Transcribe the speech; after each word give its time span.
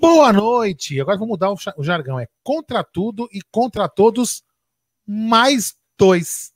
Boa 0.00 0.32
noite. 0.32 1.00
Agora 1.00 1.18
vou 1.18 1.26
mudar 1.26 1.50
o 1.50 1.82
jargão. 1.82 2.18
É 2.18 2.28
contra 2.42 2.84
tudo 2.84 3.28
e 3.32 3.40
contra 3.50 3.88
todos 3.88 4.42
mais 5.06 5.74
dois. 5.98 6.52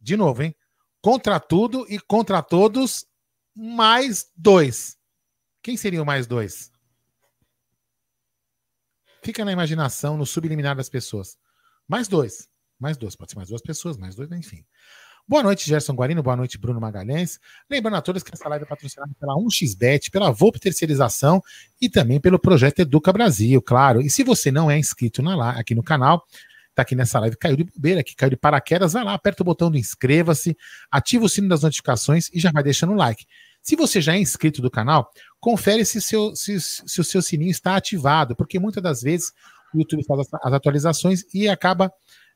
De 0.00 0.16
novo, 0.16 0.42
hein? 0.42 0.54
Contra 1.02 1.40
tudo 1.40 1.86
e 1.88 1.98
contra 1.98 2.42
todos 2.42 3.06
mais 3.54 4.30
dois. 4.36 4.96
Quem 5.62 5.76
seriam 5.76 6.04
mais 6.04 6.26
dois? 6.26 6.70
Fica 9.22 9.44
na 9.44 9.52
imaginação, 9.52 10.16
no 10.16 10.24
subliminar 10.24 10.76
das 10.76 10.88
pessoas. 10.88 11.38
Mais 11.86 12.08
dois. 12.08 12.48
Mais 12.78 12.96
dois. 12.96 13.16
Pode 13.16 13.32
ser 13.32 13.36
mais 13.36 13.48
duas 13.48 13.60
pessoas, 13.60 13.96
mais 13.96 14.14
dois, 14.14 14.30
enfim. 14.32 14.64
Boa 15.30 15.44
noite, 15.44 15.64
Gerson 15.64 15.94
Guarino. 15.94 16.24
Boa 16.24 16.34
noite, 16.34 16.58
Bruno 16.58 16.80
Magalhães. 16.80 17.38
Lembrando 17.70 17.94
a 17.98 18.02
todos 18.02 18.20
que 18.20 18.34
essa 18.34 18.48
live 18.48 18.64
é 18.64 18.66
patrocinada 18.66 19.12
pela 19.14 19.36
1xBet, 19.36 20.10
pela 20.10 20.32
Volpe 20.32 20.58
Terceirização 20.58 21.40
e 21.80 21.88
também 21.88 22.18
pelo 22.18 22.36
projeto 22.36 22.80
Educa 22.80 23.12
Brasil, 23.12 23.62
claro. 23.62 24.00
E 24.00 24.10
se 24.10 24.24
você 24.24 24.50
não 24.50 24.68
é 24.68 24.76
inscrito 24.76 25.22
na, 25.22 25.50
aqui 25.50 25.72
no 25.72 25.84
canal, 25.84 26.26
tá 26.74 26.82
aqui 26.82 26.96
nessa 26.96 27.20
live, 27.20 27.36
caiu 27.36 27.56
de 27.56 27.62
bobeira 27.62 28.00
aqui, 28.00 28.16
caiu 28.16 28.30
de 28.30 28.36
paraquedas, 28.36 28.94
vai 28.94 29.04
lá, 29.04 29.14
aperta 29.14 29.44
o 29.44 29.46
botão 29.46 29.70
do 29.70 29.78
inscreva-se, 29.78 30.56
ativa 30.90 31.24
o 31.24 31.28
sino 31.28 31.48
das 31.48 31.62
notificações 31.62 32.28
e 32.34 32.40
já 32.40 32.50
vai 32.50 32.64
deixando 32.64 32.92
o 32.92 32.96
like. 32.96 33.24
Se 33.62 33.76
você 33.76 34.00
já 34.00 34.16
é 34.16 34.18
inscrito 34.18 34.60
do 34.60 34.68
canal, 34.68 35.12
confere 35.38 35.84
se, 35.84 36.02
seu, 36.02 36.34
se, 36.34 36.60
se 36.60 37.00
o 37.00 37.04
seu 37.04 37.22
sininho 37.22 37.52
está 37.52 37.76
ativado, 37.76 38.34
porque 38.34 38.58
muitas 38.58 38.82
das 38.82 39.00
vezes 39.00 39.32
o 39.72 39.78
YouTube 39.78 40.04
faz 40.04 40.26
as 40.42 40.52
atualizações 40.52 41.22
e 41.32 41.48
acaba 41.48 41.92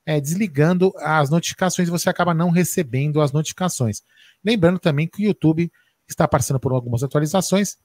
é, 0.07 0.21
desligando 0.21 0.93
as 0.99 1.31
notificações 1.31 1.89
e 1.89 1.91
você 1.91 2.11
acaba 2.11 2.35
não 2.35 2.51
recebendo 2.51 3.21
as 3.21 3.33
notificações. 3.33 4.03
Lembrando 4.45 4.79
também 4.79 5.09
que 5.09 5.23
o 5.23 5.27
YouTube 5.27 5.71
está 6.09 6.29
passando 6.29 6.61
por 6.61 6.73
algumas 6.73 7.03
atualizações 7.03 7.77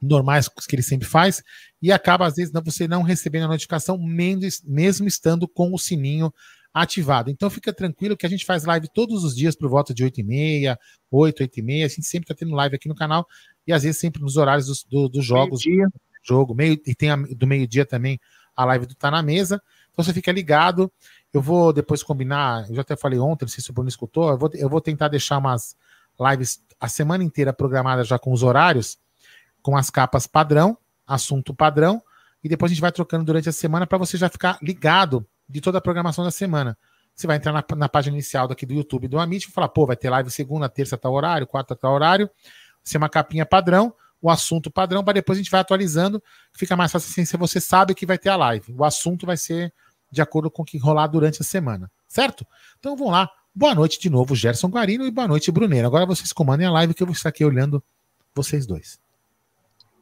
normais 0.00 0.48
que 0.48 0.74
ele 0.74 0.82
sempre 0.82 1.08
faz 1.08 1.42
e 1.80 1.90
acaba 1.90 2.26
às 2.26 2.34
vezes 2.34 2.52
você 2.64 2.86
não 2.86 3.02
recebendo 3.02 3.44
a 3.44 3.48
notificação 3.48 3.98
mesmo 3.98 5.06
estando 5.06 5.48
com 5.48 5.72
o 5.72 5.78
sininho 5.78 6.32
ativado. 6.74 7.30
Então 7.30 7.48
fica 7.48 7.72
tranquilo 7.72 8.16
que 8.16 8.26
a 8.26 8.28
gente 8.28 8.44
faz 8.44 8.64
live 8.64 8.88
todos 8.92 9.22
os 9.22 9.34
dias 9.34 9.54
por 9.54 9.70
volta 9.70 9.94
de 9.94 10.02
8 10.02 10.20
e 10.20 10.24
meia, 10.24 10.78
8, 11.10 11.40
8 11.40 11.60
e 11.60 11.62
meia. 11.62 11.86
A 11.86 11.88
gente 11.88 12.04
sempre 12.04 12.24
está 12.24 12.34
tendo 12.34 12.54
live 12.54 12.74
aqui 12.74 12.88
no 12.88 12.94
canal 12.94 13.26
e 13.66 13.72
às 13.72 13.84
vezes 13.84 14.00
sempre 14.00 14.20
nos 14.20 14.36
horários 14.36 14.66
dos, 14.66 14.84
do, 14.84 15.08
dos 15.08 15.24
jogos. 15.24 15.64
Meio 15.64 15.86
-dia. 15.86 15.88
Jogo, 16.26 16.54
meio, 16.54 16.80
e 16.86 16.94
tem 16.94 17.10
a, 17.10 17.16
do 17.16 17.46
meio-dia 17.46 17.84
também 17.84 18.18
a 18.56 18.64
live 18.64 18.86
do 18.86 18.94
Tá 18.94 19.10
na 19.10 19.22
Mesa. 19.22 19.62
Então 19.94 20.04
você 20.04 20.12
fica 20.12 20.30
ligado. 20.32 20.92
Eu 21.32 21.40
vou 21.40 21.72
depois 21.72 22.02
combinar, 22.02 22.68
eu 22.68 22.74
já 22.74 22.82
até 22.82 22.94
falei 22.96 23.18
ontem, 23.18 23.44
não 23.44 23.48
sei 23.48 23.62
se 23.62 23.70
o 23.70 23.72
Bruno 23.72 23.88
escutou, 23.88 24.30
eu 24.30 24.38
vou, 24.38 24.50
eu 24.54 24.68
vou 24.68 24.80
tentar 24.80 25.08
deixar 25.08 25.38
umas 25.38 25.76
lives 26.20 26.62
a 26.78 26.88
semana 26.88 27.24
inteira 27.24 27.52
programadas 27.52 28.06
já 28.06 28.18
com 28.18 28.32
os 28.32 28.42
horários, 28.42 28.98
com 29.62 29.76
as 29.76 29.90
capas 29.90 30.26
padrão, 30.26 30.76
assunto 31.06 31.54
padrão, 31.54 32.02
e 32.42 32.48
depois 32.48 32.70
a 32.70 32.74
gente 32.74 32.80
vai 32.80 32.92
trocando 32.92 33.24
durante 33.24 33.48
a 33.48 33.52
semana 33.52 33.86
para 33.86 33.98
você 33.98 34.16
já 34.16 34.28
ficar 34.28 34.58
ligado 34.62 35.26
de 35.48 35.60
toda 35.60 35.78
a 35.78 35.80
programação 35.80 36.24
da 36.24 36.30
semana. 36.30 36.76
Você 37.14 37.26
vai 37.26 37.36
entrar 37.36 37.52
na, 37.52 37.64
na 37.76 37.88
página 37.88 38.16
inicial 38.16 38.46
daqui 38.46 38.66
do 38.66 38.74
YouTube 38.74 39.08
do 39.08 39.18
Amit 39.18 39.48
e 39.48 39.50
falar, 39.50 39.68
pô, 39.68 39.86
vai 39.86 39.96
ter 39.96 40.10
live 40.10 40.30
segunda, 40.30 40.68
terça, 40.68 40.96
tal 40.98 41.12
horário, 41.12 41.46
quarta, 41.46 41.74
tal 41.74 41.94
horário. 41.94 42.28
Ser 42.82 42.98
uma 42.98 43.08
capinha 43.08 43.46
padrão, 43.46 43.94
o 44.20 44.28
assunto 44.28 44.70
padrão, 44.70 45.02
para 45.04 45.14
depois 45.14 45.38
a 45.38 45.40
gente 45.40 45.50
vai 45.50 45.60
atualizando, 45.60 46.22
fica 46.52 46.76
mais 46.76 46.90
fácil 46.90 47.10
assim, 47.10 47.24
se 47.24 47.36
você 47.36 47.60
sabe 47.60 47.94
que 47.94 48.04
vai 48.04 48.18
ter 48.18 48.30
a 48.30 48.36
live. 48.36 48.74
O 48.76 48.84
assunto 48.84 49.26
vai 49.26 49.36
ser 49.36 49.72
de 50.14 50.22
acordo 50.22 50.50
com 50.50 50.62
o 50.62 50.64
que 50.64 50.78
rolar 50.78 51.08
durante 51.08 51.42
a 51.42 51.44
semana, 51.44 51.90
certo? 52.08 52.46
Então 52.78 52.96
vamos 52.96 53.12
lá. 53.12 53.28
Boa 53.54 53.74
noite 53.74 54.00
de 54.00 54.08
novo, 54.08 54.34
Gerson 54.34 54.68
Guarino, 54.68 55.04
e 55.04 55.10
boa 55.10 55.28
noite, 55.28 55.52
Bruneiro. 55.52 55.86
Agora 55.86 56.06
vocês 56.06 56.32
comandem 56.32 56.66
a 56.66 56.72
live 56.72 56.94
que 56.94 57.02
eu 57.02 57.06
vou 57.06 57.14
estar 57.14 57.28
aqui 57.28 57.44
olhando 57.44 57.82
vocês 58.34 58.66
dois. 58.66 58.98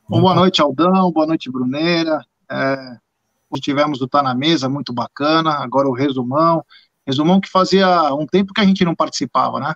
Bom, 0.09 0.21
boa 0.21 0.35
noite, 0.35 0.61
Aldão, 0.63 1.11
boa 1.11 1.27
noite, 1.27 1.51
Bruneira. 1.51 2.25
É, 2.51 2.97
tivemos 3.61 4.01
o 4.01 4.09
Tá 4.09 4.23
na 4.23 4.35
Mesa, 4.35 4.69
muito 4.69 4.93
bacana. 4.93 5.53
Agora 5.53 5.89
o 5.89 5.93
resumão. 5.93 6.65
Resumão 7.07 7.41
que 7.41 7.51
fazia 7.51 8.15
um 8.15 8.27
tempo 8.27 8.53
que 8.53 8.61
a 8.61 8.65
gente 8.65 8.85
não 8.85 8.95
participava, 8.95 9.59
né? 9.59 9.75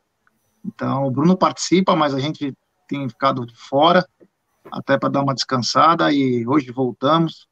Então, 0.64 1.06
o 1.06 1.11
Bruno 1.11 1.37
participa, 1.37 1.94
mas 1.94 2.14
a 2.14 2.19
gente 2.19 2.55
tem 2.88 3.08
ficado 3.08 3.44
de 3.44 3.55
fora, 3.55 4.06
até 4.70 4.99
para 4.99 5.08
dar 5.08 5.22
uma 5.22 5.34
descansada, 5.34 6.12
e 6.12 6.46
hoje 6.46 6.70
voltamos. 6.70 7.49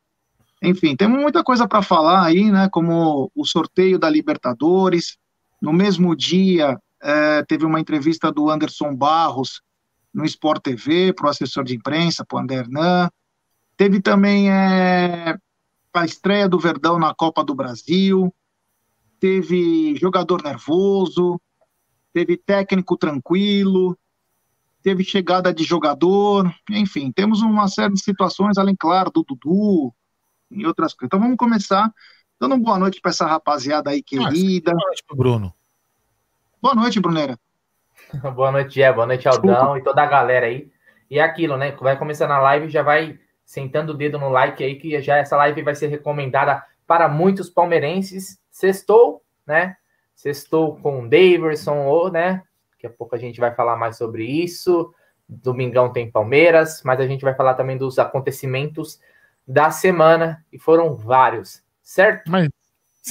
Enfim, 0.65 0.97
temos 0.97 1.21
muita 1.21 1.45
coisa 1.45 1.69
para 1.69 1.83
falar 1.83 2.25
aí, 2.25 2.51
né? 2.51 2.69
Como 2.71 3.31
o 3.35 3.45
sorteio 3.45 3.99
da 3.99 4.09
Libertadores. 4.09 5.19
No 5.61 5.73
mesmo 5.73 6.17
dia, 6.17 6.79
é, 7.03 7.43
teve 7.43 7.67
uma 7.67 7.79
entrevista 7.79 8.33
do 8.33 8.49
Anderson 8.49 8.95
Barros 8.95 9.61
no 10.13 10.25
Sport 10.25 10.63
TV, 10.63 11.13
para 11.13 11.27
o 11.27 11.29
assessor 11.29 11.65
de 11.65 11.75
imprensa, 11.75 12.25
para 12.25 12.37
o 12.37 12.41
Andernan. 12.41 13.11
Teve 13.77 14.01
também 14.01 14.51
é, 14.51 15.37
a 15.93 16.05
estreia 16.05 16.49
do 16.49 16.59
Verdão 16.59 16.99
na 16.99 17.15
Copa 17.15 17.45
do 17.45 17.55
Brasil. 17.55 18.33
Teve 19.21 19.97
jogador 19.97 20.43
nervoso. 20.43 21.39
Teve 22.13 22.39
técnico 22.39 22.97
tranquilo. 22.97 23.99
Teve 24.83 25.05
chegada 25.05 25.53
de 25.53 25.65
jogador. 25.65 26.55
Enfim, 26.71 27.13
temos 27.13 27.43
uma 27.43 27.69
série 27.69 27.93
de 27.93 28.03
situações, 28.03 28.57
além, 28.57 28.77
claro, 28.79 29.11
do 29.11 29.25
Dudu, 29.25 29.93
e 30.51 30.67
outras 30.67 30.93
coisas. 30.93 31.07
Então 31.07 31.21
vamos 31.21 31.37
começar 31.37 31.93
dando 32.41 32.59
boa 32.59 32.79
noite 32.79 33.01
para 33.01 33.11
essa 33.11 33.27
rapaziada 33.27 33.91
aí 33.91 34.03
querida. 34.03 34.73
Boa 34.73 34.87
noite 34.87 35.05
pro 35.07 35.17
Bruno. 35.17 35.55
Boa 36.61 36.75
noite, 36.75 37.01
Brunera. 37.01 37.39
boa 38.35 38.51
noite, 38.51 38.83
é. 38.83 38.93
Boa 38.93 39.07
noite, 39.07 39.29
Aldão 39.29 39.51
Desculpa. 39.51 39.79
e 39.79 39.83
toda 39.83 40.03
a 40.03 40.07
galera 40.07 40.47
aí. 40.47 40.71
E 41.11 41.19
é 41.19 41.23
aquilo, 41.23 41.57
né? 41.57 41.73
Vai 41.73 41.99
começando 41.99 42.31
a 42.31 42.39
live, 42.39 42.69
já 42.69 42.83
vai 42.83 43.19
sentando 43.45 43.93
o 43.93 43.97
dedo 43.97 44.19
no 44.19 44.31
like 44.31 44.65
aí, 44.65 44.77
que 44.77 45.01
já 45.01 45.19
essa 45.19 45.37
live 45.37 45.63
vai 45.63 45.75
ser 45.75 45.89
recomendada 45.89 46.65
para 46.87 47.09
muitos 47.09 47.51
palmeirenses. 47.51 48.39
Sextou, 48.51 49.23
né? 49.47 49.77
Sextou 50.15 50.77
com 50.77 51.03
o 51.03 51.09
Daverson, 51.09 51.85
ou, 51.85 52.11
né? 52.11 52.43
Daqui 52.73 52.87
a 52.87 52.91
pouco 52.91 53.15
a 53.15 53.19
gente 53.19 53.41
vai 53.41 53.55
falar 53.55 53.77
mais 53.77 53.97
sobre 53.97 54.25
isso. 54.25 54.93
Domingão 55.29 55.93
tem 55.93 56.11
Palmeiras, 56.11 56.83
mas 56.85 57.01
a 57.01 57.07
gente 57.07 57.23
vai 57.23 57.35
falar 57.35 57.55
também 57.55 57.77
dos 57.77 57.99
acontecimentos 57.99 59.01
da 59.47 59.71
semana, 59.71 60.45
e 60.53 60.59
foram 60.59 60.95
vários, 60.95 61.63
certo? 61.83 62.31
Mas, 62.31 62.49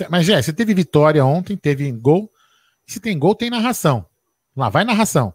mas 0.10 0.26
Jé, 0.26 0.42
você 0.42 0.52
teve 0.52 0.74
vitória 0.74 1.24
ontem, 1.26 1.56
teve 1.56 1.92
gol. 1.92 2.30
Se 2.88 3.00
tem 3.00 3.18
gol, 3.18 3.36
tem 3.36 3.50
narração. 3.50 4.06
Lá 4.56 4.70
vai 4.70 4.84
narração. 4.84 5.34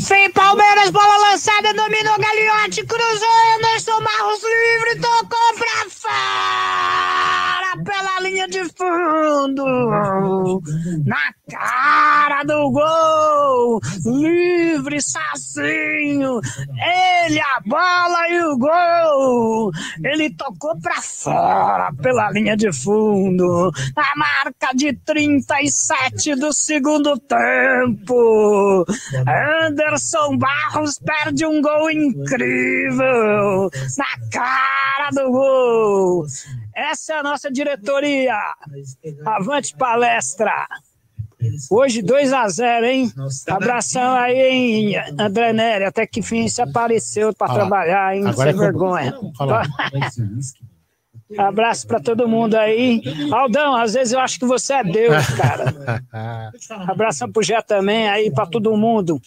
Sem 0.00 0.30
Palmeiras, 0.32 0.90
bola 0.90 1.30
lançada, 1.30 1.74
dominou 1.74 2.16
Gagliotti, 2.18 2.86
cruzou 2.86 3.56
Anderson 3.56 4.00
Barros 4.02 4.42
livre, 4.42 5.00
tocou 5.00 5.54
pra 5.56 5.90
fora 5.90 6.99
linha 8.40 8.48
de 8.48 8.64
fundo. 8.72 10.62
Na 11.04 11.34
cara 11.50 12.44
do 12.44 12.70
gol, 12.70 13.80
livre, 14.04 15.00
Sacinho, 15.02 16.40
ele 17.26 17.40
a 17.40 17.60
bola 17.66 18.28
e 18.28 18.44
o 18.44 18.56
gol, 18.56 19.72
ele 20.04 20.30
tocou 20.34 20.78
pra 20.80 21.02
fora 21.02 21.92
pela 22.00 22.30
linha 22.30 22.56
de 22.56 22.72
fundo, 22.72 23.72
a 23.96 24.16
marca 24.16 24.68
de 24.74 24.92
37 24.92 26.36
do 26.36 26.52
segundo 26.52 27.18
tempo, 27.18 28.86
Anderson 29.62 30.38
Barros 30.38 30.98
perde 30.98 31.44
um 31.44 31.60
gol 31.60 31.90
incrível, 31.90 33.70
na 33.98 34.30
cara 34.30 35.10
do 35.10 35.30
gol, 35.30 36.26
essa 36.74 37.14
é 37.14 37.18
a 37.18 37.22
nossa 37.22 37.50
diretoria, 37.50 38.36
avante 39.26 39.76
palestra. 39.76 40.66
Hoje 41.70 42.02
2 42.02 42.32
a 42.32 42.48
0 42.48 42.86
hein? 42.86 43.12
Abração 43.48 44.14
aí, 44.14 44.40
hein, 44.40 44.94
André 45.18 45.52
Nery. 45.52 45.84
Até 45.84 46.06
que 46.06 46.20
fim 46.20 46.46
se 46.48 46.60
apareceu 46.60 47.34
para 47.34 47.54
trabalhar, 47.54 48.14
hein? 48.14 48.30
Sem 48.32 48.48
é 48.48 48.52
vergonha. 48.52 49.14
Abraço 51.38 51.86
para 51.86 52.00
todo 52.00 52.28
mundo 52.28 52.56
aí. 52.56 53.02
Aldão, 53.32 53.74
às 53.74 53.94
vezes 53.94 54.12
eu 54.12 54.20
acho 54.20 54.38
que 54.38 54.44
você 54.44 54.74
é 54.74 54.84
Deus, 54.84 55.26
cara. 55.28 55.74
Abração 56.88 57.30
pro 57.30 57.42
Jé 57.42 57.62
também 57.62 58.08
aí, 58.08 58.30
para 58.30 58.46
todo 58.46 58.76
mundo. 58.76 59.20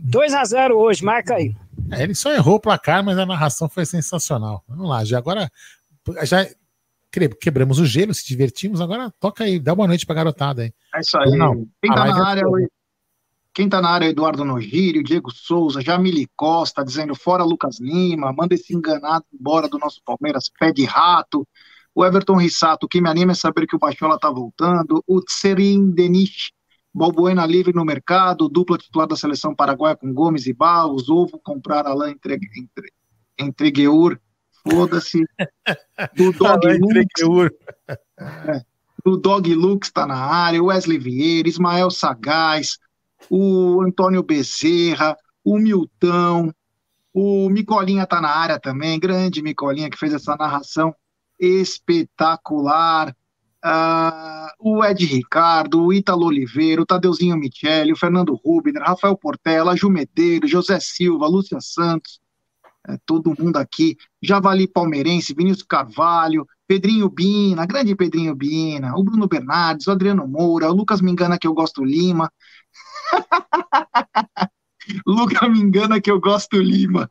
2 0.00 0.34
a 0.34 0.44
0 0.44 0.76
hoje, 0.76 1.04
marca 1.04 1.34
aí. 1.34 1.54
É, 1.92 2.02
ele 2.02 2.14
só 2.14 2.32
errou 2.32 2.56
o 2.56 2.60
placar, 2.60 3.04
mas 3.04 3.18
a 3.18 3.26
narração 3.26 3.68
foi 3.68 3.84
sensacional. 3.84 4.64
Vamos 4.66 4.88
lá, 4.88 5.04
já 5.04 5.18
agora 5.18 5.50
já 6.22 6.46
quebramos 7.40 7.78
o 7.78 7.86
gelo, 7.86 8.14
se 8.14 8.26
divertimos. 8.26 8.80
Agora 8.80 9.12
toca 9.20 9.44
aí, 9.44 9.58
dá 9.58 9.74
boa 9.74 9.88
noite 9.88 10.06
pra 10.06 10.14
garotada 10.14 10.62
aí. 10.62 10.72
É 10.94 11.00
isso 11.00 11.18
aí. 11.18 11.36
Não, 11.36 11.66
quem 11.82 11.92
tá 11.92 12.04
na 12.04 12.18
é 12.18 12.22
área, 12.22 12.40
é 12.40 12.66
quem 13.54 13.68
tá 13.68 13.80
na 13.80 13.90
área 13.90 14.06
é 14.06 14.08
Eduardo 14.08 14.44
Nogírio, 14.44 15.04
Diego 15.04 15.30
Souza, 15.30 15.80
Jamile 15.80 16.28
Costa, 16.34 16.84
dizendo 16.84 17.14
fora 17.14 17.44
Lucas 17.44 17.78
Lima, 17.80 18.32
manda 18.32 18.54
esse 18.54 18.74
enganado 18.74 19.24
embora 19.32 19.68
do 19.68 19.78
nosso 19.78 20.02
Palmeiras, 20.04 20.50
pé 20.58 20.72
de 20.72 20.84
rato. 20.84 21.46
O 21.94 22.04
Everton 22.04 22.36
Rissato, 22.36 22.86
o 22.86 22.88
que 22.88 23.00
me 23.00 23.08
anima 23.08 23.30
é 23.30 23.34
saber 23.36 23.68
que 23.68 23.76
o 23.76 23.78
Bachola 23.78 24.18
tá 24.18 24.28
voltando. 24.28 25.00
O 25.06 25.20
Tserin 25.20 25.92
Denis, 25.92 26.50
Balbuena 26.92 27.46
livre 27.46 27.72
no 27.72 27.84
mercado, 27.84 28.48
dupla 28.48 28.76
titular 28.76 29.06
da 29.06 29.14
seleção 29.14 29.54
paraguaia 29.54 29.94
com 29.94 30.12
Gomes 30.12 30.46
e 30.46 30.52
Barros, 30.52 31.08
Ovo 31.08 31.38
comprar 31.38 31.86
Alain 31.86 32.10
entre, 32.10 32.34
entre, 32.34 32.92
Entregueur 33.38 34.18
foda-se. 34.68 35.24
Do 36.16 36.32
Dog 36.32 36.78
Lux. 36.78 37.50
É, 38.18 38.62
do 39.04 39.16
Dog 39.18 39.54
Lux 39.54 39.88
está 39.88 40.06
na 40.06 40.16
área, 40.16 40.62
Wesley 40.62 40.98
Vieira, 40.98 41.48
Ismael 41.48 41.90
Sagaz, 41.90 42.78
o 43.28 43.82
Antônio 43.82 44.22
Bezerra, 44.22 45.16
o 45.44 45.58
Milton, 45.58 46.50
o 47.12 47.48
Micolinha 47.50 48.04
está 48.04 48.20
na 48.20 48.30
área 48.30 48.58
também, 48.58 48.98
grande 48.98 49.42
Micolinha 49.42 49.90
que 49.90 49.98
fez 49.98 50.14
essa 50.14 50.34
narração 50.36 50.94
espetacular. 51.38 53.14
Uh, 53.64 54.50
o 54.58 54.84
Ed 54.84 55.06
Ricardo, 55.06 55.84
o 55.84 55.92
Ítalo 55.92 56.26
Oliveira, 56.26 56.82
o 56.82 56.86
Tadeuzinho 56.86 57.36
Michele, 57.36 57.92
o 57.92 57.96
Fernando 57.96 58.38
Rubner, 58.44 58.82
Rafael 58.82 59.16
Portela, 59.16 59.74
Ju 59.74 59.88
Medeiros, 59.88 60.50
José 60.50 60.78
Silva, 60.80 61.26
Lúcia 61.26 61.58
Santos, 61.60 62.20
é, 62.88 62.98
todo 63.06 63.34
mundo 63.38 63.56
aqui, 63.56 63.96
Javali 64.22 64.68
Palmeirense, 64.68 65.34
Vinícius 65.34 65.66
Carvalho, 65.66 66.46
Pedrinho 66.66 67.08
Bina, 67.08 67.64
grande 67.66 67.94
Pedrinho 67.94 68.34
Bina, 68.34 68.94
o 68.96 69.02
Bruno 69.02 69.26
Bernardes, 69.26 69.86
o 69.86 69.90
Adriano 69.90 70.26
Moura, 70.26 70.70
o 70.70 70.74
Lucas 70.74 71.00
Me 71.00 71.10
Engana 71.10 71.38
que 71.38 71.46
eu 71.46 71.54
gosto 71.54 71.84
Lima. 71.84 72.30
Lucas 75.06 75.50
Me 75.50 75.60
Engana 75.60 76.00
que 76.00 76.10
eu 76.10 76.20
gosto 76.20 76.58
Lima. 76.58 77.08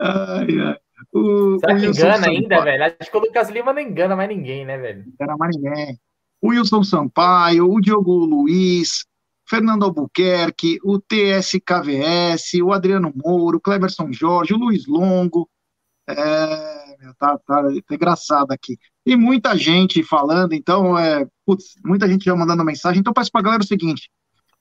Ai, 0.00 0.60
ai. 0.60 0.76
O, 1.12 1.58
Será 1.58 1.78
que 1.78 1.86
engana 1.86 2.26
ainda, 2.28 2.62
velho? 2.62 2.84
Acho 2.84 3.10
que 3.10 3.16
o 3.16 3.20
Lucas 3.20 3.50
Lima 3.50 3.72
não 3.72 3.80
engana 3.80 4.16
mais 4.16 4.28
ninguém, 4.28 4.64
né, 4.64 4.76
velho? 4.78 5.04
Não 5.04 5.12
engana 5.12 5.36
mais 5.36 5.56
ninguém. 5.56 5.98
O 6.40 6.48
Wilson 6.48 6.84
Sampaio, 6.84 7.70
o 7.70 7.80
Diogo 7.80 8.24
Luiz, 8.24 9.04
Fernando 9.48 9.84
Albuquerque, 9.84 10.78
o 10.84 10.98
TSKVS, 10.98 12.54
o 12.62 12.72
Adriano 12.72 13.12
Mouro, 13.16 13.56
o 13.56 13.60
Cleverson 13.60 14.12
Jorge, 14.12 14.52
o 14.52 14.58
Luiz 14.58 14.86
Longo. 14.86 15.48
É, 16.06 16.14
tá, 17.18 17.38
tá, 17.38 17.62
tá 17.86 17.94
engraçado 17.94 18.52
aqui. 18.52 18.76
E 19.06 19.16
muita 19.16 19.56
gente 19.56 20.02
falando, 20.02 20.52
então, 20.52 20.98
é, 20.98 21.26
putz, 21.46 21.74
muita 21.82 22.06
gente 22.06 22.26
já 22.26 22.36
mandando 22.36 22.64
mensagem. 22.64 23.00
Então, 23.00 23.12
peço 23.12 23.32
para 23.32 23.42
galera 23.42 23.62
o 23.62 23.66
seguinte: 23.66 24.10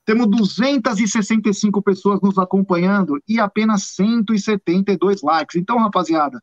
temos 0.06 0.30
265 0.30 1.82
pessoas 1.82 2.22
nos 2.22 2.38
acompanhando 2.38 3.22
e 3.28 3.42
apenas 3.42 3.90
172 3.96 5.22
likes. 5.22 5.58
Então, 5.58 5.80
rapaziada, 5.80 6.42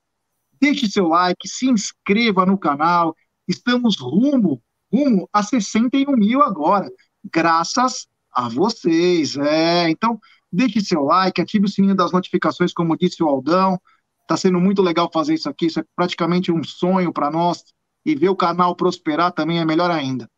deixe 0.61 0.87
seu 0.87 1.09
like, 1.09 1.49
se 1.49 1.67
inscreva 1.71 2.45
no 2.45 2.59
canal. 2.59 3.17
Estamos 3.49 3.99
rumo, 3.99 4.63
rumo 4.93 5.29
a 5.33 5.43
61 5.43 6.13
mil 6.15 6.43
agora, 6.43 6.91
graças 7.33 8.07
a 8.35 8.49
vocês. 8.49 9.37
É, 9.37 9.89
então, 9.89 10.19
deixe 10.53 10.81
seu 10.81 11.03
like, 11.05 11.41
ative 11.41 11.67
o 11.67 11.69
sininho 11.69 11.95
das 11.95 12.13
notificações, 12.13 12.73
como 12.73 12.97
disse 12.97 13.23
o 13.23 13.29
Aldão. 13.29 13.81
Está 14.23 14.37
sendo 14.37 14.59
muito 14.61 14.83
legal 14.83 15.11
fazer 15.13 15.35
isso 15.35 15.49
aqui. 15.49 15.67
Isso 15.67 15.81
é 15.81 15.85
praticamente 15.95 16.51
um 16.51 16.65
sonho 16.65 17.13
para 17.13 17.31
nós. 17.31 17.65
E 18.07 18.15
ver 18.15 18.29
o 18.29 18.37
canal 18.37 18.77
prosperar 18.77 19.33
também 19.33 19.61
é 19.61 19.65
melhor 19.65 19.91
ainda. 19.91 20.29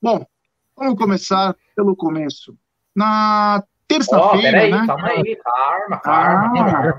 Bom, 0.00 0.24
vamos 0.76 0.96
começar 0.96 1.54
pelo 1.76 1.94
começo. 1.94 2.56
Na 2.94 3.62
terça-feira, 3.86 4.66
oh, 4.66 4.70
né? 4.70 4.86
Calma 4.86 5.08
aí, 5.08 5.36
calma, 5.36 6.00
calma, 6.00 6.70
ah, 6.70 6.92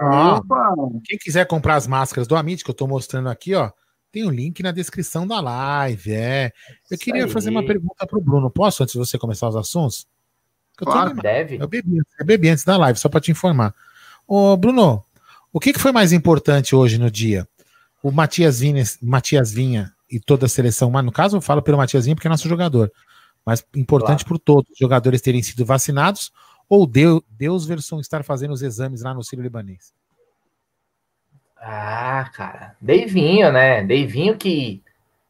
calma, 0.00 0.46
calma. 0.48 1.00
Quem 1.04 1.18
quiser 1.18 1.46
comprar 1.46 1.74
as 1.74 1.86
máscaras 1.86 2.28
do 2.28 2.36
Amit, 2.36 2.62
que 2.62 2.70
eu 2.70 2.72
estou 2.72 2.86
mostrando 2.86 3.28
aqui, 3.28 3.54
ó, 3.54 3.70
tem 4.16 4.24
o 4.24 4.28
um 4.28 4.30
link 4.30 4.62
na 4.62 4.72
descrição 4.72 5.26
da 5.26 5.40
live. 5.40 6.10
É. 6.10 6.46
Eu 6.90 6.94
Isso 6.94 7.04
queria 7.04 7.24
aí. 7.26 7.30
fazer 7.30 7.50
uma 7.50 7.62
pergunta 7.62 8.06
para 8.06 8.18
o 8.18 8.22
Bruno. 8.22 8.50
Posso, 8.50 8.82
antes 8.82 8.94
de 8.94 8.98
você 8.98 9.18
começar 9.18 9.46
os 9.46 9.56
assuntos? 9.56 10.06
Eu 10.80 10.86
claro, 10.86 11.14
deve. 11.14 11.56
Eu 11.60 11.68
bebi, 11.68 11.98
eu 12.18 12.24
bebi 12.24 12.48
antes 12.48 12.64
da 12.64 12.78
live, 12.78 12.98
só 12.98 13.10
para 13.10 13.20
te 13.20 13.30
informar. 13.30 13.74
Ô, 14.26 14.56
Bruno, 14.56 15.04
o 15.52 15.60
que, 15.60 15.70
que 15.70 15.78
foi 15.78 15.92
mais 15.92 16.14
importante 16.14 16.74
hoje 16.74 16.96
no 16.96 17.10
dia? 17.10 17.46
O 18.02 18.10
Matias 18.10 18.60
Vinha, 18.60 18.82
Matias 19.02 19.52
Vinha 19.52 19.92
e 20.10 20.18
toda 20.18 20.46
a 20.46 20.48
seleção, 20.48 20.90
mas 20.90 21.04
no 21.04 21.12
caso 21.12 21.36
eu 21.36 21.42
falo 21.42 21.60
pelo 21.60 21.76
Matias 21.76 22.06
Vinha 22.06 22.16
porque 22.16 22.28
é 22.28 22.30
nosso 22.30 22.48
jogador, 22.48 22.90
mas 23.44 23.66
importante 23.74 24.24
claro. 24.24 24.28
por 24.28 24.38
todos 24.38 24.70
os 24.70 24.78
jogadores 24.78 25.20
terem 25.20 25.42
sido 25.42 25.64
vacinados 25.64 26.32
ou 26.70 26.86
Deus, 26.86 27.20
Deus 27.28 27.66
versão 27.66 28.00
estar 28.00 28.24
fazendo 28.24 28.52
os 28.52 28.62
exames 28.62 29.02
lá 29.02 29.12
no 29.12 29.22
Sírio 29.22 29.42
Libanês? 29.42 29.92
Ah, 31.56 32.30
cara, 32.34 32.76
Deivinho, 32.80 33.50
né? 33.50 33.82
Deivinho 33.82 34.36
que 34.36 34.82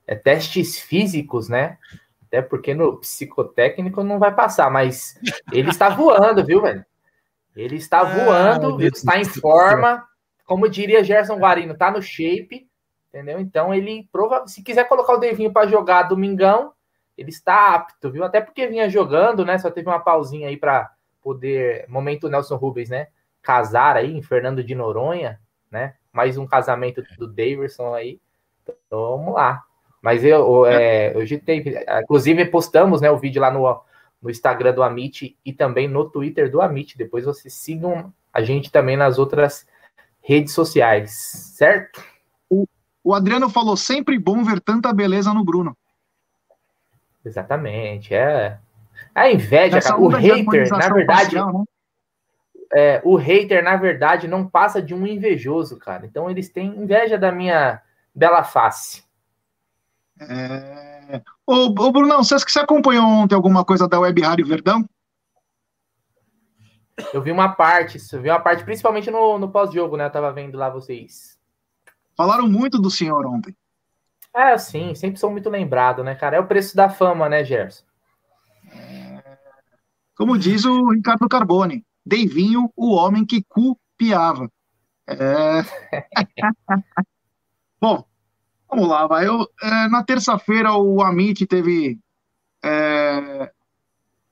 é 0.07 0.15
testes 0.15 0.79
físicos, 0.79 1.49
né? 1.49 1.79
Até 2.27 2.43
porque 2.43 2.75
no 2.75 2.97
psicotécnico 2.99 4.03
não 4.03 4.19
vai 4.19 4.35
passar, 4.35 4.71
mas 4.71 5.19
ele 5.53 5.71
está 5.71 5.89
voando, 5.89 6.45
viu, 6.45 6.63
velho? 6.63 6.85
Ele 7.55 7.77
está 7.77 8.01
ah, 8.01 8.05
voando, 8.05 8.81
ele 8.81 8.89
está 8.89 9.19
em 9.19 9.25
forma, 9.25 10.07
como 10.45 10.69
diria 10.69 11.03
Gerson 11.03 11.39
Guarino, 11.39 11.77
tá 11.77 11.91
no 11.91 12.03
shape, 12.03 12.69
entendeu? 13.09 13.41
Então 13.41 13.73
ele 13.73 14.07
prova, 14.13 14.47
se 14.47 14.63
quiser 14.63 14.85
colocar 14.85 15.15
o 15.15 15.19
Deivinho 15.19 15.53
para 15.53 15.69
jogar 15.69 16.03
domingão, 16.03 16.73
ele 17.17 17.31
está 17.31 17.75
apto, 17.75 18.11
viu? 18.11 18.25
Até 18.25 18.41
porque 18.41 18.67
vinha 18.67 18.91
jogando, 18.91 19.45
né? 19.45 19.57
Só 19.57 19.71
teve 19.71 19.89
uma 19.89 20.01
pausinha 20.01 20.49
aí 20.49 20.57
para 20.57 20.91
poder, 21.23 21.87
momento 21.89 22.29
Nelson 22.29 22.57
Rubens, 22.57 22.91
né? 22.91 23.09
Casar 23.41 23.97
aí 23.97 24.15
em 24.15 24.23
Fernando 24.23 24.63
de 24.63 24.75
Noronha, 24.75 25.41
né? 25.71 25.95
Mais 26.17 26.39
um 26.39 26.47
casamento 26.47 27.05
do 27.19 27.27
Davidson 27.27 27.95
aí. 27.95 28.19
Então, 28.63 29.19
vamos 29.19 29.35
lá. 29.35 29.63
Mas 30.01 30.25
eu, 30.25 30.65
é, 30.65 31.13
hoje 31.15 31.37
tem, 31.37 31.63
inclusive 32.03 32.47
postamos 32.47 33.03
né, 33.03 33.11
o 33.11 33.19
vídeo 33.19 33.43
lá 33.43 33.51
no, 33.51 33.81
no 34.23 34.31
Instagram 34.31 34.73
do 34.73 34.83
Amit 34.83 35.37
e 35.45 35.53
também 35.53 35.87
no 35.87 36.09
Twitter 36.09 36.51
do 36.51 36.63
Amit. 36.63 36.97
Depois 36.97 37.27
vocês 37.27 37.53
sigam 37.53 38.13
a 38.33 38.43
gente 38.43 38.73
também 38.73 38.97
nas 38.97 39.19
outras 39.19 39.67
redes 40.23 40.55
sociais, 40.55 41.13
certo? 41.57 42.03
O, 42.49 42.67
o 43.05 43.15
Adriano 43.15 43.51
falou 43.51 43.77
sempre 43.77 44.19
bom 44.19 44.43
ver 44.43 44.61
tanta 44.61 44.93
beleza 44.93 45.35
no 45.35 45.45
Bruno. 45.45 45.77
Exatamente, 47.25 48.15
é. 48.15 48.59
A 49.15 49.31
inveja, 49.31 49.81
cara, 49.81 50.01
o 50.01 50.09
hater, 50.09 50.69
na 50.71 50.89
verdade, 50.89 51.25
facial, 51.25 51.53
né? 51.53 51.65
É, 52.73 53.01
o 53.05 53.17
hater, 53.17 53.63
na 53.63 53.77
verdade, 53.77 54.29
não 54.29 54.49
passa 54.49 54.83
de 54.83 54.95
um 54.95 55.07
invejoso, 55.07 55.79
cara. 55.79 56.07
Então 56.07 56.31
eles 56.31 56.49
têm 56.49 56.77
inveja 56.77 57.19
da 57.19 57.31
minha 57.31 57.81
bela 58.15 58.43
face. 58.43 59.05
É... 60.21 61.23
Ô, 61.47 61.67
ô 61.67 61.93
Brunão, 61.93 62.25
você, 62.25 62.39
você 62.39 62.59
acompanhou 62.59 63.05
ontem 63.05 63.35
alguma 63.35 63.65
coisa 63.65 63.87
da 63.89 64.01
Web 64.01 64.21
Rádio 64.23 64.47
Verdão? 64.47 64.89
Eu 67.13 67.23
vi 67.23 67.31
uma 67.31 67.51
parte, 67.51 67.99
eu 68.13 68.23
vi 68.23 68.31
uma 68.31 68.41
parte, 68.41 68.65
principalmente 68.65 69.11
no, 69.11 69.39
no 69.39 69.51
pós-jogo, 69.51 69.97
né? 69.97 70.07
Eu 70.07 70.11
tava 70.11 70.33
vendo 70.33 70.57
lá 70.57 70.71
vocês. 70.71 71.39
Falaram 72.17 72.49
muito 72.49 72.81
do 72.81 72.91
senhor 72.91 73.27
ontem. 73.27 73.55
É, 74.35 74.57
sim, 74.57 74.95
sempre 74.95 75.19
sou 75.19 75.31
muito 75.31 75.49
lembrado, 75.51 76.03
né, 76.03 76.15
cara? 76.15 76.37
É 76.37 76.41
o 76.41 76.47
preço 76.47 76.75
da 76.75 76.89
fama, 76.89 77.29
né, 77.29 77.45
Gerson? 77.45 77.85
É, 78.73 79.23
Como 80.17 80.39
diz 80.39 80.65
o 80.65 80.91
Ricardo 80.91 81.29
Carbone, 81.29 81.86
Deivinho, 82.07 82.73
o 82.77 82.93
homem 82.93 83.27
que 83.27 83.43
cupiava. 83.43 84.49
É... 85.09 85.65
Bom, 87.81 88.05
vamos 88.71 88.89
lá, 88.89 89.09
vai. 89.09 89.27
Eu, 89.27 89.49
é, 89.61 89.89
na 89.89 90.05
terça-feira 90.05 90.73
o 90.73 91.03
Amit 91.03 91.45
teve 91.47 91.99
é, 92.65 93.53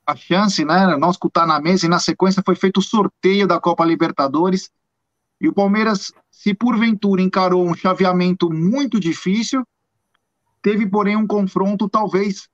a 0.07 0.15
chance, 0.15 0.63
né? 0.63 0.95
Nós 0.95 1.15
escutar 1.15 1.45
na 1.45 1.59
mesa 1.59 1.85
e 1.85 1.89
na 1.89 1.99
sequência 1.99 2.41
foi 2.45 2.55
feito 2.55 2.77
o 2.77 2.83
sorteio 2.83 3.45
da 3.45 3.59
Copa 3.59 3.83
Libertadores. 3.83 4.71
E 5.41 5.49
o 5.49 5.53
Palmeiras, 5.53 6.13
se 6.31 6.53
porventura 6.53 7.21
encarou 7.21 7.67
um 7.67 7.75
chaveamento 7.75 8.49
muito 8.49 9.01
difícil, 9.01 9.67
teve, 10.61 10.87
porém, 10.87 11.17
um 11.17 11.27
confronto 11.27 11.89
talvez 11.89 12.47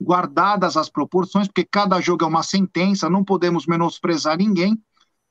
guardadas 0.00 0.76
as 0.76 0.88
proporções, 0.88 1.46
porque 1.46 1.64
cada 1.64 2.00
jogo 2.00 2.24
é 2.24 2.28
uma 2.28 2.42
sentença, 2.42 3.10
não 3.10 3.24
podemos 3.24 3.66
menosprezar 3.66 4.36
ninguém, 4.36 4.78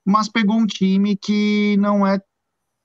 mas 0.05 0.29
pegou 0.29 0.57
um 0.57 0.65
time 0.65 1.15
que 1.15 1.77
não 1.77 2.05
é 2.05 2.19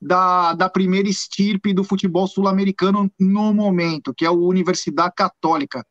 da, 0.00 0.54
da 0.54 0.68
primeira 0.68 1.08
estirpe 1.08 1.74
do 1.74 1.82
futebol 1.82 2.26
sul-americano 2.26 3.10
no 3.18 3.52
momento, 3.52 4.14
que 4.14 4.24
é 4.24 4.30
o 4.30 4.46
Universidade 4.46 5.14
Católica. 5.16 5.84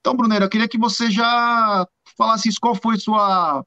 Então, 0.00 0.16
Brunera, 0.16 0.44
eu 0.44 0.48
queria 0.48 0.68
que 0.68 0.78
você 0.78 1.10
já 1.10 1.86
falasse 2.16 2.48
qual 2.60 2.74
foi 2.74 2.98
sua, 2.98 3.64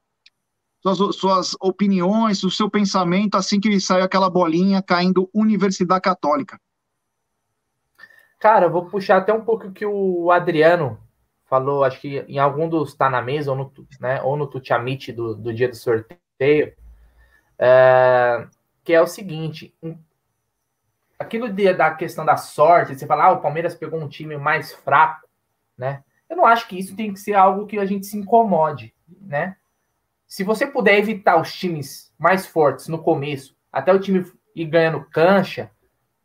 suas, 0.82 1.16
suas 1.16 1.56
opiniões, 1.60 2.42
o 2.42 2.50
seu 2.50 2.68
pensamento 2.68 3.36
assim 3.36 3.60
que 3.60 3.80
saiu 3.80 4.04
aquela 4.04 4.28
bolinha 4.28 4.82
caindo 4.82 5.30
Universidade 5.32 6.02
Católica. 6.02 6.58
Cara, 8.38 8.66
eu 8.66 8.72
vou 8.72 8.86
puxar 8.86 9.18
até 9.18 9.32
um 9.32 9.44
pouco 9.44 9.70
que 9.70 9.86
o 9.86 10.30
Adriano 10.32 10.98
falou, 11.52 11.84
acho 11.84 12.00
que 12.00 12.24
em 12.28 12.38
algum 12.38 12.66
dos 12.66 12.94
Tá 12.94 13.10
na 13.10 13.20
Mesa 13.20 13.50
ou 13.50 13.56
no, 13.58 13.72
né, 14.00 14.22
ou 14.22 14.38
no 14.38 14.46
Tutiamite 14.46 15.12
do, 15.12 15.34
do 15.34 15.52
dia 15.52 15.68
do 15.68 15.76
sorteio, 15.76 16.72
é, 17.58 18.48
que 18.82 18.94
é 18.94 19.02
o 19.02 19.06
seguinte: 19.06 19.74
aquilo 21.18 21.50
de, 21.50 21.74
da 21.74 21.90
questão 21.90 22.24
da 22.24 22.38
sorte, 22.38 22.96
você 22.96 23.06
falar, 23.06 23.26
ah, 23.26 23.32
o 23.32 23.42
Palmeiras 23.42 23.74
pegou 23.74 24.00
um 24.00 24.08
time 24.08 24.34
mais 24.38 24.72
fraco, 24.72 25.28
né? 25.76 26.02
Eu 26.26 26.38
não 26.38 26.46
acho 26.46 26.66
que 26.66 26.78
isso 26.78 26.96
tem 26.96 27.12
que 27.12 27.20
ser 27.20 27.34
algo 27.34 27.66
que 27.66 27.78
a 27.78 27.84
gente 27.84 28.06
se 28.06 28.16
incomode, 28.16 28.94
né? 29.20 29.54
Se 30.26 30.42
você 30.42 30.66
puder 30.66 30.98
evitar 30.98 31.38
os 31.38 31.52
times 31.52 32.10
mais 32.18 32.46
fortes 32.46 32.88
no 32.88 33.02
começo, 33.02 33.54
até 33.70 33.92
o 33.92 34.00
time 34.00 34.24
ir 34.56 34.64
ganhando 34.64 35.04
cancha, 35.10 35.70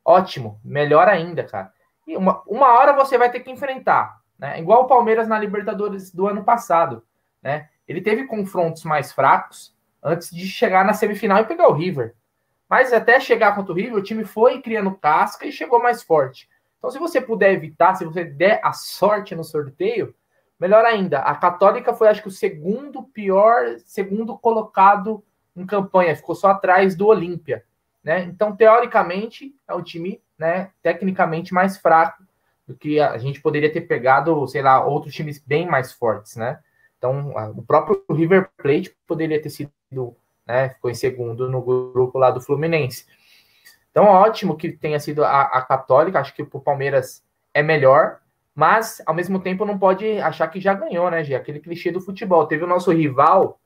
ótimo, 0.05 0.57
melhor 0.63 1.09
ainda, 1.09 1.43
cara. 1.43 1.73
E 2.07 2.15
uma, 2.15 2.41
uma 2.47 2.79
hora 2.79 2.93
você 2.93 3.17
vai 3.17 3.29
ter 3.29 3.41
que 3.41 3.51
enfrentar, 3.51 4.16
né? 4.37 4.59
Igual 4.59 4.83
o 4.83 4.87
Palmeiras 4.87 5.27
na 5.27 5.39
Libertadores 5.39 6.11
do 6.11 6.27
ano 6.27 6.43
passado, 6.43 7.03
né? 7.41 7.69
Ele 7.87 8.01
teve 8.01 8.25
confrontos 8.25 8.83
mais 8.83 9.11
fracos 9.11 9.75
antes 10.03 10.29
de 10.29 10.45
chegar 10.47 10.85
na 10.85 10.93
semifinal 10.93 11.39
e 11.39 11.45
pegar 11.45 11.67
o 11.67 11.73
River. 11.73 12.13
Mas 12.69 12.91
até 12.91 13.19
chegar 13.19 13.55
contra 13.55 13.71
o 13.71 13.75
River, 13.75 13.95
o 13.95 14.03
time 14.03 14.25
foi 14.25 14.61
criando 14.61 14.95
casca 14.95 15.45
e 15.45 15.51
chegou 15.51 15.81
mais 15.81 16.03
forte. 16.03 16.49
Então, 16.77 16.91
se 16.91 16.99
você 16.99 17.19
puder 17.21 17.53
evitar, 17.53 17.95
se 17.95 18.05
você 18.05 18.23
der 18.23 18.59
a 18.63 18.73
sorte 18.73 19.33
no 19.33 19.43
sorteio, 19.43 20.13
melhor 20.59 20.85
ainda. 20.85 21.19
A 21.19 21.33
Católica 21.35 21.93
foi, 21.93 22.09
acho 22.09 22.21
que, 22.21 22.27
o 22.27 22.31
segundo 22.31 23.03
pior, 23.03 23.77
segundo 23.85 24.37
colocado 24.37 25.23
em 25.55 25.65
campanha, 25.65 26.15
ficou 26.15 26.35
só 26.35 26.49
atrás 26.49 26.95
do 26.95 27.07
Olímpia. 27.07 27.63
Né? 28.03 28.23
Então, 28.23 28.55
teoricamente, 28.55 29.55
é 29.67 29.73
um 29.73 29.81
time 29.81 30.21
né, 30.37 30.71
tecnicamente 30.83 31.53
mais 31.53 31.77
fraco 31.77 32.26
que 32.75 32.99
a 32.99 33.17
gente 33.17 33.41
poderia 33.41 33.71
ter 33.71 33.81
pegado, 33.81 34.47
sei 34.47 34.61
lá, 34.61 34.85
outros 34.85 35.13
times 35.13 35.39
bem 35.39 35.65
mais 35.65 35.91
fortes, 35.91 36.35
né? 36.35 36.59
Então, 36.97 37.33
o 37.55 37.61
próprio 37.61 38.03
River 38.09 38.49
Plate 38.57 38.95
poderia 39.05 39.41
ter 39.41 39.49
sido 39.49 39.71
né? 40.47 40.69
Ficou 40.69 40.89
em 40.89 40.95
segundo 40.95 41.49
no 41.49 41.61
grupo 41.61 42.17
lá 42.17 42.31
do 42.31 42.39
Fluminense. 42.39 43.05
Então, 43.91 44.05
ótimo 44.05 44.55
que 44.55 44.71
tenha 44.71 44.99
sido 44.99 45.23
a, 45.25 45.41
a 45.41 45.61
Católica, 45.61 46.19
acho 46.19 46.33
que 46.33 46.41
o 46.41 46.59
Palmeiras 46.59 47.23
é 47.53 47.61
melhor, 47.61 48.19
mas 48.55 49.01
ao 49.05 49.13
mesmo 49.13 49.39
tempo 49.39 49.65
não 49.65 49.77
pode 49.77 50.19
achar 50.19 50.47
que 50.47 50.61
já 50.61 50.73
ganhou, 50.73 51.11
né, 51.11 51.23
Gê? 51.23 51.35
Aquele 51.35 51.59
clichê 51.59 51.91
do 51.91 51.99
futebol. 51.99 52.47
Teve 52.47 52.63
o 52.63 52.67
nosso 52.67 52.91
rival, 52.91 53.59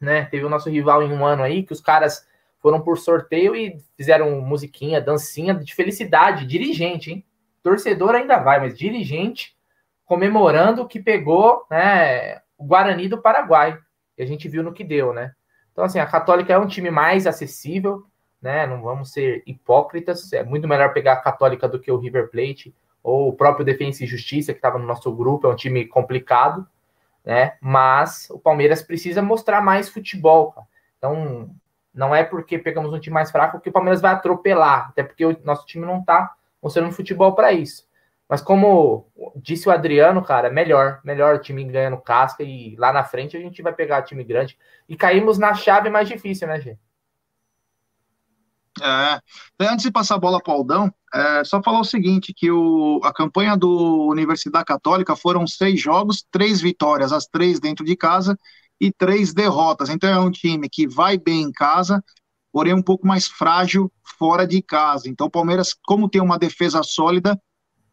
né? 0.00 0.24
Teve 0.24 0.44
o 0.44 0.48
nosso 0.48 0.68
rival 0.68 1.02
em 1.02 1.12
um 1.12 1.24
ano 1.24 1.42
aí, 1.42 1.62
que 1.62 1.72
os 1.72 1.80
caras 1.80 2.26
foram 2.60 2.80
por 2.80 2.98
sorteio 2.98 3.54
e 3.54 3.78
fizeram 3.96 4.40
musiquinha, 4.40 5.00
dancinha 5.00 5.54
de 5.54 5.74
felicidade, 5.74 6.46
dirigente, 6.46 7.12
hein? 7.12 7.24
Torcedor 7.62 8.14
ainda 8.14 8.38
vai, 8.38 8.60
mas 8.60 8.78
dirigente 8.78 9.56
comemorando 10.04 10.88
que 10.88 11.00
pegou 11.00 11.66
né, 11.70 12.40
o 12.56 12.64
Guarani 12.64 13.08
do 13.08 13.20
Paraguai. 13.20 13.78
E 14.16 14.22
a 14.22 14.26
gente 14.26 14.48
viu 14.48 14.62
no 14.62 14.72
que 14.72 14.82
deu, 14.82 15.12
né? 15.12 15.32
Então, 15.70 15.84
assim, 15.84 16.00
a 16.00 16.06
Católica 16.06 16.52
é 16.52 16.58
um 16.58 16.66
time 16.66 16.90
mais 16.90 17.26
acessível, 17.26 18.04
né? 18.42 18.66
Não 18.66 18.82
vamos 18.82 19.12
ser 19.12 19.42
hipócritas. 19.46 20.32
É 20.32 20.42
muito 20.42 20.66
melhor 20.66 20.92
pegar 20.92 21.12
a 21.12 21.20
Católica 21.20 21.68
do 21.68 21.78
que 21.78 21.92
o 21.92 21.98
River 21.98 22.30
Plate 22.30 22.74
ou 23.02 23.28
o 23.28 23.32
próprio 23.32 23.64
Defensa 23.64 24.02
e 24.02 24.06
Justiça, 24.06 24.52
que 24.52 24.58
estava 24.58 24.78
no 24.78 24.86
nosso 24.86 25.14
grupo. 25.14 25.46
É 25.46 25.50
um 25.50 25.56
time 25.56 25.84
complicado, 25.84 26.66
né? 27.24 27.56
Mas 27.60 28.28
o 28.30 28.38
Palmeiras 28.38 28.82
precisa 28.82 29.22
mostrar 29.22 29.60
mais 29.60 29.88
futebol, 29.88 30.52
cara. 30.52 30.66
Então, 30.96 31.50
não 31.94 32.14
é 32.14 32.24
porque 32.24 32.58
pegamos 32.58 32.92
um 32.92 32.98
time 32.98 33.14
mais 33.14 33.30
fraco 33.30 33.60
que 33.60 33.68
o 33.68 33.72
Palmeiras 33.72 34.00
vai 34.00 34.12
atropelar, 34.12 34.88
até 34.88 35.02
porque 35.02 35.24
o 35.24 35.36
nosso 35.44 35.64
time 35.64 35.86
não 35.86 36.00
está 36.00 36.34
mostrando 36.62 36.92
futebol 36.92 37.34
para 37.34 37.52
isso. 37.52 37.86
Mas 38.28 38.42
como 38.42 39.10
disse 39.36 39.68
o 39.68 39.72
Adriano, 39.72 40.22
cara, 40.22 40.50
melhor, 40.50 41.00
melhor 41.02 41.40
time 41.40 41.64
ganhando 41.64 41.96
casca 41.96 42.42
e 42.42 42.76
lá 42.76 42.92
na 42.92 43.02
frente 43.02 43.36
a 43.36 43.40
gente 43.40 43.62
vai 43.62 43.72
pegar 43.72 44.02
time 44.02 44.22
grande 44.22 44.58
e 44.86 44.96
caímos 44.96 45.38
na 45.38 45.54
chave 45.54 45.88
mais 45.88 46.06
difícil, 46.08 46.46
né, 46.46 46.60
gente? 46.60 46.80
É, 48.80 49.20
antes 49.60 49.84
de 49.84 49.90
passar 49.90 50.16
a 50.16 50.18
bola 50.18 50.40
para 50.40 50.52
o 50.52 50.56
Aldão, 50.56 50.92
é, 51.12 51.42
só 51.42 51.62
falar 51.62 51.80
o 51.80 51.84
seguinte, 51.84 52.34
que 52.34 52.50
o, 52.50 53.00
a 53.02 53.12
campanha 53.12 53.56
do 53.56 54.06
Universidade 54.08 54.64
Católica 54.64 55.16
foram 55.16 55.46
seis 55.46 55.80
jogos, 55.80 56.24
três 56.30 56.60
vitórias, 56.60 57.12
as 57.12 57.26
três 57.26 57.58
dentro 57.58 57.84
de 57.84 57.96
casa 57.96 58.38
e 58.80 58.92
três 58.92 59.34
derrotas. 59.34 59.88
Então 59.88 60.08
é 60.08 60.20
um 60.20 60.30
time 60.30 60.68
que 60.68 60.86
vai 60.86 61.18
bem 61.18 61.42
em 61.42 61.52
casa, 61.52 62.04
porém 62.58 62.74
um 62.74 62.82
pouco 62.82 63.06
mais 63.06 63.28
frágil 63.28 63.88
fora 64.18 64.44
de 64.44 64.60
casa. 64.60 65.08
Então 65.08 65.28
o 65.28 65.30
Palmeiras, 65.30 65.72
como 65.86 66.08
tem 66.08 66.20
uma 66.20 66.36
defesa 66.36 66.82
sólida, 66.82 67.40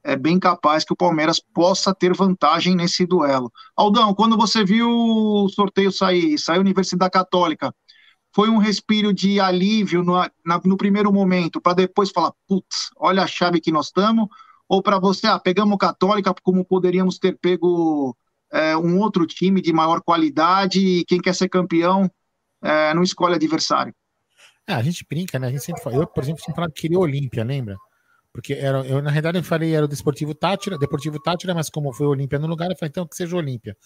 é 0.04 0.16
bem 0.16 0.40
capaz 0.40 0.84
que 0.84 0.92
o 0.92 0.96
Palmeiras 0.96 1.40
possa 1.40 1.94
ter 1.94 2.16
vantagem 2.16 2.76
nesse 2.76 3.06
duelo. 3.06 3.52
Aldão, 3.78 4.12
quando 4.16 4.36
você 4.36 4.66
viu 4.66 4.90
o 4.90 5.48
sorteio 5.50 5.92
sair, 5.92 6.40
saiu 6.40 6.62
Universidade 6.62 7.12
Católica, 7.12 7.72
foi 8.34 8.50
um 8.50 8.58
respiro 8.58 9.14
de 9.14 9.40
alívio 9.40 10.04
no, 10.04 10.16
na, 10.44 10.60
no 10.66 10.78
primeiro 10.78 11.14
momento, 11.14 11.62
para 11.62 11.74
depois 11.74 12.10
falar, 12.10 12.34
putz, 12.48 12.90
olha 12.98 13.22
a 13.22 13.28
chave 13.28 13.62
que 13.62 13.72
nós 13.72 13.86
estamos, 13.86 14.28
ou 14.68 14.82
para 14.82 14.98
você, 14.98 15.28
ah, 15.28 15.38
pegamos 15.38 15.78
Católica, 15.78 16.34
como 16.42 16.66
poderíamos 16.66 17.20
ter 17.20 17.38
pego 17.38 18.18
é, 18.52 18.76
um 18.76 19.00
outro 19.00 19.28
time 19.28 19.62
de 19.62 19.72
maior 19.72 20.02
qualidade, 20.02 20.80
e 20.80 21.06
quem 21.06 21.22
quer 21.22 21.36
ser 21.36 21.50
campeão 21.50 22.10
é, 22.64 22.96
não 22.96 23.04
escolhe 23.04 23.36
adversário. 23.36 23.94
É, 24.68 24.74
a 24.74 24.82
gente 24.82 25.06
brinca, 25.08 25.38
né? 25.38 25.48
A 25.48 25.52
gente 25.52 25.64
sempre 25.64 25.82
fala, 25.82 25.96
eu, 25.96 26.08
por 26.08 26.24
exemplo, 26.24 26.42
sempre 26.42 26.56
falava 26.56 26.74
que 26.74 26.82
queria 26.82 27.00
Olímpia, 27.00 27.44
lembra? 27.44 27.76
Porque 28.34 28.54
era, 28.54 28.86
eu, 28.86 29.02
na 29.02 29.10
realidade, 29.10 29.38
eu 29.38 29.44
falei 29.44 29.74
era 29.74 29.86
o 29.86 29.88
Desportivo 29.88 30.34
Tátira, 30.34 30.78
Deportivo 30.78 31.22
Tátira, 31.22 31.54
mas 31.54 31.70
como 31.70 31.94
foi 31.94 32.08
Olímpia 32.08 32.40
no 32.40 32.48
lugar, 32.48 32.70
eu 32.70 32.76
falei, 32.76 32.90
então 32.90 33.08
que 33.08 33.16
seja 33.16 33.36
Olímpia. 33.36 33.78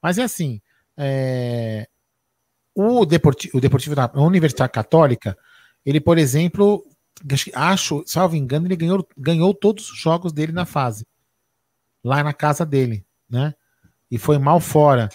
Mas 0.00 0.18
é 0.18 0.22
assim, 0.22 0.60
é, 0.96 1.88
o, 2.74 3.04
Deportivo, 3.06 3.56
o 3.56 3.60
Deportivo 3.60 3.94
da 3.94 4.10
Universidade 4.14 4.70
Católica, 4.70 5.36
ele, 5.84 6.00
por 6.00 6.18
exemplo, 6.18 6.84
acho, 7.54 8.04
salvo 8.06 8.36
engano, 8.36 8.66
ele 8.66 8.76
ganhou, 8.76 9.08
ganhou 9.16 9.54
todos 9.54 9.90
os 9.90 9.98
jogos 9.98 10.32
dele 10.32 10.52
na 10.52 10.66
fase. 10.66 11.06
Lá 12.04 12.22
na 12.22 12.32
casa 12.32 12.64
dele, 12.64 13.04
né? 13.28 13.54
E 14.10 14.18
foi 14.18 14.38
mal 14.38 14.60
fora. 14.60 15.08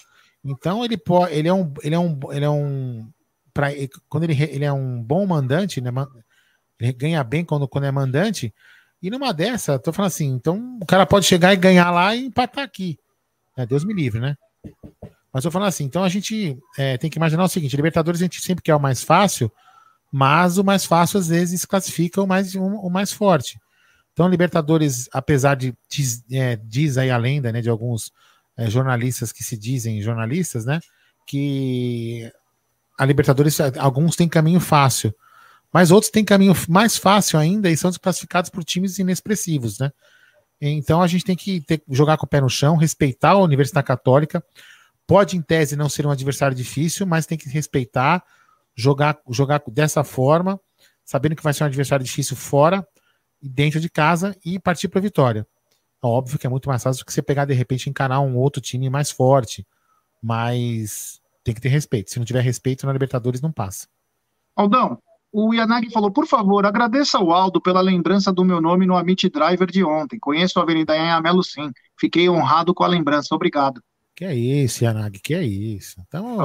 Então 0.43 0.83
ele 0.83 0.99
ele 1.29 1.47
é 1.47 1.53
um, 1.53 1.73
ele 1.83 1.95
é 1.95 1.99
um, 1.99 2.19
ele 2.31 2.45
é 2.45 2.49
um, 2.49 3.09
pra, 3.53 3.69
quando 4.09 4.23
ele, 4.23 4.41
ele 4.43 4.65
é 4.65 4.71
um 4.71 5.01
bom 5.01 5.25
mandante, 5.25 5.81
né? 5.81 5.91
Ele 6.79 6.93
ganha 6.93 7.23
bem 7.23 7.45
quando, 7.45 7.67
quando 7.67 7.85
é 7.85 7.91
mandante. 7.91 8.53
E 9.01 9.09
numa 9.09 9.33
dessa, 9.33 9.79
tô 9.79 9.91
falando 9.91 10.09
assim, 10.09 10.27
então 10.27 10.79
o 10.81 10.85
cara 10.85 11.05
pode 11.05 11.25
chegar 11.25 11.53
e 11.53 11.57
ganhar 11.57 11.89
lá 11.91 12.15
e 12.15 12.25
empatar 12.25 12.63
aqui. 12.63 12.99
É, 13.57 13.65
Deus 13.65 13.83
me 13.83 13.93
livre, 13.93 14.19
né? 14.19 14.35
Mas 15.33 15.43
tô 15.43 15.51
falando 15.51 15.69
assim, 15.69 15.85
então 15.85 16.03
a 16.03 16.09
gente 16.09 16.57
é, 16.77 16.97
tem 16.97 17.09
que 17.09 17.17
imaginar 17.17 17.43
o 17.43 17.47
seguinte: 17.47 17.75
Libertadores 17.75 18.21
a 18.21 18.25
gente 18.25 18.41
sempre 18.41 18.63
quer 18.63 18.75
o 18.75 18.79
mais 18.79 19.01
fácil, 19.01 19.51
mas 20.11 20.57
o 20.57 20.63
mais 20.63 20.85
fácil 20.85 21.19
às 21.19 21.27
vezes 21.27 21.65
classifica 21.65 22.21
o 22.21 22.27
mais, 22.27 22.53
o, 22.53 22.61
o 22.61 22.89
mais 22.89 23.11
forte. 23.11 23.59
Então, 24.13 24.27
Libertadores, 24.27 25.09
apesar 25.13 25.55
de 25.55 25.73
diz, 25.89 26.23
é, 26.31 26.57
diz 26.57 26.97
aí 26.97 27.09
a 27.09 27.17
lenda 27.17 27.51
né, 27.51 27.61
de 27.61 27.69
alguns 27.69 28.11
é, 28.57 28.69
jornalistas 28.69 29.31
que 29.31 29.43
se 29.43 29.57
dizem 29.57 30.01
jornalistas, 30.01 30.65
né? 30.65 30.79
Que 31.25 32.29
a 33.01 33.05
Libertadores, 33.05 33.59
alguns 33.79 34.15
têm 34.15 34.29
caminho 34.29 34.59
fácil. 34.59 35.11
Mas 35.73 35.89
outros 35.89 36.11
têm 36.11 36.23
caminho 36.23 36.53
mais 36.69 36.97
fácil 36.97 37.39
ainda 37.39 37.67
e 37.67 37.75
são 37.75 37.89
desclassificados 37.89 38.51
por 38.51 38.63
times 38.63 38.99
inexpressivos, 38.99 39.79
né? 39.79 39.91
Então 40.61 41.01
a 41.01 41.07
gente 41.07 41.25
tem 41.25 41.35
que 41.35 41.61
ter, 41.61 41.81
jogar 41.89 42.17
com 42.17 42.27
o 42.27 42.29
pé 42.29 42.39
no 42.39 42.47
chão, 42.47 42.75
respeitar 42.75 43.31
a 43.31 43.37
Universidade 43.39 43.87
Católica, 43.87 44.45
pode, 45.07 45.35
em 45.35 45.41
tese, 45.41 45.75
não 45.75 45.89
ser 45.89 46.05
um 46.05 46.11
adversário 46.11 46.55
difícil, 46.55 47.07
mas 47.07 47.25
tem 47.25 47.39
que 47.39 47.49
respeitar, 47.49 48.23
jogar, 48.75 49.17
jogar 49.31 49.63
dessa 49.67 50.03
forma, 50.03 50.59
sabendo 51.03 51.35
que 51.35 51.41
vai 51.41 51.55
ser 51.55 51.63
um 51.63 51.67
adversário 51.67 52.05
difícil 52.05 52.37
fora 52.37 52.87
e 53.41 53.49
dentro 53.49 53.79
de 53.79 53.89
casa 53.89 54.37
e 54.45 54.59
partir 54.59 54.89
para 54.89 54.99
a 54.99 55.01
vitória. 55.01 55.47
É 56.03 56.05
óbvio 56.05 56.37
que 56.37 56.45
é 56.45 56.49
muito 56.51 56.69
mais 56.69 56.83
fácil 56.83 57.01
do 57.01 57.07
que 57.07 57.13
você 57.13 57.23
pegar, 57.23 57.45
de 57.45 57.55
repente, 57.55 57.89
encarar 57.89 58.19
um 58.19 58.37
outro 58.37 58.61
time 58.61 58.91
mais 58.91 59.09
forte, 59.09 59.65
mas 60.21 61.20
tem 61.43 61.53
que 61.53 61.61
ter 61.61 61.69
respeito. 61.69 62.11
Se 62.11 62.19
não 62.19 62.25
tiver 62.25 62.41
respeito, 62.41 62.85
na 62.85 62.93
Libertadores 62.93 63.41
não 63.41 63.51
passa. 63.51 63.87
Aldão, 64.55 64.99
o 65.31 65.53
Yanagi 65.53 65.89
falou, 65.89 66.11
por 66.11 66.27
favor, 66.27 66.65
agradeça 66.65 67.17
ao 67.17 67.31
Aldo 67.31 67.61
pela 67.61 67.79
lembrança 67.79 68.33
do 68.33 68.43
meu 68.43 68.59
nome 68.59 68.85
no 68.85 68.97
Amit 68.97 69.29
Driver 69.29 69.69
de 69.71 69.83
ontem. 69.83 70.19
Conheço 70.19 70.59
a 70.59 70.63
Avenida 70.63 70.93
Anhamelo 70.93 71.43
sim. 71.43 71.71
Fiquei 71.97 72.29
honrado 72.29 72.73
com 72.73 72.83
a 72.83 72.87
lembrança. 72.87 73.33
Obrigado. 73.33 73.81
Que 74.13 74.25
é 74.25 74.35
isso, 74.35 74.83
Yanagi, 74.83 75.19
que 75.19 75.33
é 75.33 75.43
isso. 75.43 75.95
Então, 76.05 76.37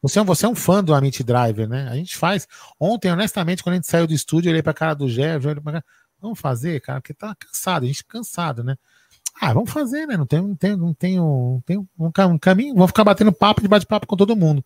você, 0.00 0.18
é 0.18 0.24
você 0.24 0.46
é 0.46 0.48
um 0.48 0.54
fã 0.54 0.82
do 0.82 0.94
Amit 0.94 1.22
Driver, 1.22 1.68
né? 1.68 1.88
A 1.90 1.94
gente 1.94 2.16
faz. 2.16 2.48
Ontem, 2.80 3.12
honestamente, 3.12 3.62
quando 3.62 3.74
a 3.74 3.76
gente 3.76 3.86
saiu 3.86 4.06
do 4.06 4.14
estúdio, 4.14 4.48
eu 4.48 4.52
olhei 4.52 4.62
pra 4.62 4.72
cara 4.72 4.94
do 4.94 5.06
eu 5.06 5.50
olhei 5.50 5.60
pra 5.60 5.72
cara. 5.72 5.84
Vamos 6.20 6.40
fazer, 6.40 6.80
cara, 6.80 7.00
porque 7.00 7.12
tá 7.12 7.34
cansado, 7.34 7.84
a 7.84 7.86
gente 7.86 8.04
cansado, 8.04 8.64
né? 8.64 8.76
Ah, 9.40 9.52
vamos 9.52 9.70
fazer, 9.70 10.06
né? 10.06 10.16
Não 10.16 10.26
tem, 10.26 10.40
não 10.40 10.54
tem, 10.54 10.76
não 10.76 10.94
tem, 10.94 11.20
um, 11.20 11.60
tem 11.64 11.78
um, 11.78 11.86
um 11.98 12.38
caminho, 12.38 12.74
vamos 12.74 12.90
ficar 12.90 13.04
batendo 13.04 13.32
papo 13.32 13.60
de 13.60 13.68
bate-papo 13.68 14.06
com 14.06 14.16
todo 14.16 14.36
mundo. 14.36 14.64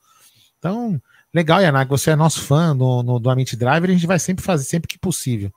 Então, 0.58 1.00
Legal, 1.36 1.60
Yanag, 1.60 1.90
você 1.90 2.12
é 2.12 2.16
nosso 2.16 2.40
fã 2.40 2.72
no, 2.72 3.02
no, 3.02 3.18
do 3.18 3.28
Amit 3.28 3.54
Driver, 3.56 3.90
a 3.90 3.92
gente 3.92 4.06
vai 4.06 4.18
sempre 4.18 4.42
fazer, 4.42 4.64
sempre 4.64 4.88
que 4.88 4.98
possível. 4.98 5.52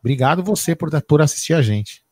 Obrigado 0.00 0.42
você 0.42 0.74
por, 0.74 0.90
por 1.02 1.22
assistir 1.22 1.54
a 1.54 1.62
gente. 1.62 2.04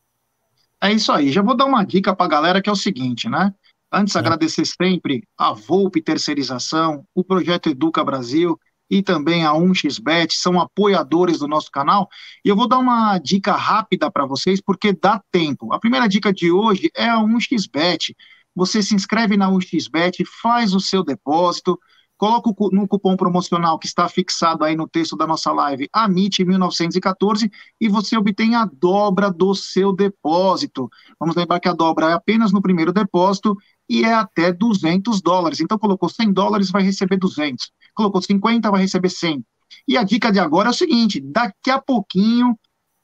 É 0.81 0.93
isso 0.93 1.11
aí. 1.11 1.33
Já 1.33 1.43
vou 1.43 1.57
dar 1.57 1.65
uma 1.65 1.85
dica 1.85 2.15
para 2.15 2.27
a 2.27 2.29
galera 2.29 2.63
que 2.63 2.69
é 2.69 2.73
o 2.73 2.77
seguinte, 2.77 3.29
né? 3.29 3.53
Antes, 3.91 4.15
é. 4.15 4.19
agradecer 4.21 4.65
sempre 4.65 5.27
a 5.37 5.53
Volpe 5.53 6.01
Terceirização, 6.01 7.05
o 7.13 7.25
Projeto 7.25 7.69
Educa 7.69 8.05
Brasil 8.05 8.57
e 8.91 9.03
também 9.03 9.45
a 9.45 9.53
1xBet, 9.53 10.33
são 10.33 10.61
apoiadores 10.61 11.39
do 11.39 11.49
nosso 11.49 11.71
canal. 11.71 12.09
E 12.45 12.49
eu 12.49 12.57
vou 12.57 12.69
dar 12.69 12.79
uma 12.79 13.19
dica 13.19 13.53
rápida 13.53 14.11
para 14.11 14.27
vocês, 14.27 14.61
porque 14.61 14.93
dá 14.93 15.23
tempo. 15.31 15.73
A 15.73 15.79
primeira 15.79 16.09
dica 16.09 16.33
de 16.33 16.51
hoje 16.51 16.91
é 16.95 17.09
a 17.09 17.19
1xBet. 17.19 18.15
Você 18.55 18.83
se 18.83 18.95
inscreve 18.95 19.37
na 19.37 19.51
1xBet, 19.51 20.25
faz 20.43 20.75
o 20.75 20.81
seu 20.81 21.03
depósito, 21.03 21.79
coloca 22.17 22.51
no 22.73 22.87
cupom 22.87 23.17
promocional 23.17 23.79
que 23.79 23.87
está 23.87 24.09
fixado 24.09 24.65
aí 24.65 24.77
no 24.77 24.89
texto 24.89 25.17
da 25.17 25.27
nossa 25.27 25.53
live, 25.53 25.89
AMIT1914, 25.95 27.51
e 27.81 27.89
você 27.89 28.17
obtém 28.17 28.55
a 28.55 28.65
dobra 28.65 29.31
do 29.31 29.55
seu 29.55 29.93
depósito. 29.93 30.89
Vamos 31.19 31.35
lembrar 31.35 31.59
que 31.59 31.69
a 31.69 31.73
dobra 31.73 32.11
é 32.11 32.13
apenas 32.13 32.53
no 32.53 32.63
primeiro 32.63 32.93
depósito 32.93 33.57
e 33.89 34.05
é 34.05 34.13
até 34.13 34.53
200 34.53 35.21
dólares. 35.21 35.61
Então, 35.61 35.79
colocou 35.79 36.09
100 36.09 36.33
dólares, 36.33 36.71
vai 36.71 36.83
receber 36.83 37.17
200. 37.17 37.71
Colocou 37.95 38.21
50, 38.21 38.71
vai 38.71 38.81
receber 38.81 39.11
100. 39.11 39.45
E 39.87 39.97
a 39.97 40.03
dica 40.03 40.31
de 40.33 40.39
agora 40.39 40.69
é 40.69 40.71
o 40.71 40.75
seguinte: 40.75 41.21
daqui 41.21 41.71
a 41.71 41.81
pouquinho 41.81 42.59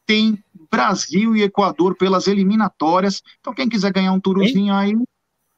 tem 0.07 0.43
Brasil 0.71 1.37
e 1.37 1.43
Equador 1.43 1.97
pelas 1.97 2.27
eliminatórias. 2.27 3.23
Então, 3.41 3.55
quem 3.55 3.69
quiser 3.69 3.93
ganhar 3.93 4.13
um 4.13 4.21
turozinho 4.21 4.75
aí, 4.75 4.95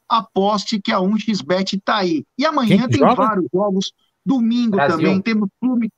aposte 0.08 0.80
que 0.80 0.92
a 0.92 0.98
1xBet 0.98 1.78
está 1.78 1.96
aí. 1.98 2.24
E 2.36 2.44
amanhã 2.44 2.88
tem 2.88 2.98
joga? 2.98 3.14
vários 3.14 3.46
jogos. 3.52 3.92
Domingo 4.24 4.76
Brasil. 4.76 4.96
também 4.98 5.20
temos 5.20 5.48
Fluminense. 5.58 5.92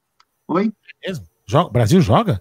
Oi? 0.49 0.73
É 1.03 1.09
mesmo? 1.09 1.27
Joga? 1.47 1.71
Brasil 1.71 2.01
joga? 2.01 2.41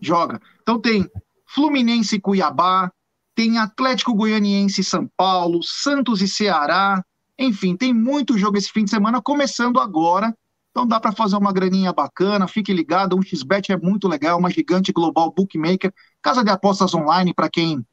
Joga. 0.00 0.40
Então 0.62 0.80
tem 0.80 1.08
Fluminense 1.46 2.16
e 2.16 2.20
Cuiabá, 2.20 2.92
tem 3.34 3.58
Atlético 3.58 4.14
Goianiense 4.14 4.80
e 4.80 4.84
São 4.84 5.08
Paulo, 5.16 5.62
Santos 5.62 6.20
e 6.20 6.28
Ceará. 6.28 7.04
Enfim, 7.38 7.76
tem 7.76 7.94
muito 7.94 8.36
jogo 8.36 8.58
esse 8.58 8.70
fim 8.70 8.84
de 8.84 8.90
semana, 8.90 9.22
começando 9.22 9.80
agora. 9.80 10.34
Então 10.70 10.86
dá 10.86 11.00
para 11.00 11.12
fazer 11.12 11.36
uma 11.36 11.52
graninha 11.52 11.92
bacana, 11.92 12.46
fique 12.46 12.72
ligado, 12.72 13.16
um 13.16 13.22
xbet 13.22 13.72
é 13.72 13.76
muito 13.76 14.06
legal, 14.06 14.38
uma 14.38 14.50
gigante 14.50 14.92
global 14.92 15.32
bookmaker, 15.32 15.92
casa 16.22 16.44
de 16.44 16.50
apostas 16.50 16.94
online 16.94 17.34
para 17.34 17.50
quem 17.50 17.84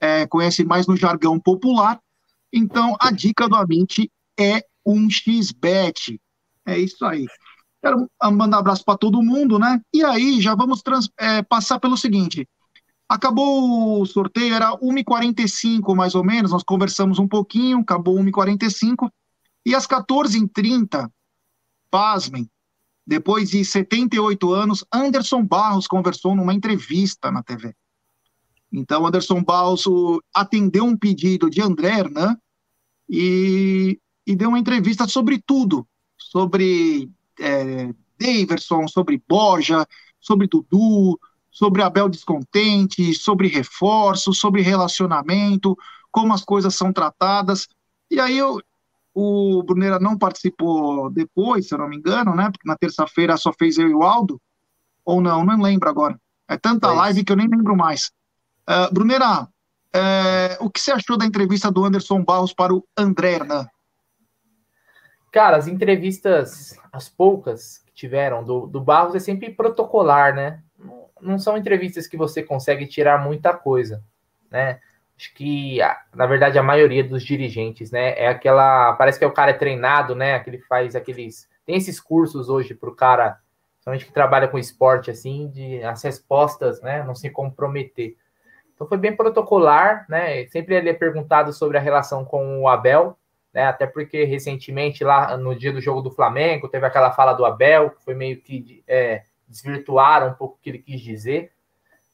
é, 0.00 0.26
conhece 0.26 0.64
mais 0.64 0.86
no 0.86 0.96
jargão 0.96 1.38
popular. 1.40 2.00
Então, 2.52 2.96
a 3.00 3.10
dica 3.10 3.48
do 3.48 3.56
Amint 3.56 4.06
é 4.38 4.64
um 4.86 5.08
xbet. 5.10 6.20
É 6.66 6.78
isso 6.78 7.04
aí. 7.04 7.26
Quero 7.82 8.08
mandar 8.32 8.58
um 8.58 8.60
abraço 8.60 8.84
para 8.84 8.98
todo 8.98 9.22
mundo, 9.22 9.58
né? 9.58 9.80
E 9.92 10.04
aí, 10.04 10.40
já 10.40 10.54
vamos 10.54 10.82
trans, 10.82 11.08
é, 11.18 11.42
passar 11.42 11.78
pelo 11.80 11.96
seguinte. 11.96 12.46
Acabou 13.10 14.00
o 14.00 14.06
sorteio, 14.06 14.54
era 14.54 14.70
1h45 14.78 15.96
mais 15.96 16.14
ou 16.14 16.22
menos, 16.22 16.52
nós 16.52 16.62
conversamos 16.62 17.18
um 17.18 17.26
pouquinho, 17.26 17.80
acabou 17.80 18.16
1h45, 18.16 19.10
e 19.66 19.74
às 19.74 19.84
14h30, 19.84 21.10
pasmem, 21.90 22.48
depois 23.04 23.50
de 23.50 23.64
78 23.64 24.52
anos, 24.52 24.84
Anderson 24.94 25.44
Barros 25.44 25.88
conversou 25.88 26.36
numa 26.36 26.54
entrevista 26.54 27.32
na 27.32 27.42
TV. 27.42 27.74
Então, 28.72 29.04
Anderson 29.04 29.42
Balso 29.42 30.22
atendeu 30.32 30.84
um 30.84 30.96
pedido 30.96 31.50
de 31.50 31.60
André 31.60 31.88
Hernan 31.88 32.38
e, 33.08 33.98
e 34.24 34.36
deu 34.36 34.50
uma 34.50 34.58
entrevista 34.60 35.08
sobre 35.08 35.42
tudo, 35.44 35.84
sobre 36.16 37.10
é, 37.40 37.92
Daverson, 38.16 38.86
sobre 38.86 39.20
Borja, 39.28 39.84
sobre 40.20 40.46
Dudu, 40.46 41.18
sobre 41.50 41.82
Abel 41.82 42.08
Descontente, 42.08 43.12
sobre 43.14 43.48
reforço, 43.48 44.32
sobre 44.32 44.62
relacionamento, 44.62 45.76
como 46.10 46.32
as 46.32 46.44
coisas 46.44 46.74
são 46.74 46.92
tratadas. 46.92 47.68
E 48.10 48.20
aí 48.20 48.38
eu, 48.38 48.60
o 49.14 49.62
Brunera 49.62 49.98
não 49.98 50.16
participou 50.16 51.10
depois, 51.10 51.68
se 51.68 51.74
eu 51.74 51.78
não 51.78 51.88
me 51.88 51.96
engano, 51.96 52.34
né? 52.34 52.50
Porque 52.50 52.68
na 52.68 52.76
terça-feira 52.76 53.36
só 53.36 53.52
fez 53.52 53.78
eu 53.78 53.88
e 53.88 53.94
o 53.94 54.02
Aldo. 54.02 54.40
Ou 55.04 55.20
não, 55.20 55.44
não 55.44 55.60
lembro 55.60 55.88
agora. 55.88 56.18
É 56.48 56.56
tanta 56.56 56.92
live 56.92 57.24
que 57.24 57.32
eu 57.32 57.36
nem 57.36 57.48
lembro 57.48 57.76
mais. 57.76 58.10
Uh, 58.68 58.92
Brunera, 58.92 59.42
uh, 59.42 60.64
o 60.64 60.70
que 60.70 60.80
você 60.80 60.92
achou 60.92 61.16
da 61.16 61.24
entrevista 61.24 61.70
do 61.70 61.84
Anderson 61.84 62.22
Barros 62.24 62.52
para 62.52 62.74
o 62.74 62.84
André 62.96 63.34
Hernan? 63.34 63.66
Cara, 65.32 65.56
as 65.56 65.68
entrevistas, 65.68 66.76
as 66.92 67.08
poucas 67.08 67.78
que 67.86 67.92
tiveram 67.92 68.42
do, 68.42 68.66
do 68.66 68.80
Barros 68.80 69.14
é 69.14 69.20
sempre 69.20 69.50
protocolar, 69.50 70.34
né? 70.34 70.60
Não 71.20 71.38
são 71.38 71.56
entrevistas 71.56 72.06
que 72.06 72.16
você 72.16 72.42
consegue 72.42 72.86
tirar 72.86 73.22
muita 73.22 73.52
coisa, 73.52 74.02
né? 74.50 74.80
Acho 75.16 75.34
que, 75.34 75.78
na 76.14 76.24
verdade, 76.24 76.58
a 76.58 76.62
maioria 76.62 77.04
dos 77.04 77.22
dirigentes, 77.22 77.90
né? 77.90 78.18
É 78.18 78.28
aquela. 78.28 78.94
Parece 78.94 79.18
que 79.18 79.24
o 79.26 79.32
cara 79.32 79.50
é 79.50 79.54
treinado, 79.54 80.14
né? 80.14 80.34
Aquele 80.34 80.58
faz 80.60 80.96
aqueles. 80.96 81.46
Tem 81.66 81.76
esses 81.76 82.00
cursos 82.00 82.48
hoje 82.48 82.74
para 82.74 82.88
o 82.88 82.94
cara, 82.94 83.38
somente 83.80 84.06
que 84.06 84.12
trabalha 84.12 84.48
com 84.48 84.58
esporte, 84.58 85.10
assim, 85.10 85.50
de 85.50 85.82
as 85.82 86.02
respostas, 86.02 86.80
né? 86.80 87.04
Não 87.04 87.14
se 87.14 87.28
comprometer. 87.28 88.16
Então 88.74 88.88
foi 88.88 88.96
bem 88.96 89.14
protocolar, 89.14 90.06
né? 90.08 90.46
Sempre 90.46 90.74
ele 90.74 90.88
é 90.88 90.94
perguntado 90.94 91.52
sobre 91.52 91.76
a 91.76 91.82
relação 91.82 92.24
com 92.24 92.62
o 92.62 92.66
Abel, 92.66 93.14
né? 93.52 93.66
Até 93.66 93.86
porque 93.86 94.24
recentemente, 94.24 95.04
lá 95.04 95.36
no 95.36 95.54
dia 95.54 95.70
do 95.70 95.82
jogo 95.82 96.00
do 96.00 96.10
Flamengo, 96.10 96.66
teve 96.66 96.86
aquela 96.86 97.12
fala 97.12 97.34
do 97.34 97.44
Abel, 97.44 97.90
que 97.90 98.02
foi 98.02 98.14
meio 98.14 98.40
que 98.40 98.82
é, 98.88 99.24
desvirtuar 99.50 100.26
um 100.26 100.34
pouco 100.34 100.54
o 100.54 100.58
que 100.62 100.70
ele 100.70 100.78
quis 100.78 101.00
dizer, 101.00 101.52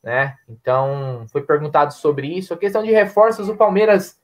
né? 0.03 0.37
Então 0.49 1.27
foi 1.31 1.43
perguntado 1.43 1.93
sobre 1.93 2.27
isso. 2.27 2.55
A 2.55 2.57
questão 2.57 2.83
de 2.83 2.91
reforços, 2.91 3.49
o 3.49 3.57
Palmeiras, 3.57 4.19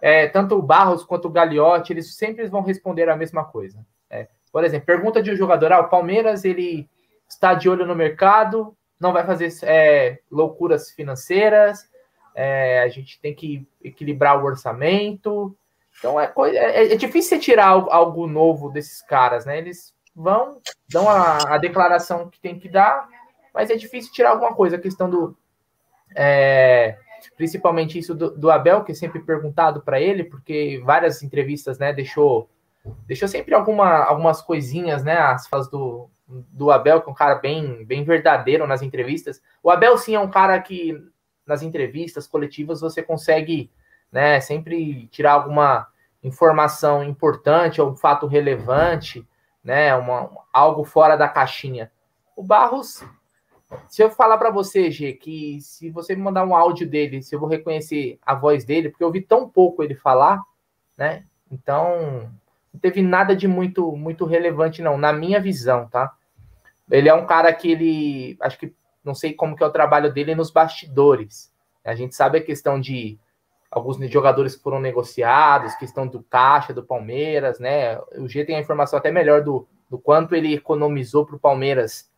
é, 0.00 0.28
tanto 0.28 0.54
o 0.54 0.62
Barros 0.62 1.04
quanto 1.04 1.26
o 1.26 1.30
Gagliotti, 1.30 1.92
eles 1.92 2.14
sempre 2.14 2.46
vão 2.46 2.62
responder 2.62 3.08
a 3.08 3.16
mesma 3.16 3.44
coisa. 3.44 3.84
Né? 4.08 4.28
Por 4.52 4.64
exemplo, 4.64 4.86
pergunta 4.86 5.22
de 5.22 5.32
um 5.32 5.36
jogador: 5.36 5.72
ah, 5.72 5.80
o 5.80 5.88
Palmeiras 5.88 6.44
ele 6.44 6.88
está 7.28 7.54
de 7.54 7.68
olho 7.68 7.86
no 7.86 7.96
mercado, 7.96 8.76
não 9.00 9.12
vai 9.12 9.26
fazer 9.26 9.52
é, 9.62 10.20
loucuras 10.30 10.90
financeiras, 10.90 11.88
é, 12.34 12.82
a 12.82 12.88
gente 12.88 13.20
tem 13.20 13.34
que 13.34 13.66
equilibrar 13.82 14.40
o 14.40 14.46
orçamento. 14.46 15.56
Então 15.98 16.20
é, 16.20 16.32
é, 16.54 16.92
é 16.92 16.96
difícil 16.96 17.30
você 17.30 17.38
tirar 17.38 17.68
algo 17.68 18.26
novo 18.26 18.70
desses 18.70 19.02
caras, 19.02 19.44
né? 19.44 19.58
Eles 19.58 19.94
vão, 20.14 20.60
dão 20.88 21.08
a, 21.08 21.54
a, 21.54 21.58
declaração 21.58 22.28
que 22.28 22.38
tem 22.40 22.58
que 22.58 22.68
dar, 22.68 23.08
mas 23.52 23.70
é 23.70 23.76
difícil 23.76 24.12
tirar 24.12 24.30
alguma 24.30 24.54
coisa. 24.54 24.76
A 24.76 24.80
questão 24.80 25.08
do. 25.08 25.36
É, 26.14 26.96
principalmente 27.36 27.98
isso 27.98 28.14
do, 28.14 28.30
do, 28.30 28.50
Abel, 28.50 28.84
que 28.84 28.92
é 28.92 28.94
sempre 28.94 29.20
perguntado 29.20 29.80
para 29.82 30.00
ele, 30.00 30.24
porque 30.24 30.82
várias 30.84 31.22
entrevistas, 31.22 31.78
né, 31.78 31.92
deixou, 31.92 32.50
deixou 33.06 33.28
sempre 33.28 33.54
alguma, 33.54 34.04
algumas 34.04 34.42
coisinhas, 34.42 35.02
né, 35.02 35.16
as 35.16 35.46
falas 35.46 35.70
do, 35.70 36.10
do 36.26 36.70
Abel, 36.70 37.00
que 37.00 37.08
é 37.08 37.12
um 37.12 37.14
cara 37.14 37.36
bem, 37.36 37.84
bem 37.84 38.04
verdadeiro 38.04 38.66
nas 38.66 38.82
entrevistas. 38.82 39.40
O 39.62 39.70
Abel, 39.70 39.96
sim, 39.96 40.14
é 40.14 40.20
um 40.20 40.30
cara 40.30 40.60
que 40.60 40.96
nas 41.46 41.62
entrevistas 41.62 42.26
coletivas 42.26 42.80
você 42.80 43.02
consegue 43.02 43.70
né, 44.10 44.40
sempre 44.40 45.06
tirar 45.08 45.32
alguma 45.32 45.86
informação 46.22 47.02
importante 47.02 47.80
ou 47.80 47.90
um 47.90 47.96
fato 47.96 48.26
relevante, 48.26 49.26
né, 49.62 49.94
uma, 49.94 50.30
algo 50.52 50.84
fora 50.84 51.16
da 51.16 51.28
caixinha. 51.28 51.90
O 52.36 52.42
Barros, 52.42 53.04
se 53.88 54.02
eu 54.02 54.10
falar 54.10 54.38
para 54.38 54.50
você, 54.50 54.90
G, 54.90 55.12
que 55.12 55.60
se 55.60 55.90
você 55.90 56.14
me 56.14 56.22
mandar 56.22 56.44
um 56.44 56.54
áudio 56.54 56.88
dele, 56.88 57.22
se 57.22 57.34
eu 57.34 57.40
vou 57.40 57.48
reconhecer 57.48 58.18
a 58.24 58.34
voz 58.34 58.64
dele, 58.64 58.90
porque 58.90 59.02
eu 59.02 59.08
ouvi 59.08 59.20
tão 59.20 59.48
pouco 59.48 59.82
ele 59.82 59.94
falar, 59.94 60.40
né? 60.96 61.24
Então, 61.50 62.30
não 62.72 62.80
teve 62.80 63.02
nada 63.02 63.36
de 63.36 63.46
muito 63.46 63.92
muito 63.92 64.24
relevante 64.24 64.82
não, 64.82 64.96
na 64.96 65.12
minha 65.12 65.40
visão, 65.40 65.88
tá? 65.88 66.12
Ele 66.90 67.08
é 67.08 67.14
um 67.14 67.26
cara 67.26 67.52
que 67.52 67.70
ele, 67.70 68.36
acho 68.40 68.58
que 68.58 68.74
não 69.04 69.14
sei 69.14 69.32
como 69.32 69.56
que 69.56 69.62
é 69.62 69.66
o 69.66 69.72
trabalho 69.72 70.12
dele 70.12 70.34
nos 70.34 70.50
bastidores. 70.50 71.52
A 71.84 71.94
gente 71.94 72.14
sabe 72.14 72.38
a 72.38 72.44
questão 72.44 72.80
de 72.80 73.18
alguns 73.72 73.96
jogadores 74.10 74.54
que 74.54 74.62
foram 74.62 74.78
negociados, 74.78 75.74
questão 75.74 76.06
do 76.06 76.22
caixa 76.22 76.74
do 76.74 76.84
Palmeiras, 76.84 77.58
né? 77.58 77.98
O 78.18 78.28
G 78.28 78.44
tem 78.44 78.56
a 78.56 78.60
informação 78.60 78.98
até 78.98 79.10
melhor 79.10 79.42
do, 79.42 79.66
do 79.88 79.98
quanto 79.98 80.34
ele 80.34 80.54
economizou 80.54 81.24
para 81.24 81.36
o 81.36 81.40
Palmeiras 81.40 82.10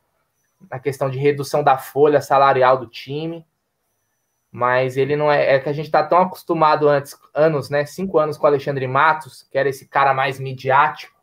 na 0.69 0.81
questão 0.81 1.09
de 1.09 1.17
redução 1.17 1.63
da 1.63 1.79
folha 1.79 2.21
salarial 2.21 2.77
do 2.77 2.89
time. 2.89 3.47
Mas 4.51 4.97
ele 4.97 5.15
não 5.15 5.31
é. 5.31 5.55
É 5.55 5.61
que 5.61 5.69
a 5.69 5.73
gente 5.73 5.87
está 5.87 6.03
tão 6.03 6.19
acostumado 6.19 6.89
antes, 6.89 7.17
anos, 7.33 7.71
né? 7.71 7.87
Cinco 7.87 8.19
anos 8.19 8.37
com 8.37 8.45
o 8.45 8.49
Alexandre 8.49 8.87
Matos, 8.89 9.47
que 9.49 9.57
era 9.57 9.69
esse 9.69 9.87
cara 9.87 10.13
mais 10.13 10.41
midiático, 10.41 11.15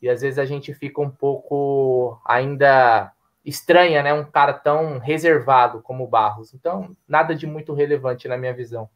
e 0.00 0.08
às 0.08 0.22
vezes 0.22 0.38
a 0.38 0.46
gente 0.46 0.72
fica 0.72 1.00
um 1.00 1.10
pouco 1.10 2.18
ainda 2.24 3.12
estranha, 3.44 4.02
né? 4.02 4.14
Um 4.14 4.24
cara 4.24 4.54
tão 4.54 4.98
reservado 4.98 5.82
como 5.82 6.04
o 6.04 6.08
Barros. 6.08 6.54
Então, 6.54 6.96
nada 7.06 7.34
de 7.34 7.46
muito 7.46 7.74
relevante 7.74 8.28
na 8.28 8.36
minha 8.36 8.54
visão. 8.54 8.88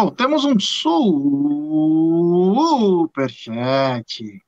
Bom, 0.00 0.10
temos 0.10 0.44
um 0.44 0.56
superchat 3.10 4.40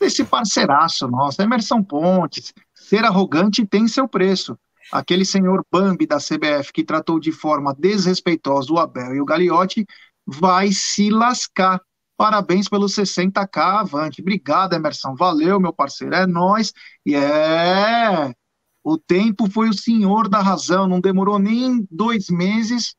desse 0.00 0.24
parceiraço 0.24 1.06
nosso, 1.06 1.40
Emerson 1.40 1.80
Pontes. 1.80 2.52
Ser 2.74 3.04
arrogante 3.04 3.64
tem 3.64 3.86
seu 3.86 4.08
preço. 4.08 4.58
Aquele 4.90 5.24
senhor 5.24 5.64
Bambi 5.70 6.08
da 6.08 6.16
CBF 6.16 6.72
que 6.72 6.82
tratou 6.82 7.20
de 7.20 7.30
forma 7.30 7.72
desrespeitosa 7.72 8.72
o 8.72 8.80
Abel 8.80 9.14
e 9.14 9.20
o 9.20 9.24
Gagliotti 9.24 9.86
vai 10.26 10.72
se 10.72 11.08
lascar. 11.08 11.80
Parabéns 12.16 12.68
pelos 12.68 12.96
60k 12.96 13.78
avante. 13.78 14.22
Obrigado, 14.22 14.72
Emerson. 14.72 15.14
Valeu, 15.14 15.60
meu 15.60 15.72
parceiro. 15.72 16.16
É 16.16 16.26
nós. 16.26 16.72
E 17.06 17.14
é. 17.14 18.34
O 18.82 18.98
tempo 18.98 19.48
foi 19.48 19.68
o 19.68 19.72
senhor 19.72 20.28
da 20.28 20.40
razão. 20.40 20.88
Não 20.88 21.00
demorou 21.00 21.38
nem 21.38 21.86
dois 21.92 22.28
meses 22.28 22.96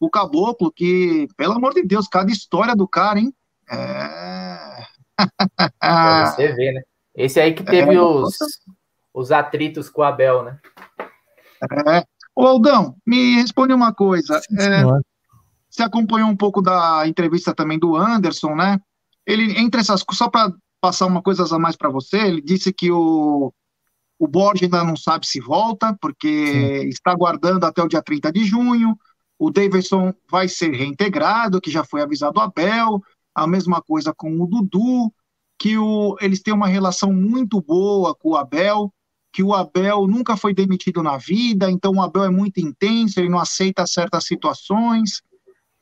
o 0.00 0.10
caboclo, 0.10 0.72
que, 0.72 1.28
pelo 1.36 1.52
amor 1.52 1.74
de 1.74 1.82
Deus, 1.82 2.08
cada 2.08 2.32
história 2.32 2.74
do 2.74 2.88
cara, 2.88 3.20
hein? 3.20 3.32
É. 3.70 4.84
Você 6.34 6.52
vê, 6.54 6.72
né? 6.72 6.82
Esse 7.14 7.38
aí 7.38 7.52
que 7.52 7.62
teve 7.62 7.94
é, 7.94 8.00
os, 8.00 8.34
os 9.12 9.30
atritos 9.30 9.90
com 9.90 10.00
o 10.00 10.04
Abel, 10.04 10.42
né? 10.42 10.58
É. 11.86 12.04
Ô, 12.34 12.46
Aldão, 12.46 12.96
me 13.06 13.34
responde 13.34 13.74
uma 13.74 13.92
coisa. 13.92 14.40
É, 14.58 14.82
você 15.68 15.82
acompanhou 15.82 16.28
um 16.28 16.36
pouco 16.36 16.62
da 16.62 17.06
entrevista 17.06 17.54
também 17.54 17.78
do 17.78 17.96
Anderson, 17.96 18.54
né? 18.54 18.80
Ele, 19.26 19.58
entre 19.60 19.80
essas 19.80 20.02
só 20.12 20.28
para 20.28 20.52
passar 20.80 21.06
uma 21.06 21.22
coisa 21.22 21.44
a 21.54 21.58
mais 21.58 21.76
para 21.76 21.90
você, 21.90 22.18
ele 22.18 22.40
disse 22.40 22.72
que 22.72 22.90
o, 22.90 23.52
o 24.18 24.26
Borges 24.26 24.62
ainda 24.62 24.82
não 24.82 24.96
sabe 24.96 25.26
se 25.26 25.40
volta, 25.40 25.96
porque 26.00 26.46
Sim. 26.82 26.88
está 26.88 27.10
aguardando 27.12 27.66
até 27.66 27.82
o 27.82 27.88
dia 27.88 28.02
30 28.02 28.32
de 28.32 28.44
junho. 28.44 28.96
O 29.40 29.50
Davidson 29.50 30.12
vai 30.30 30.48
ser 30.48 30.70
reintegrado, 30.74 31.62
que 31.62 31.70
já 31.70 31.82
foi 31.82 32.02
avisado 32.02 32.38
o 32.38 32.42
Abel, 32.42 33.02
a 33.34 33.46
mesma 33.46 33.80
coisa 33.80 34.12
com 34.12 34.38
o 34.38 34.46
Dudu, 34.46 35.10
que 35.58 35.78
o, 35.78 36.14
eles 36.20 36.42
têm 36.42 36.52
uma 36.52 36.66
relação 36.68 37.10
muito 37.10 37.58
boa 37.62 38.14
com 38.14 38.32
o 38.32 38.36
Abel, 38.36 38.92
que 39.32 39.42
o 39.42 39.54
Abel 39.54 40.06
nunca 40.06 40.36
foi 40.36 40.52
demitido 40.52 41.02
na 41.02 41.16
vida, 41.16 41.70
então 41.70 41.94
o 41.94 42.02
Abel 42.02 42.24
é 42.24 42.28
muito 42.28 42.60
intenso, 42.60 43.18
ele 43.18 43.30
não 43.30 43.38
aceita 43.38 43.86
certas 43.86 44.26
situações, 44.26 45.22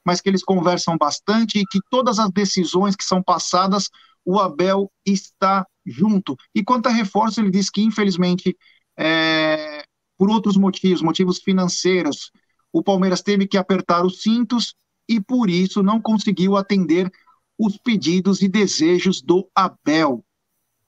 mas 0.06 0.20
que 0.20 0.28
eles 0.28 0.44
conversam 0.44 0.96
bastante 0.96 1.58
e 1.58 1.66
que 1.66 1.80
todas 1.90 2.20
as 2.20 2.30
decisões 2.30 2.94
que 2.94 3.04
são 3.04 3.20
passadas, 3.20 3.88
o 4.24 4.38
Abel 4.38 4.88
está 5.04 5.66
junto. 5.84 6.36
E 6.54 6.62
quanto 6.62 6.86
a 6.86 6.92
reforço, 6.92 7.40
ele 7.40 7.50
diz 7.50 7.70
que, 7.70 7.82
infelizmente, 7.82 8.56
é, 8.96 9.82
por 10.16 10.30
outros 10.30 10.56
motivos, 10.56 11.02
motivos 11.02 11.38
financeiros, 11.38 12.30
o 12.72 12.82
Palmeiras 12.82 13.22
teve 13.22 13.46
que 13.46 13.56
apertar 13.56 14.04
os 14.04 14.22
cintos 14.22 14.74
e 15.08 15.20
por 15.20 15.48
isso 15.48 15.82
não 15.82 16.00
conseguiu 16.00 16.56
atender 16.56 17.10
os 17.58 17.76
pedidos 17.76 18.42
e 18.42 18.48
desejos 18.48 19.20
do 19.20 19.48
Abel. 19.54 20.24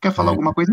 Quer 0.00 0.12
falar 0.12 0.30
é. 0.30 0.32
alguma 0.32 0.54
coisa? 0.54 0.72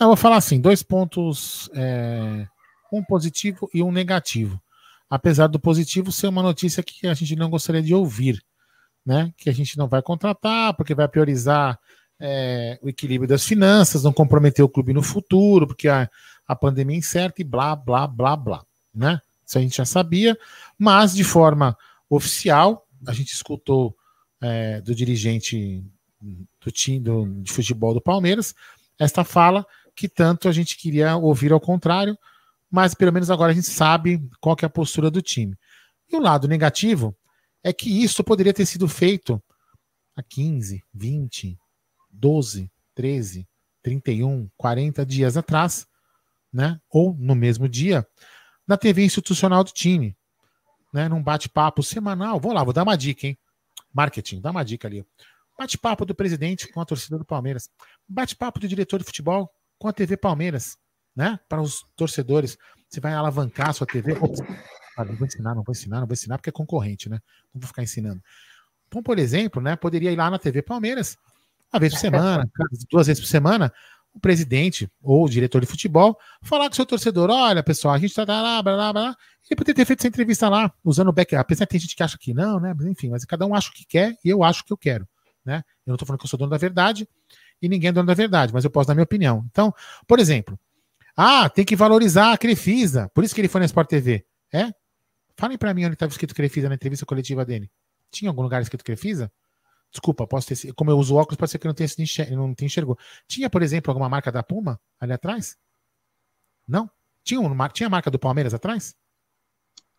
Eu 0.00 0.08
vou 0.08 0.16
falar 0.16 0.36
assim, 0.36 0.60
dois 0.60 0.82
pontos, 0.82 1.70
é, 1.72 2.46
um 2.92 3.02
positivo 3.02 3.68
e 3.72 3.82
um 3.82 3.92
negativo. 3.92 4.60
Apesar 5.08 5.46
do 5.46 5.60
positivo 5.60 6.10
ser 6.10 6.26
uma 6.26 6.42
notícia 6.42 6.82
que 6.82 7.06
a 7.06 7.14
gente 7.14 7.36
não 7.36 7.48
gostaria 7.48 7.82
de 7.82 7.94
ouvir, 7.94 8.42
né? 9.06 9.32
Que 9.36 9.48
a 9.48 9.52
gente 9.52 9.78
não 9.78 9.86
vai 9.86 10.02
contratar 10.02 10.74
porque 10.74 10.94
vai 10.94 11.06
priorizar 11.06 11.78
é, 12.20 12.78
o 12.82 12.88
equilíbrio 12.88 13.28
das 13.28 13.44
finanças, 13.44 14.02
não 14.02 14.12
comprometer 14.12 14.64
o 14.64 14.68
clube 14.68 14.92
no 14.92 15.02
futuro, 15.02 15.66
porque 15.66 15.88
a, 15.88 16.08
a 16.46 16.56
pandemia 16.56 16.96
é 16.96 16.98
incerta 16.98 17.40
e 17.40 17.44
blá, 17.44 17.76
blá, 17.76 18.06
blá, 18.06 18.36
blá, 18.36 18.64
né? 18.94 19.20
Isso 19.46 19.58
a 19.58 19.60
gente 19.60 19.76
já 19.76 19.84
sabia, 19.84 20.38
mas 20.78 21.14
de 21.14 21.24
forma 21.24 21.76
oficial, 22.08 22.86
a 23.06 23.12
gente 23.12 23.32
escutou 23.32 23.96
é, 24.40 24.80
do 24.80 24.94
dirigente 24.94 25.84
do 26.20 26.70
time 26.70 27.00
do, 27.00 27.26
de 27.42 27.52
futebol 27.52 27.92
do 27.92 28.00
Palmeiras 28.00 28.54
esta 28.98 29.24
fala 29.24 29.66
que 29.94 30.08
tanto 30.08 30.48
a 30.48 30.52
gente 30.52 30.76
queria 30.76 31.16
ouvir 31.16 31.52
ao 31.52 31.60
contrário, 31.60 32.18
mas 32.70 32.94
pelo 32.94 33.12
menos 33.12 33.30
agora 33.30 33.52
a 33.52 33.54
gente 33.54 33.68
sabe 33.68 34.26
qual 34.40 34.56
é 34.60 34.66
a 34.66 34.70
postura 34.70 35.10
do 35.10 35.22
time. 35.22 35.56
E 36.10 36.16
o 36.16 36.20
lado 36.20 36.48
negativo 36.48 37.16
é 37.62 37.72
que 37.72 38.02
isso 38.02 38.22
poderia 38.24 38.52
ter 38.52 38.66
sido 38.66 38.88
feito 38.88 39.42
há 40.16 40.22
15, 40.22 40.82
20, 40.92 41.58
12, 42.10 42.70
13, 42.94 43.48
31, 43.82 44.48
40 44.56 45.06
dias 45.06 45.36
atrás, 45.36 45.86
né? 46.52 46.80
Ou 46.90 47.14
no 47.18 47.34
mesmo 47.34 47.68
dia, 47.68 48.06
na 48.66 48.76
TV 48.76 49.04
institucional 49.04 49.62
do 49.64 49.70
time, 49.70 50.16
né? 50.92 51.08
Num 51.08 51.22
bate-papo 51.22 51.82
semanal. 51.82 52.40
Vou 52.40 52.52
lá, 52.52 52.62
vou 52.64 52.72
dar 52.72 52.82
uma 52.82 52.96
dica, 52.96 53.26
hein? 53.26 53.38
Marketing, 53.92 54.40
dá 54.40 54.50
uma 54.50 54.64
dica 54.64 54.88
ali. 54.88 55.04
Bate-papo 55.58 56.04
do 56.04 56.14
presidente 56.14 56.68
com 56.68 56.80
a 56.80 56.84
torcida 56.84 57.16
do 57.16 57.24
Palmeiras. 57.24 57.70
Bate-papo 58.08 58.58
do 58.58 58.66
diretor 58.66 58.98
de 58.98 59.04
futebol 59.04 59.50
com 59.78 59.88
a 59.88 59.92
TV 59.92 60.16
Palmeiras, 60.16 60.76
né? 61.14 61.38
Para 61.48 61.62
os 61.62 61.84
torcedores. 61.96 62.58
Você 62.88 63.00
vai 63.00 63.12
alavancar 63.12 63.70
a 63.70 63.72
sua 63.72 63.86
TV. 63.86 64.12
Ops, 64.12 64.40
não 64.98 65.16
vou 65.16 65.26
ensinar, 65.26 65.54
não 65.54 65.62
vou 65.62 65.72
ensinar, 65.72 66.00
não 66.00 66.06
vou 66.06 66.14
ensinar 66.14 66.38
porque 66.38 66.50
é 66.50 66.52
concorrente, 66.52 67.08
né? 67.08 67.20
Não 67.52 67.60
vou 67.60 67.68
ficar 67.68 67.82
ensinando. 67.82 68.22
Então, 68.88 69.02
por 69.02 69.18
exemplo, 69.18 69.60
né? 69.60 69.76
Poderia 69.76 70.10
ir 70.10 70.16
lá 70.16 70.30
na 70.30 70.38
TV 70.38 70.62
Palmeiras, 70.62 71.16
uma 71.72 71.80
vez 71.80 71.92
por 71.92 72.00
semana, 72.00 72.48
duas 72.90 73.06
vezes 73.06 73.20
por 73.20 73.28
semana, 73.28 73.72
o 74.14 74.20
presidente 74.20 74.88
ou 75.02 75.24
o 75.24 75.28
diretor 75.28 75.60
de 75.60 75.66
futebol 75.66 76.16
falar 76.42 76.66
com 76.66 76.72
o 76.72 76.76
seu 76.76 76.86
torcedor: 76.86 77.30
olha, 77.30 77.62
pessoal, 77.62 77.94
a 77.94 77.98
gente 77.98 78.14
tá 78.14 78.24
lá, 78.24 78.62
blá, 78.62 78.74
blá, 78.74 78.92
blá. 78.92 79.16
Ele 79.50 79.56
poderia 79.58 79.74
ter 79.74 79.84
feito 79.84 80.00
essa 80.00 80.08
entrevista 80.08 80.48
lá, 80.48 80.72
usando 80.82 81.08
o 81.08 81.12
back. 81.12 81.34
Apesar 81.36 81.64
de 81.64 81.70
ter 81.70 81.78
gente 81.78 81.94
que 81.94 82.02
acha 82.02 82.16
que 82.16 82.32
não, 82.32 82.58
né? 82.58 82.72
Mas 82.74 82.86
enfim, 82.86 83.10
mas 83.10 83.24
cada 83.24 83.44
um 83.44 83.54
acha 83.54 83.68
o 83.68 83.72
que 83.72 83.84
quer 83.84 84.16
e 84.24 84.28
eu 84.28 84.42
acho 84.42 84.62
o 84.62 84.64
que 84.64 84.72
eu 84.72 84.76
quero, 84.78 85.06
né? 85.44 85.62
Eu 85.86 85.90
não 85.90 85.96
tô 85.96 86.06
falando 86.06 86.20
que 86.20 86.24
eu 86.24 86.30
sou 86.30 86.38
dono 86.38 86.50
da 86.50 86.56
verdade 86.56 87.06
e 87.60 87.68
ninguém 87.68 87.88
é 87.88 87.92
dono 87.92 88.06
da 88.06 88.14
verdade, 88.14 88.52
mas 88.54 88.64
eu 88.64 88.70
posso 88.70 88.88
dar 88.88 88.94
minha 88.94 89.04
opinião. 89.04 89.44
Então, 89.50 89.74
por 90.06 90.18
exemplo, 90.18 90.58
ah, 91.16 91.48
tem 91.50 91.64
que 91.64 91.76
valorizar 91.76 92.32
a 92.32 92.38
Crefisa, 92.38 93.10
por 93.14 93.24
isso 93.24 93.34
que 93.34 93.40
ele 93.40 93.48
foi 93.48 93.60
na 93.60 93.66
Sport 93.66 93.88
TV. 93.88 94.24
É? 94.52 94.70
Falem 95.36 95.58
para 95.58 95.74
mim 95.74 95.84
onde 95.84 95.94
estava 95.94 96.10
escrito 96.10 96.34
Crefisa 96.34 96.68
na 96.68 96.76
entrevista 96.76 97.04
coletiva 97.04 97.44
dele. 97.44 97.70
Tinha 98.10 98.30
algum 98.30 98.42
lugar 98.42 98.62
escrito 98.62 98.84
Crefisa? 98.84 99.30
Desculpa, 99.94 100.26
posso 100.26 100.48
ter. 100.48 100.72
Como 100.72 100.90
eu 100.90 100.98
uso 100.98 101.14
óculos, 101.14 101.36
pode 101.36 101.52
ser 101.52 101.58
que 101.60 101.68
não 101.68 101.74
tenha 101.74 101.86
sido 101.86 102.00
enxer... 102.00 102.36
não 102.36 102.52
tenha 102.52 102.66
enxergou. 102.66 102.98
Tinha, 103.28 103.48
por 103.48 103.62
exemplo, 103.62 103.92
alguma 103.92 104.08
marca 104.08 104.32
da 104.32 104.42
Puma 104.42 104.80
ali 104.98 105.12
atrás? 105.12 105.56
Não? 106.66 106.90
Tinha, 107.22 107.40
uma... 107.40 107.68
Tinha 107.68 107.86
a 107.86 107.90
marca 107.90 108.10
do 108.10 108.18
Palmeiras 108.18 108.52
atrás? 108.52 108.96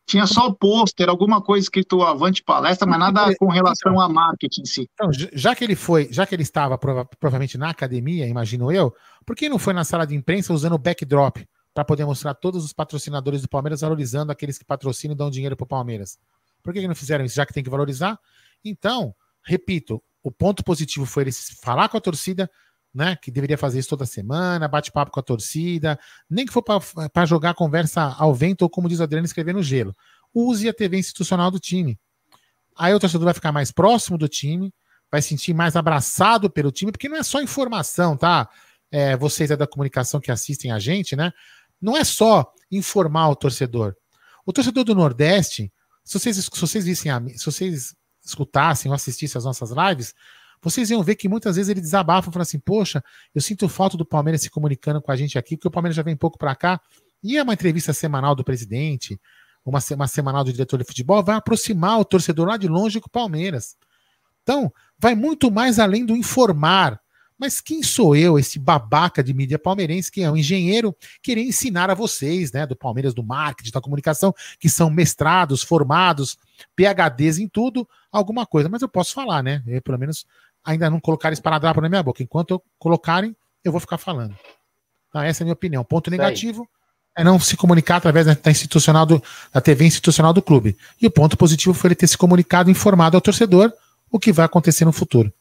Tinha 0.05 0.27
só 0.27 0.47
o 0.47 0.53
pôster, 0.53 1.07
alguma 1.07 1.41
coisa 1.41 1.63
escrito 1.63 2.03
Avante 2.03 2.43
Palestra, 2.43 2.85
mas 2.85 2.99
nada 2.99 3.33
com 3.37 3.47
relação 3.47 3.97
a 3.99 4.09
marketing 4.09 4.61
em 4.61 4.65
si. 4.65 4.89
Então, 4.93 5.09
já 5.13 5.55
que 5.55 5.63
ele 5.63 5.75
foi, 5.75 6.11
já 6.11 6.27
que 6.27 6.35
ele 6.35 6.43
estava 6.43 6.77
prova 6.77 7.05
provavelmente 7.05 7.57
na 7.57 7.69
academia, 7.69 8.27
imagino 8.27 8.71
eu, 8.71 8.93
por 9.25 9.33
que 9.33 9.47
não 9.47 9.57
foi 9.57 9.73
na 9.73 9.85
sala 9.85 10.05
de 10.05 10.13
imprensa 10.13 10.53
usando 10.53 10.73
o 10.73 10.77
backdrop 10.77 11.37
para 11.73 11.85
poder 11.85 12.05
mostrar 12.05 12.35
todos 12.35 12.65
os 12.65 12.73
patrocinadores 12.73 13.41
do 13.41 13.49
Palmeiras 13.49 13.81
valorizando 13.81 14.31
aqueles 14.31 14.57
que 14.57 14.65
patrocinam 14.65 15.15
e 15.15 15.17
dão 15.17 15.31
dinheiro 15.31 15.55
para 15.55 15.63
o 15.63 15.67
Palmeiras? 15.67 16.19
Por 16.61 16.73
que, 16.73 16.81
que 16.81 16.87
não 16.87 16.95
fizeram 16.95 17.23
isso, 17.23 17.35
já 17.35 17.45
que 17.45 17.53
tem 17.53 17.63
que 17.63 17.69
valorizar? 17.69 18.19
Então, 18.63 19.15
repito, 19.45 20.01
o 20.23 20.31
ponto 20.31 20.63
positivo 20.63 21.05
foi 21.05 21.23
ele 21.23 21.31
falar 21.61 21.87
com 21.87 21.97
a 21.97 22.01
torcida, 22.01 22.49
né? 22.93 23.15
Que 23.21 23.29
deveria 23.29 23.57
fazer 23.57 23.79
isso 23.79 23.89
toda 23.89 24.05
semana, 24.05 24.67
bate-papo 24.67 25.11
com 25.11 25.19
a 25.19 25.23
torcida, 25.23 25.99
nem 26.29 26.45
que 26.45 26.51
for 26.53 26.63
para 26.63 27.25
jogar 27.25 27.53
conversa 27.53 28.15
ao 28.17 28.33
vento, 28.33 28.63
ou 28.63 28.69
como 28.69 28.89
diz 28.89 28.99
o 28.99 29.03
Adriano, 29.03 29.25
escrever 29.25 29.53
no 29.53 29.61
gelo. 29.61 29.93
Use 30.33 30.67
a 30.67 30.73
TV 30.73 30.97
institucional 30.97 31.51
do 31.51 31.59
time. 31.59 31.99
Aí 32.75 32.93
o 32.93 32.99
torcedor 32.99 33.25
vai 33.25 33.33
ficar 33.33 33.51
mais 33.51 33.71
próximo 33.71 34.17
do 34.17 34.27
time, 34.27 34.73
vai 35.11 35.21
sentir 35.21 35.53
mais 35.53 35.75
abraçado 35.75 36.49
pelo 36.49 36.71
time, 36.71 36.91
porque 36.91 37.07
não 37.07 37.17
é 37.17 37.23
só 37.23 37.41
informação, 37.41 38.17
tá? 38.17 38.49
É, 38.91 39.15
vocês 39.15 39.51
é 39.51 39.57
da 39.57 39.67
comunicação 39.67 40.19
que 40.19 40.31
assistem 40.31 40.71
a 40.71 40.79
gente, 40.79 41.15
né? 41.15 41.31
Não 41.81 41.95
é 41.95 42.03
só 42.03 42.51
informar 42.71 43.29
o 43.29 43.35
torcedor. 43.35 43.95
O 44.45 44.51
torcedor 44.51 44.83
do 44.83 44.95
Nordeste, 44.95 45.71
se 46.03 46.19
vocês, 46.19 46.37
se 46.37 46.61
vocês 46.61 46.85
vissem 46.85 47.11
a, 47.11 47.21
se 47.35 47.45
vocês 47.45 47.95
escutassem 48.25 48.89
ou 48.89 48.95
assistissem 48.95 49.37
as 49.37 49.45
nossas 49.45 49.71
lives, 49.71 50.13
vocês 50.61 50.89
iam 50.89 51.03
ver 51.03 51.15
que 51.15 51.29
muitas 51.29 51.55
vezes 51.57 51.69
ele 51.69 51.79
desabafa, 51.79 52.31
falando 52.31 52.41
assim: 52.43 52.59
Poxa, 52.59 53.03
eu 53.33 53.41
sinto 53.41 53.69
falta 53.69 53.95
do 53.95 54.05
Palmeiras 54.05 54.41
se 54.41 54.49
comunicando 54.49 55.01
com 55.01 55.11
a 55.11 55.15
gente 55.15 55.37
aqui, 55.37 55.55
porque 55.55 55.67
o 55.67 55.71
Palmeiras 55.71 55.95
já 55.95 56.01
vem 56.03 56.15
pouco 56.15 56.37
para 56.37 56.55
cá. 56.55 56.81
E 57.23 57.37
é 57.37 57.43
uma 57.43 57.53
entrevista 57.53 57.93
semanal 57.93 58.35
do 58.35 58.43
presidente, 58.43 59.19
uma, 59.63 59.79
uma 59.91 60.07
semanal 60.07 60.43
do 60.43 60.51
diretor 60.51 60.77
de 60.77 60.83
futebol, 60.83 61.23
vai 61.23 61.35
aproximar 61.35 61.99
o 61.99 62.05
torcedor 62.05 62.47
lá 62.47 62.57
de 62.57 62.67
longe 62.67 62.99
com 62.99 63.07
o 63.07 63.11
Palmeiras. 63.11 63.75
Então, 64.43 64.71
vai 64.97 65.15
muito 65.15 65.51
mais 65.51 65.79
além 65.79 66.05
do 66.05 66.15
informar. 66.15 66.99
Mas 67.37 67.59
quem 67.59 67.83
sou 67.83 68.15
eu, 68.15 68.39
esse 68.39 68.57
babaca 68.57 69.23
de 69.23 69.33
mídia 69.33 69.59
palmeirense, 69.59 70.11
que 70.11 70.21
é 70.21 70.31
um 70.31 70.37
engenheiro, 70.37 70.95
querer 71.21 71.41
ensinar 71.41 71.89
a 71.89 71.93
vocês, 71.93 72.51
né, 72.51 72.65
do 72.65 72.75
Palmeiras, 72.75 73.13
do 73.13 73.23
marketing, 73.23 73.71
da 73.71 73.81
comunicação, 73.81 74.33
que 74.59 74.69
são 74.69 74.89
mestrados, 74.89 75.61
formados, 75.61 76.37
PHDs 76.75 77.37
em 77.37 77.47
tudo, 77.47 77.87
alguma 78.11 78.45
coisa. 78.45 78.69
Mas 78.69 78.81
eu 78.81 78.87
posso 78.87 79.13
falar, 79.13 79.43
né? 79.43 79.61
Eu, 79.67 79.81
pelo 79.81 79.99
menos 79.99 80.25
ainda 80.63 80.89
não 80.89 80.99
colocar 80.99 81.31
esparadrapo 81.31 81.81
na 81.81 81.89
minha 81.89 82.01
boca. 82.01 82.23
Enquanto 82.23 82.51
eu 82.51 82.63
colocarem, 82.79 83.35
eu 83.63 83.71
vou 83.71 83.81
ficar 83.81 83.97
falando. 83.97 84.35
Então, 85.09 85.21
essa 85.21 85.41
é 85.41 85.43
a 85.43 85.45
minha 85.45 85.53
opinião. 85.53 85.83
Ponto 85.83 86.09
negativo 86.09 86.67
é 87.17 87.23
não 87.23 87.39
se 87.39 87.55
comunicar 87.55 87.97
através 87.97 88.25
da, 88.25 88.51
institucional 88.51 89.05
do, 89.05 89.23
da 89.53 89.61
TV 89.61 89.85
institucional 89.85 90.33
do 90.33 90.41
clube. 90.41 90.75
E 91.01 91.07
o 91.07 91.11
ponto 91.11 91.37
positivo 91.37 91.73
foi 91.73 91.89
ele 91.89 91.95
ter 91.95 92.07
se 92.07 92.17
comunicado, 92.17 92.69
informado 92.69 93.15
ao 93.15 93.21
torcedor 93.21 93.71
o 94.11 94.19
que 94.19 94.33
vai 94.33 94.45
acontecer 94.45 94.85
no 94.85 94.91
futuro. 94.91 95.31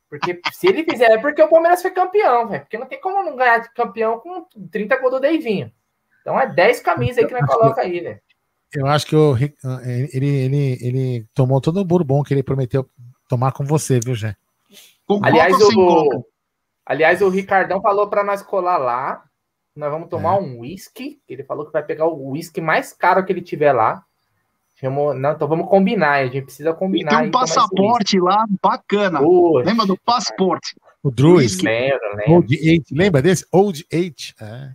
Porque 0.10 0.40
se 0.54 0.68
ele 0.68 0.84
fizer, 0.84 1.12
é 1.12 1.18
porque 1.18 1.42
o 1.42 1.50
Palmeiras 1.50 1.82
foi 1.82 1.92
campeão, 1.92 2.48
velho. 2.48 2.62
Porque 2.62 2.78
não 2.78 2.86
tem 2.86 3.02
como 3.02 3.24
não 3.24 3.36
ganhar 3.36 3.62
campeão 3.74 4.20
com 4.20 4.46
30 4.72 4.98
gols 5.00 5.14
do 5.14 5.20
Deivinho. 5.20 5.72
Então 6.22 6.40
é 6.40 6.48
10 6.48 6.80
camisas 6.82 7.18
aí 7.18 7.28
que 7.28 7.34
nós 7.34 7.46
coloca 7.46 7.82
aí, 7.82 8.00
velho. 8.00 8.20
Eu 8.74 8.88
acho 8.88 9.06
que 9.08 9.16
o, 9.16 9.38
ele, 9.38 10.28
ele, 10.28 10.78
ele 10.82 11.26
tomou 11.34 11.62
todo 11.62 11.80
o 11.80 11.86
bourbon 11.86 12.24
que 12.24 12.34
ele 12.34 12.44
prometeu 12.44 12.90
tomar 13.28 13.52
com 13.52 13.64
você, 13.64 14.00
viu, 14.00 14.16
Jé? 14.16 14.36
Aliás, 15.22 15.56
o, 15.62 16.26
aliás, 16.86 17.22
o 17.22 17.30
Ricardão 17.30 17.82
falou 17.82 18.08
para 18.08 18.24
nós 18.24 18.42
colar 18.42 18.78
lá. 18.78 19.24
Nós 19.76 19.92
vamos 19.92 20.10
tomar 20.10 20.38
é. 20.38 20.40
um 20.40 20.60
whisky. 20.62 21.20
Ele 21.28 21.44
falou 21.44 21.66
que 21.66 21.74
vai 21.74 21.84
pegar 21.84 22.08
o 22.08 22.30
whisky 22.30 22.62
mais 22.62 22.94
caro 22.94 23.26
que 23.26 23.32
ele 23.32 23.42
tiver 23.42 23.74
lá. 23.74 24.04
Chamou, 24.76 25.14
não, 25.14 25.32
então 25.32 25.48
vamos 25.48 25.70
combinar, 25.70 26.16
a 26.16 26.28
gente 26.28 26.44
precisa 26.46 26.74
combinar. 26.74 27.14
E 27.14 27.18
tem 27.18 27.28
um 27.28 27.32
passaporte 27.32 28.20
lá 28.20 28.46
bacana. 28.62 29.20
Poxa, 29.20 29.70
Lembra 29.70 29.86
do 29.86 29.98
passaporte? 29.98 30.76
O 31.02 31.10
Druid. 31.10 31.64
Lembra, 31.64 32.10
lembra. 32.16 32.32
Old 32.32 32.56
Eight. 32.56 32.94
Lembra 32.94 33.22
desse? 33.22 33.46
Old 33.52 33.86
Eight. 33.90 34.36
É. 34.42 34.72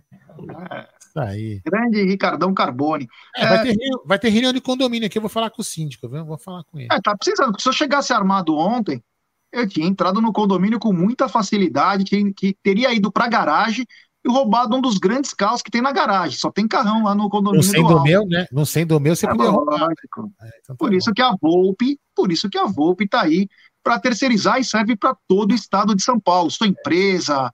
é. 0.49 0.87
Aí. 1.15 1.61
Grande 1.65 2.03
Ricardão 2.03 2.53
Carbone. 2.53 3.07
É, 3.35 3.43
é... 3.43 3.47
Vai, 3.47 3.63
ter, 3.63 3.77
vai, 4.05 4.19
ter, 4.19 4.29
reunião 4.29 4.53
de 4.53 4.61
condomínio 4.61 5.07
aqui, 5.07 5.17
eu 5.17 5.21
vou 5.21 5.29
falar 5.29 5.49
com 5.49 5.61
o 5.61 5.65
síndico, 5.65 6.07
viu? 6.07 6.25
vou 6.25 6.37
falar 6.37 6.63
com 6.63 6.79
ele. 6.79 6.87
É, 6.91 7.01
tá 7.01 7.15
precisando, 7.15 7.59
se 7.59 7.67
eu 7.67 7.73
chegasse 7.73 8.13
armado 8.13 8.55
ontem, 8.55 9.03
eu 9.51 9.67
tinha 9.67 9.85
entrado 9.85 10.21
no 10.21 10.31
condomínio 10.31 10.79
com 10.79 10.93
muita 10.93 11.27
facilidade, 11.27 12.05
que, 12.05 12.33
que 12.33 12.55
teria 12.63 12.93
ido 12.93 13.11
para 13.11 13.25
a 13.25 13.29
garagem 13.29 13.85
e 14.23 14.31
roubado 14.31 14.75
um 14.75 14.81
dos 14.81 14.97
grandes 14.97 15.33
carros 15.33 15.61
que 15.61 15.71
tem 15.71 15.81
na 15.81 15.91
garagem. 15.91 16.37
Só 16.37 16.51
tem 16.51 16.67
carrão 16.67 17.03
lá 17.03 17.13
no 17.13 17.29
condomínio. 17.29 17.65
Não 17.65 17.71
sendo 17.71 18.03
meu, 18.03 18.25
né? 18.25 18.45
Não 18.51 18.65
sendo 18.65 18.99
meu, 18.99 19.15
você 19.15 19.25
é, 19.25 19.29
podia 19.29 19.49
roubar. 19.49 19.89
É, 19.89 19.93
então 20.03 20.29
tá 20.67 20.75
por 20.75 20.89
bom. 20.89 20.95
isso 20.95 21.11
que 21.13 21.21
a 21.21 21.35
Volpe, 21.41 21.99
por 22.15 22.31
isso 22.31 22.49
que 22.49 22.57
a 22.57 22.65
Volpe 22.65 23.05
está 23.05 23.21
aí 23.21 23.47
para 23.83 23.99
terceirizar 23.99 24.59
e 24.59 24.63
serve 24.63 24.95
para 24.95 25.15
todo 25.27 25.51
o 25.51 25.55
estado 25.55 25.95
de 25.95 26.03
São 26.03 26.19
Paulo. 26.19 26.51
Sua 26.51 26.67
empresa, 26.67 27.51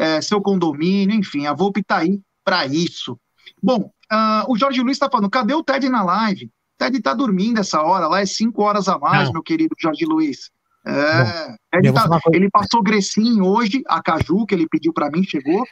é, 0.00 0.22
seu 0.22 0.40
condomínio, 0.40 1.14
enfim, 1.14 1.46
a 1.46 1.52
Volpe 1.52 1.80
está 1.80 1.98
aí 1.98 2.18
para 2.42 2.64
isso. 2.64 3.20
Bom, 3.62 3.90
uh, 4.10 4.50
o 4.50 4.56
Jorge 4.56 4.80
Luiz 4.80 4.96
está 4.96 5.10
falando, 5.10 5.28
cadê 5.28 5.52
o 5.52 5.62
Ted 5.62 5.86
na 5.90 6.02
live? 6.02 6.46
O 6.46 6.50
Ted 6.78 6.96
está 6.96 7.12
dormindo 7.12 7.60
essa 7.60 7.82
hora, 7.82 8.08
lá 8.08 8.20
é 8.20 8.26
cinco 8.26 8.62
horas 8.62 8.88
a 8.88 8.98
mais, 8.98 9.26
Não. 9.26 9.34
meu 9.34 9.42
querido 9.42 9.76
Jorge 9.78 10.06
Luiz. 10.06 10.50
É, 10.86 11.54
ele, 11.76 11.92
tá, 11.92 12.08
ele, 12.32 12.48
passou 12.48 12.82
Grecinho 12.82 13.44
hoje, 13.44 13.82
a 13.86 14.02
Caju, 14.02 14.46
que 14.46 14.54
ele 14.54 14.66
pediu 14.66 14.94
para 14.94 15.10
mim, 15.10 15.22
chegou 15.22 15.62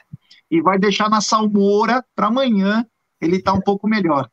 e 0.50 0.60
vai 0.60 0.78
deixar 0.78 1.08
na 1.08 1.22
salmoura 1.22 2.04
para 2.14 2.26
amanhã 2.26 2.84
ele 3.18 3.40
tá 3.40 3.54
um 3.54 3.60
pouco 3.62 3.88
melhor. 3.88 4.28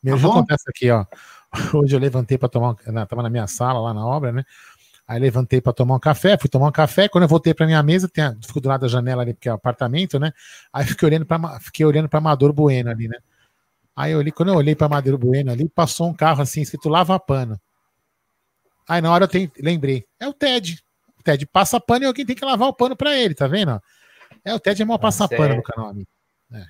Meu, 0.00 0.16
tá 0.20 0.28
acontece 0.28 0.64
aqui, 0.68 0.88
ó. 0.90 1.04
Hoje 1.74 1.96
eu 1.96 2.00
levantei 2.00 2.38
para 2.38 2.48
tomar, 2.48 2.76
tava 3.08 3.22
na 3.22 3.28
minha 3.28 3.48
sala 3.48 3.80
lá 3.80 3.92
na 3.92 4.06
obra, 4.06 4.30
né? 4.30 4.44
Aí 5.10 5.18
levantei 5.18 5.60
para 5.60 5.72
tomar 5.72 5.96
um 5.96 5.98
café, 5.98 6.38
fui 6.38 6.48
tomar 6.48 6.68
um 6.68 6.72
café. 6.72 7.08
Quando 7.08 7.24
eu 7.24 7.28
voltei 7.28 7.52
para 7.52 7.66
minha 7.66 7.82
mesa, 7.82 8.08
tem, 8.08 8.24
fico 8.46 8.60
do 8.60 8.68
lado 8.68 8.82
da 8.82 8.86
janela 8.86 9.22
ali, 9.22 9.34
porque 9.34 9.48
é 9.48 9.52
o 9.52 9.56
apartamento, 9.56 10.20
né? 10.20 10.32
Aí 10.72 10.86
fiquei 10.86 11.08
olhando 11.08 11.26
para 11.26 11.58
fiquei 11.58 11.84
olhando 11.84 12.08
para 12.08 12.20
Amador 12.20 12.52
Bueno 12.52 12.88
ali, 12.88 13.08
né? 13.08 13.18
Aí 13.96 14.12
eu 14.12 14.18
olhei, 14.18 14.30
quando 14.30 14.50
eu 14.50 14.54
olhei 14.54 14.76
para 14.76 14.86
Amador 14.86 15.18
Bueno 15.18 15.50
ali, 15.50 15.68
passou 15.68 16.08
um 16.08 16.14
carro 16.14 16.42
assim 16.42 16.60
escrito 16.60 16.88
lava 16.88 17.18
pano. 17.18 17.60
Aí 18.88 19.00
na 19.00 19.10
hora 19.10 19.24
eu 19.24 19.28
tenho, 19.28 19.50
lembrei, 19.58 20.06
é 20.20 20.28
o 20.28 20.32
Ted. 20.32 20.80
O 21.18 21.24
Ted 21.24 21.44
passa 21.44 21.80
pano 21.80 22.04
e 22.04 22.06
alguém 22.06 22.24
tem 22.24 22.36
que 22.36 22.44
lavar 22.44 22.68
o 22.68 22.72
pano 22.72 22.94
para 22.94 23.18
ele, 23.18 23.34
tá 23.34 23.48
vendo? 23.48 23.82
É, 24.44 24.54
o 24.54 24.60
Ted 24.60 24.80
é 24.80 24.84
maior 24.84 24.98
tá 24.98 25.08
passar 25.08 25.26
pano 25.26 25.56
no 25.56 25.62
canal, 25.64 25.88
amigo. 25.90 26.08
É. 26.52 26.64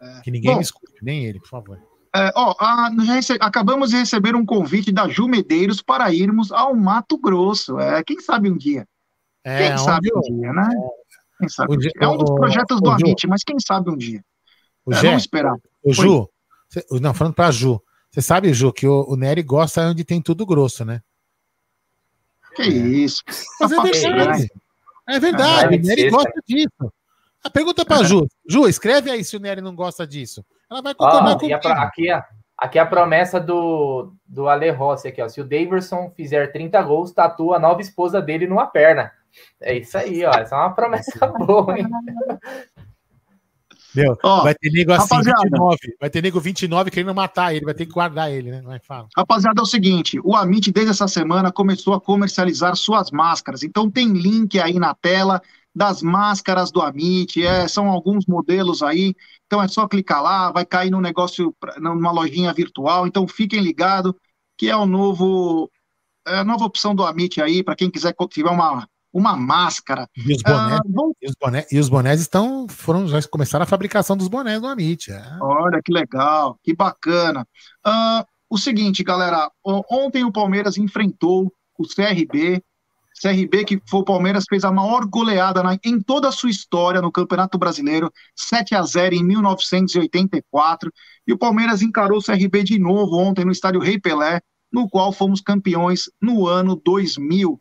É. 0.00 0.20
Que 0.22 0.32
ninguém 0.32 0.50
Bom, 0.50 0.56
me 0.56 0.64
escute, 0.64 0.92
nem 1.00 1.24
ele, 1.24 1.38
por 1.38 1.50
favor. 1.50 1.80
É, 2.16 2.32
ó, 2.34 2.54
a, 2.58 2.90
acabamos 3.40 3.90
de 3.90 3.96
receber 3.96 4.34
um 4.34 4.46
convite 4.46 4.90
da 4.90 5.06
Ju 5.06 5.28
Medeiros 5.28 5.82
para 5.82 6.10
irmos 6.14 6.50
ao 6.50 6.74
Mato 6.74 7.18
Grosso. 7.18 7.78
É, 7.78 8.02
quem 8.02 8.18
sabe 8.20 8.50
um 8.50 8.56
dia? 8.56 8.88
É, 9.44 9.68
quem 9.68 9.78
sabe 9.78 10.08
um 10.14 10.20
dia, 10.20 10.52
né? 10.52 10.68
Quem 11.38 11.48
sabe 11.50 11.74
um 11.74 11.78
dia? 11.78 11.90
É 12.00 12.08
um 12.08 12.16
dos 12.16 12.30
projetos 12.30 12.80
do 12.80 12.90
Amit, 12.90 13.26
mas 13.26 13.44
quem 13.44 13.56
sabe 13.60 13.90
um 13.90 13.96
dia? 13.96 14.24
O 14.86 14.94
é, 14.94 15.02
vamos 15.02 15.22
esperar. 15.24 15.54
O 15.82 15.92
Ju, 15.92 16.26
cê, 16.70 16.86
não, 16.92 17.12
falando 17.12 17.34
para 17.34 17.50
Ju, 17.50 17.78
você 18.10 18.22
sabe, 18.22 18.54
Ju, 18.54 18.72
que 18.72 18.86
o, 18.86 19.04
o 19.08 19.14
Nery 19.14 19.42
gosta 19.42 19.82
onde 19.82 20.02
tem 20.02 20.22
tudo 20.22 20.46
grosso, 20.46 20.86
né? 20.86 21.02
Que 22.54 22.62
isso. 22.62 23.22
Mas 23.60 23.72
é 23.72 23.82
verdade. 23.82 24.50
É 25.06 25.20
verdade, 25.20 25.74
ah, 25.74 25.78
o 25.78 25.82
Nery 25.82 26.10
gosta 26.10 26.42
disso. 26.48 26.92
A 27.44 27.50
pergunta 27.50 27.84
para 27.84 28.02
Ju. 28.02 28.26
Ju, 28.48 28.66
escreve 28.66 29.10
aí 29.10 29.22
se 29.22 29.36
o 29.36 29.40
Nery 29.40 29.60
não 29.60 29.74
gosta 29.74 30.06
disso. 30.06 30.42
Ela 30.70 30.82
vai 30.82 30.94
concordar 30.94 31.38
com 31.38 31.68
aqui, 31.68 32.08
aqui 32.58 32.78
é 32.78 32.82
a 32.82 32.86
promessa 32.86 33.38
do, 33.38 34.12
do 34.26 34.48
Ale 34.48 34.70
Rossi 34.70 35.08
aqui, 35.08 35.22
ó. 35.22 35.28
Se 35.28 35.40
o 35.40 35.44
Daverson 35.44 36.10
fizer 36.16 36.52
30 36.52 36.82
gols, 36.82 37.12
tatua 37.12 37.56
a 37.56 37.60
nova 37.60 37.80
esposa 37.80 38.20
dele 38.20 38.46
numa 38.46 38.66
perna. 38.66 39.12
É 39.60 39.76
isso 39.76 39.96
aí, 39.96 40.24
ó. 40.24 40.30
Essa 40.30 40.56
é 40.56 40.58
uma 40.58 40.74
promessa 40.74 41.26
boa, 41.38 41.78
hein? 41.78 41.86
Meu, 43.94 44.14
ó, 44.22 44.42
vai 44.42 44.54
ter 44.54 44.70
nego 44.70 44.92
assim, 44.92 45.14
rapaziada, 45.14 45.40
29. 45.42 45.78
Vai 45.98 46.10
ter 46.10 46.22
nego 46.22 46.38
29 46.38 46.90
querendo 46.90 47.14
matar 47.14 47.54
ele, 47.54 47.64
vai 47.64 47.72
ter 47.72 47.86
que 47.86 47.92
guardar 47.92 48.30
ele, 48.30 48.50
né? 48.50 48.60
Vai, 48.62 48.78
fala. 48.78 49.08
Rapaziada, 49.16 49.58
é 49.58 49.62
o 49.62 49.66
seguinte: 49.66 50.20
o 50.22 50.36
Amit, 50.36 50.70
desde 50.70 50.90
essa 50.90 51.08
semana, 51.08 51.50
começou 51.50 51.94
a 51.94 52.00
comercializar 52.00 52.76
suas 52.76 53.10
máscaras. 53.10 53.62
Então 53.62 53.90
tem 53.90 54.08
link 54.08 54.60
aí 54.60 54.78
na 54.78 54.94
tela 54.94 55.40
das 55.74 56.02
máscaras 56.02 56.70
do 56.70 56.80
Amit, 56.80 57.42
é, 57.42 57.68
são 57.68 57.88
alguns 57.88 58.26
modelos 58.26 58.82
aí, 58.82 59.14
então 59.46 59.62
é 59.62 59.68
só 59.68 59.86
clicar 59.86 60.22
lá, 60.22 60.50
vai 60.50 60.66
cair 60.66 60.90
no 60.90 61.00
negócio, 61.00 61.54
numa 61.78 62.10
lojinha 62.10 62.52
virtual, 62.52 63.06
então 63.06 63.26
fiquem 63.26 63.60
ligados 63.60 64.12
que 64.58 64.68
é 64.68 64.76
o 64.76 64.86
novo 64.86 65.70
é 66.26 66.38
a 66.38 66.44
nova 66.44 66.64
opção 66.64 66.94
do 66.94 67.04
Amit 67.04 67.40
aí, 67.40 67.62
para 67.62 67.76
quem 67.76 67.90
quiser 67.90 68.12
tiver 68.28 68.50
uma, 68.50 68.88
uma 69.12 69.36
máscara. 69.36 70.08
E 70.16 70.34
os 70.34 70.42
bonés, 70.42 70.80
ah, 70.80 71.12
e 71.22 71.28
os 71.28 71.34
bonés, 71.40 71.72
e 71.72 71.78
os 71.78 71.88
bonés 71.88 72.20
estão, 72.20 72.66
foram, 72.68 73.06
já 73.06 73.22
começaram 73.28 73.62
a 73.62 73.66
fabricação 73.66 74.16
dos 74.16 74.26
bonés 74.26 74.60
do 74.60 74.66
Amit. 74.66 75.12
É. 75.12 75.22
Olha 75.40 75.80
que 75.84 75.92
legal, 75.92 76.58
que 76.64 76.74
bacana. 76.74 77.46
Uh, 77.86 78.26
o 78.50 78.58
seguinte, 78.58 79.04
galera, 79.04 79.50
ontem 79.64 80.24
o 80.24 80.32
Palmeiras 80.32 80.76
enfrentou 80.76 81.52
o 81.78 81.86
CRB, 81.86 82.62
CRB, 83.20 83.64
que 83.64 83.82
foi 83.88 84.00
o 84.00 84.04
Palmeiras, 84.04 84.44
fez 84.48 84.64
a 84.64 84.70
maior 84.70 85.06
goleada 85.06 85.62
na, 85.62 85.78
em 85.82 86.00
toda 86.00 86.28
a 86.28 86.32
sua 86.32 86.50
história 86.50 87.00
no 87.00 87.10
Campeonato 87.10 87.56
Brasileiro, 87.58 88.12
7 88.34 88.74
a 88.74 88.82
0 88.82 89.14
em 89.14 89.24
1984. 89.24 90.92
E 91.26 91.32
o 91.32 91.38
Palmeiras 91.38 91.82
encarou 91.82 92.18
o 92.18 92.22
CRB 92.22 92.62
de 92.62 92.78
novo 92.78 93.16
ontem 93.16 93.44
no 93.44 93.52
estádio 93.52 93.80
Rei 93.80 93.98
Pelé, 93.98 94.40
no 94.70 94.88
qual 94.88 95.12
fomos 95.12 95.40
campeões 95.40 96.10
no 96.20 96.46
ano 96.46 96.76
2000. 96.76 97.60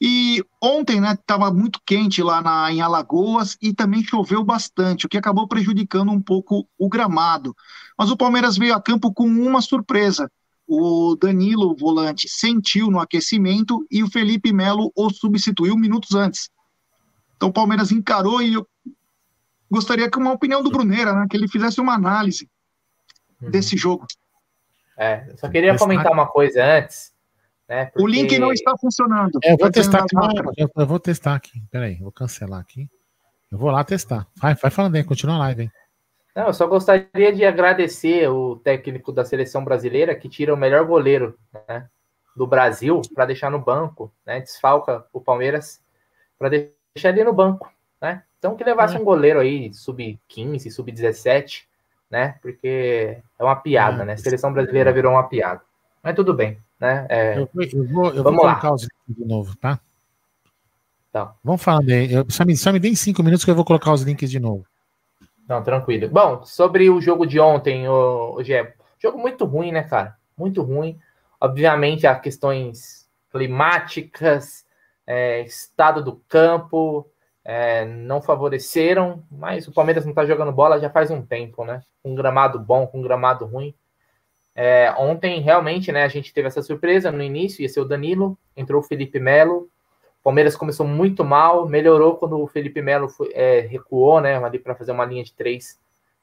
E 0.00 0.44
ontem, 0.62 1.00
né, 1.00 1.12
estava 1.12 1.50
muito 1.50 1.80
quente 1.86 2.22
lá 2.22 2.42
na, 2.42 2.70
em 2.70 2.82
Alagoas 2.82 3.56
e 3.62 3.72
também 3.72 4.04
choveu 4.04 4.44
bastante, 4.44 5.06
o 5.06 5.08
que 5.08 5.16
acabou 5.16 5.48
prejudicando 5.48 6.12
um 6.12 6.20
pouco 6.20 6.68
o 6.76 6.88
gramado. 6.88 7.54
Mas 7.98 8.10
o 8.10 8.16
Palmeiras 8.16 8.58
veio 8.58 8.74
a 8.74 8.82
campo 8.82 9.14
com 9.14 9.24
uma 9.24 9.62
surpresa 9.62 10.30
o 10.66 11.16
Danilo, 11.16 11.72
o 11.72 11.76
volante, 11.76 12.28
sentiu 12.28 12.90
no 12.90 13.00
aquecimento 13.00 13.86
e 13.90 14.02
o 14.02 14.10
Felipe 14.10 14.52
Melo 14.52 14.90
o 14.94 15.10
substituiu 15.10 15.76
minutos 15.76 16.14
antes. 16.14 16.50
Então 17.36 17.48
o 17.48 17.52
Palmeiras 17.52 17.92
encarou 17.92 18.40
e 18.40 18.54
eu 18.54 18.66
gostaria 19.70 20.10
que 20.10 20.18
uma 20.18 20.32
opinião 20.32 20.62
do 20.62 20.70
Bruneira, 20.70 21.12
né, 21.12 21.26
que 21.28 21.36
ele 21.36 21.48
fizesse 21.48 21.80
uma 21.80 21.94
análise 21.94 22.48
uhum. 23.40 23.50
desse 23.50 23.76
jogo. 23.76 24.06
É, 24.96 25.26
eu 25.28 25.36
só 25.36 25.48
queria 25.48 25.76
comentar 25.76 26.12
uma 26.12 26.26
coisa 26.26 26.64
antes. 26.64 27.12
Né, 27.68 27.86
porque... 27.86 28.02
O 28.02 28.06
link 28.06 28.38
não 28.38 28.52
está 28.52 28.76
funcionando. 28.78 29.38
É, 29.42 29.52
eu 29.52 29.56
vou 29.58 29.70
testar 29.70 30.04
aqui. 30.04 30.16
Eu, 30.56 30.70
eu, 30.76 30.86
vou 30.86 31.00
testar 31.00 31.34
aqui. 31.34 31.62
Peraí, 31.70 31.96
vou 31.96 32.12
cancelar 32.12 32.60
aqui. 32.60 32.88
Eu 33.50 33.58
vou 33.58 33.70
lá 33.70 33.82
testar. 33.84 34.26
Vai, 34.36 34.54
vai 34.54 34.70
falando 34.70 34.94
aí, 34.96 35.04
continua 35.04 35.36
a 35.36 35.38
live, 35.38 35.62
hein? 35.62 35.72
Não, 36.34 36.48
eu 36.48 36.54
só 36.54 36.66
gostaria 36.66 37.32
de 37.32 37.44
agradecer 37.44 38.28
o 38.28 38.56
técnico 38.56 39.12
da 39.12 39.24
seleção 39.24 39.64
brasileira 39.64 40.14
que 40.16 40.28
tira 40.28 40.52
o 40.52 40.56
melhor 40.56 40.84
goleiro 40.84 41.38
né, 41.68 41.88
do 42.34 42.46
Brasil 42.46 43.00
para 43.14 43.26
deixar 43.26 43.50
no 43.50 43.58
banco, 43.60 44.12
né? 44.26 44.40
Desfalca 44.40 45.04
o 45.12 45.20
Palmeiras 45.20 45.80
para 46.36 46.48
deixar 46.48 47.10
ele 47.10 47.22
no 47.22 47.32
banco, 47.32 47.72
né? 48.02 48.24
Então 48.38 48.56
que 48.56 48.64
levasse 48.64 48.96
é. 48.96 48.98
um 48.98 49.04
goleiro 49.04 49.38
aí 49.38 49.72
sub-15, 49.72 50.70
sub-17, 50.70 51.62
né? 52.10 52.34
Porque 52.42 53.22
é 53.38 53.44
uma 53.44 53.54
piada, 53.54 54.02
é. 54.02 54.06
né? 54.06 54.12
A 54.14 54.18
seleção 54.18 54.52
brasileira 54.52 54.92
virou 54.92 55.12
uma 55.12 55.28
piada. 55.28 55.62
Mas 56.02 56.16
tudo 56.16 56.34
bem, 56.34 56.58
né? 56.80 57.06
É... 57.08 57.38
Eu, 57.38 57.48
eu, 57.54 57.88
vou, 57.88 58.06
eu 58.12 58.24
Vamos 58.24 58.40
vou 58.40 58.48
colocar 58.48 58.68
lá. 58.70 58.74
os 58.74 58.82
links 58.82 59.16
de 59.16 59.24
novo, 59.24 59.56
tá? 59.56 59.78
Tá. 61.12 61.32
Vamos 61.44 61.62
falar 61.62 61.80
aí. 61.88 62.10
Só 62.28 62.44
me, 62.44 62.56
só 62.56 62.72
me 62.72 62.80
deem 62.80 62.96
cinco 62.96 63.22
minutos 63.22 63.44
que 63.44 63.50
eu 63.52 63.54
vou 63.54 63.64
colocar 63.64 63.92
os 63.92 64.02
links 64.02 64.28
de 64.28 64.40
novo. 64.40 64.66
Não, 65.48 65.62
tranquilo. 65.62 66.08
Bom, 66.08 66.44
sobre 66.44 66.88
o 66.88 67.00
jogo 67.00 67.26
de 67.26 67.38
ontem, 67.38 67.88
o, 67.88 68.42
Gé, 68.42 68.74
jogo 68.98 69.18
muito 69.18 69.44
ruim, 69.44 69.72
né, 69.72 69.82
cara? 69.82 70.16
Muito 70.36 70.62
ruim. 70.62 70.98
Obviamente, 71.40 72.06
há 72.06 72.14
questões 72.14 73.08
climáticas, 73.30 74.64
é, 75.06 75.42
estado 75.42 76.02
do 76.02 76.16
campo, 76.28 77.06
é, 77.44 77.84
não 77.84 78.22
favoreceram, 78.22 79.22
mas 79.30 79.68
o 79.68 79.72
Palmeiras 79.72 80.04
não 80.04 80.12
está 80.12 80.24
jogando 80.24 80.50
bola 80.50 80.80
já 80.80 80.88
faz 80.88 81.10
um 81.10 81.20
tempo, 81.20 81.64
né? 81.64 81.82
Com 82.02 82.14
gramado 82.14 82.58
bom, 82.58 82.86
com 82.86 83.02
gramado 83.02 83.44
ruim. 83.44 83.74
É, 84.54 84.94
ontem, 84.96 85.40
realmente, 85.40 85.90
né, 85.90 86.04
a 86.04 86.08
gente 86.08 86.32
teve 86.32 86.46
essa 86.46 86.62
surpresa 86.62 87.10
no 87.10 87.22
início, 87.22 87.60
ia 87.60 87.68
ser 87.68 87.80
o 87.80 87.84
Danilo, 87.84 88.38
entrou 88.56 88.80
o 88.80 88.84
Felipe 88.84 89.18
Melo, 89.18 89.68
Palmeiras 90.24 90.56
começou 90.56 90.86
muito 90.86 91.22
mal, 91.22 91.68
melhorou 91.68 92.16
quando 92.16 92.40
o 92.40 92.46
Felipe 92.46 92.80
Melo 92.80 93.10
foi, 93.10 93.30
é, 93.34 93.60
recuou, 93.60 94.22
né, 94.22 94.42
ali 94.42 94.58
para 94.58 94.74
fazer 94.74 94.90
uma 94.90 95.04
linha 95.04 95.22
de 95.22 95.34
três 95.34 95.78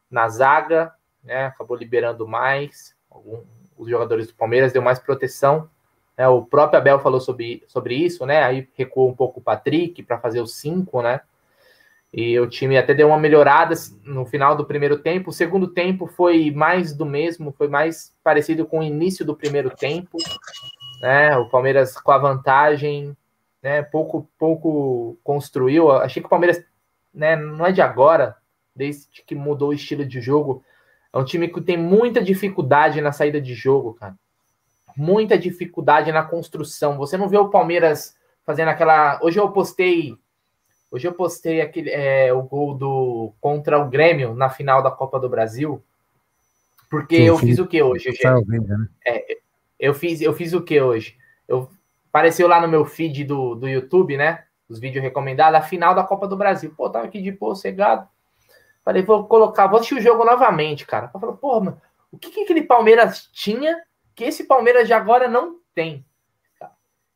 na 0.10 0.28
zaga, 0.28 0.92
né, 1.24 1.46
acabou 1.46 1.78
liberando 1.78 2.28
mais. 2.28 2.96
Algum, 3.12 3.44
os 3.78 3.88
jogadores 3.88 4.26
do 4.26 4.34
Palmeiras 4.34 4.74
deu 4.74 4.82
mais 4.82 4.98
proteção. 4.98 5.70
Né, 6.18 6.28
o 6.28 6.42
próprio 6.42 6.80
Abel 6.80 7.00
falou 7.00 7.22
sobre, 7.22 7.64
sobre 7.68 7.94
isso, 7.94 8.26
né? 8.26 8.44
Aí 8.44 8.68
recuou 8.74 9.08
um 9.08 9.16
pouco 9.16 9.40
o 9.40 9.44
Patrick 9.44 10.02
para 10.02 10.18
fazer 10.18 10.42
os 10.42 10.56
cinco, 10.56 11.04
né? 11.04 11.22
E 12.14 12.38
o 12.40 12.48
time 12.48 12.78
até 12.78 12.94
deu 12.94 13.08
uma 13.08 13.20
melhorada 13.20 13.74
no 14.04 14.26
final 14.26 14.56
do 14.56 14.66
primeiro 14.66 14.98
tempo. 14.98 15.30
O 15.30 15.34
segundo 15.34 15.68
tempo 15.68 16.08
foi 16.08 16.52
mais 16.52 16.94
do 16.94 17.06
mesmo, 17.06 17.54
foi 17.54 17.70
mais 17.70 18.14
parecido 18.24 18.66
com 18.66 18.80
o 18.80 18.84
início 18.84 19.24
do 19.24 19.36
primeiro 19.36 19.70
tempo. 19.70 20.18
Né? 21.02 21.38
O 21.38 21.48
Palmeiras 21.48 21.96
com 21.96 22.12
a 22.12 22.18
vantagem, 22.18 23.16
né, 23.62 23.82
pouco, 23.82 24.30
pouco 24.38 25.18
construiu. 25.24 25.92
Achei 25.92 26.22
que 26.22 26.28
o 26.28 26.30
Palmeiras, 26.30 26.64
né, 27.14 27.36
não 27.36 27.66
é 27.66 27.72
de 27.72 27.82
agora, 27.82 28.36
desde 28.76 29.22
que 29.24 29.36
mudou 29.36 29.70
o 29.70 29.74
estilo 29.74 30.06
de 30.06 30.20
jogo, 30.22 30.64
é 31.14 31.18
um 31.18 31.26
time 31.26 31.48
que 31.48 31.62
tem 31.62 31.78
muita 31.78 32.22
dificuldade 32.22 33.02
na 33.02 33.12
saída 33.12 33.40
de 33.40 33.54
jogo, 33.54 33.94
cara. 33.94 34.16
Muita 34.96 35.38
dificuldade 35.38 36.12
na 36.12 36.24
construção. 36.24 36.98
Você 36.98 37.18
não 37.18 37.30
vê 37.30 37.38
o 37.38 37.50
Palmeiras 37.50 38.16
fazendo 38.46 38.70
aquela. 38.70 39.20
Hoje 39.22 39.40
eu 39.40 39.50
postei. 39.52 40.16
Hoje 40.90 41.08
eu 41.08 41.14
postei 41.14 41.62
aquele, 41.62 41.90
é, 41.90 42.34
o 42.34 42.44
gol 42.44 42.76
do 42.76 43.34
contra 43.40 43.80
o 43.80 43.90
Grêmio 43.90 44.34
na 44.34 44.50
final 44.50 44.84
da 44.84 44.92
Copa 44.92 45.20
do 45.20 45.30
Brasil. 45.30 45.82
Porque 46.90 47.16
eu 47.16 47.38
fiz 47.38 47.58
o 47.58 47.66
que 47.66 47.82
hoje? 47.82 48.10
Né? 48.10 48.88
É, 49.08 49.38
eu 49.80 49.94
fiz, 49.94 50.20
eu 50.20 50.34
fiz 50.34 50.52
o 50.52 50.62
que 50.62 50.82
hoje? 50.82 51.18
Eu 51.48 51.70
Apareceu 52.12 52.46
lá 52.46 52.60
no 52.60 52.68
meu 52.68 52.84
feed 52.84 53.24
do, 53.24 53.56
do 53.56 53.70
YouTube, 53.70 54.18
né? 54.18 54.44
Os 54.68 54.80
vídeos 54.80 55.02
recomendados, 55.02 55.58
a 55.58 55.64
final 55.64 55.96
da 55.96 56.04
Copa 56.04 56.28
do 56.28 56.36
Brasil. 56.36 56.74
Pô, 56.76 56.90
tava 56.90 57.06
aqui 57.06 57.22
de 57.22 57.32
pô, 57.32 57.56
cegado. 57.56 58.06
Falei, 58.84 59.02
vou 59.02 59.26
colocar, 59.26 59.68
vou 59.68 59.78
assistir 59.78 59.96
o 59.96 60.02
jogo 60.02 60.26
novamente, 60.26 60.86
cara. 60.86 61.10
Eu 61.14 61.20
falei, 61.20 61.36
pô, 61.38 61.62
mano, 61.62 61.82
o 62.12 62.18
que, 62.18 62.30
que 62.30 62.42
aquele 62.42 62.64
Palmeiras 62.64 63.30
tinha 63.32 63.82
que 64.14 64.26
esse 64.26 64.44
Palmeiras 64.44 64.88
de 64.88 64.94
agora 64.94 65.30
não 65.30 65.60
tem? 65.74 66.06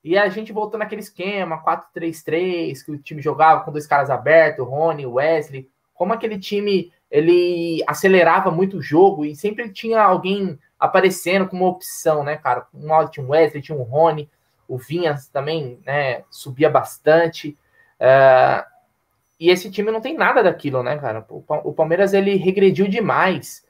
E 0.02 0.18
a 0.18 0.30
gente 0.30 0.54
voltou 0.54 0.80
naquele 0.80 1.02
esquema, 1.02 1.62
4-3-3, 1.62 2.86
que 2.86 2.92
o 2.92 2.98
time 2.98 3.22
jogava 3.22 3.66
com 3.66 3.72
dois 3.72 3.88
caras 3.88 4.10
abertos, 4.10 4.66
Rony, 4.66 5.06
Wesley. 5.06 5.70
Como 5.94 6.14
aquele 6.14 6.40
time 6.40 6.94
ele 7.12 7.84
acelerava 7.86 8.50
muito 8.50 8.78
o 8.78 8.82
jogo 8.82 9.26
e 9.26 9.36
sempre 9.36 9.70
tinha 9.74 10.02
alguém 10.02 10.58
aparecendo 10.80 11.48
como 11.48 11.66
opção, 11.66 12.24
né, 12.24 12.38
cara? 12.38 12.68
Um 12.74 12.88
um 12.92 13.30
Wesley, 13.30 13.62
tinha 13.62 13.78
um 13.78 13.84
Rony 13.84 14.30
o 14.68 14.78
Vinhas 14.78 15.28
também 15.28 15.80
né, 15.86 16.24
subia 16.30 16.70
bastante. 16.70 17.58
Uh, 18.00 18.66
e 19.40 19.50
esse 19.50 19.70
time 19.70 19.92
não 19.92 20.02
tem 20.02 20.16
nada 20.18 20.42
daquilo, 20.42 20.82
né, 20.82 20.98
cara? 20.98 21.26
O 21.30 21.74
Palmeiras 21.74 22.14
ele 22.14 22.36
regrediu 22.36 22.88
demais. 22.88 23.66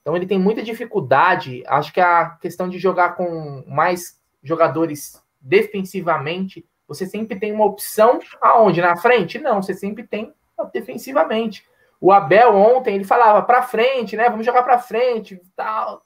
Então 0.00 0.14
ele 0.14 0.26
tem 0.26 0.38
muita 0.38 0.62
dificuldade. 0.62 1.64
Acho 1.66 1.92
que 1.92 2.00
a 2.00 2.30
questão 2.40 2.68
de 2.68 2.78
jogar 2.78 3.16
com 3.16 3.64
mais 3.66 4.20
jogadores 4.42 5.20
defensivamente, 5.40 6.64
você 6.86 7.06
sempre 7.06 7.38
tem 7.38 7.52
uma 7.52 7.64
opção 7.64 8.20
aonde? 8.40 8.80
Na 8.80 8.96
frente? 8.96 9.38
Não, 9.38 9.62
você 9.62 9.74
sempre 9.74 10.04
tem 10.04 10.32
defensivamente. 10.72 11.66
O 12.00 12.12
Abel 12.12 12.54
ontem 12.54 12.94
ele 12.94 13.04
falava 13.04 13.42
para 13.42 13.62
frente, 13.62 14.16
né? 14.16 14.28
Vamos 14.28 14.44
jogar 14.44 14.62
para 14.62 14.78
frente, 14.78 15.40
tal. 15.56 16.02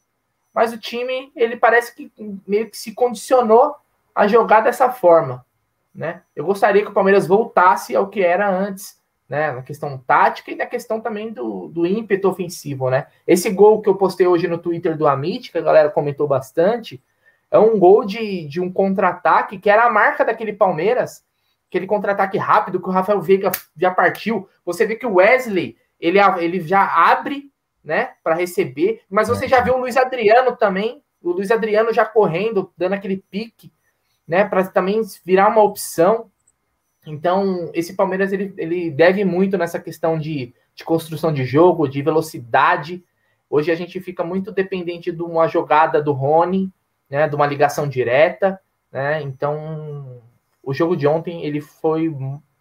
Mas 0.55 0.72
o 0.72 0.78
time 0.78 1.32
ele 1.34 1.57
parece 1.57 1.95
que 1.95 2.12
meio 2.47 2.70
que 2.70 2.76
se 2.76 2.95
condicionou 2.95 3.74
a 4.14 4.26
jogar 4.26 4.61
dessa 4.61 4.90
forma. 4.90 5.44
Né? 5.94 6.22
Eu 6.34 6.44
gostaria 6.44 6.82
que 6.82 6.90
o 6.90 6.94
Palmeiras 6.94 7.26
voltasse 7.26 7.96
ao 7.96 8.08
que 8.08 8.22
era 8.22 8.48
antes, 8.48 9.00
né? 9.30 9.52
Na 9.52 9.62
questão 9.62 9.96
tática 9.96 10.50
e 10.50 10.56
na 10.56 10.66
questão 10.66 11.00
também 11.00 11.32
do, 11.32 11.68
do 11.68 11.86
ímpeto 11.86 12.28
ofensivo, 12.28 12.90
né? 12.90 13.06
Esse 13.24 13.48
gol 13.48 13.80
que 13.80 13.88
eu 13.88 13.94
postei 13.94 14.26
hoje 14.26 14.48
no 14.48 14.58
Twitter 14.58 14.96
do 14.96 15.06
Amit, 15.06 15.52
que 15.52 15.58
a 15.58 15.62
galera 15.62 15.88
comentou 15.88 16.26
bastante, 16.26 17.00
é 17.48 17.58
um 17.58 17.78
gol 17.78 18.04
de, 18.04 18.46
de 18.46 18.61
um 18.61 18.72
contra-ataque 18.72 19.56
que 19.56 19.70
era 19.70 19.84
a 19.84 19.90
marca 19.90 20.24
daquele 20.24 20.52
Palmeiras, 20.52 21.24
aquele 21.68 21.86
contra-ataque 21.86 22.38
rápido 22.38 22.80
que 22.80 22.88
o 22.88 22.92
Rafael 22.92 23.20
Veiga 23.20 23.52
já 23.76 23.92
partiu. 23.92 24.48
Você 24.64 24.84
vê 24.84 24.96
que 24.96 25.06
o 25.06 25.14
Wesley 25.14 25.76
ele, 26.00 26.18
ele 26.38 26.61
já 26.61 26.84
abre, 26.84 27.52
né, 27.84 28.14
para 28.22 28.34
receber, 28.34 29.02
mas 29.08 29.28
você 29.28 29.46
já 29.46 29.61
viu 29.61 29.74
o 29.74 29.78
Luiz 29.78 29.96
Adriano 29.96 30.56
também, 30.56 31.02
o 31.22 31.30
Luiz 31.30 31.50
Adriano 31.50 31.92
já 31.92 32.04
correndo, 32.04 32.72
dando 32.76 32.94
aquele 32.94 33.18
pique 33.30 33.72
né, 34.30 34.44
para 34.44 34.64
também 34.68 35.02
virar 35.24 35.48
uma 35.48 35.60
opção. 35.60 36.30
Então, 37.04 37.68
esse 37.74 37.94
Palmeiras 37.94 38.32
ele, 38.32 38.54
ele 38.56 38.88
deve 38.88 39.24
muito 39.24 39.58
nessa 39.58 39.80
questão 39.80 40.16
de, 40.16 40.54
de 40.72 40.84
construção 40.84 41.34
de 41.34 41.44
jogo, 41.44 41.88
de 41.88 42.00
velocidade. 42.00 43.02
Hoje 43.50 43.72
a 43.72 43.74
gente 43.74 43.98
fica 43.98 44.22
muito 44.22 44.52
dependente 44.52 45.10
de 45.10 45.20
uma 45.20 45.48
jogada 45.48 46.00
do 46.00 46.12
Rony, 46.12 46.70
né, 47.10 47.28
de 47.28 47.34
uma 47.34 47.44
ligação 47.44 47.88
direta, 47.88 48.60
né? 48.92 49.20
Então, 49.20 50.22
o 50.62 50.72
jogo 50.72 50.96
de 50.96 51.08
ontem 51.08 51.44
ele 51.44 51.60
foi 51.60 52.14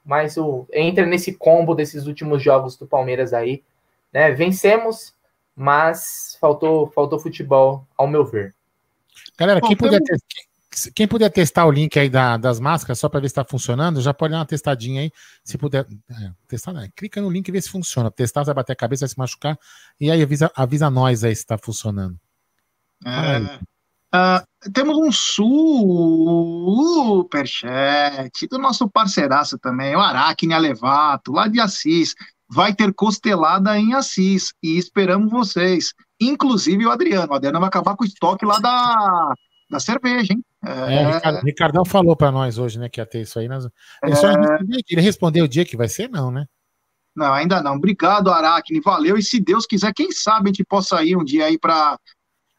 mais 0.04 0.38
o 0.38 0.66
entra 0.74 1.06
nesse 1.06 1.36
combo 1.36 1.76
desses 1.76 2.08
últimos 2.08 2.42
jogos 2.42 2.78
do 2.78 2.88
Palmeiras 2.88 3.32
aí, 3.32 3.64
né? 4.12 4.32
Vencemos, 4.32 5.14
mas 5.56 6.36
faltou 6.42 6.88
faltou 6.88 7.20
futebol 7.20 7.86
ao 7.96 8.08
meu 8.08 8.26
ver. 8.26 8.56
Galera, 9.38 9.62
quem 9.62 9.78
puder, 9.78 10.02
quem 10.96 11.08
puder 11.08 11.32
testar 11.32 11.66
o 11.66 11.72
link 11.72 11.98
aí 11.98 12.10
da, 12.10 12.38
das 12.38 12.60
máscaras, 12.60 13.00
só 13.00 13.10
para 13.10 13.20
ver 13.20 13.28
se 13.28 13.32
está 13.32 13.44
funcionando, 13.44 14.02
já 14.02 14.14
pode 14.14 14.34
dar 14.34 14.38
uma 14.40 14.46
testadinha 14.46 15.02
aí. 15.02 15.12
Se 15.44 15.58
puder. 15.58 15.88
É, 16.10 16.32
testar, 16.48 16.74
né? 16.74 16.90
Clica 16.96 17.20
no 17.22 17.30
link 17.30 17.48
e 17.48 17.52
vê 17.52 17.60
se 17.62 17.70
funciona. 17.70 18.12
Testar, 18.12 18.42
você 18.42 18.48
vai 18.48 18.56
bater 18.56 18.74
a 18.74 18.76
cabeça, 18.76 19.02
vai 19.02 19.10
se 19.10 19.18
machucar. 19.18 19.58
E 20.00 20.12
aí 20.12 20.22
avisa, 20.22 20.52
avisa 20.56 20.90
nós 20.90 21.24
aí 21.24 21.36
se 21.36 21.42
está 21.42 21.58
funcionando. 21.58 22.16
É, 23.04 23.40
uh, 24.16 24.44
temos 24.72 24.96
um 24.98 25.12
superchat 27.12 28.48
do 28.48 28.60
nosso 28.60 28.88
parceiraço 28.90 29.58
também, 29.58 29.96
o 29.96 30.00
Aracne 30.00 30.54
Alevato, 30.54 31.32
lá 31.32 31.48
de 31.48 31.60
Assis. 31.60 32.14
Vai 32.52 32.74
ter 32.74 32.94
costelada 32.94 33.78
em 33.78 33.94
Assis 33.94 34.54
e 34.62 34.78
esperamos 34.78 35.32
vocês. 35.32 35.94
Inclusive 36.20 36.86
o 36.86 36.92
Adriano. 36.92 37.32
O 37.32 37.36
Adriano 37.36 37.60
vai 37.60 37.70
acabar 37.70 37.96
com 37.96 38.04
o 38.04 38.08
estoque 38.08 38.44
lá 38.46 38.60
da, 38.60 39.34
da 39.70 39.80
cerveja, 39.80 40.34
hein? 40.34 40.44
É, 40.66 40.96
é 40.96 41.12
Ricardo, 41.14 41.46
Ricardão 41.46 41.86
falou 41.86 42.16
para 42.16 42.32
nós 42.32 42.58
hoje, 42.58 42.80
né, 42.80 42.90
que 42.90 43.00
ia 43.00 43.06
ter 43.06 43.22
isso 43.22 43.38
aí. 43.38 43.48
Nós... 43.48 43.66
Ele, 44.04 44.14
é... 44.14 44.80
ele 44.90 45.02
respondeu 45.02 45.46
o 45.46 45.48
dia 45.48 45.64
que 45.64 45.78
vai 45.78 45.88
ser, 45.88 46.10
não, 46.10 46.32
né? 46.32 46.46
Não, 47.16 47.34
ainda 47.34 47.62
não. 47.62 47.76
Obrigado, 47.76 48.32
Aracne, 48.32 48.80
valeu. 48.80 49.18
E 49.18 49.24
se 49.24 49.40
Deus 49.40 49.66
quiser, 49.66 49.94
quem 49.94 50.12
sabe 50.12 50.50
a 50.50 50.54
gente 50.54 50.64
possa 50.64 51.04
ir 51.04 51.16
um 51.16 51.24
dia 51.24 51.46
aí 51.46 51.58
para. 51.58 52.00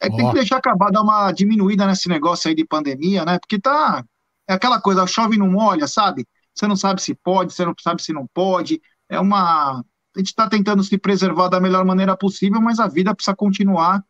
É 0.00 0.08
que 0.08 0.14
oh. 0.14 0.16
tem 0.16 0.28
que 0.28 0.34
deixar 0.34 0.56
acabar, 0.58 0.90
dar 0.90 1.02
uma 1.02 1.30
diminuída 1.32 1.86
nesse 1.86 2.08
negócio 2.08 2.48
aí 2.48 2.54
de 2.54 2.64
pandemia, 2.64 3.24
né? 3.24 3.38
Porque 3.38 3.58
tá. 3.58 4.04
É 4.48 4.54
aquela 4.54 4.80
coisa, 4.80 5.06
chove 5.06 5.38
não 5.38 5.50
molha, 5.50 5.86
sabe? 5.86 6.26
Você 6.54 6.66
não 6.66 6.76
sabe 6.76 7.00
se 7.00 7.14
pode, 7.14 7.52
você 7.52 7.64
não 7.64 7.74
sabe 7.80 8.02
se 8.02 8.12
não 8.12 8.26
pode. 8.34 8.80
É 9.08 9.18
uma. 9.18 9.80
A 10.14 10.18
gente 10.18 10.28
está 10.28 10.48
tentando 10.48 10.82
se 10.82 10.98
preservar 10.98 11.48
da 11.48 11.60
melhor 11.60 11.84
maneira 11.84 12.16
possível, 12.16 12.60
mas 12.60 12.80
a 12.80 12.88
vida 12.88 13.14
precisa 13.14 13.36
continuar 13.36 14.04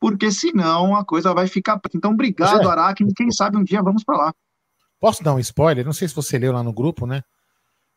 porque 0.00 0.30
senão 0.30 0.94
a 0.94 1.04
coisa 1.04 1.34
vai 1.34 1.46
ficar. 1.46 1.80
Então, 1.94 2.12
obrigado, 2.12 2.62
é. 2.62 2.66
Aracne. 2.66 3.12
Quem 3.14 3.30
sabe 3.30 3.56
um 3.56 3.64
dia 3.64 3.82
vamos 3.82 4.04
para 4.04 4.16
lá. 4.16 4.34
Posso 5.00 5.22
dar 5.22 5.34
um 5.34 5.38
spoiler? 5.38 5.84
Não 5.84 5.92
sei 5.92 6.08
se 6.08 6.14
você 6.14 6.38
leu 6.38 6.52
lá 6.52 6.62
no 6.62 6.72
grupo, 6.72 7.06
né? 7.06 7.22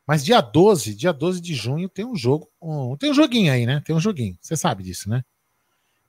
Mas 0.07 0.25
dia 0.25 0.41
12, 0.41 0.95
dia 0.95 1.13
12 1.13 1.39
de 1.39 1.53
junho, 1.53 1.87
tem 1.87 2.05
um 2.05 2.15
jogo. 2.15 2.49
Um, 2.61 2.97
tem 2.97 3.11
um 3.11 3.13
joguinho 3.13 3.51
aí, 3.51 3.65
né? 3.65 3.81
Tem 3.85 3.95
um 3.95 3.99
joguinho. 3.99 4.37
Você 4.41 4.55
sabe 4.55 4.83
disso, 4.83 5.09
né? 5.09 5.23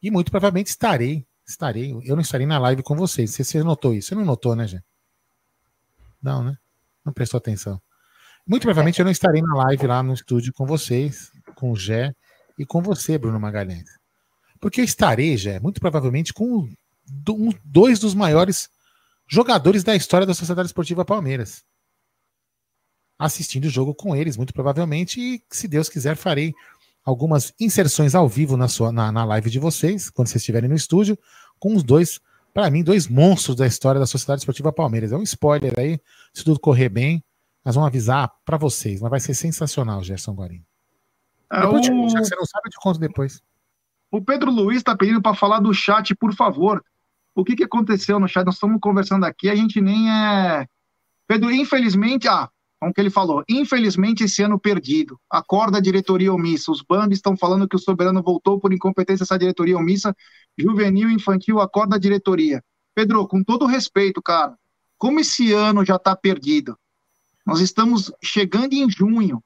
E 0.02 0.10
muito 0.10 0.30
provavelmente 0.30 0.68
estarei. 0.68 1.26
Estarei. 1.46 1.92
Eu 2.04 2.16
não 2.16 2.22
estarei 2.22 2.46
na 2.46 2.58
live 2.58 2.82
com 2.82 2.96
vocês. 2.96 3.30
Você, 3.30 3.44
você 3.44 3.62
notou 3.62 3.94
isso? 3.94 4.08
Você 4.08 4.14
não 4.14 4.24
notou, 4.24 4.56
né, 4.56 4.66
gente? 4.66 4.84
Não, 6.22 6.42
né? 6.42 6.56
Não 7.04 7.12
prestou 7.12 7.38
atenção. 7.38 7.80
Muito 8.46 8.62
provavelmente 8.62 8.98
eu 8.98 9.04
não 9.04 9.12
estarei 9.12 9.40
na 9.40 9.54
live 9.54 9.86
lá 9.86 10.02
no 10.02 10.14
estúdio 10.14 10.52
com 10.52 10.66
vocês, 10.66 11.30
com 11.54 11.70
o 11.70 11.76
Gé 11.76 12.12
e 12.58 12.66
com 12.66 12.82
você, 12.82 13.16
Bruno 13.16 13.38
Magalhães. 13.38 14.01
Porque 14.62 14.80
eu 14.80 14.84
estarei, 14.84 15.36
já, 15.36 15.58
muito 15.58 15.80
provavelmente, 15.80 16.32
com 16.32 16.58
um, 17.28 17.50
dois 17.64 17.98
dos 17.98 18.14
maiores 18.14 18.70
jogadores 19.28 19.82
da 19.82 19.96
história 19.96 20.24
da 20.24 20.34
Sociedade 20.34 20.66
Esportiva 20.66 21.04
Palmeiras. 21.04 21.64
Assistindo 23.18 23.64
o 23.64 23.70
jogo 23.70 23.92
com 23.92 24.14
eles, 24.14 24.36
muito 24.36 24.54
provavelmente, 24.54 25.20
e 25.20 25.42
se 25.50 25.66
Deus 25.66 25.88
quiser, 25.88 26.14
farei 26.16 26.54
algumas 27.04 27.52
inserções 27.58 28.14
ao 28.14 28.28
vivo 28.28 28.56
na, 28.56 28.68
sua, 28.68 28.92
na, 28.92 29.10
na 29.10 29.24
live 29.24 29.50
de 29.50 29.58
vocês, 29.58 30.08
quando 30.08 30.28
vocês 30.28 30.42
estiverem 30.42 30.68
no 30.68 30.76
estúdio, 30.76 31.18
com 31.58 31.74
os 31.74 31.82
dois, 31.82 32.20
para 32.54 32.70
mim, 32.70 32.84
dois 32.84 33.08
monstros 33.08 33.56
da 33.56 33.66
história 33.66 33.98
da 33.98 34.06
Sociedade 34.06 34.42
Esportiva 34.42 34.72
Palmeiras. 34.72 35.10
É 35.10 35.16
um 35.16 35.24
spoiler 35.24 35.74
aí, 35.76 35.98
se 36.32 36.44
tudo 36.44 36.60
correr 36.60 36.88
bem, 36.88 37.20
nós 37.64 37.74
vamos 37.74 37.88
avisar 37.88 38.30
para 38.44 38.56
vocês, 38.56 39.00
mas 39.00 39.10
vai 39.10 39.18
ser 39.18 39.34
sensacional, 39.34 40.04
Gerson 40.04 40.34
Guarini. 40.34 40.64
É, 41.50 41.62
depois, 41.62 41.88
o... 41.88 42.08
já 42.08 42.20
que 42.20 42.26
você 42.26 42.36
não 42.36 42.46
sabe, 42.46 42.68
eu 42.68 42.70
te 42.70 42.76
conto 42.76 43.00
depois. 43.00 43.42
O 44.12 44.22
Pedro 44.22 44.50
Luiz 44.50 44.76
está 44.76 44.94
pedindo 44.94 45.22
para 45.22 45.34
falar 45.34 45.58
do 45.58 45.72
chat, 45.72 46.14
por 46.14 46.34
favor. 46.34 46.84
O 47.34 47.42
que, 47.42 47.56
que 47.56 47.64
aconteceu 47.64 48.20
no 48.20 48.28
chat? 48.28 48.44
Nós 48.44 48.56
estamos 48.56 48.78
conversando 48.78 49.24
aqui, 49.24 49.48
a 49.48 49.54
gente 49.54 49.80
nem 49.80 50.12
é. 50.12 50.66
Pedro, 51.26 51.50
infelizmente, 51.50 52.28
ah, 52.28 52.50
como 52.78 52.92
que 52.92 53.00
ele 53.00 53.08
falou, 53.08 53.42
infelizmente 53.48 54.24
esse 54.24 54.42
ano 54.42 54.60
perdido. 54.60 55.18
Acorda 55.30 55.78
a 55.78 55.80
diretoria 55.80 56.30
omissa. 56.30 56.70
Os 56.70 56.82
Bambis 56.82 57.18
estão 57.18 57.34
falando 57.38 57.66
que 57.66 57.74
o 57.74 57.78
soberano 57.78 58.22
voltou 58.22 58.60
por 58.60 58.70
incompetência 58.70 59.24
essa 59.24 59.38
diretoria 59.38 59.78
omissa. 59.78 60.14
Juvenil, 60.58 61.08
infantil, 61.08 61.58
acorda 61.58 61.96
a 61.96 61.98
diretoria. 61.98 62.62
Pedro, 62.94 63.26
com 63.26 63.42
todo 63.42 63.64
respeito, 63.64 64.20
cara, 64.20 64.54
como 64.98 65.20
esse 65.20 65.54
ano 65.54 65.86
já 65.86 65.96
está 65.96 66.14
perdido? 66.14 66.76
Nós 67.46 67.60
estamos 67.60 68.12
chegando 68.22 68.74
em 68.74 68.90
junho. 68.90 69.42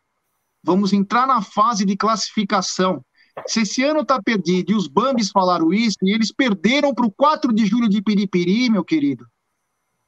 Vamos 0.60 0.92
entrar 0.92 1.24
na 1.24 1.40
fase 1.40 1.84
de 1.84 1.96
classificação. 1.96 3.04
Se 3.46 3.60
esse 3.60 3.82
ano 3.82 4.00
está 4.00 4.20
perdido 4.22 4.72
e 4.72 4.74
os 4.74 4.88
Bambis 4.88 5.30
falaram 5.30 5.72
isso, 5.72 5.98
e 6.02 6.12
eles 6.12 6.32
perderam 6.32 6.94
para 6.94 7.06
o 7.06 7.12
4 7.12 7.52
de 7.52 7.66
julho 7.66 7.88
de 7.88 8.00
Piripiri, 8.00 8.70
meu 8.70 8.84
querido. 8.84 9.26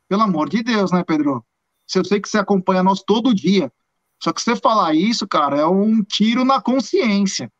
Pelo 0.09 0.22
amor 0.22 0.49
de 0.49 0.62
Deus, 0.62 0.91
né, 0.91 1.05
Pedro? 1.05 1.45
Eu 1.95 2.05
sei 2.05 2.20
que 2.20 2.29
você 2.29 2.39
acompanha 2.39 2.83
nós 2.83 3.03
todo 3.03 3.35
dia. 3.35 3.70
Só 4.22 4.33
que 4.33 4.41
você 4.41 4.57
falar 4.57 4.95
isso, 4.95 5.29
cara, 5.29 5.59
é 5.59 5.66
um 5.66 6.03
tiro 6.03 6.45
na 6.45 6.61
consciência. 6.61 7.51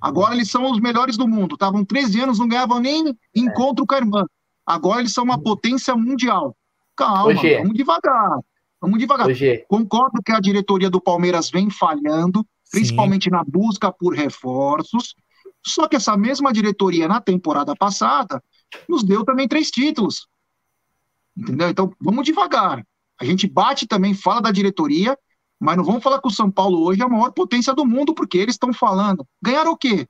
Agora 0.00 0.34
eles 0.34 0.50
são 0.50 0.70
os 0.70 0.80
melhores 0.80 1.16
do 1.16 1.28
mundo. 1.28 1.54
Estavam 1.54 1.84
13 1.84 2.20
anos, 2.20 2.38
não 2.38 2.48
ganhavam 2.48 2.80
nem 2.80 3.16
encontro 3.34 3.86
com 3.86 3.94
a 3.94 3.98
irmã. 3.98 4.26
Agora 4.66 5.00
eles 5.00 5.12
são 5.12 5.22
uma 5.22 5.40
potência 5.40 5.94
mundial. 5.94 6.56
Calma, 6.96 7.34
vamos 7.34 7.74
devagar. 7.74 8.38
Vamos 8.80 8.98
devagar. 8.98 9.26
Concordo 9.68 10.20
que 10.24 10.32
a 10.32 10.40
diretoria 10.40 10.90
do 10.90 11.00
Palmeiras 11.00 11.50
vem 11.50 11.70
falhando 11.70 12.44
principalmente 12.72 13.24
Sim. 13.24 13.30
na 13.30 13.44
busca 13.44 13.92
por 13.92 14.14
reforços. 14.14 15.14
Só 15.64 15.86
que 15.86 15.94
essa 15.94 16.16
mesma 16.16 16.52
diretoria, 16.52 17.06
na 17.06 17.20
temporada 17.20 17.76
passada, 17.76 18.42
nos 18.88 19.04
deu 19.04 19.24
também 19.24 19.46
três 19.46 19.70
títulos. 19.70 20.26
Entendeu? 21.36 21.68
Então, 21.68 21.92
vamos 22.00 22.24
devagar. 22.24 22.84
A 23.20 23.24
gente 23.24 23.46
bate 23.46 23.86
também, 23.86 24.14
fala 24.14 24.40
da 24.40 24.50
diretoria, 24.50 25.16
mas 25.60 25.76
não 25.76 25.84
vamos 25.84 26.02
falar 26.02 26.20
que 26.20 26.26
o 26.26 26.32
São 26.32 26.50
Paulo 26.50 26.82
hoje 26.82 27.00
é 27.00 27.04
a 27.04 27.08
maior 27.08 27.30
potência 27.30 27.72
do 27.72 27.86
mundo, 27.86 28.14
porque 28.14 28.38
eles 28.38 28.56
estão 28.56 28.72
falando. 28.72 29.24
Ganharam 29.40 29.70
o 29.70 29.76
quê? 29.76 30.08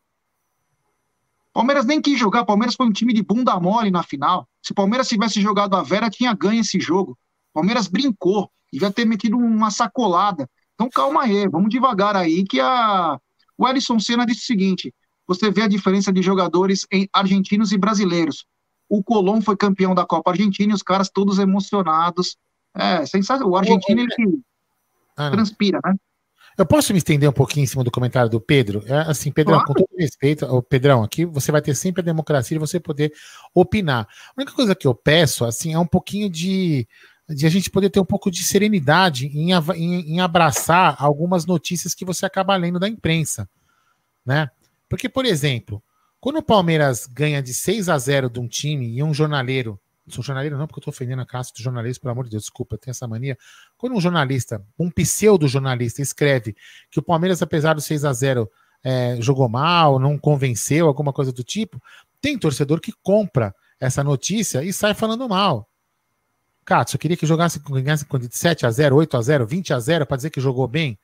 Palmeiras 1.53 1.85
nem 1.85 2.01
quis 2.01 2.19
jogar, 2.19 2.47
Palmeiras 2.47 2.75
foi 2.75 2.87
um 2.87 2.93
time 2.93 3.13
de 3.13 3.23
bunda 3.23 3.61
mole 3.61 3.91
na 3.91 4.03
final. 4.03 4.49
Se 4.63 4.73
o 4.73 4.75
Palmeiras 4.75 5.09
tivesse 5.09 5.43
jogado 5.43 5.77
a 5.77 5.83
Vera, 5.83 6.09
tinha 6.09 6.33
ganho 6.33 6.63
esse 6.63 6.81
jogo. 6.81 7.19
Palmeiras 7.53 7.87
brincou, 7.87 8.51
devia 8.73 8.91
ter 8.91 9.05
metido 9.05 9.37
uma 9.37 9.71
sacolada. 9.71 10.49
Então 10.75 10.89
calma 10.91 11.23
aí, 11.23 11.49
vamos 11.49 11.71
devagar 11.71 12.17
aí, 12.17 12.45
que 12.45 12.61
a... 12.61 13.19
o 13.57 13.69
Ellison 13.69 13.99
Senna 13.99 14.27
disse 14.27 14.43
o 14.43 14.47
seguinte, 14.47 14.95
você 15.27 15.51
vê 15.51 15.63
a 15.63 15.69
diferença 15.69 16.13
de 16.13 16.23
jogadores 16.23 16.87
em 16.91 17.09
argentinos 17.13 17.73
e 17.73 17.79
brasileiros. 17.79 18.45
O 18.89 19.03
Colom 19.03 19.41
foi 19.41 19.57
campeão 19.57 19.95
da 19.95 20.05
Copa 20.05 20.31
Argentina 20.31 20.73
e 20.73 20.75
os 20.75 20.83
caras 20.83 21.09
todos 21.09 21.39
emocionados. 21.39 22.37
É, 22.75 23.07
sensacional. 23.07 23.53
O 23.53 23.57
argentino, 23.57 24.01
ele 24.01 24.15
que 24.15 24.41
ah, 25.17 25.31
transpira, 25.31 25.81
né? 25.85 25.95
Eu 26.57 26.67
posso 26.67 26.93
me 26.93 26.99
estender 26.99 27.29
um 27.29 27.33
pouquinho 27.33 27.65
em 27.65 27.67
cima 27.67 27.83
do 27.83 27.91
comentário 27.91 28.31
do 28.31 28.41
Pedro? 28.41 28.83
É, 28.87 28.99
assim, 29.11 29.33
Pedrão, 29.33 29.55
claro. 29.55 29.69
com 29.69 29.75
todo 29.75 29.99
respeito, 29.99 30.45
o 30.45 30.63
Pedrão, 30.63 31.03
aqui 31.03 31.25
você 31.25 31.51
vai 31.51 31.63
ter 31.63 31.75
sempre 31.75 32.03
a 32.03 32.05
democracia 32.05 32.55
de 32.55 32.61
você 32.61 32.79
poder 32.79 33.13
opinar. 33.55 34.07
A 34.07 34.33
única 34.37 34.53
coisa 34.53 34.75
que 34.75 34.87
eu 34.87 34.95
peço, 34.95 35.45
assim, 35.45 35.73
é 35.73 35.79
um 35.79 35.87
pouquinho 35.87 36.29
de 36.29 36.87
de 37.35 37.47
a 37.47 37.51
gente 37.51 37.71
poder 37.71 37.91
ter 37.91 38.01
um 38.01 38.05
pouco 38.05 38.31
de 38.31 38.43
serenidade 38.43 39.27
em, 39.27 39.53
em, 39.53 40.15
em, 40.15 40.21
abraçar 40.21 40.97
algumas 40.99 41.47
notícias 41.47 41.95
que 41.95 42.05
você 42.05 42.27
acaba 42.27 42.57
lendo 42.57 42.79
da 42.79 42.89
imprensa, 42.89 43.49
né? 44.25 44.51
Porque, 44.89 45.09
por 45.09 45.25
exemplo, 45.25 45.83
quando 46.21 46.37
o 46.37 46.43
Palmeiras 46.43 47.07
ganha 47.07 47.43
de 47.43 47.53
6 47.55 47.89
a 47.89 47.99
0 47.99 48.31
de 48.31 48.39
um 48.39 48.47
time 48.47 48.97
e 48.97 49.03
um 49.03 49.13
jornaleiro, 49.13 49.81
sou 50.09 50.23
jornaleiro 50.23 50.59
não, 50.59 50.67
porque 50.67 50.79
eu 50.79 50.83
estou 50.83 50.93
ofendendo 50.93 51.23
a 51.23 51.27
classe 51.27 51.53
dos 51.53 51.63
jornalistas, 51.63 51.99
pelo 51.99 52.13
amor 52.13 52.25
de 52.25 52.31
Deus, 52.31 52.45
desculpa, 52.45 52.75
eu 52.75 52.79
tenho 52.79 52.93
essa 52.93 53.09
mania. 53.09 53.37
Quando 53.77 53.97
um 53.97 54.01
jornalista, 54.01 54.65
um 54.79 54.91
pseudo-jornalista, 54.91 56.03
escreve 56.03 56.55
que 56.91 56.99
o 56.99 57.03
Palmeiras, 57.03 57.43
apesar 57.43 57.75
do 57.75 57.81
6 57.81 58.05
a 58.05 58.13
0 58.13 58.51
é, 58.85 59.17
jogou 59.21 59.49
mal, 59.49 59.99
não 59.99 60.19
convenceu, 60.19 60.87
alguma 60.87 61.13
coisa 61.13 61.33
do 61.33 61.45
tipo, 61.45 61.81
tem 62.21 62.39
torcedor 62.39 62.81
que 62.81 62.93
compra 63.03 63.55
essa 63.81 64.05
notícia 64.05 64.63
e 64.63 64.73
sai 64.73 64.95
falando 64.95 65.29
mal. 65.29 65.69
Katsu, 66.65 66.97
eu 66.97 67.01
queria 67.01 67.17
que 67.17 67.27
jogasse 67.27 67.59
ganhasse 67.59 68.07
de 68.07 68.37
7 68.37 68.67
a 68.67 68.71
0 68.71 68.97
8 68.97 69.17
a 69.17 69.23
0 69.23 69.47
20 69.47 69.75
a 69.75 69.81
0 69.81 70.07
para 70.07 70.17
dizer 70.17 70.31
que 70.31 70.41
jogou 70.41 70.69
bem. 70.69 70.99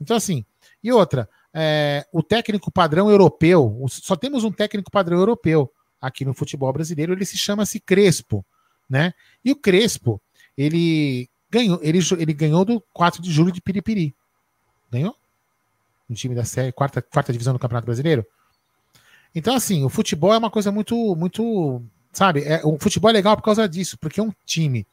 Então, 0.00 0.16
assim, 0.16 0.44
e 0.82 0.92
outra, 0.92 1.28
é, 1.52 2.04
o 2.12 2.22
técnico 2.22 2.70
padrão 2.70 3.08
europeu, 3.10 3.84
só 3.88 4.16
temos 4.16 4.42
um 4.44 4.50
técnico 4.50 4.90
padrão 4.90 5.18
europeu 5.18 5.70
aqui 6.00 6.24
no 6.24 6.34
futebol 6.34 6.72
brasileiro, 6.72 7.12
ele 7.12 7.24
se 7.24 7.38
chama-se 7.38 7.80
Crespo, 7.80 8.44
né? 8.90 9.14
E 9.44 9.52
o 9.52 9.56
Crespo, 9.56 10.20
ele 10.56 11.28
ganhou, 11.48 11.78
ele, 11.82 12.00
ele 12.18 12.32
ganhou 12.32 12.64
do 12.64 12.80
4 12.92 13.22
de 13.22 13.30
julho 13.32 13.52
de 13.52 13.60
Piripiri. 13.60 14.14
Ganhou? 14.90 15.16
No 16.08 16.14
time 16.14 16.34
da 16.34 16.44
série, 16.44 16.72
quarta, 16.72 17.00
quarta 17.00 17.32
divisão 17.32 17.54
do 17.54 17.58
Campeonato 17.58 17.86
Brasileiro. 17.86 18.26
Então, 19.34 19.54
assim, 19.54 19.84
o 19.84 19.88
futebol 19.88 20.34
é 20.34 20.38
uma 20.38 20.50
coisa 20.50 20.70
muito, 20.70 21.16
muito, 21.16 21.82
sabe? 22.12 22.42
É, 22.42 22.60
o 22.64 22.76
futebol 22.78 23.10
é 23.10 23.14
legal 23.14 23.36
por 23.36 23.42
causa 23.42 23.68
disso, 23.68 23.96
porque 23.98 24.20
é 24.20 24.22
um 24.22 24.32
time 24.44 24.86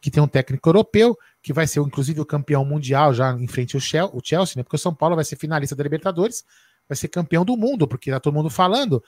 que 0.00 0.10
tem 0.10 0.22
um 0.22 0.28
técnico 0.28 0.68
europeu, 0.68 1.16
que 1.42 1.52
vai 1.52 1.66
ser 1.66 1.80
inclusive 1.80 2.20
o 2.20 2.26
campeão 2.26 2.64
mundial 2.64 3.12
já 3.14 3.32
em 3.32 3.46
frente 3.46 3.76
ao 3.76 3.80
Chelsea, 3.80 4.54
né? 4.56 4.62
Porque 4.62 4.76
o 4.76 4.78
São 4.78 4.94
Paulo 4.94 5.16
vai 5.16 5.24
ser 5.24 5.36
finalista 5.36 5.74
da 5.74 5.82
Libertadores, 5.82 6.44
vai 6.88 6.96
ser 6.96 7.08
campeão 7.08 7.44
do 7.44 7.56
mundo, 7.56 7.86
porque 7.88 8.10
tá 8.10 8.20
todo 8.20 8.34
mundo 8.34 8.50
falando. 8.50 9.02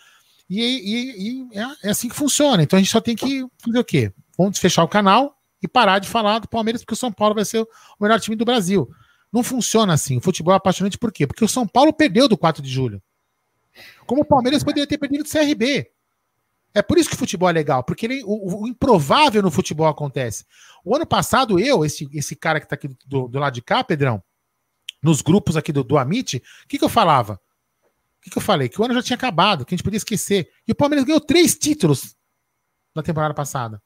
E, 0.49 0.63
e, 0.63 1.53
e 1.53 1.59
é, 1.59 1.89
é, 1.89 1.91
assim 1.91 2.09
que 2.09 2.17
funciona. 2.17 2.63
Então 2.63 2.77
a 2.77 2.81
gente 2.81 2.91
só 2.91 3.01
tem 3.01 3.15
que 3.15 3.47
fazer 3.63 3.79
o 3.79 3.85
quê? 3.85 4.13
vamos 4.39 4.59
fechar 4.59 4.85
o 4.85 4.89
canal 4.89 5.37
e 5.61 5.67
parar 5.67 5.99
de 5.99 6.09
falar 6.09 6.39
do 6.39 6.49
Palmeiras, 6.49 6.83
porque 6.83 6.95
o 6.95 6.97
São 6.97 7.13
Paulo 7.13 7.35
vai 7.35 7.45
ser 7.45 7.61
o 7.61 7.69
melhor 8.01 8.21
time 8.21 8.37
do 8.37 8.45
Brasil. 8.45 8.89
Não 9.33 9.43
funciona 9.43 9.93
assim. 9.93 10.17
O 10.17 10.21
futebol 10.21 10.55
é 10.55 10.57
apaixonante 10.57 10.97
por 10.97 11.13
quê? 11.13 11.27
Porque 11.27 11.45
o 11.45 11.49
São 11.49 11.67
Paulo 11.67 11.93
perdeu 11.93 12.29
do 12.29 12.39
4 12.39 12.63
de 12.63 12.71
julho. 12.71 13.03
Como 14.07 14.23
o 14.23 14.25
Palmeiras 14.25 14.63
poderia 14.63 14.87
ter 14.87 14.97
perdido 14.97 15.25
do 15.25 15.29
CRB. 15.29 15.91
É 16.75 16.83
por 16.83 16.99
isso 16.99 17.09
que 17.09 17.15
o 17.15 17.19
futebol 17.19 17.49
é 17.49 17.53
legal, 17.53 17.83
porque 17.83 18.07
ele, 18.07 18.23
o, 18.25 18.63
o, 18.63 18.69
improvável 18.69 19.43
no 19.43 19.51
futebol 19.51 19.87
acontece. 19.87 20.45
O 20.85 20.95
ano 20.95 21.07
passado, 21.07 21.59
eu, 21.59 21.85
esse, 21.85 22.09
esse 22.13 22.37
cara 22.37 22.61
que 22.61 22.69
tá 22.69 22.75
aqui 22.75 22.89
do, 23.07 23.27
do 23.27 23.39
lado 23.39 23.55
de 23.55 23.63
cá, 23.63 23.83
Pedrão, 23.83 24.23
nos 25.03 25.23
grupos 25.23 25.57
aqui 25.57 25.73
do, 25.73 25.83
do 25.83 25.97
Amit, 25.97 26.37
o 26.37 26.69
que, 26.69 26.79
que 26.79 26.85
eu 26.85 26.89
falava? 26.89 27.41
O 28.19 28.21
que, 28.21 28.31
que 28.31 28.39
eu 28.39 28.43
falei? 28.43 28.69
Que 28.69 28.81
o 28.81 28.85
ano 28.85 28.95
já 28.95 29.03
tinha 29.03 29.17
acabado, 29.17 29.65
que 29.65 29.75
a 29.75 29.77
gente 29.77 29.85
podia 29.85 29.97
esquecer. 29.97 30.51
E 30.67 30.73
o 30.73 30.75
Palmeiras 30.75 31.05
ganhou 31.05 31.21
três 31.21 31.57
títulos 31.57 32.17
na 32.95 33.03
temporada 33.03 33.33
passada. 33.33 33.81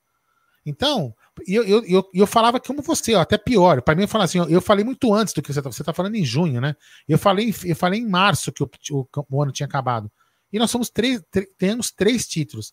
Então, 0.65 1.15
eu, 1.47 1.65
eu, 1.65 1.85
eu, 1.85 2.11
eu 2.15 2.27
falava 2.27 2.61
como 2.61 2.83
você, 2.83 3.15
ó, 3.15 3.21
até 3.21 3.37
pior. 3.37 3.83
Para 3.83 3.95
mim, 3.95 4.03
eu 4.03 4.09
falava 4.09 4.27
assim, 4.27 4.39
eu, 4.39 4.49
eu 4.49 4.61
falei 4.61 4.85
muito 4.85 5.13
antes 5.13 5.35
do 5.35 5.43
que 5.43 5.53
você 5.53 5.59
está 5.59 5.71
você 5.71 5.85
tá 5.85 5.93
falando 5.93 6.15
em 6.15 6.25
junho, 6.25 6.61
né? 6.61 6.77
Eu 7.09 7.19
falei, 7.19 7.55
eu 7.65 7.77
falei 7.77 8.01
em 8.01 8.09
março 8.09 8.53
que 8.53 8.63
o, 8.63 8.71
o, 8.93 9.07
o 9.31 9.43
ano 9.43 9.53
tinha 9.53 9.67
acabado. 9.67 10.11
E 10.53 10.59
nós 10.59 10.71
somos 10.71 10.91
três, 10.91 11.23
temos 11.57 11.91
três 11.91 12.27
títulos. 12.27 12.73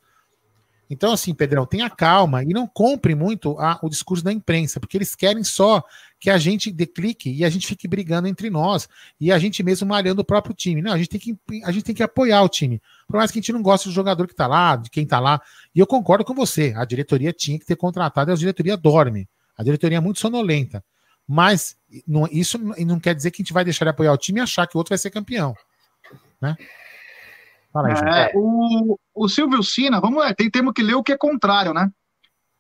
Então, 0.90 1.12
assim, 1.14 1.36
Pedrão, 1.36 1.68
tenha 1.68 1.88
calma 1.88 2.44
e 2.44 2.48
não 2.48 2.66
compre 2.66 3.14
muito 3.14 3.60
a, 3.60 3.80
o 3.84 3.90
discurso 3.90 4.24
da 4.24 4.34
imprensa, 4.34 4.80
porque 4.80 4.98
eles 4.98 5.16
querem 5.16 5.44
só 5.44 5.84
que 6.20 6.32
a 6.32 6.38
gente 6.40 6.72
declique 6.72 7.32
e 7.32 7.46
a 7.46 7.50
gente 7.50 7.68
fique 7.68 7.88
brigando 7.88 8.28
entre 8.28 8.50
nós 8.50 8.90
e 9.20 9.32
a 9.32 9.38
gente 9.38 9.62
mesmo 9.62 9.88
malhando 9.88 10.22
o 10.22 10.26
próprio 10.26 10.56
time. 10.56 10.82
Não, 10.82 10.92
a 10.92 10.98
gente 10.98 11.10
tem 11.10 11.20
que, 11.20 11.38
a 11.64 11.72
gente 11.72 11.84
tem 11.84 11.94
que 11.94 12.02
apoiar 12.02 12.42
o 12.42 12.50
time. 12.50 12.82
Por 13.08 13.18
mais 13.18 13.30
que 13.30 13.38
a 13.38 13.42
gente 13.42 13.54
não 13.54 13.62
goste 13.62 13.88
do 13.88 13.94
jogador 13.94 14.28
que 14.28 14.34
tá 14.34 14.48
lá, 14.48 14.76
de 14.76 14.90
quem 14.90 15.06
tá 15.06 15.20
lá. 15.20 15.40
E 15.76 15.80
eu 15.80 15.86
concordo 15.86 16.26
com 16.26 16.34
você, 16.34 16.74
a 16.76 16.84
diretoria 16.86 17.32
tinha 17.32 17.60
que 17.60 17.66
ter 17.66 17.76
contratado 17.76 18.32
e 18.32 18.34
a 18.34 18.38
diretoria 18.38 18.76
dorme. 18.76 19.30
A 19.56 19.64
diretoria 19.64 20.00
é 20.00 20.02
muito 20.02 20.20
sonolenta. 20.20 20.84
Mas 21.28 21.78
não, 22.08 22.28
isso 22.32 22.58
não 22.58 23.00
quer 23.00 23.14
dizer 23.14 23.30
que 23.30 23.44
a 23.44 23.44
gente 23.44 23.54
vai 23.54 23.64
deixar 23.64 23.86
de 23.86 23.92
apoiar 23.92 24.12
o 24.12 24.18
time 24.18 24.40
e 24.40 24.42
achar 24.42 24.66
que 24.66 24.76
o 24.76 24.80
outro 24.80 24.90
vai 24.90 24.98
ser 24.98 25.12
campeão. 25.12 25.54
Né? 26.42 26.58
Fala 27.72 27.90
aí, 27.90 27.94
é, 27.94 28.32
o, 28.36 28.98
o 29.14 29.30
Silvio 29.30 29.62
Sina, 29.64 30.00
vamos 30.00 30.20
lá, 30.20 30.34
tem, 30.34 30.50
temos 30.50 30.74
que 30.74 30.82
ler 30.82 30.96
o 30.96 31.04
que 31.04 31.12
é 31.12 31.18
contrário, 31.18 31.74
né? 31.74 31.90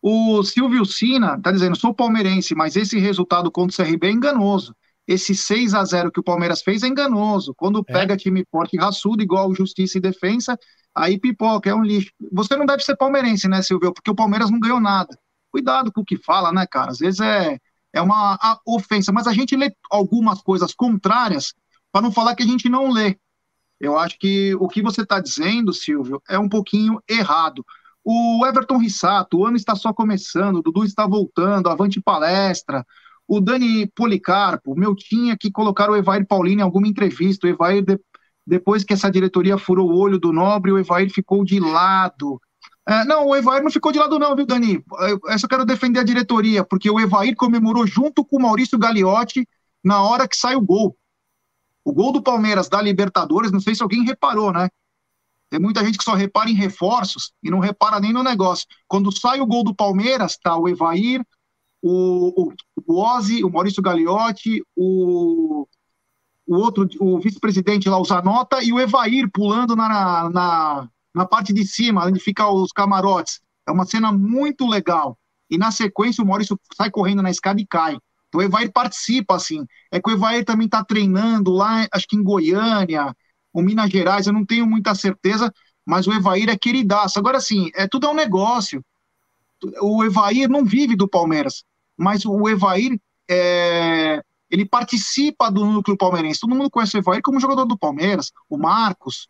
O 0.01 0.43
Silvio 0.43 0.85
Sina 0.85 1.39
tá 1.41 1.51
dizendo, 1.51 1.75
sou 1.75 1.93
palmeirense, 1.93 2.55
mas 2.55 2.75
esse 2.75 2.97
resultado 2.99 3.51
contra 3.51 3.83
o 3.83 3.85
CRB 3.85 4.07
é 4.07 4.11
enganoso. 4.11 4.73
Esse 5.05 5.35
6 5.35 5.73
a 5.73 5.83
0 5.83 6.11
que 6.11 6.19
o 6.19 6.23
Palmeiras 6.23 6.61
fez 6.61 6.83
é 6.83 6.87
enganoso. 6.87 7.53
Quando 7.55 7.83
é. 7.87 7.91
pega 7.91 8.15
time 8.15 8.45
forte 8.51 8.75
e 8.75 8.79
raçudo, 8.79 9.23
igual 9.23 9.53
Justiça 9.55 9.97
e 9.97 10.01
Defensa, 10.01 10.57
aí 10.95 11.19
pipoca, 11.19 11.69
é 11.69 11.73
um 11.73 11.83
lixo. 11.83 12.11
Você 12.31 12.55
não 12.55 12.65
deve 12.65 12.83
ser 12.83 12.95
palmeirense, 12.95 13.47
né, 13.47 13.61
Silvio? 13.63 13.91
Porque 13.91 14.11
o 14.11 14.15
Palmeiras 14.15 14.51
não 14.51 14.59
ganhou 14.59 14.79
nada. 14.79 15.17
Cuidado 15.51 15.91
com 15.91 16.01
o 16.01 16.05
que 16.05 16.15
fala, 16.15 16.51
né, 16.51 16.65
cara? 16.69 16.91
Às 16.91 16.99
vezes 16.99 17.19
é, 17.19 17.57
é 17.91 18.01
uma 18.01 18.37
ofensa, 18.65 19.11
mas 19.11 19.25
a 19.25 19.33
gente 19.33 19.55
lê 19.55 19.73
algumas 19.89 20.41
coisas 20.43 20.73
contrárias 20.75 21.53
para 21.91 22.03
não 22.03 22.11
falar 22.11 22.35
que 22.35 22.43
a 22.43 22.47
gente 22.47 22.69
não 22.69 22.91
lê. 22.91 23.17
Eu 23.79 23.97
acho 23.97 24.17
que 24.19 24.53
o 24.55 24.67
que 24.67 24.81
você 24.81 25.01
está 25.01 25.19
dizendo, 25.19 25.73
Silvio, 25.73 26.21
é 26.27 26.37
um 26.37 26.49
pouquinho 26.49 27.01
errado. 27.07 27.65
O 28.03 28.45
Everton 28.45 28.77
Rissato, 28.77 29.37
o 29.37 29.45
ano 29.45 29.55
está 29.55 29.75
só 29.75 29.93
começando, 29.93 30.57
o 30.57 30.61
Dudu 30.61 30.83
está 30.83 31.07
voltando, 31.07 31.69
avante 31.69 32.01
palestra. 32.01 32.85
O 33.27 33.39
Dani 33.39 33.87
Policarpo, 33.95 34.75
meu, 34.75 34.95
tinha 34.95 35.37
que 35.37 35.51
colocar 35.51 35.89
o 35.89 35.95
Evair 35.95 36.25
Paulino 36.25 36.61
em 36.61 36.63
alguma 36.63 36.87
entrevista. 36.87 37.45
O 37.45 37.49
Evair, 37.49 37.83
de, 37.83 37.99
depois 38.45 38.83
que 38.83 38.93
essa 38.93 39.11
diretoria 39.11 39.57
furou 39.57 39.91
o 39.91 39.97
olho 39.97 40.19
do 40.19 40.33
Nobre, 40.33 40.71
o 40.71 40.79
Evair 40.79 41.09
ficou 41.11 41.45
de 41.45 41.59
lado. 41.59 42.41
É, 42.87 43.05
não, 43.05 43.27
o 43.27 43.35
Evair 43.35 43.61
não 43.61 43.69
ficou 43.69 43.91
de 43.91 43.99
lado, 43.99 44.17
não, 44.17 44.35
viu, 44.35 44.47
Dani? 44.47 44.83
Eu 45.27 45.39
só 45.39 45.47
quero 45.47 45.63
defender 45.63 45.99
a 45.99 46.03
diretoria, 46.03 46.63
porque 46.63 46.89
o 46.89 46.99
Evair 46.99 47.35
comemorou 47.35 47.85
junto 47.85 48.25
com 48.25 48.37
o 48.37 48.41
Maurício 48.41 48.79
Gagliotti 48.79 49.47
na 49.83 50.01
hora 50.01 50.27
que 50.27 50.35
sai 50.35 50.55
o 50.55 50.61
gol. 50.61 50.97
O 51.83 51.93
gol 51.93 52.11
do 52.11 52.21
Palmeiras 52.21 52.69
da 52.69 52.81
Libertadores, 52.81 53.51
não 53.51 53.59
sei 53.59 53.73
se 53.75 53.83
alguém 53.83 54.03
reparou, 54.03 54.51
né? 54.51 54.69
Tem 55.49 55.59
muita 55.59 55.83
gente 55.83 55.97
que 55.97 56.03
só 56.03 56.13
repara 56.13 56.49
em 56.49 56.53
reforços 56.53 57.31
e 57.41 57.49
não 57.49 57.59
repara 57.59 57.99
nem 57.99 58.13
no 58.13 58.21
negócio. 58.21 58.67
Quando 58.87 59.17
sai 59.17 59.41
o 59.41 59.47
gol 59.47 59.63
do 59.63 59.73
Palmeiras, 59.73 60.37
tá 60.37 60.55
o 60.55 60.69
Evair, 60.69 61.25
o, 61.81 62.49
o, 62.49 62.53
o 62.85 63.01
Ozzy, 63.01 63.43
o 63.43 63.49
Maurício 63.49 63.81
Gagliotti, 63.81 64.61
o, 64.75 65.67
o 66.45 66.55
outro, 66.55 66.87
o 66.99 67.19
vice-presidente 67.19 67.89
lá, 67.89 67.99
o 67.99 68.05
Zanota, 68.05 68.63
e 68.63 68.71
o 68.71 68.79
Evair 68.79 69.29
pulando 69.31 69.75
na, 69.75 70.29
na, 70.29 70.89
na 71.15 71.25
parte 71.25 71.51
de 71.51 71.65
cima, 71.65 72.05
onde 72.05 72.19
ficam 72.19 72.53
os 72.53 72.71
camarotes. 72.71 73.41
É 73.67 73.71
uma 73.71 73.85
cena 73.85 74.11
muito 74.11 74.67
legal. 74.67 75.17
E 75.49 75.57
na 75.57 75.71
sequência, 75.71 76.23
o 76.23 76.27
Maurício 76.27 76.59
sai 76.75 76.91
correndo 76.91 77.23
na 77.23 77.31
escada 77.31 77.59
e 77.59 77.65
cai. 77.65 77.97
O 78.33 78.41
Evair 78.41 78.71
participa, 78.71 79.35
assim. 79.35 79.65
É 79.91 79.99
que 80.01 80.09
o 80.09 80.13
Evair 80.13 80.45
também 80.45 80.65
está 80.65 80.83
treinando 80.83 81.51
lá, 81.51 81.87
acho 81.91 82.07
que 82.07 82.15
em 82.15 82.23
Goiânia, 82.23 83.15
ou 83.53 83.63
Minas 83.63 83.89
Gerais, 83.89 84.27
eu 84.27 84.33
não 84.33 84.45
tenho 84.45 84.65
muita 84.67 84.93
certeza, 84.93 85.51
mas 85.85 86.07
o 86.07 86.13
Evair 86.13 86.49
é 86.49 86.57
queridaço. 86.57 87.17
Agora, 87.17 87.37
assim, 87.37 87.69
é 87.73 87.87
tudo 87.87 88.07
é 88.07 88.09
um 88.11 88.15
negócio. 88.15 88.83
O 89.81 90.03
Evair 90.03 90.49
não 90.49 90.63
vive 90.63 90.95
do 90.95 91.07
Palmeiras, 91.07 91.63
mas 91.97 92.25
o 92.25 92.47
Evair 92.47 92.99
é, 93.29 94.23
ele 94.49 94.65
participa 94.65 95.51
do 95.51 95.65
núcleo 95.65 95.97
palmeirense. 95.97 96.39
Todo 96.39 96.55
mundo 96.55 96.69
conhece 96.69 96.97
o 96.97 96.99
Evair 96.99 97.21
como 97.21 97.39
jogador 97.39 97.65
do 97.65 97.77
Palmeiras, 97.77 98.31
o 98.49 98.57
Marcos. 98.57 99.27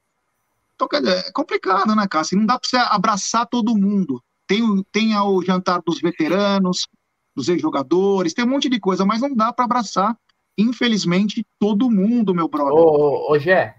Então, 0.76 0.88
é 0.94 1.32
complicado, 1.34 1.94
né, 1.94 2.08
Cássio? 2.08 2.38
Não 2.38 2.46
dá 2.46 2.58
para 2.58 2.70
você 2.70 2.78
abraçar 2.78 3.46
todo 3.48 3.78
mundo. 3.78 4.24
Tem, 4.48 4.64
tem 4.92 5.18
o 5.18 5.44
jantar 5.44 5.82
dos 5.86 6.00
veteranos, 6.00 6.88
dos 7.40 7.48
ex-jogadores, 7.48 8.34
tem 8.34 8.44
um 8.44 8.50
monte 8.50 8.70
de 8.70 8.80
coisa, 8.80 9.06
mas 9.06 9.22
não 9.22 9.34
dá 9.34 9.54
para 9.54 9.64
abraçar, 9.64 10.16
infelizmente, 10.58 11.46
todo 11.58 11.90
mundo, 11.90 12.36
meu 12.36 12.50
brother. 12.50 12.74
Ô, 12.74 13.32
ô, 13.32 13.40
Gé, 13.40 13.78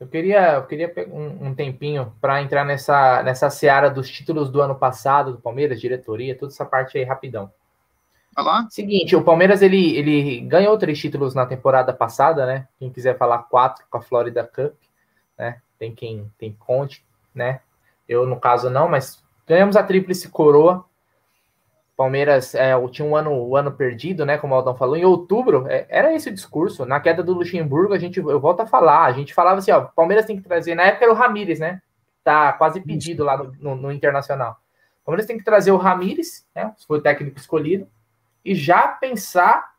eu 0.00 0.08
queria, 0.08 0.54
eu 0.54 0.66
queria 0.66 0.92
um, 1.08 1.48
um 1.48 1.54
tempinho 1.54 2.12
para 2.20 2.42
entrar 2.42 2.64
nessa, 2.64 3.22
nessa 3.22 3.48
seara 3.48 3.88
dos 3.88 4.10
títulos 4.10 4.50
do 4.50 4.60
ano 4.60 4.74
passado, 4.74 5.32
do 5.32 5.40
Palmeiras, 5.40 5.80
diretoria, 5.80 6.36
toda 6.36 6.52
essa 6.52 6.66
parte 6.66 6.98
aí 6.98 7.04
rapidão. 7.04 7.50
Lá. 8.36 8.66
Seguinte, 8.70 9.16
o 9.16 9.24
Palmeiras 9.24 9.62
ele, 9.62 9.96
ele 9.96 10.40
ganhou 10.42 10.78
três 10.78 10.98
títulos 10.98 11.34
na 11.34 11.44
temporada 11.44 11.92
passada, 11.92 12.46
né? 12.46 12.68
Quem 12.78 12.88
quiser 12.88 13.18
falar 13.18 13.38
quatro 13.38 13.84
com 13.90 13.98
a 13.98 14.00
Florida 14.00 14.44
Cup, 14.44 14.74
né? 15.36 15.60
Tem 15.76 15.92
quem 15.92 16.30
tem 16.38 16.52
conte, 16.52 17.04
né? 17.34 17.60
Eu, 18.08 18.26
no 18.26 18.38
caso, 18.38 18.70
não, 18.70 18.88
mas 18.88 19.20
ganhamos 19.44 19.74
a 19.74 19.82
tríplice 19.82 20.28
coroa 20.28 20.87
Palmeiras 21.98 22.54
é, 22.54 22.70
tinha 22.92 23.06
um 23.06 23.16
ano, 23.16 23.32
um 23.32 23.56
ano 23.56 23.72
perdido, 23.72 24.24
né? 24.24 24.38
Como 24.38 24.54
o 24.54 24.56
Aldão 24.56 24.76
falou, 24.76 24.96
em 24.96 25.04
outubro, 25.04 25.66
é, 25.66 25.84
era 25.88 26.14
esse 26.14 26.28
o 26.28 26.32
discurso. 26.32 26.86
Na 26.86 27.00
queda 27.00 27.24
do 27.24 27.34
Luxemburgo, 27.34 27.92
a 27.92 27.98
gente, 27.98 28.20
eu 28.20 28.38
volto 28.38 28.60
a 28.60 28.66
falar, 28.66 29.06
a 29.06 29.12
gente 29.12 29.34
falava 29.34 29.58
assim, 29.58 29.72
ó, 29.72 29.80
Palmeiras 29.80 30.24
tem 30.24 30.36
que 30.36 30.44
trazer, 30.44 30.76
na 30.76 30.84
época 30.84 31.06
era 31.06 31.12
o 31.12 31.16
Ramires, 31.16 31.58
né? 31.58 31.82
Tá 32.22 32.52
quase 32.52 32.80
pedido 32.80 33.24
lá 33.24 33.36
no, 33.36 33.52
no, 33.58 33.74
no 33.74 33.90
Internacional. 33.90 34.58
Palmeiras 35.04 35.26
tem 35.26 35.36
que 35.36 35.44
trazer 35.44 35.72
o 35.72 35.76
Ramires, 35.76 36.46
né? 36.54 36.72
Se 36.76 36.86
foi 36.86 36.98
o 36.98 37.02
técnico 37.02 37.36
escolhido, 37.36 37.88
e 38.44 38.54
já 38.54 38.86
pensar 38.86 39.72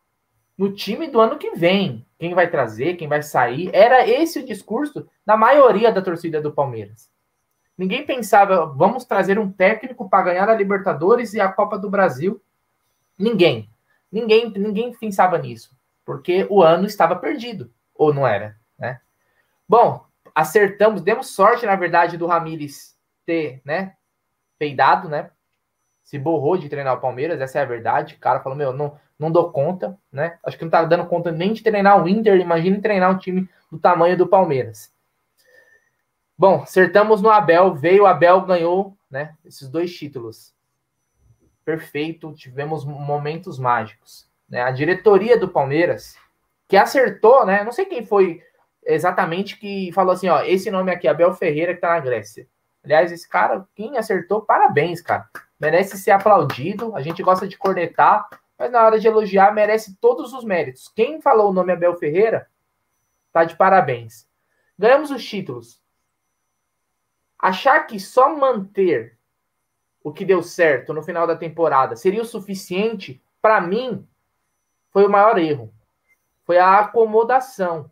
no 0.57 0.73
time 0.73 1.07
do 1.07 1.21
ano 1.21 1.37
que 1.37 1.51
vem. 1.51 2.05
Quem 2.19 2.33
vai 2.33 2.49
trazer, 2.49 2.97
quem 2.97 3.07
vai 3.07 3.23
sair. 3.23 3.69
Era 3.71 4.05
esse 4.05 4.39
o 4.39 4.45
discurso 4.45 5.07
da 5.25 5.37
maioria 5.37 5.89
da 5.89 6.01
torcida 6.01 6.41
do 6.41 6.51
Palmeiras. 6.51 7.09
Ninguém 7.79 8.05
pensava, 8.05 8.65
vamos 8.65 9.05
trazer 9.05 9.39
um 9.39 9.49
técnico 9.49 10.09
para 10.09 10.23
ganhar 10.23 10.49
a 10.49 10.53
Libertadores 10.53 11.33
e 11.33 11.39
a 11.39 11.47
Copa 11.47 11.79
do 11.79 11.89
Brasil. 11.89 12.41
Ninguém. 13.17 13.69
Ninguém, 14.11 14.49
ninguém 14.49 14.91
pensava 14.91 15.37
nisso, 15.37 15.73
porque 16.03 16.45
o 16.49 16.61
ano 16.61 16.85
estava 16.85 17.15
perdido, 17.15 17.71
ou 17.95 18.13
não 18.13 18.27
era, 18.27 18.57
né? 18.77 18.99
Bom, 19.65 20.03
acertamos, 20.35 21.01
demos 21.01 21.27
sorte, 21.27 21.65
na 21.65 21.77
verdade, 21.77 22.17
do 22.17 22.27
Ramires 22.27 22.97
ter, 23.25 23.61
né, 23.63 23.93
peidado, 24.57 25.07
né? 25.07 25.31
Se 26.03 26.19
borrou 26.19 26.57
de 26.57 26.67
treinar 26.67 26.97
o 26.97 26.99
Palmeiras, 26.99 27.39
essa 27.39 27.59
é 27.59 27.61
a 27.61 27.65
verdade. 27.65 28.15
O 28.15 28.19
cara 28.19 28.41
falou: 28.41 28.57
Meu, 28.57 28.73
não, 28.73 28.99
não 29.17 29.31
dou 29.31 29.53
conta, 29.53 29.97
né? 30.11 30.37
Acho 30.43 30.57
que 30.57 30.65
não 30.65 30.71
tá 30.71 30.83
dando 30.83 31.05
conta 31.05 31.31
nem 31.31 31.53
de 31.53 31.63
treinar 31.63 32.03
o 32.03 32.09
Inter. 32.09 32.41
Imagine 32.41 32.81
treinar 32.81 33.09
um 33.09 33.17
time 33.17 33.47
do 33.71 33.79
tamanho 33.79 34.17
do 34.17 34.27
Palmeiras. 34.27 34.91
Bom, 36.39 36.61
acertamos 36.63 37.21
no 37.21 37.29
Abel, 37.29 37.75
veio 37.75 38.03
o 38.03 38.05
Abel, 38.05 38.39
ganhou, 38.43 38.97
né? 39.11 39.35
Esses 39.43 39.67
dois 39.67 39.93
títulos. 39.93 40.55
Perfeito, 41.65 42.31
tivemos 42.31 42.85
momentos 42.85 43.59
mágicos. 43.59 44.25
Né? 44.47 44.61
A 44.61 44.71
diretoria 44.71 45.37
do 45.37 45.49
Palmeiras, 45.49 46.15
que 46.65 46.77
acertou, 46.77 47.45
né? 47.45 47.61
Não 47.65 47.73
sei 47.73 47.83
quem 47.83 48.05
foi 48.05 48.41
exatamente 48.85 49.59
que 49.59 49.91
falou 49.91 50.13
assim: 50.13 50.29
ó, 50.29 50.41
esse 50.41 50.71
nome 50.71 50.93
aqui, 50.93 51.09
Abel 51.09 51.33
Ferreira, 51.33 51.75
que 51.75 51.81
tá 51.81 51.89
na 51.89 51.99
Grécia. 51.99 52.47
Aliás, 52.85 53.11
esse 53.11 53.27
cara, 53.27 53.67
quem 53.75 53.97
acertou, 53.97 54.41
parabéns, 54.41 55.01
cara. 55.01 55.27
Merece 55.59 55.97
ser 55.97 56.11
aplaudido. 56.11 56.95
A 56.95 57.01
gente 57.01 57.21
gosta 57.21 57.49
de 57.49 57.57
cornetar, 57.57 58.29
mas 58.57 58.71
na 58.71 58.85
hora 58.85 58.97
de 58.97 59.05
elogiar, 59.05 59.53
merece 59.53 59.97
todos 59.99 60.31
os 60.31 60.45
méritos. 60.45 60.89
Quem 60.95 61.19
falou 61.19 61.49
o 61.49 61.53
nome 61.53 61.73
Abel 61.73 61.97
Ferreira, 61.97 62.47
tá 63.33 63.43
de 63.43 63.57
parabéns. 63.57 64.25
Ganhamos 64.77 65.11
os 65.11 65.25
títulos 65.25 65.78
achar 67.39 67.87
que 67.87 67.99
só 67.99 68.35
manter 68.35 69.17
o 70.03 70.11
que 70.11 70.25
deu 70.25 70.43
certo 70.43 70.93
no 70.93 71.01
final 71.01 71.25
da 71.25 71.35
temporada 71.35 71.95
seria 71.95 72.21
o 72.21 72.25
suficiente? 72.25 73.21
Para 73.41 73.61
mim, 73.61 74.05
foi 74.91 75.05
o 75.05 75.09
maior 75.09 75.37
erro. 75.37 75.73
Foi 76.45 76.57
a 76.57 76.79
acomodação. 76.79 77.89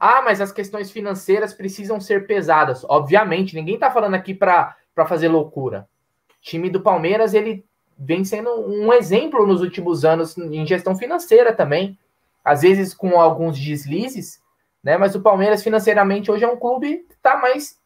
Ah, 0.00 0.22
mas 0.22 0.40
as 0.40 0.50
questões 0.50 0.90
financeiras 0.90 1.52
precisam 1.52 2.00
ser 2.00 2.26
pesadas. 2.26 2.84
Obviamente, 2.88 3.54
ninguém 3.54 3.74
está 3.74 3.90
falando 3.90 4.14
aqui 4.14 4.34
para 4.34 4.76
fazer 5.06 5.28
loucura. 5.28 5.88
O 6.30 6.34
time 6.40 6.70
do 6.70 6.80
Palmeiras 6.80 7.34
ele 7.34 7.64
vem 7.98 8.24
sendo 8.24 8.50
um 8.50 8.92
exemplo 8.92 9.46
nos 9.46 9.60
últimos 9.60 10.04
anos 10.04 10.36
em 10.36 10.66
gestão 10.66 10.96
financeira 10.96 11.52
também. 11.52 11.98
Às 12.44 12.62
vezes 12.62 12.94
com 12.94 13.20
alguns 13.20 13.58
deslizes, 13.58 14.40
né? 14.82 14.96
Mas 14.96 15.14
o 15.14 15.20
Palmeiras 15.20 15.62
financeiramente 15.62 16.30
hoje 16.30 16.44
é 16.44 16.48
um 16.48 16.58
clube 16.58 17.04
que 17.08 17.14
está 17.14 17.36
mais, 17.36 17.80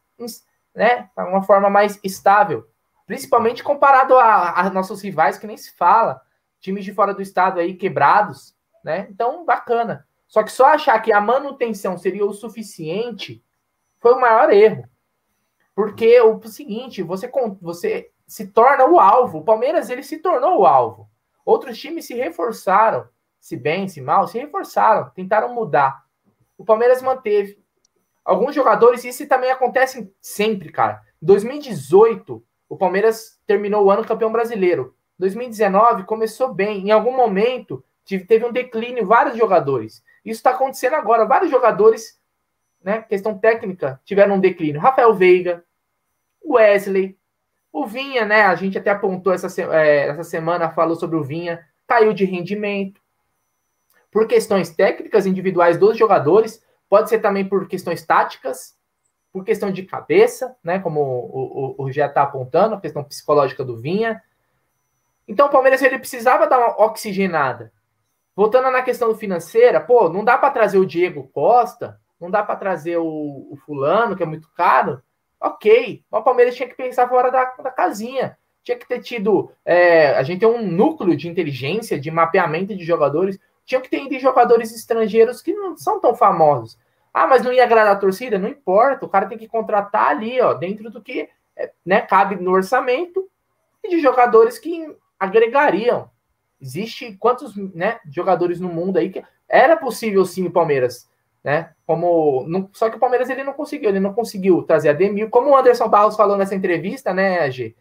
né? 0.73 1.09
Uma 1.17 1.43
forma 1.43 1.69
mais 1.69 1.99
estável, 2.03 2.67
principalmente 3.05 3.63
comparado 3.63 4.15
a, 4.17 4.59
a 4.59 4.69
nossos 4.69 5.01
rivais 5.01 5.37
que 5.37 5.47
nem 5.47 5.57
se 5.57 5.75
fala, 5.75 6.21
times 6.59 6.85
de 6.85 6.93
fora 6.93 7.13
do 7.13 7.21
estado 7.21 7.59
aí 7.59 7.75
quebrados, 7.75 8.55
né? 8.83 9.07
Então 9.09 9.45
bacana. 9.45 10.07
Só 10.27 10.43
que 10.43 10.51
só 10.51 10.67
achar 10.67 10.99
que 11.01 11.11
a 11.11 11.19
manutenção 11.19 11.97
seria 11.97 12.25
o 12.25 12.33
suficiente 12.33 13.43
foi 13.99 14.13
o 14.13 14.19
maior 14.19 14.51
erro. 14.51 14.89
Porque 15.75 16.19
o 16.21 16.41
seguinte, 16.43 17.03
você, 17.03 17.31
você 17.61 18.11
se 18.27 18.47
torna 18.47 18.85
o 18.85 18.99
alvo. 18.99 19.39
O 19.39 19.43
Palmeiras 19.43 19.89
ele 19.89 20.03
se 20.03 20.17
tornou 20.17 20.59
o 20.61 20.65
alvo. 20.65 21.09
Outros 21.45 21.77
times 21.77 22.05
se 22.05 22.13
reforçaram, 22.13 23.07
se 23.39 23.55
bem, 23.55 23.87
se 23.87 24.01
mal, 24.01 24.27
se 24.27 24.39
reforçaram, 24.39 25.09
tentaram 25.11 25.53
mudar. 25.53 26.03
O 26.57 26.65
Palmeiras 26.65 27.01
manteve. 27.01 27.60
Alguns 28.23 28.53
jogadores, 28.53 29.03
isso 29.03 29.27
também 29.27 29.51
acontece 29.51 30.11
sempre, 30.21 30.71
cara. 30.71 31.01
Em 31.21 31.25
2018, 31.25 32.43
o 32.69 32.77
Palmeiras 32.77 33.39
terminou 33.45 33.85
o 33.85 33.91
ano 33.91 34.05
campeão 34.05 34.31
brasileiro. 34.31 34.95
2019 35.19 36.03
começou 36.03 36.53
bem. 36.53 36.87
Em 36.87 36.91
algum 36.91 37.15
momento, 37.15 37.83
teve 38.27 38.45
um 38.45 38.51
declínio, 38.51 39.05
vários 39.05 39.37
jogadores. 39.37 40.03
Isso 40.23 40.39
está 40.39 40.51
acontecendo 40.51 40.95
agora. 40.95 41.25
Vários 41.25 41.51
jogadores, 41.51 42.19
né, 42.83 43.01
questão 43.01 43.37
técnica, 43.37 43.99
tiveram 44.05 44.35
um 44.35 44.39
declínio. 44.39 44.81
Rafael 44.81 45.13
Veiga, 45.13 45.63
Wesley, 46.43 47.17
o 47.71 47.85
Vinha, 47.85 48.25
né? 48.25 48.43
A 48.43 48.55
gente 48.55 48.77
até 48.77 48.89
apontou 48.89 49.33
essa, 49.33 49.47
é, 49.73 50.09
essa 50.09 50.23
semana, 50.23 50.71
falou 50.71 50.95
sobre 50.95 51.15
o 51.15 51.23
Vinha, 51.23 51.65
caiu 51.87 52.13
de 52.13 52.25
rendimento. 52.25 52.99
Por 54.11 54.27
questões 54.27 54.69
técnicas 54.69 55.25
individuais 55.25 55.77
dos 55.77 55.97
jogadores, 55.97 56.63
pode 56.91 57.07
ser 57.07 57.19
também 57.19 57.47
por 57.47 57.69
questões 57.69 58.05
táticas, 58.05 58.75
por 59.31 59.45
questão 59.45 59.71
de 59.71 59.83
cabeça, 59.83 60.57
né? 60.61 60.77
Como 60.77 60.99
o, 60.99 61.75
o, 61.79 61.83
o 61.85 61.89
está 61.89 62.21
apontando, 62.21 62.75
a 62.75 62.81
questão 62.81 63.01
psicológica 63.01 63.63
do 63.63 63.77
Vinha. 63.77 64.21
Então 65.25 65.47
o 65.47 65.49
Palmeiras 65.49 65.81
ele 65.81 65.97
precisava 65.97 66.47
dar 66.47 66.59
uma 66.59 66.85
oxigenada. 66.85 67.71
Voltando 68.35 68.69
na 68.69 68.81
questão 68.81 69.15
financeira, 69.15 69.79
pô, 69.79 70.09
não 70.09 70.25
dá 70.25 70.37
para 70.37 70.51
trazer 70.51 70.79
o 70.79 70.85
Diego 70.85 71.29
Costa, 71.33 71.97
não 72.19 72.29
dá 72.29 72.43
para 72.43 72.57
trazer 72.57 72.97
o, 72.97 73.47
o, 73.49 73.57
fulano, 73.65 74.17
que 74.17 74.23
é 74.23 74.25
muito 74.25 74.49
caro. 74.53 75.01
Ok, 75.39 76.03
o 76.11 76.21
Palmeiras 76.21 76.55
tinha 76.57 76.67
que 76.67 76.75
pensar 76.75 77.07
fora 77.07 77.31
da, 77.31 77.45
da 77.63 77.71
casinha. 77.71 78.37
Tinha 78.63 78.77
que 78.77 78.85
ter 78.85 78.99
tido. 78.99 79.49
É, 79.63 80.09
a 80.09 80.23
gente 80.23 80.41
tem 80.41 80.49
um 80.49 80.69
núcleo 80.69 81.15
de 81.15 81.29
inteligência, 81.29 81.97
de 81.97 82.11
mapeamento 82.11 82.75
de 82.75 82.83
jogadores. 82.83 83.39
Tinha 83.71 83.79
que 83.79 83.89
ter 83.89 84.03
ido 84.03 84.19
jogadores 84.19 84.75
estrangeiros 84.75 85.41
que 85.41 85.53
não 85.53 85.77
são 85.77 85.97
tão 85.97 86.13
famosos. 86.13 86.77
Ah, 87.13 87.25
mas 87.25 87.41
não 87.41 87.53
ia 87.53 87.63
agradar 87.63 87.95
a 87.95 87.99
torcida? 87.99 88.37
Não 88.37 88.49
importa. 88.49 89.05
O 89.05 89.09
cara 89.09 89.27
tem 89.27 89.37
que 89.37 89.47
contratar 89.47 90.09
ali, 90.09 90.41
ó, 90.41 90.53
dentro 90.53 90.89
do 90.89 91.01
que 91.01 91.29
é, 91.55 91.71
né, 91.85 92.01
cabe 92.01 92.35
no 92.35 92.51
orçamento 92.51 93.29
e 93.81 93.87
de 93.87 94.01
jogadores 94.01 94.59
que 94.59 94.93
agregariam. 95.17 96.09
Existe 96.59 97.15
quantos 97.17 97.55
né, 97.73 97.97
jogadores 98.13 98.59
no 98.59 98.67
mundo 98.67 98.97
aí 98.97 99.09
que 99.09 99.23
era 99.47 99.77
possível 99.77 100.25
sim 100.25 100.45
o 100.47 100.51
Palmeiras, 100.51 101.09
né? 101.41 101.71
Como 101.87 102.43
não, 102.49 102.69
só 102.73 102.89
que 102.89 102.97
o 102.97 102.99
Palmeiras 102.99 103.29
ele 103.29 103.45
não 103.45 103.53
conseguiu, 103.53 103.89
ele 103.89 104.01
não 104.01 104.13
conseguiu 104.13 104.63
trazer 104.63 104.89
a 104.89 104.93
Demir, 104.93 105.29
como 105.29 105.51
o 105.51 105.55
Anderson 105.55 105.87
Barros 105.87 106.17
falou 106.17 106.35
nessa 106.35 106.55
entrevista, 106.55 107.13
né, 107.13 107.49
G? 107.49 107.73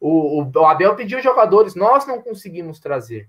O, 0.00 0.40
o, 0.40 0.50
o 0.54 0.64
Abel 0.64 0.96
pediu 0.96 1.20
jogadores, 1.20 1.74
nós 1.74 2.06
não 2.06 2.22
conseguimos 2.22 2.80
trazer. 2.80 3.28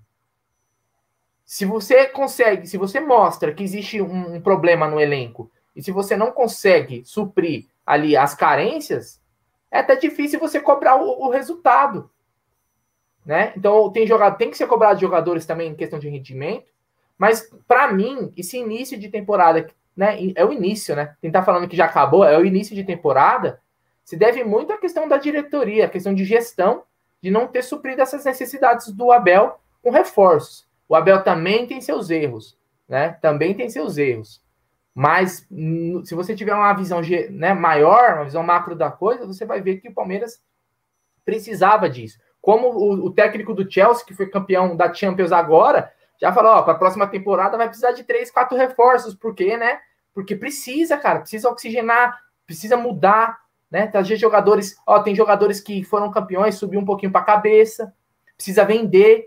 Se 1.46 1.64
você 1.64 2.06
consegue, 2.06 2.66
se 2.66 2.76
você 2.76 2.98
mostra 2.98 3.54
que 3.54 3.62
existe 3.62 4.02
um, 4.02 4.34
um 4.34 4.40
problema 4.40 4.88
no 4.88 5.00
elenco 5.00 5.48
e 5.76 5.80
se 5.80 5.92
você 5.92 6.16
não 6.16 6.32
consegue 6.32 7.04
suprir 7.04 7.66
ali 7.86 8.16
as 8.16 8.34
carências, 8.34 9.22
é 9.70 9.78
até 9.78 9.94
difícil 9.94 10.40
você 10.40 10.60
cobrar 10.60 10.96
o, 10.96 11.24
o 11.24 11.30
resultado. 11.30 12.10
Né? 13.24 13.52
Então 13.56 13.92
tem 13.92 14.08
jogado, 14.08 14.36
tem 14.36 14.50
que 14.50 14.56
ser 14.56 14.66
cobrado 14.66 14.96
de 14.96 15.02
jogadores 15.02 15.46
também 15.46 15.70
em 15.70 15.76
questão 15.76 16.00
de 16.00 16.08
rendimento, 16.08 16.66
mas 17.16 17.48
para 17.66 17.92
mim 17.92 18.32
esse 18.36 18.58
início 18.58 18.98
de 18.98 19.08
temporada, 19.08 19.68
né, 19.96 20.18
é 20.34 20.44
o 20.44 20.52
início, 20.52 20.96
né? 20.96 21.16
Quem 21.20 21.30
tá 21.30 21.44
falando 21.44 21.68
que 21.68 21.76
já 21.76 21.84
acabou 21.84 22.24
é 22.24 22.36
o 22.36 22.44
início 22.44 22.74
de 22.74 22.82
temporada, 22.82 23.60
se 24.04 24.16
deve 24.16 24.42
muito 24.42 24.72
à 24.72 24.78
questão 24.78 25.08
da 25.08 25.16
diretoria, 25.16 25.86
à 25.86 25.88
questão 25.88 26.12
de 26.12 26.24
gestão, 26.24 26.82
de 27.22 27.30
não 27.30 27.46
ter 27.46 27.62
suprido 27.62 28.02
essas 28.02 28.24
necessidades 28.24 28.92
do 28.92 29.12
Abel 29.12 29.60
com 29.80 29.90
reforços. 29.90 30.65
O 30.88 30.94
Abel 30.94 31.22
também 31.22 31.66
tem 31.66 31.80
seus 31.80 32.10
erros, 32.10 32.56
né? 32.88 33.10
Também 33.20 33.54
tem 33.54 33.68
seus 33.68 33.98
erros. 33.98 34.42
Mas 34.94 35.46
se 36.04 36.14
você 36.14 36.34
tiver 36.34 36.54
uma 36.54 36.72
visão 36.72 37.02
né, 37.30 37.52
maior, 37.52 38.14
uma 38.14 38.24
visão 38.24 38.42
macro 38.42 38.74
da 38.74 38.90
coisa, 38.90 39.26
você 39.26 39.44
vai 39.44 39.60
ver 39.60 39.76
que 39.76 39.88
o 39.88 39.94
Palmeiras 39.94 40.40
precisava 41.22 41.90
disso. 41.90 42.18
Como 42.40 42.68
o, 42.68 43.06
o, 43.06 43.12
técnico 43.12 43.52
do 43.52 43.70
Chelsea, 43.70 44.06
que 44.06 44.14
foi 44.14 44.30
campeão 44.30 44.74
da 44.74 44.94
Champions 44.94 45.32
agora, 45.32 45.92
já 46.18 46.32
falou: 46.32 46.52
ó, 46.52 46.62
para 46.62 46.72
a 46.72 46.78
próxima 46.78 47.06
temporada 47.06 47.58
vai 47.58 47.66
precisar 47.66 47.92
de 47.92 48.04
três, 48.04 48.30
quatro 48.30 48.56
reforços. 48.56 49.14
Por 49.14 49.34
quê, 49.34 49.56
né? 49.58 49.80
Porque 50.14 50.34
precisa, 50.34 50.96
cara, 50.96 51.20
precisa 51.20 51.50
oxigenar, 51.50 52.18
precisa 52.46 52.76
mudar, 52.76 53.38
né? 53.70 53.88
Trazer 53.88 54.16
jogadores. 54.16 54.76
Ó, 54.86 55.00
tem 55.00 55.14
jogadores 55.14 55.60
que 55.60 55.84
foram 55.84 56.10
campeões, 56.10 56.54
subiu 56.54 56.80
um 56.80 56.86
pouquinho 56.86 57.12
para 57.12 57.20
a 57.20 57.24
cabeça, 57.24 57.92
precisa 58.34 58.64
vender, 58.64 59.26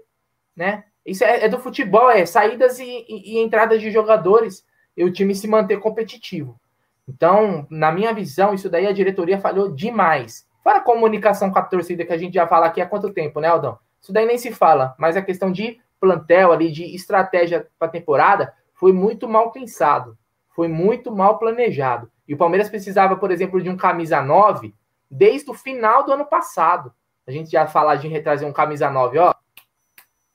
né? 0.55 0.85
Isso 1.05 1.23
é, 1.23 1.45
é 1.45 1.49
do 1.49 1.59
futebol, 1.59 2.09
é 2.09 2.25
saídas 2.25 2.79
e, 2.79 3.05
e, 3.07 3.35
e 3.35 3.39
entradas 3.39 3.81
de 3.81 3.91
jogadores 3.91 4.65
e 4.95 5.03
o 5.03 5.11
time 5.11 5.33
se 5.33 5.47
manter 5.47 5.79
competitivo. 5.79 6.59
Então, 7.07 7.65
na 7.69 7.91
minha 7.91 8.13
visão, 8.13 8.53
isso 8.53 8.69
daí 8.69 8.85
a 8.85 8.91
diretoria 8.91 9.39
falhou 9.39 9.73
demais. 9.73 10.47
Fora 10.63 10.77
a 10.77 10.81
comunicação 10.81 11.49
com 11.49 11.57
a 11.57 11.63
torcida 11.63 12.05
que 12.05 12.13
a 12.13 12.17
gente 12.17 12.33
já 12.35 12.45
fala 12.45 12.67
aqui 12.67 12.81
há 12.81 12.85
quanto 12.85 13.11
tempo, 13.11 13.39
né, 13.39 13.47
Aldão? 13.47 13.79
Isso 14.01 14.13
daí 14.13 14.25
nem 14.25 14.37
se 14.37 14.51
fala, 14.51 14.93
mas 14.97 15.17
a 15.17 15.21
questão 15.21 15.51
de 15.51 15.79
plantel 15.99 16.51
ali, 16.51 16.71
de 16.71 16.83
estratégia 16.95 17.67
para 17.77 17.87
a 17.87 17.91
temporada, 17.91 18.53
foi 18.73 18.93
muito 18.93 19.27
mal 19.27 19.51
pensado. 19.51 20.17
Foi 20.49 20.67
muito 20.67 21.11
mal 21.11 21.37
planejado. 21.37 22.11
E 22.27 22.33
o 22.33 22.37
Palmeiras 22.37 22.69
precisava, 22.69 23.15
por 23.15 23.31
exemplo, 23.31 23.61
de 23.61 23.69
um 23.69 23.77
camisa 23.77 24.21
9 24.21 24.73
desde 25.09 25.49
o 25.49 25.53
final 25.53 26.03
do 26.05 26.13
ano 26.13 26.25
passado. 26.25 26.93
A 27.25 27.31
gente 27.31 27.49
já 27.49 27.65
fala 27.65 27.95
de 27.95 28.07
retrazer 28.07 28.47
um 28.47 28.53
camisa 28.53 28.89
9, 28.89 29.17
ó. 29.17 29.33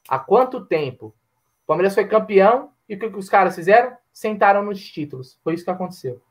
Há 0.09 0.19
quanto 0.19 0.65
tempo? 0.65 1.07
O 1.65 1.67
Palmeiras 1.67 1.95
foi 1.95 2.07
campeão 2.07 2.71
e 2.89 2.95
o 2.95 2.99
que 2.99 3.07
os 3.07 3.29
caras 3.29 3.55
fizeram? 3.55 3.97
Sentaram 4.13 4.65
nos 4.65 4.83
títulos. 4.85 5.39
Foi 5.43 5.55
isso 5.55 5.65
que 5.65 5.71
aconteceu. 5.71 6.23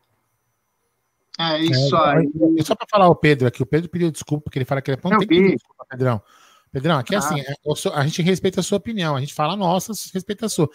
É 1.39 1.59
isso 1.59 1.95
é, 1.95 2.17
aí. 2.17 2.31
É, 2.57 2.63
só 2.63 2.75
para 2.75 2.87
falar 2.89 3.07
o 3.07 3.15
Pedro 3.15 3.47
aqui, 3.47 3.63
o 3.63 3.65
Pedro 3.65 3.89
pediu 3.89 4.11
desculpa, 4.11 4.43
porque 4.43 4.59
ele 4.59 4.65
fala 4.65 4.81
que 4.81 4.91
ele 4.91 4.99
não 5.03 5.17
tem 5.17 5.19
que 5.19 5.27
pedir 5.27 5.55
desculpa, 5.55 5.85
Pedrão. 5.89 6.21
Pedrão, 6.71 6.99
aqui 6.99 7.13
é 7.13 7.17
ah. 7.17 7.19
assim, 7.19 7.39
é, 7.39 7.53
a 7.93 8.03
gente 8.03 8.21
respeita 8.21 8.59
a 8.59 8.63
sua 8.63 8.77
opinião, 8.77 9.15
a 9.15 9.19
gente 9.19 9.33
fala 9.33 9.53
a 9.53 9.57
nossa, 9.57 9.93
respeita 10.13 10.45
a 10.45 10.49
sua. 10.49 10.69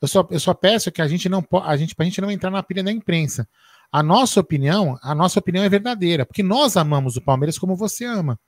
Eu 0.00 0.08
só, 0.08 0.26
eu 0.30 0.40
só 0.40 0.52
peço 0.52 0.90
que 0.90 1.00
a 1.00 1.06
gente 1.06 1.28
não 1.28 1.46
a 1.64 1.76
gente, 1.76 1.94
pra 1.94 2.04
gente 2.04 2.20
não 2.20 2.30
entrar 2.30 2.50
na 2.50 2.62
pilha 2.62 2.82
da 2.82 2.90
imprensa. 2.90 3.48
A 3.90 4.02
nossa 4.02 4.40
opinião, 4.40 4.98
a 5.02 5.14
nossa 5.14 5.38
opinião 5.38 5.64
é 5.64 5.68
verdadeira, 5.68 6.26
porque 6.26 6.42
nós 6.42 6.76
amamos 6.76 7.16
o 7.16 7.22
Palmeiras 7.22 7.58
como 7.58 7.76
você 7.76 8.04
ama. 8.04 8.38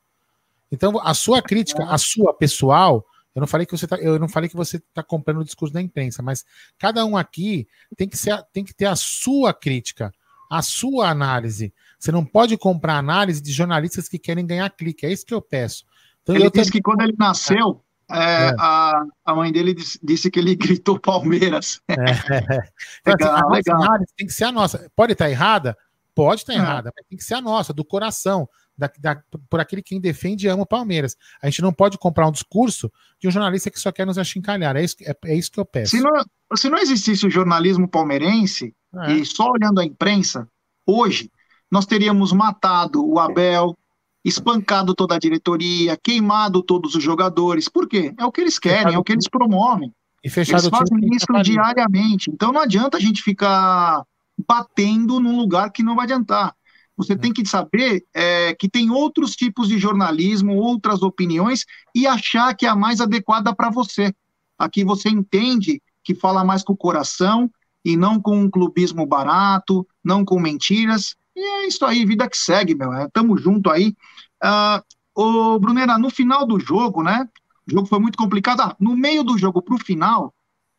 Então, 0.73 0.99
a 1.01 1.15
sua 1.15 1.41
crítica, 1.41 1.85
a 1.85 1.99
sua 1.99 2.35
pessoal, 2.35 3.05
eu 3.35 3.41
não 3.41 3.47
falei 3.47 3.67
que 3.67 3.77
você 3.77 3.87
tá, 3.87 3.97
eu 3.97 4.19
não 4.19 4.29
falei 4.29 4.49
que 4.49 4.57
você 4.57 4.77
está 4.77 5.03
comprando 5.03 5.41
o 5.41 5.45
discurso 5.45 5.75
da 5.75 5.83
imprensa, 5.83 6.23
mas 6.23 6.45
cada 6.79 7.05
um 7.05 7.17
aqui 7.17 7.67
tem 7.97 8.09
que, 8.09 8.17
ser, 8.17 8.43
tem 8.53 8.65
que 8.65 8.75
ter 8.75 8.87
a 8.87 8.97
sua 8.97 9.53
crítica 9.53 10.13
a 10.51 10.63
sua 10.63 11.09
análise. 11.09 11.73
Você 11.99 12.13
não 12.13 12.25
pode 12.25 12.57
comprar 12.57 12.99
análise 12.99 13.43
de 13.43 13.51
jornalistas 13.51 14.09
que 14.09 14.19
querem 14.19 14.47
ganhar 14.47 14.71
clique. 14.71 15.05
É 15.05 15.11
isso 15.11 15.27
que 15.27 15.35
eu 15.35 15.43
peço. 15.43 15.85
Então, 16.23 16.35
ele 16.35 16.47
eu 16.47 16.51
disse 16.51 16.71
que 16.71 16.81
quando 16.81 17.03
ele 17.03 17.15
nasceu, 17.19 17.83
é, 18.11 18.49
é. 18.49 18.55
A, 18.59 19.03
a 19.25 19.35
mãe 19.35 19.51
dele 19.51 19.75
disse, 19.75 19.99
disse, 20.03 20.31
que 20.31 20.39
ele 20.39 20.55
gritou 20.57 20.99
Palmeiras. 20.99 21.81
É. 21.89 21.95
Então, 23.07 23.15
assim, 23.15 23.25
legal, 23.25 23.53
assim, 23.53 23.57
legal. 23.57 23.83
análise 23.83 24.13
tem 24.17 24.27
que 24.27 24.33
ser 24.33 24.45
a 24.45 24.53
nossa. 24.53 24.91
Pode 24.95 25.13
estar 25.13 25.31
errada? 25.31 25.77
Pode 26.15 26.43
estar 26.43 26.53
é. 26.53 26.57
errada, 26.57 26.93
mas 26.97 27.07
tem 27.07 27.19
que 27.19 27.25
ser 27.25 27.35
a 27.35 27.41
nossa, 27.41 27.73
do 27.73 27.85
coração, 27.85 28.49
da, 28.77 28.91
da, 28.99 29.23
por 29.49 29.61
aquele 29.61 29.83
quem 29.83 30.01
defende 30.01 30.47
e 30.47 30.49
ama 30.49 30.63
o 30.63 30.67
Palmeiras. 30.67 31.17
A 31.43 31.47
gente 31.47 31.63
não 31.63 31.73
pode 31.73 31.97
comprar 31.99 32.27
um 32.27 32.33
discurso 32.33 32.91
de 33.21 33.29
um 33.29 33.31
jornalista 33.31 33.71
que 33.71 33.79
só 33.79 33.93
quer 33.93 34.07
nos 34.07 34.19
achincalhar. 34.19 34.77
É 34.77 34.83
isso, 34.83 34.97
é, 35.03 35.17
é 35.27 35.35
isso 35.35 35.51
que 35.51 35.61
eu 35.61 35.65
peço. 35.65 35.97
Se 35.97 36.03
não, 36.03 36.13
se 36.57 36.69
não 36.69 36.79
existisse 36.79 37.27
o 37.27 37.31
jornalismo 37.31 37.89
palmeirense, 37.89 38.75
é. 38.95 39.13
e 39.13 39.25
só 39.25 39.51
olhando 39.51 39.81
a 39.81 39.85
imprensa, 39.85 40.49
hoje, 40.87 41.31
nós 41.71 41.87
teríamos 41.87 42.33
matado 42.33 43.05
o 43.05 43.19
Abel, 43.19 43.77
espancado 44.25 44.95
toda 44.95 45.15
a 45.15 45.19
diretoria, 45.19 45.97
queimado 45.97 46.63
todos 46.63 46.95
os 46.95 47.03
jogadores. 47.03 47.69
Por 47.69 47.89
quê? 47.89 48.15
É 48.19 48.25
o 48.25 48.33
que 48.33 48.41
eles 48.41 48.59
querem, 48.59 48.95
é 48.95 48.99
o 48.99 49.05
que 49.05 49.13
eles 49.13 49.29
promovem. 49.29 49.93
E 50.23 50.31
fechado 50.31 50.63
Eles 50.63 50.71
fazem 50.71 50.99
isso 51.13 51.27
diariamente. 51.43 52.31
Então 52.31 52.51
não 52.51 52.63
adianta 52.63 52.97
a 52.97 53.01
gente 53.01 53.23
ficar 53.23 54.03
batendo 54.49 55.21
num 55.21 55.37
lugar 55.37 55.71
que 55.71 55.83
não 55.83 55.95
vai 55.95 56.05
adiantar. 56.05 56.55
Você 56.97 57.17
tem 57.17 57.33
que 57.33 57.45
saber 57.47 58.05
é, 58.15 58.55
que 58.55 58.69
tem 58.69 58.91
outros 58.91 59.35
tipos 59.35 59.69
de 59.69 59.79
jornalismo, 59.79 60.57
outras 60.57 61.03
opiniões 61.03 61.65
e 61.95 62.07
achar 62.07 62.55
que 62.55 62.67
é 62.67 62.69
a 62.69 62.77
mais 62.77 63.01
adequada 63.01 63.55
para 63.55 63.71
você. 63.71 64.15
Aqui 64.59 64.85
você 64.85 65.09
entende 65.09 65.83
que 66.05 66.15
fala 66.15 66.45
mais 66.45 66.63
com 66.63 66.73
o 66.73 66.77
coração 66.77 67.51
e 67.85 67.97
não 67.97 68.21
com 68.21 68.39
um 68.39 68.51
clubismo 68.51 69.05
barato, 69.07 69.87
não 70.03 70.25
com 70.25 70.39
mentiras. 70.39 71.17
E 71.37 71.41
é 71.41 71.67
isso 71.67 71.85
aí, 71.85 72.05
vida 72.07 72.29
que 72.29 72.37
segue, 72.37 72.75
meu. 72.75 72.93
É, 72.93 73.09
tamo 73.13 73.37
junto 73.37 73.71
aí. 73.71 73.95
Uh, 74.43 74.81
ô, 75.15 75.59
Brunera, 75.59 75.99
no 75.99 76.11
final 76.11 76.47
do 76.47 76.61
jogo, 76.61 77.03
né? 77.03 77.29
O 77.67 77.73
jogo 77.73 77.87
foi 77.87 77.99
muito 77.99 78.17
complicado. 78.17 78.61
Ah, 78.61 78.77
no 78.79 78.97
meio 78.97 79.25
do 79.25 79.37
jogo, 79.37 79.61
pro 79.61 79.79
final, 79.79 80.33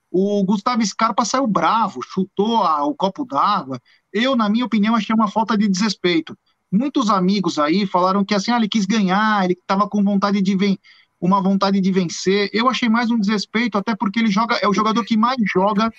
o 0.10 0.44
Gustavo 0.46 0.86
Scarpa 0.86 1.26
saiu 1.26 1.46
bravo, 1.46 2.02
chutou 2.02 2.64
a, 2.64 2.86
o 2.86 2.96
copo 2.96 3.26
d'água. 3.26 3.82
Eu, 4.16 4.34
na 4.34 4.48
minha 4.48 4.66
opinião, 4.66 4.96
achei 4.96 5.14
uma 5.14 5.28
falta 5.28 5.58
de 5.58 5.68
desrespeito. 5.68 6.38
Muitos 6.72 7.10
amigos 7.10 7.60
aí 7.60 7.86
falaram 7.86 8.24
que 8.24 8.34
assim, 8.34 8.50
ah, 8.50 8.56
ele 8.56 8.70
quis 8.70 8.86
ganhar, 8.86 9.44
ele 9.44 9.54
estava 9.54 9.90
com 9.90 10.02
vontade 10.02 10.42
de 10.42 10.56
ven 10.56 10.80
uma 11.20 11.42
vontade 11.42 11.82
de 11.82 11.92
vencer. 11.92 12.50
Eu 12.54 12.70
achei 12.70 12.88
mais 12.88 13.12
um 13.12 13.20
desrespeito, 13.20 13.78
até 13.78 13.94
porque 13.94 14.20
ele 14.20 14.32
joga, 14.32 14.56
é 14.62 14.70
o 14.70 14.74
jogador 14.74 15.04
que 15.04 15.18
mais 15.18 15.36
joga 15.54 15.92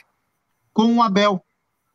com 0.73 0.97
o 0.97 1.03
Abel. 1.03 1.45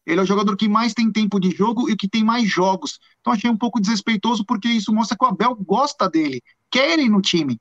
Ele 0.05 0.19
é 0.19 0.23
o 0.23 0.25
jogador 0.25 0.55
que 0.55 0.69
mais 0.69 0.93
tem 0.93 1.11
tempo 1.11 1.39
de 1.39 1.49
jogo 1.49 1.89
e 1.89 1.95
que 1.95 2.07
tem 2.07 2.23
mais 2.23 2.47
jogos. 2.47 2.99
Então 3.19 3.33
achei 3.33 3.49
um 3.49 3.57
pouco 3.57 3.81
desrespeitoso, 3.81 4.45
porque 4.45 4.67
isso 4.67 4.93
mostra 4.93 5.17
que 5.17 5.25
o 5.25 5.27
Abel 5.27 5.55
gosta 5.55 6.07
dele, 6.07 6.39
quer 6.69 6.91
ele 6.91 7.09
no 7.09 7.21
time. 7.21 7.59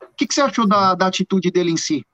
O 0.00 0.14
que, 0.16 0.28
que 0.28 0.34
você 0.34 0.42
achou 0.42 0.66
da, 0.66 0.94
da 0.94 1.08
atitude 1.08 1.50
dele 1.50 1.72
em 1.72 1.76
si? 1.76 2.04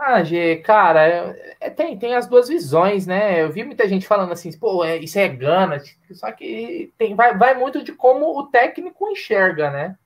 Ah, 0.00 0.22
G, 0.22 0.58
cara, 0.58 1.08
é, 1.08 1.56
é, 1.60 1.70
tem, 1.70 1.98
tem 1.98 2.14
as 2.14 2.28
duas 2.28 2.48
visões, 2.48 3.04
né? 3.04 3.42
Eu 3.42 3.50
vi 3.50 3.64
muita 3.64 3.88
gente 3.88 4.06
falando 4.06 4.30
assim, 4.30 4.56
pô, 4.56 4.84
é, 4.84 4.96
isso 4.96 5.18
é 5.18 5.26
gana, 5.26 5.82
só 6.12 6.30
que 6.30 6.92
tem, 6.96 7.16
vai, 7.16 7.36
vai 7.36 7.54
muito 7.54 7.82
de 7.82 7.92
como 7.92 8.38
o 8.38 8.46
técnico 8.46 9.08
enxerga, 9.08 9.72
né? 9.72 9.98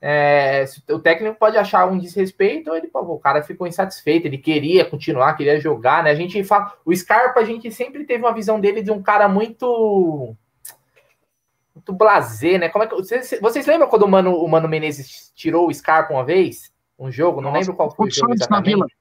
É, 0.00 0.64
o 0.88 0.98
técnico 0.98 1.38
pode 1.38 1.58
achar 1.58 1.86
um 1.86 1.98
desrespeito, 1.98 2.70
ou 2.70 2.76
ele, 2.78 2.88
pô, 2.88 3.00
o 3.00 3.18
cara 3.18 3.42
ficou 3.42 3.66
insatisfeito, 3.66 4.26
ele 4.26 4.38
queria 4.38 4.86
continuar, 4.86 5.34
queria 5.34 5.60
jogar, 5.60 6.02
né? 6.02 6.10
A 6.12 6.14
gente 6.14 6.42
fala, 6.42 6.72
o 6.82 6.96
Scarpa, 6.96 7.40
a 7.40 7.44
gente 7.44 7.70
sempre 7.70 8.06
teve 8.06 8.24
uma 8.24 8.32
visão 8.32 8.58
dele 8.58 8.82
de 8.82 8.90
um 8.90 9.02
cara 9.02 9.28
muito 9.28 10.34
muito 11.74 11.92
blazer, 11.92 12.58
né? 12.58 12.70
Como 12.70 12.84
é 12.84 12.86
que 12.86 12.94
vocês, 12.94 13.38
vocês 13.42 13.66
lembram 13.66 13.86
quando 13.86 14.04
o 14.04 14.08
Mano, 14.08 14.34
o 14.34 14.48
Mano 14.48 14.66
Menezes 14.66 15.30
tirou 15.34 15.68
o 15.68 15.74
Scarpa 15.74 16.14
uma 16.14 16.24
vez? 16.24 16.72
Um 16.98 17.12
jogo, 17.12 17.42
não 17.42 17.50
Nossa, 17.50 17.60
lembro 17.60 17.76
qual 17.76 17.94
foi 17.94 18.08
o 18.08 18.10
jogo 18.10 18.32
exatamente. 18.32 18.99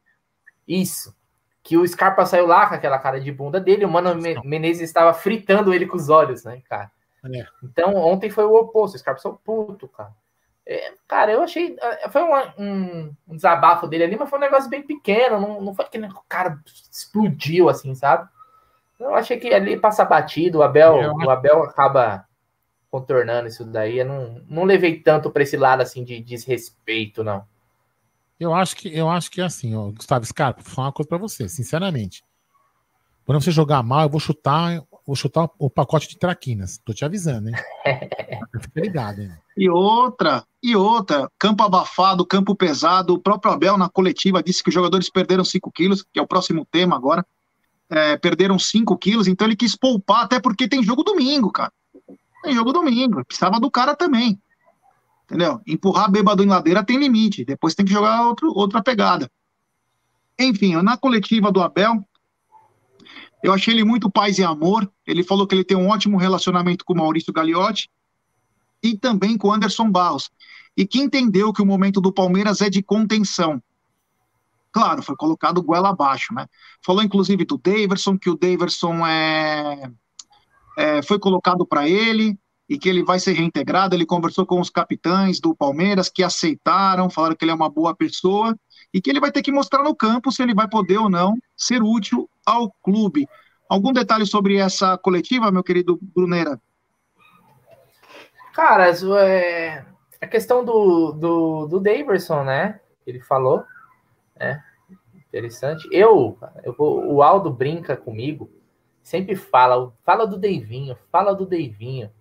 Isso. 0.69 1.15
Que 1.63 1.75
o 1.75 1.87
Scarpa 1.87 2.25
saiu 2.25 2.45
lá 2.45 2.67
com 2.67 2.75
aquela 2.75 2.99
cara 2.99 3.19
de 3.19 3.31
bunda 3.31 3.59
dele, 3.59 3.83
o 3.83 3.89
Mano 3.89 4.15
Menezes 4.45 4.83
estava 4.83 5.13
fritando 5.13 5.73
ele 5.73 5.87
com 5.87 5.97
os 5.97 6.09
olhos, 6.09 6.43
né, 6.43 6.61
cara? 6.69 6.91
É. 7.33 7.45
Então, 7.63 7.95
ontem 7.95 8.29
foi 8.29 8.45
o 8.45 8.53
oposto, 8.53 8.95
o 8.95 8.99
Scarpa 8.99 9.19
saiu 9.19 9.39
puto, 9.43 9.87
cara. 9.87 10.13
É, 10.65 10.93
cara, 11.07 11.31
eu 11.31 11.41
achei. 11.41 11.75
É, 11.81 12.07
foi 12.09 12.21
um, 12.23 13.15
um, 13.27 13.35
desabafo 13.35 13.87
dele 13.87 14.03
ali, 14.03 14.15
mas 14.15 14.29
foi 14.29 14.37
um 14.37 14.41
negócio 14.43 14.69
bem 14.69 14.83
pequeno, 14.83 15.41
não, 15.41 15.59
não 15.59 15.73
foi 15.73 15.85
que 15.85 15.97
o 15.97 16.23
cara 16.29 16.59
explodiu 16.91 17.67
assim, 17.67 17.95
sabe? 17.95 18.29
Eu 18.99 19.15
achei 19.15 19.39
que 19.39 19.51
ali 19.51 19.79
passa 19.79 20.05
batido, 20.05 20.59
o 20.59 20.63
Abel, 20.63 21.01
é, 21.01 21.11
o 21.11 21.29
Abel 21.29 21.63
acaba 21.63 22.27
contornando 22.91 23.47
isso 23.47 23.65
daí. 23.65 23.97
Eu 23.97 24.05
não, 24.05 24.43
não 24.47 24.63
levei 24.63 24.99
tanto 24.99 25.31
para 25.31 25.41
esse 25.41 25.57
lado 25.57 25.81
assim 25.81 26.03
de 26.03 26.19
desrespeito, 26.21 27.23
não. 27.23 27.45
Eu 28.39 28.53
acho 28.53 28.75
que 28.75 28.87
eu 28.87 29.09
acho 29.09 29.29
que 29.29 29.41
é 29.41 29.43
assim, 29.43 29.75
ó, 29.75 29.91
Gustavo 29.91 30.25
Scarpa, 30.25 30.61
vou 30.61 30.73
falar 30.73 30.87
uma 30.87 30.93
coisa 30.93 31.09
para 31.09 31.17
você, 31.17 31.49
sinceramente. 31.49 32.23
Quando 33.25 33.43
você 33.43 33.51
jogar 33.51 33.83
mal, 33.83 34.03
eu 34.03 34.09
vou 34.09 34.19
chutar, 34.19 34.81
vou 35.05 35.15
chutar 35.15 35.47
o 35.59 35.69
pacote 35.69 36.07
de 36.07 36.17
traquinas. 36.17 36.79
Tô 36.83 36.93
te 36.93 37.05
avisando, 37.05 37.49
hein? 37.49 37.55
Fica 38.59 38.81
ligado, 38.81 39.21
hein? 39.21 39.31
E 39.55 39.69
outra, 39.69 40.43
e 40.63 40.75
outra, 40.75 41.29
campo 41.37 41.61
abafado, 41.61 42.25
campo 42.25 42.55
pesado. 42.55 43.13
O 43.13 43.19
próprio 43.19 43.51
Abel 43.51 43.77
na 43.77 43.87
coletiva 43.87 44.41
disse 44.41 44.63
que 44.63 44.69
os 44.69 44.73
jogadores 44.73 45.11
perderam 45.11 45.45
5 45.45 45.71
quilos, 45.71 46.01
que 46.01 46.17
é 46.17 46.21
o 46.21 46.27
próximo 46.27 46.65
tema 46.71 46.95
agora. 46.95 47.23
É, 47.87 48.17
perderam 48.17 48.57
5 48.57 48.97
quilos, 48.97 49.27
então 49.27 49.45
ele 49.45 49.55
quis 49.55 49.75
poupar, 49.75 50.23
até 50.23 50.39
porque 50.39 50.67
tem 50.67 50.81
jogo 50.81 51.03
domingo, 51.03 51.51
cara. 51.51 51.71
Tem 52.41 52.55
jogo 52.55 52.71
domingo, 52.71 53.23
precisava 53.25 53.59
do 53.59 53.69
cara 53.69 53.95
também. 53.95 54.39
Entendeu? 55.29 55.61
Empurrar 55.67 56.09
bêbado 56.09 56.43
em 56.43 56.47
ladeira 56.47 56.83
tem 56.83 56.97
limite, 56.97 57.45
depois 57.45 57.75
tem 57.75 57.85
que 57.85 57.91
jogar 57.91 58.25
outro, 58.25 58.51
outra 58.51 58.81
pegada. 58.81 59.31
Enfim, 60.39 60.75
na 60.81 60.97
coletiva 60.97 61.51
do 61.51 61.61
Abel, 61.61 62.03
eu 63.43 63.53
achei 63.53 63.75
ele 63.75 63.83
muito 63.83 64.09
paz 64.09 64.39
e 64.39 64.43
amor. 64.43 64.91
Ele 65.05 65.23
falou 65.23 65.45
que 65.45 65.53
ele 65.53 65.63
tem 65.63 65.77
um 65.77 65.87
ótimo 65.87 66.17
relacionamento 66.17 66.83
com 66.83 66.93
o 66.93 66.97
Maurício 66.97 67.31
Gagliotti 67.31 67.89
e 68.81 68.97
também 68.97 69.37
com 69.37 69.49
o 69.49 69.53
Anderson 69.53 69.91
Barros. 69.91 70.31
E 70.75 70.87
que 70.87 70.99
entendeu 70.99 71.53
que 71.53 71.61
o 71.61 71.65
momento 71.65 72.01
do 72.01 72.11
Palmeiras 72.11 72.61
é 72.61 72.69
de 72.69 72.81
contenção. 72.81 73.61
Claro, 74.71 75.03
foi 75.03 75.15
colocado 75.15 75.61
goela 75.61 75.89
abaixo, 75.89 76.33
né? 76.33 76.47
Falou 76.83 77.03
inclusive 77.03 77.45
do 77.45 77.57
Daverson, 77.57 78.17
que 78.17 78.29
o 78.29 78.37
Daverson 78.37 79.05
é, 79.05 79.91
é 80.77 81.01
foi 81.03 81.19
colocado 81.19 81.65
para 81.65 81.87
ele, 81.87 82.37
e 82.69 82.77
que 82.77 82.87
ele 82.87 83.03
vai 83.03 83.19
ser 83.19 83.33
reintegrado. 83.33 83.95
Ele 83.95 84.05
conversou 84.05 84.45
com 84.45 84.59
os 84.59 84.69
capitães 84.69 85.39
do 85.39 85.55
Palmeiras 85.55 86.07
que 86.07 86.23
aceitaram, 86.23 87.09
falaram 87.09 87.35
que 87.35 87.43
ele 87.43 87.51
é 87.51 87.55
uma 87.55 87.69
boa 87.69 87.95
pessoa 87.95 88.55
e 88.93 89.01
que 89.01 89.09
ele 89.09 89.19
vai 89.19 89.31
ter 89.31 89.41
que 89.41 89.51
mostrar 89.51 89.83
no 89.83 89.95
campo 89.95 90.31
se 90.31 90.43
ele 90.43 90.53
vai 90.53 90.69
poder 90.69 90.99
ou 90.99 91.09
não 91.09 91.35
ser 91.57 91.81
útil 91.81 92.29
ao 92.45 92.71
clube. 92.83 93.27
Algum 93.67 93.91
detalhe 93.91 94.25
sobre 94.25 94.57
essa 94.57 94.97
coletiva, 94.97 95.51
meu 95.51 95.63
querido 95.63 95.97
Brunera? 96.01 96.61
Cara, 98.53 98.91
é 99.19 99.85
a 100.21 100.27
questão 100.27 100.63
do, 100.63 101.11
do, 101.11 101.67
do 101.67 101.79
Daverson, 101.79 102.43
né? 102.43 102.79
Ele 103.05 103.19
falou, 103.19 103.63
né? 104.37 104.63
Interessante. 105.15 105.87
Eu, 105.91 106.37
eu 106.63 106.75
o 106.77 107.21
Aldo 107.21 107.51
brinca 107.51 107.95
comigo, 107.95 108.51
sempre 109.03 109.35
fala, 109.35 109.93
fala 110.03 110.25
do 110.25 110.37
Deivinho, 110.37 110.97
fala 111.11 111.33
do 111.33 111.45
Deivinho 111.45 112.11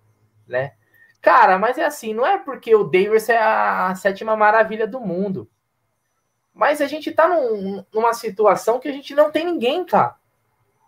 né? 0.48 0.72
Cara, 1.20 1.58
mas 1.58 1.78
é 1.78 1.84
assim, 1.84 2.14
não 2.14 2.26
é 2.26 2.38
porque 2.38 2.74
o 2.74 2.84
Davis 2.84 3.28
é 3.28 3.38
a, 3.38 3.94
sétima 3.94 4.36
maravilha 4.36 4.86
do 4.86 5.00
mundo. 5.00 5.48
Mas 6.54 6.80
a 6.80 6.86
gente 6.86 7.12
tá 7.12 7.28
num, 7.28 7.84
numa 7.92 8.12
situação 8.14 8.80
que 8.80 8.88
a 8.88 8.92
gente 8.92 9.14
não 9.14 9.30
tem 9.30 9.44
ninguém, 9.44 9.84
cara. 9.84 10.16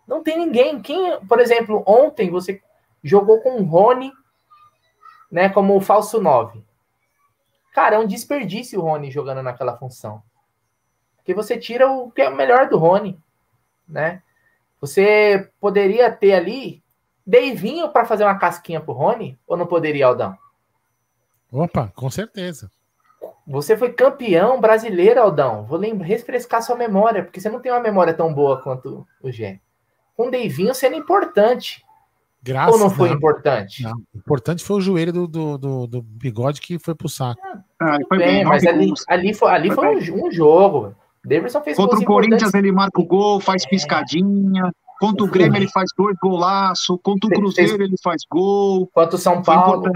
Não 0.07 0.23
tem 0.23 0.37
ninguém. 0.37 0.81
Quem, 0.81 1.19
por 1.25 1.39
exemplo, 1.39 1.83
ontem 1.85 2.29
você 2.29 2.61
jogou 3.03 3.39
com 3.41 3.57
o 3.57 3.63
Rony, 3.63 4.11
né, 5.31 5.49
como 5.49 5.79
falso 5.79 6.21
9. 6.21 6.63
Cara, 7.73 7.95
é 7.95 7.99
um 7.99 8.07
desperdício 8.07 8.79
o 8.79 8.83
Rony 8.83 9.09
jogando 9.11 9.41
naquela 9.41 9.77
função. 9.77 10.21
Porque 11.17 11.33
você 11.33 11.57
tira 11.57 11.89
o 11.89 12.11
que 12.11 12.21
é 12.21 12.29
o 12.29 12.35
melhor 12.35 12.67
do 12.67 12.77
Rony, 12.77 13.17
né? 13.87 14.21
Você 14.81 15.49
poderia 15.59 16.11
ter 16.11 16.33
ali 16.33 16.83
Deivinho 17.25 17.89
para 17.89 18.05
fazer 18.05 18.23
uma 18.23 18.37
casquinha 18.37 18.81
pro 18.81 18.93
Rony? 18.93 19.39
Ou 19.47 19.55
não 19.55 19.67
poderia, 19.67 20.07
Aldão? 20.07 20.37
Opa, 21.51 21.91
com 21.95 22.09
certeza. 22.09 22.71
Você 23.45 23.75
foi 23.75 23.91
campeão 23.91 24.61
brasileiro, 24.61 25.21
Aldão. 25.21 25.65
Vou 25.65 25.77
lembrar, 25.77 26.05
refrescar 26.05 26.61
sua 26.61 26.75
memória, 26.75 27.23
porque 27.23 27.39
você 27.39 27.49
não 27.49 27.59
tem 27.59 27.71
uma 27.71 27.81
memória 27.81 28.13
tão 28.13 28.33
boa 28.33 28.61
quanto 28.61 29.05
o 29.21 29.31
Gê. 29.31 29.59
Com 30.15 30.27
o 30.27 30.31
Deivinho 30.31 30.73
sendo 30.73 30.95
importante. 30.95 31.83
Graças 32.43 32.73
Ou 32.73 32.79
não 32.79 32.89
foi 32.89 33.09
não. 33.09 33.17
importante? 33.17 33.83
Não. 33.83 34.01
Importante 34.15 34.63
foi 34.63 34.77
o 34.77 34.81
joelho 34.81 35.11
do, 35.11 35.27
do, 35.27 35.57
do, 35.57 35.87
do 35.87 36.01
bigode 36.01 36.59
que 36.59 36.79
foi 36.79 36.95
pro 36.95 37.07
saco. 37.07 37.39
Ah, 37.79 37.97
foi 38.07 38.17
bem, 38.17 38.27
bem 38.27 38.45
mas 38.45 38.65
ali, 38.65 38.91
ali 39.07 39.33
foi, 39.33 39.51
ali 39.51 39.71
foi, 39.71 40.01
foi 40.01 40.11
um, 40.11 40.27
um, 40.27 40.31
jogo. 40.31 40.95
Davidson 41.23 41.61
fez 41.61 41.77
Contra 41.77 41.99
o 41.99 42.03
Corinthians 42.03 42.53
ele 42.53 42.71
marca 42.71 42.99
o 42.99 43.05
gol, 43.05 43.39
faz 43.39 43.63
é. 43.63 43.69
piscadinha. 43.69 44.71
Contra 45.01 45.23
o 45.23 45.27
Grêmio 45.27 45.57
ele 45.57 45.67
faz 45.67 45.89
dois 45.97 46.15
golaço, 46.21 46.95
contra 46.99 47.27
o 47.27 47.33
Cruzeiro 47.33 47.81
ele 47.81 47.95
faz 48.03 48.21
gol. 48.29 48.85
Contra 48.93 49.15
o 49.15 49.19
São 49.19 49.41
Paulo. 49.41 49.91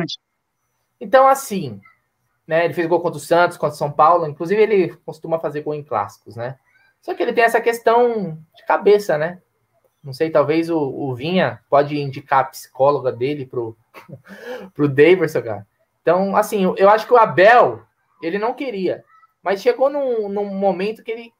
Então, 1.00 1.28
assim, 1.28 1.80
né? 2.48 2.66
Ele 2.66 2.74
fez 2.74 2.88
gol 2.88 3.00
contra 3.00 3.18
o 3.18 3.22
Santos, 3.22 3.56
contra 3.56 3.76
o 3.76 3.78
São 3.78 3.92
Paulo. 3.92 4.28
Inclusive, 4.28 4.60
ele 4.60 4.98
costuma 5.06 5.38
fazer 5.38 5.62
gol 5.62 5.76
em 5.76 5.84
clássicos, 5.84 6.36
né? 6.36 6.58
Só 7.04 7.14
que 7.14 7.22
ele 7.22 7.34
tem 7.34 7.44
essa 7.44 7.62
questão 7.62 8.36
de 8.56 8.66
cabeça, 8.66 9.16
né? 9.16 9.40
Não 10.04 10.12
sei, 10.12 10.32
talvez 10.32 10.72
o, 10.72 10.80
o 10.80 11.14
Vinha 11.14 11.60
pode 11.70 12.00
indicar 12.00 12.40
a 12.40 12.46
psicóloga 12.46 13.12
dele 13.12 13.46
pro, 13.46 13.78
pro 14.74 14.90
Davidson, 14.90 15.44
cara. 15.44 15.68
Então, 16.02 16.36
assim, 16.36 16.64
eu, 16.64 16.76
eu 16.78 16.90
acho 16.90 17.06
que 17.06 17.14
o 17.14 17.18
Abel, 17.18 17.84
ele 18.24 18.40
não 18.40 18.56
queria. 18.56 19.04
Mas 19.44 19.62
chegou 19.62 19.88
num, 19.88 20.28
num 20.30 20.46
momento 20.46 21.04
que 21.04 21.12
ele 21.12 21.32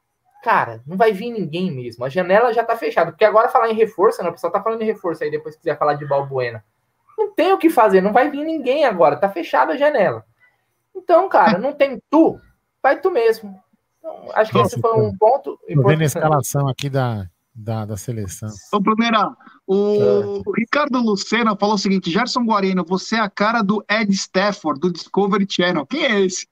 cara, 0.46 0.80
não 0.86 0.96
vai 0.96 1.10
vir 1.10 1.32
ninguém 1.32 1.72
mesmo. 1.72 2.04
A 2.04 2.08
janela 2.08 2.52
já 2.52 2.62
tá 2.62 2.76
fechada. 2.76 3.10
Porque 3.10 3.24
agora 3.24 3.48
falar 3.48 3.68
em 3.68 3.74
reforço, 3.74 4.22
né? 4.22 4.28
O 4.28 4.32
pessoal 4.32 4.52
tá 4.52 4.62
falando 4.62 4.80
em 4.80 4.86
reforço 4.86 5.24
aí, 5.24 5.30
depois 5.30 5.56
quiser 5.56 5.76
falar 5.76 5.94
de 5.94 6.06
Balbuena. 6.06 6.62
não 7.18 7.34
tem 7.34 7.52
o 7.52 7.58
que 7.58 7.68
fazer, 7.68 8.00
não 8.00 8.12
vai 8.12 8.30
vir 8.30 8.44
ninguém 8.44 8.84
agora, 8.84 9.16
tá 9.16 9.28
fechada 9.28 9.72
a 9.72 9.76
janela. 9.76 10.24
Então, 10.94 11.28
cara, 11.28 11.58
não 11.58 11.72
tem 11.72 12.00
tu, 12.08 12.38
vai 12.80 13.00
tu 13.00 13.10
mesmo. 13.10 13.58
Então, 13.98 14.30
acho 14.34 14.52
que 14.52 14.58
esse 14.58 14.80
foi 14.80 14.92
um 14.92 15.16
ponto. 15.18 15.58
Tô 15.66 15.82
vendo 15.82 16.02
a 16.02 16.04
escalação 16.04 16.68
aqui 16.68 16.88
da, 16.88 17.26
da, 17.52 17.84
da 17.84 17.96
seleção. 17.96 18.48
Então, 18.68 18.80
primeira, 18.80 19.28
o, 19.66 20.42
o 20.46 20.52
Ricardo 20.56 21.00
Lucena 21.00 21.56
falou 21.56 21.74
o 21.74 21.78
seguinte: 21.78 22.08
Gerson 22.08 22.44
Guarino, 22.44 22.84
você 22.86 23.16
é 23.16 23.20
a 23.20 23.28
cara 23.28 23.62
do 23.62 23.84
Ed 23.90 24.12
Stafford, 24.12 24.78
do 24.78 24.92
Discovery 24.92 25.44
Channel. 25.50 25.84
Quem 25.86 26.04
é 26.04 26.20
esse? 26.20 26.46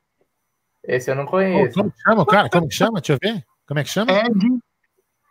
Esse 0.82 1.12
eu 1.12 1.14
não 1.14 1.26
conheço. 1.26 1.78
Como 1.78 1.92
chama, 2.04 2.26
cara? 2.26 2.50
Como 2.50 2.68
chama? 2.72 3.00
Deixa 3.00 3.12
eu 3.12 3.18
ver. 3.22 3.44
Como 3.66 3.80
é 3.80 3.84
que 3.84 3.90
chama? 3.90 4.12
Ed 4.12 4.58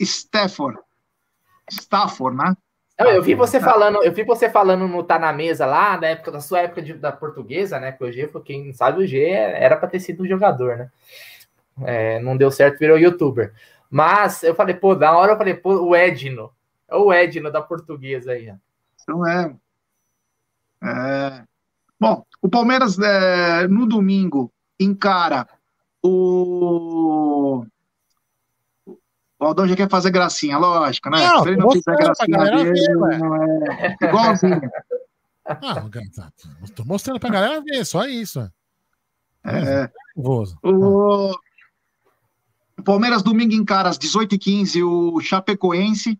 Stafford. 0.02 0.78
Stafford, 1.70 2.38
né? 2.38 2.56
Não, 3.00 3.10
eu 3.10 3.24
vi 3.24 3.34
você 3.34 3.60
falando, 3.60 4.04
eu 4.04 4.12
vi 4.12 4.24
você 4.24 4.50
falando 4.50 4.88
no 4.88 5.04
Tá 5.04 5.18
na 5.18 5.34
Mesa 5.34 5.66
lá, 5.66 6.00
na 6.00 6.08
época 6.08 6.32
da 6.32 6.40
sua 6.40 6.60
época 6.60 6.82
de, 6.82 6.94
da 6.94 7.12
portuguesa, 7.12 7.80
né? 7.80 7.92
Que 7.92 8.04
o 8.04 8.12
G, 8.12 8.30
quem 8.46 8.72
sabe 8.74 9.04
o 9.04 9.08
G 9.08 9.24
era 9.30 9.76
para 9.76 9.90
ter 9.90 10.00
sido 10.00 10.24
um 10.24 10.28
jogador, 10.28 10.78
né? 10.78 10.92
É, 11.82 12.20
não 12.20 12.38
deu 12.38 12.52
certo, 12.52 12.78
virou 12.78 13.00
youtuber. 13.00 13.54
Mas 13.90 14.44
eu 14.44 14.54
falei, 14.54 14.76
pô, 14.76 14.96
da 14.96 15.16
hora 15.18 15.34
eu 15.34 15.38
falei, 15.38 15.56
pô, 15.56 15.74
o 15.74 15.96
Edno. 15.96 16.52
É 16.88 16.96
o 16.96 17.12
Edno 17.12 17.52
da 17.52 17.62
portuguesa 17.62 18.34
aí. 18.34 18.54
Então 19.02 19.28
é. 19.28 19.56
é... 20.84 21.44
Bom, 22.00 22.24
o 22.42 22.50
Palmeiras 22.50 23.00
é, 23.00 23.68
no 23.68 23.88
domingo 23.88 24.52
encara 24.80 25.48
o 26.02 27.66
o 29.44 29.48
Aldão 29.48 29.68
já 29.68 29.76
quer 29.76 29.90
fazer 29.90 30.10
gracinha, 30.10 30.58
lógico, 30.58 31.10
né? 31.10 31.20
Não, 31.20 31.44
Se 31.44 31.50
ele 31.50 31.58
não 31.58 31.72
fizer 31.72 31.96
gracinha 31.98 32.38
dele, 32.38 32.72
ver, 32.72 33.20
não 33.20 33.36
é 33.36 33.98
igualzinho. 34.02 34.62
Não, 35.62 35.90
tô 36.74 36.86
mostrando 36.86 37.20
pra 37.20 37.30
galera 37.30 37.62
ver, 37.62 37.86
só 37.86 38.06
isso. 38.06 38.50
É. 39.44 39.90
Nervoso. 40.16 40.58
O... 40.64 41.32
o 42.80 42.84
Palmeiras 42.86 43.22
domingo 43.22 43.54
encara 43.54 43.90
às 43.90 44.00
18h15 44.00 44.82
o 44.82 45.20
Chapecoense. 45.20 46.18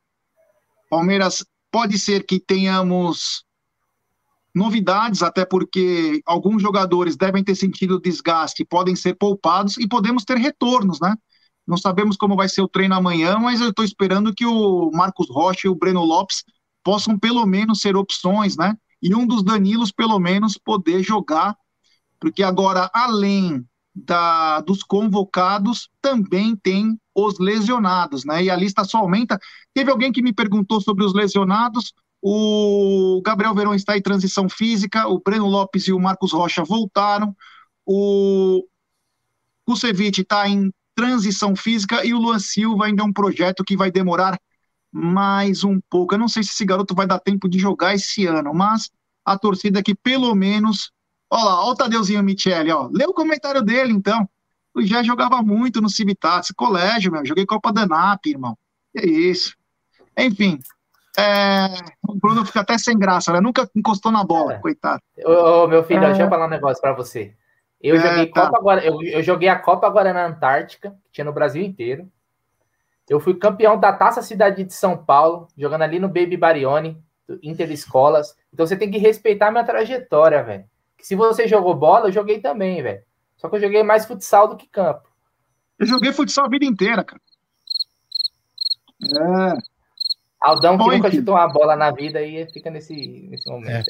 Palmeiras 0.90 1.46
pode 1.72 1.98
ser 1.98 2.26
que 2.26 2.38
tenhamos 2.38 3.46
novidades, 4.54 5.24
até 5.24 5.46
porque 5.46 6.22
alguns 6.26 6.62
jogadores 6.62 7.16
devem 7.16 7.46
ter 7.46 7.56
sentido 7.56 8.02
desgaste, 8.02 8.66
podem 8.66 8.94
ser 8.94 9.14
poupados 9.14 9.78
e 9.78 9.88
podemos 9.88 10.26
ter 10.26 10.36
retornos, 10.36 11.00
né? 11.00 11.16
Não 11.66 11.78
sabemos 11.78 12.18
como 12.18 12.36
vai 12.36 12.50
ser 12.50 12.62
o 12.62 12.68
treino 12.68 12.96
amanhã, 12.96 13.38
mas 13.38 13.62
eu 13.62 13.70
estou 13.70 13.86
esperando 13.86 14.34
que 14.34 14.46
o 14.46 14.92
Marcos 14.92 15.28
Rocha 15.30 15.68
e 15.68 15.70
o 15.70 15.76
Breno 15.76 16.04
Lopes 16.04 16.44
possam 16.84 17.18
pelo 17.18 17.46
menos 17.46 17.80
ser 17.80 17.96
opções, 17.96 18.58
né? 18.58 18.76
E 19.02 19.16
um 19.16 19.26
dos 19.26 19.44
Danilos, 19.44 19.92
pelo 19.92 20.20
menos, 20.20 20.58
poder 20.58 21.02
jogar, 21.02 21.56
porque 22.20 22.44
agora, 22.44 22.90
além 22.94 23.66
da, 23.96 24.62
dos 24.62 24.84
convocados, 24.84 25.90
também 26.02 26.56
tem 26.56 26.98
os 27.16 27.40
lesionados, 27.40 28.26
né? 28.26 28.44
E 28.44 28.50
a 28.50 28.56
lista 28.56 28.84
só 28.84 29.00
aumenta. 29.00 29.40
Teve 29.74 29.92
alguém 29.92 30.12
que 30.12 30.22
me 30.22 30.34
perguntou 30.34 30.82
sobre 30.82 31.06
os 31.06 31.14
lesionados. 31.14 31.94
O 32.22 33.22
Gabriel 33.24 33.54
Verão 33.54 33.76
está 33.76 33.98
em 33.98 34.02
transição 34.02 34.50
física, 34.50 35.08
o 35.08 35.20
Breno 35.20 35.48
Lopes 35.48 35.88
e 35.88 35.94
o 35.94 36.00
Marcos 36.00 36.32
Rocha 36.32 36.64
voltaram. 36.64 37.36
O 37.86 38.66
Kusevich 39.66 40.22
está 40.22 40.48
em 40.48 40.72
transição 40.96 41.56
física 41.56 42.06
e 42.06 42.14
o 42.14 42.20
Luan 42.20 42.40
Silva 42.40 42.86
ainda 42.86 43.04
é 43.04 43.06
um 43.06 43.14
projeto 43.14 43.64
que 43.64 43.78
vai 43.78 43.92
demorar 43.92 44.38
mais 44.92 45.64
um 45.64 45.80
pouco. 45.90 46.14
Eu 46.14 46.20
não 46.20 46.28
sei 46.28 46.44
se 46.44 46.52
esse 46.52 46.66
garoto 46.66 46.94
vai 46.94 47.08
dar 47.08 47.20
tempo 47.20 47.50
de 47.50 47.58
jogar 47.58 47.96
esse 47.96 48.28
ano, 48.28 48.54
mas 48.54 48.92
a 49.26 49.38
torcida 49.38 49.80
aqui, 49.80 49.96
pelo 49.96 50.34
menos. 50.36 50.92
Olha 51.30 51.44
lá, 51.46 51.64
olha 51.64 51.72
o 51.72 51.76
Tadeuzinho 51.76 52.22
Michele, 52.22 52.72
ó. 52.72 52.90
Lê 52.92 53.06
o 53.06 53.14
comentário 53.14 53.64
dele, 53.64 53.92
então. 53.92 54.30
O 54.76 54.82
já 54.84 55.04
jogava 55.04 55.42
muito 55.42 55.82
no 55.82 55.90
Civitats, 55.90 56.52
colégio, 56.56 57.12
meu. 57.12 57.26
Joguei 57.26 57.46
Copa 57.46 57.72
da 57.72 57.86
NAP, 57.86 58.28
irmão. 58.28 58.58
é 58.96 59.06
isso. 59.06 59.56
Enfim, 60.18 60.60
é... 61.18 61.68
o 62.08 62.16
Bruno 62.16 62.46
fica 62.46 62.62
até 62.62 62.78
sem 62.78 62.98
graça, 62.98 63.32
né? 63.32 63.40
Nunca 63.40 63.70
encostou 63.76 64.12
na 64.12 64.24
bola, 64.24 64.54
é. 64.54 64.60
coitado. 64.60 65.02
Ô, 65.26 65.64
ô, 65.64 65.68
meu 65.68 65.84
filho, 65.84 66.04
é... 66.04 66.08
deixa 66.08 66.24
eu 66.24 66.30
falar 66.30 66.48
um 66.48 66.50
negócio 66.50 66.82
pra 66.82 66.94
você. 66.94 67.36
Eu 67.84 67.98
é, 67.98 68.00
joguei 68.00 68.26
tá. 68.28 68.50
Copa 68.50 68.80
eu, 68.80 69.04
eu, 69.04 69.22
joguei 69.22 69.50
a 69.50 69.60
Copa 69.60 69.86
agora 69.86 70.14
na 70.14 70.26
Antártica, 70.26 70.92
que 71.04 71.12
tinha 71.12 71.26
no 71.26 71.34
Brasil 71.34 71.62
inteiro. 71.62 72.10
Eu 73.10 73.20
fui 73.20 73.34
campeão 73.34 73.78
da 73.78 73.92
Taça 73.92 74.22
Cidade 74.22 74.64
de 74.64 74.74
São 74.74 74.98
Paulo, 74.98 75.50
jogando 75.58 75.82
ali 75.82 76.00
no 76.00 76.08
Baby 76.08 76.38
Barione, 76.38 77.04
Inter 77.44 77.70
Escolas. 77.70 78.38
Então 78.54 78.66
você 78.66 78.78
tem 78.78 78.90
que 78.90 78.98
respeitar 78.98 79.50
a 79.50 79.52
minha 79.52 79.66
trajetória, 79.66 80.42
velho. 80.42 80.64
Se 81.02 81.14
você 81.14 81.46
jogou 81.46 81.76
bola, 81.76 82.08
eu 82.08 82.14
joguei 82.14 82.40
também, 82.40 82.82
velho. 82.82 83.04
Só 83.36 83.50
que 83.50 83.58
eu 83.58 83.60
joguei 83.60 83.84
mais 83.84 84.06
futsal 84.06 84.48
do 84.48 84.56
que 84.56 84.68
campo. 84.68 85.10
Eu 85.78 85.86
joguei 85.86 86.14
futsal 86.14 86.46
a 86.46 86.50
vida 86.50 86.64
inteira, 86.64 87.04
cara. 87.04 87.22
É. 89.04 89.73
Aldão 90.44 90.78
que 90.78 90.84
nunca 90.84 91.10
chutou 91.10 91.36
uma 91.36 91.48
bola 91.48 91.74
na 91.74 91.90
vida 91.90 92.22
e 92.22 92.46
fica 92.52 92.70
nesse, 92.70 92.94
nesse 93.30 93.50
momento. 93.50 93.72
É. 93.72 93.82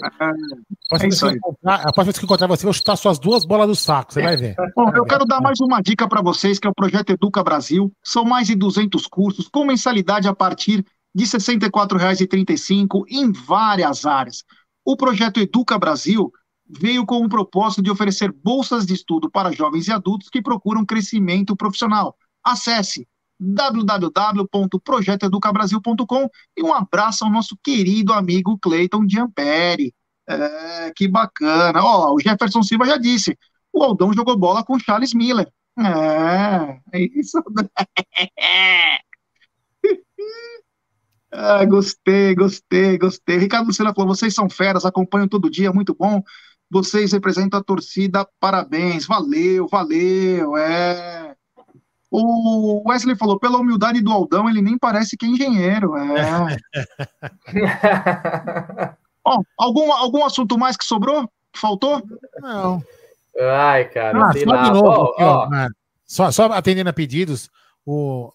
Ah, 1.66 1.76
a 1.76 1.92
próxima 1.92 2.04
vez 2.04 2.20
que 2.20 2.26
encontrar 2.26 2.46
você, 2.46 2.64
eu 2.64 2.68
vou 2.68 2.74
chutar 2.74 2.96
suas 2.96 3.18
duas 3.18 3.44
bolas 3.44 3.68
do 3.68 3.76
saco, 3.76 4.14
você 4.14 4.22
vai 4.22 4.38
ver. 4.38 4.56
Bom, 4.76 4.92
eu 4.96 5.04
quero 5.04 5.26
dar 5.26 5.42
mais 5.42 5.60
uma 5.60 5.82
dica 5.82 6.08
para 6.08 6.22
vocês, 6.22 6.60
que 6.60 6.68
é 6.68 6.70
o 6.70 6.76
Projeto 6.76 7.10
Educa 7.10 7.44
Brasil. 7.44 7.92
São 8.04 8.24
mais 8.24 8.46
de 8.46 8.56
200 8.56 9.08
cursos, 9.08 9.48
com 9.48 9.66
mensalidade 9.66 10.28
a 10.28 10.36
partir 10.36 10.86
de 11.16 11.24
R$ 11.24 11.30
64,35 11.32 13.04
em 13.10 13.32
várias 13.32 14.06
áreas. 14.06 14.44
O 14.86 14.96
Projeto 14.96 15.40
Educa 15.40 15.80
Brasil 15.80 16.32
veio 16.70 17.04
com 17.04 17.18
o 17.26 17.30
propósito 17.30 17.82
de 17.82 17.90
oferecer 17.90 18.32
bolsas 18.32 18.86
de 18.86 18.94
estudo 18.94 19.28
para 19.28 19.52
jovens 19.52 19.88
e 19.88 19.92
adultos 19.92 20.30
que 20.30 20.42
procuram 20.42 20.86
crescimento 20.86 21.56
profissional. 21.56 22.16
Acesse 22.44 23.08
www.projetoeducabrasil.com 23.44 26.30
e 26.58 26.64
um 26.64 26.74
abraço 26.74 27.26
ao 27.26 27.32
nosso 27.32 27.58
querido 27.62 28.14
amigo 28.14 28.58
Cleiton 28.58 29.06
Giamperi. 29.08 29.94
É, 30.28 30.92
que 30.96 31.08
bacana. 31.08 31.84
Ó, 31.84 32.16
o 32.16 32.20
Jefferson 32.20 32.64
Silva 32.64 32.86
já 32.86 32.98
disse, 32.98 33.38
o 33.72 33.84
Aldão 33.84 34.12
jogou 34.14 34.36
bola 34.38 34.64
com 34.64 34.80
Charles 34.80 35.14
Miller. 35.14 35.48
É, 35.78 36.80
é 36.94 37.02
isso. 37.16 37.38
ah, 41.32 41.32
gostei, 41.66 42.36
gostei, 42.36 42.98
gostei. 42.98 43.38
Ricardo 43.38 43.68
Lucena 43.68 43.94
falou: 43.94 44.16
vocês 44.16 44.34
são 44.34 44.50
feras, 44.50 44.86
acompanham 44.86 45.28
todo 45.28 45.50
dia, 45.50 45.74
muito 45.74 45.96
bom. 45.96 46.22
Vocês 46.70 47.12
representam 47.12 47.60
a 47.60 47.64
torcida, 47.64 48.28
parabéns, 48.40 49.06
valeu, 49.06 49.68
valeu. 49.68 50.58
É. 50.58 51.23
O 52.16 52.88
Wesley 52.88 53.16
falou, 53.16 53.40
pela 53.40 53.58
humildade 53.58 54.00
do 54.00 54.12
Aldão, 54.12 54.48
ele 54.48 54.62
nem 54.62 54.78
parece 54.78 55.18
que 55.18 55.26
é 55.26 55.30
engenheiro. 55.30 55.96
É. 55.98 56.58
Bom, 59.26 59.42
algum, 59.58 59.92
algum 59.92 60.24
assunto 60.24 60.56
mais 60.56 60.78
que 60.78 60.86
sobrou? 60.86 61.28
Que 61.52 61.60
faltou? 61.60 62.04
Não. 62.40 62.84
Ai, 63.40 63.90
cara, 63.90 64.28
ah, 64.28 64.32
só 64.32 64.46
lá. 64.46 64.64
de 64.64 64.72
novo, 64.72 64.88
oh, 64.88 65.04
aqui, 65.06 65.24
oh. 65.24 65.26
Ó, 65.26 65.70
só, 66.06 66.32
só 66.32 66.46
atendendo 66.52 66.92
a 66.92 66.94
pedidos, 66.94 67.50
o, 67.84 68.32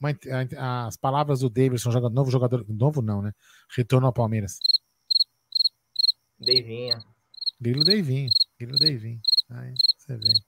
as 0.56 0.96
palavras 0.96 1.38
do 1.38 1.48
Davidson, 1.48 1.92
jogador, 1.92 2.12
novo 2.12 2.32
jogador, 2.32 2.66
novo 2.68 3.00
não, 3.00 3.22
né? 3.22 3.30
Retorno 3.76 4.08
ao 4.08 4.12
Palmeiras. 4.12 4.58
Deivinho. 6.36 6.98
Grilo 7.60 7.84
Deivinho. 7.84 8.30
Grilo 8.58 8.76
Deivinho. 8.76 9.20
Aí 9.50 9.72
você 9.98 10.16
vê. 10.16 10.47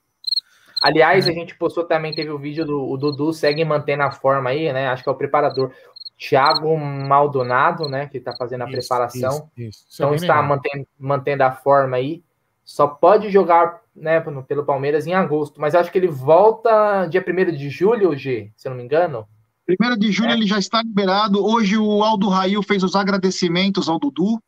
Aliás, 0.82 1.26
é. 1.26 1.30
a 1.30 1.34
gente 1.34 1.56
postou 1.56 1.84
também, 1.84 2.14
teve 2.14 2.30
o 2.30 2.38
vídeo 2.38 2.64
do 2.64 2.88
o 2.88 2.96
Dudu, 2.96 3.32
segue 3.32 3.64
mantendo 3.64 4.02
a 4.02 4.10
forma 4.10 4.50
aí, 4.50 4.72
né? 4.72 4.88
Acho 4.88 5.02
que 5.02 5.08
é 5.08 5.12
o 5.12 5.16
preparador. 5.16 5.72
Thiago 6.16 6.76
Maldonado, 6.76 7.88
né? 7.88 8.06
Que 8.06 8.18
está 8.18 8.34
fazendo 8.36 8.62
a 8.62 8.64
isso, 8.66 8.76
preparação. 8.76 9.50
Isso, 9.56 9.68
isso. 9.68 9.86
Então 9.94 10.14
está 10.14 10.42
mantendo, 10.42 10.86
mantendo 10.98 11.42
a 11.42 11.52
forma 11.52 11.96
aí. 11.96 12.22
Só 12.64 12.86
pode 12.86 13.30
jogar 13.30 13.80
né, 13.96 14.20
pelo 14.20 14.64
Palmeiras 14.64 15.06
em 15.06 15.14
agosto. 15.14 15.60
Mas 15.60 15.74
acho 15.74 15.90
que 15.90 15.98
ele 15.98 16.08
volta 16.08 17.06
dia 17.06 17.24
1 17.26 17.56
de 17.56 17.68
julho, 17.70 18.16
G, 18.16 18.52
se 18.56 18.68
eu 18.68 18.70
não 18.70 18.76
me 18.76 18.84
engano. 18.84 19.26
1 19.68 19.98
de 19.98 20.12
julho 20.12 20.30
é. 20.30 20.34
ele 20.34 20.46
já 20.46 20.58
está 20.58 20.82
liberado. 20.82 21.44
Hoje 21.44 21.76
o 21.76 22.02
Aldo 22.02 22.28
Rail 22.28 22.62
fez 22.62 22.82
os 22.82 22.94
agradecimentos 22.94 23.88
ao 23.88 23.98
Dudu. 23.98 24.38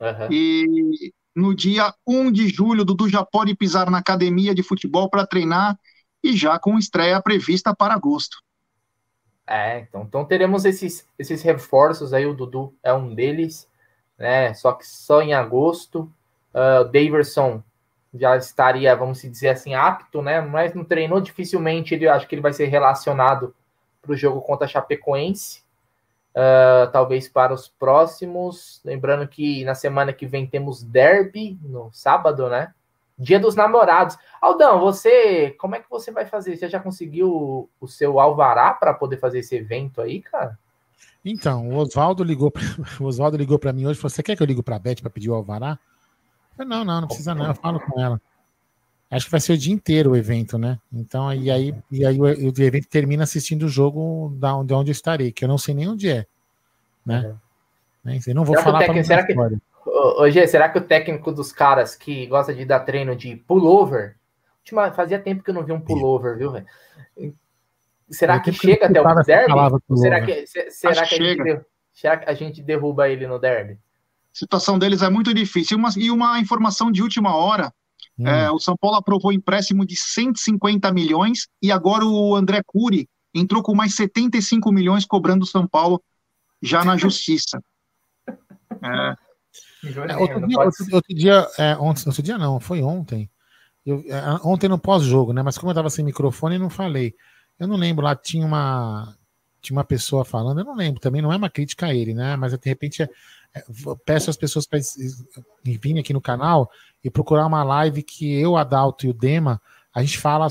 Uhum. 0.00 0.28
E 0.30 1.12
no 1.38 1.54
dia 1.54 1.94
1 2.04 2.32
de 2.32 2.48
julho, 2.48 2.84
Dudu 2.84 3.08
já 3.08 3.24
pode 3.24 3.54
pisar 3.54 3.88
na 3.90 3.98
academia 3.98 4.52
de 4.52 4.62
futebol 4.62 5.08
para 5.08 5.26
treinar 5.26 5.78
e 6.22 6.36
já 6.36 6.58
com 6.58 6.76
estreia 6.76 7.22
prevista 7.22 7.74
para 7.74 7.94
agosto. 7.94 8.38
É, 9.46 9.78
então, 9.78 10.02
então 10.02 10.24
teremos 10.24 10.64
esses, 10.64 11.08
esses 11.16 11.40
reforços 11.42 12.12
aí, 12.12 12.26
o 12.26 12.34
Dudu 12.34 12.74
é 12.82 12.92
um 12.92 13.14
deles, 13.14 13.68
né? 14.18 14.52
Só 14.52 14.72
que 14.72 14.86
só 14.86 15.22
em 15.22 15.32
agosto. 15.32 16.12
Uh, 16.52 16.80
o 16.80 16.84
Daverson 16.84 17.62
já 18.12 18.36
estaria, 18.36 18.94
vamos 18.96 19.22
dizer 19.22 19.50
assim, 19.50 19.74
apto, 19.74 20.20
né? 20.20 20.40
Mas 20.40 20.74
não 20.74 20.84
treinou, 20.84 21.20
dificilmente 21.20 21.94
ele 21.94 22.08
acho 22.08 22.26
que 22.26 22.34
ele 22.34 22.42
vai 22.42 22.52
ser 22.52 22.66
relacionado 22.66 23.54
para 24.02 24.12
o 24.12 24.16
jogo 24.16 24.40
contra 24.40 24.66
a 24.66 24.68
Chapecoense. 24.68 25.62
Uh, 26.38 26.88
talvez 26.92 27.28
para 27.28 27.52
os 27.52 27.66
próximos. 27.66 28.80
Lembrando 28.84 29.26
que 29.26 29.64
na 29.64 29.74
semana 29.74 30.12
que 30.12 30.24
vem 30.24 30.46
temos 30.46 30.84
derby 30.84 31.58
no 31.60 31.90
sábado, 31.92 32.48
né? 32.48 32.72
Dia 33.18 33.40
dos 33.40 33.56
Namorados. 33.56 34.16
Aldão, 34.40 34.78
você, 34.78 35.50
como 35.58 35.74
é 35.74 35.80
que 35.80 35.90
você 35.90 36.12
vai 36.12 36.26
fazer? 36.26 36.56
Você 36.56 36.68
já 36.68 36.78
conseguiu 36.78 37.68
o, 37.80 37.88
seu 37.88 38.20
alvará 38.20 38.72
para 38.72 38.94
poder 38.94 39.16
fazer 39.16 39.40
esse 39.40 39.56
evento 39.56 40.00
aí, 40.00 40.22
cara? 40.22 40.56
Então, 41.24 41.68
o 41.70 41.76
Oswaldo 41.76 42.22
ligou, 42.22 42.52
o 43.00 43.04
Oswaldo 43.04 43.36
ligou 43.36 43.58
para 43.58 43.72
mim 43.72 43.86
hoje. 43.86 43.98
Falou: 43.98 44.10
"Você 44.10 44.22
quer 44.22 44.36
que 44.36 44.42
eu 44.42 44.46
ligue 44.46 44.62
para 44.62 44.76
a 44.76 44.78
Beth 44.78 45.00
para 45.00 45.10
pedir 45.10 45.30
o 45.30 45.34
alvará?" 45.34 45.76
Eu 46.52 46.56
falei, 46.64 46.68
não, 46.68 46.84
não, 46.84 47.00
não 47.00 47.08
precisa 47.08 47.34
não. 47.34 47.46
Eu 47.46 47.54
falo 47.56 47.80
com 47.80 48.00
ela. 48.00 48.22
Acho 49.10 49.24
que 49.24 49.30
vai 49.30 49.40
ser 49.40 49.54
o 49.54 49.58
dia 49.58 49.72
inteiro 49.72 50.10
o 50.10 50.16
evento, 50.16 50.58
né? 50.58 50.78
Então, 50.92 51.32
e 51.32 51.50
aí, 51.50 51.74
e 51.90 52.04
aí 52.04 52.18
o, 52.18 52.24
o 52.24 52.62
evento 52.62 52.88
termina 52.88 53.24
assistindo 53.24 53.64
o 53.64 53.68
jogo 53.68 54.36
da 54.38 54.54
onde, 54.54 54.74
onde 54.74 54.90
eu 54.90 54.92
estarei, 54.92 55.32
que 55.32 55.44
eu 55.44 55.48
não 55.48 55.56
sei 55.56 55.74
nem 55.74 55.88
onde 55.88 56.10
é, 56.10 56.26
né? 57.06 57.34
Uhum. 58.04 58.18
Eu 58.26 58.34
não 58.34 58.44
vou 58.44 58.56
será 58.56 58.64
falar 58.64 58.84
para 58.86 59.04
será 59.04 59.26
que, 59.26 59.34
Hoje, 59.84 60.46
será 60.46 60.68
que 60.68 60.78
o 60.78 60.82
técnico 60.82 61.32
dos 61.32 61.52
caras 61.52 61.94
que 61.94 62.26
gosta 62.26 62.54
de 62.54 62.64
dar 62.64 62.80
treino 62.80 63.16
de 63.16 63.36
pullover, 63.36 64.16
fazia 64.94 65.18
tempo 65.18 65.42
que 65.42 65.50
eu 65.50 65.54
não 65.54 65.64
vi 65.64 65.72
um 65.72 65.80
pullover, 65.80 66.36
viu, 66.36 66.52
velho? 66.52 66.66
Será 68.10 68.40
que 68.40 68.52
chega 68.52 68.86
até 68.86 69.00
o 69.00 69.22
derby? 69.22 69.52
Será 69.96 70.24
que, 70.24 70.46
será 70.46 71.06
que, 71.06 71.14
a 71.14 71.18
gente, 71.18 71.60
será 71.92 72.16
que 72.16 72.30
a 72.30 72.34
gente 72.34 72.62
derruba 72.62 73.08
ele 73.08 73.26
no 73.26 73.38
derby? 73.38 73.72
A 73.74 73.78
situação 74.32 74.78
deles 74.78 75.02
é 75.02 75.10
muito 75.10 75.34
difícil. 75.34 75.76
Uma, 75.76 75.90
e 75.96 76.10
uma 76.10 76.38
informação 76.38 76.92
de 76.92 77.02
última 77.02 77.34
hora: 77.34 77.72
hum. 78.18 78.26
é, 78.26 78.50
o 78.50 78.58
São 78.58 78.76
Paulo 78.76 78.96
aprovou 78.96 79.32
empréstimo 79.32 79.86
de 79.86 79.96
150 79.96 80.92
milhões 80.92 81.46
e 81.62 81.70
agora 81.70 82.04
o 82.04 82.34
André 82.34 82.62
Cury 82.66 83.08
entrou 83.34 83.62
com 83.62 83.74
mais 83.74 83.94
75 83.94 84.72
milhões 84.72 85.04
cobrando 85.04 85.44
o 85.44 85.46
São 85.46 85.66
Paulo 85.66 86.02
já 86.62 86.84
na 86.84 86.96
justiça. 86.96 87.62
É. 88.80 89.16
É, 90.08 90.16
outro, 90.16 90.46
dia, 90.46 90.58
outro, 90.58 90.86
outro, 90.92 91.14
dia, 91.14 91.48
é, 91.56 91.76
ontem, 91.76 92.02
outro 92.06 92.22
dia 92.22 92.36
não, 92.36 92.60
foi 92.60 92.82
ontem. 92.82 93.30
Eu, 93.86 94.04
é, 94.06 94.20
ontem 94.44 94.68
no 94.68 94.78
pós-jogo, 94.78 95.32
né? 95.32 95.42
Mas 95.42 95.56
como 95.56 95.70
eu 95.70 95.74
tava 95.74 95.88
sem 95.88 96.04
microfone, 96.04 96.58
não 96.58 96.68
falei. 96.68 97.14
Eu 97.58 97.66
não 97.66 97.76
lembro, 97.76 98.04
lá 98.04 98.14
tinha 98.14 98.44
uma 98.44 99.16
tinha 99.60 99.76
uma 99.76 99.84
pessoa 99.84 100.24
falando, 100.24 100.60
eu 100.60 100.64
não 100.64 100.76
lembro, 100.76 101.00
também 101.00 101.20
não 101.20 101.32
é 101.32 101.36
uma 101.36 101.50
crítica 101.50 101.86
a 101.86 101.94
ele, 101.94 102.14
né? 102.14 102.36
Mas 102.36 102.52
de 102.52 102.68
repente 102.68 103.02
é, 103.02 103.06
é, 103.06 103.10
peço 104.04 104.30
às 104.30 104.36
pessoas 104.36 104.66
para 104.66 104.78
virem 105.64 106.00
aqui 106.00 106.12
no 106.12 106.20
canal 106.20 106.70
e 107.02 107.10
procurar 107.10 107.46
uma 107.46 107.62
live 107.62 108.02
que 108.02 108.32
eu, 108.38 108.56
Adalto 108.56 109.06
e 109.06 109.10
o 109.10 109.14
Dema, 109.14 109.60
a 109.94 110.02
gente 110.02 110.18
fala, 110.18 110.48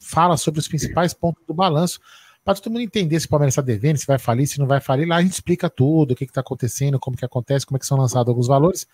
fala 0.00 0.36
sobre 0.36 0.60
os 0.60 0.68
principais 0.68 1.12
pontos 1.12 1.44
do 1.46 1.54
balanço 1.54 2.00
para 2.46 2.54
todo 2.54 2.72
mundo 2.72 2.82
entender 2.82 3.18
se 3.18 3.26
o 3.26 3.28
Palmeiras 3.28 3.54
está 3.54 3.62
devendo, 3.62 3.96
se 3.96 4.06
vai 4.06 4.18
falir, 4.18 4.46
se 4.46 4.60
não 4.60 4.68
vai 4.68 4.80
falir. 4.80 5.06
Lá 5.06 5.16
a 5.16 5.22
gente 5.22 5.32
explica 5.32 5.68
tudo, 5.68 6.12
o 6.12 6.14
que 6.14 6.22
está 6.22 6.42
acontecendo, 6.42 6.96
como 6.96 7.16
que 7.16 7.24
acontece, 7.24 7.66
como 7.66 7.76
é 7.76 7.80
que 7.80 7.86
são 7.86 7.98
lançados 7.98 8.28
alguns 8.28 8.46
valores, 8.46 8.86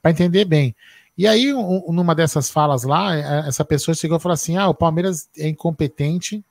para 0.00 0.12
entender 0.12 0.44
bem. 0.44 0.76
E 1.18 1.26
aí, 1.26 1.52
um, 1.52 1.92
numa 1.92 2.14
dessas 2.14 2.48
falas 2.48 2.84
lá, 2.84 3.16
é, 3.16 3.48
essa 3.48 3.64
pessoa 3.64 3.96
chegou 3.96 4.16
e 4.16 4.20
falou 4.20 4.34
assim: 4.34 4.56
ah, 4.56 4.68
o 4.68 4.74
Palmeiras 4.74 5.28
é 5.36 5.48
incompetente, 5.48 6.44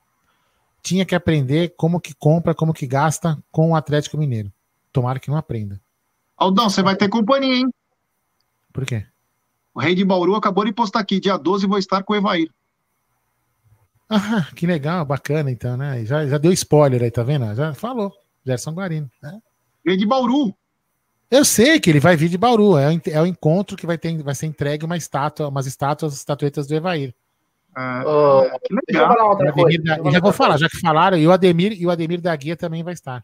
tinha 0.83 1.05
que 1.05 1.15
aprender 1.15 1.73
como 1.77 1.99
que 1.99 2.13
compra, 2.13 2.53
como 2.53 2.73
que 2.73 2.85
gasta 2.85 3.41
com 3.51 3.71
o 3.71 3.75
Atlético 3.75 4.17
Mineiro. 4.17 4.51
Tomara 4.91 5.17
que 5.17 5.29
não 5.29 5.37
aprenda. 5.37 5.79
Aldão, 6.39 6.69
você 6.69 6.81
vai 6.81 6.95
ter 6.95 7.09
companhia, 7.09 7.57
hein? 7.57 7.69
Por 8.71 8.85
quê? 8.85 9.05
O 9.73 9.79
Rei 9.79 9.93
de 9.93 10.05
Bauru 10.05 10.35
acabou 10.35 10.63
de 10.63 10.71
postar 10.71 11.01
aqui, 11.01 11.19
dia 11.19 11.37
12 11.37 11.67
vou 11.67 11.77
estar 11.77 12.01
com 12.03 12.13
o 12.13 12.15
Evair. 12.15 12.49
Ah, 14.09 14.47
que 14.55 14.65
legal, 14.65 15.05
bacana 15.05 15.51
então, 15.51 15.77
né? 15.77 16.03
Já, 16.05 16.25
já 16.25 16.37
deu 16.37 16.51
spoiler 16.53 17.03
aí, 17.03 17.11
tá 17.11 17.21
vendo? 17.21 17.53
Já 17.53 17.73
falou, 17.73 18.11
Gerson 18.43 18.71
Guarino. 18.71 19.11
Né? 19.21 19.39
Veio 19.85 19.97
de 19.97 20.05
Bauru. 20.05 20.55
Eu 21.29 21.45
sei 21.45 21.79
que 21.79 21.89
ele 21.89 21.99
vai 21.99 22.15
vir 22.15 22.29
de 22.29 22.37
Bauru, 22.37 22.75
é 22.77 22.89
o, 22.89 23.01
é 23.05 23.21
o 23.21 23.25
encontro 23.25 23.77
que 23.77 23.85
vai, 23.85 23.97
ter, 23.97 24.23
vai 24.23 24.33
ser 24.33 24.47
entregue 24.47 24.85
uma 24.85 24.97
estátua, 24.97 25.49
umas 25.49 25.67
estátuas, 25.67 26.15
estatuetas 26.15 26.65
do 26.65 26.73
Evair. 26.73 27.13
Ah, 27.75 28.03
oh, 28.05 28.59
que 28.59 28.73
legal. 28.87 29.37
Da, 29.37 30.11
já 30.11 30.19
vou 30.19 30.33
falar, 30.33 30.57
já 30.57 30.67
que 30.67 30.79
falaram, 30.79 31.17
e 31.17 31.27
o 31.27 31.31
Ademir, 31.31 31.73
e 31.79 31.85
o 31.85 31.91
Ademir 31.91 32.19
da 32.19 32.35
Guia 32.35 32.57
também 32.57 32.81
vai 32.81 32.93
estar. 32.93 33.23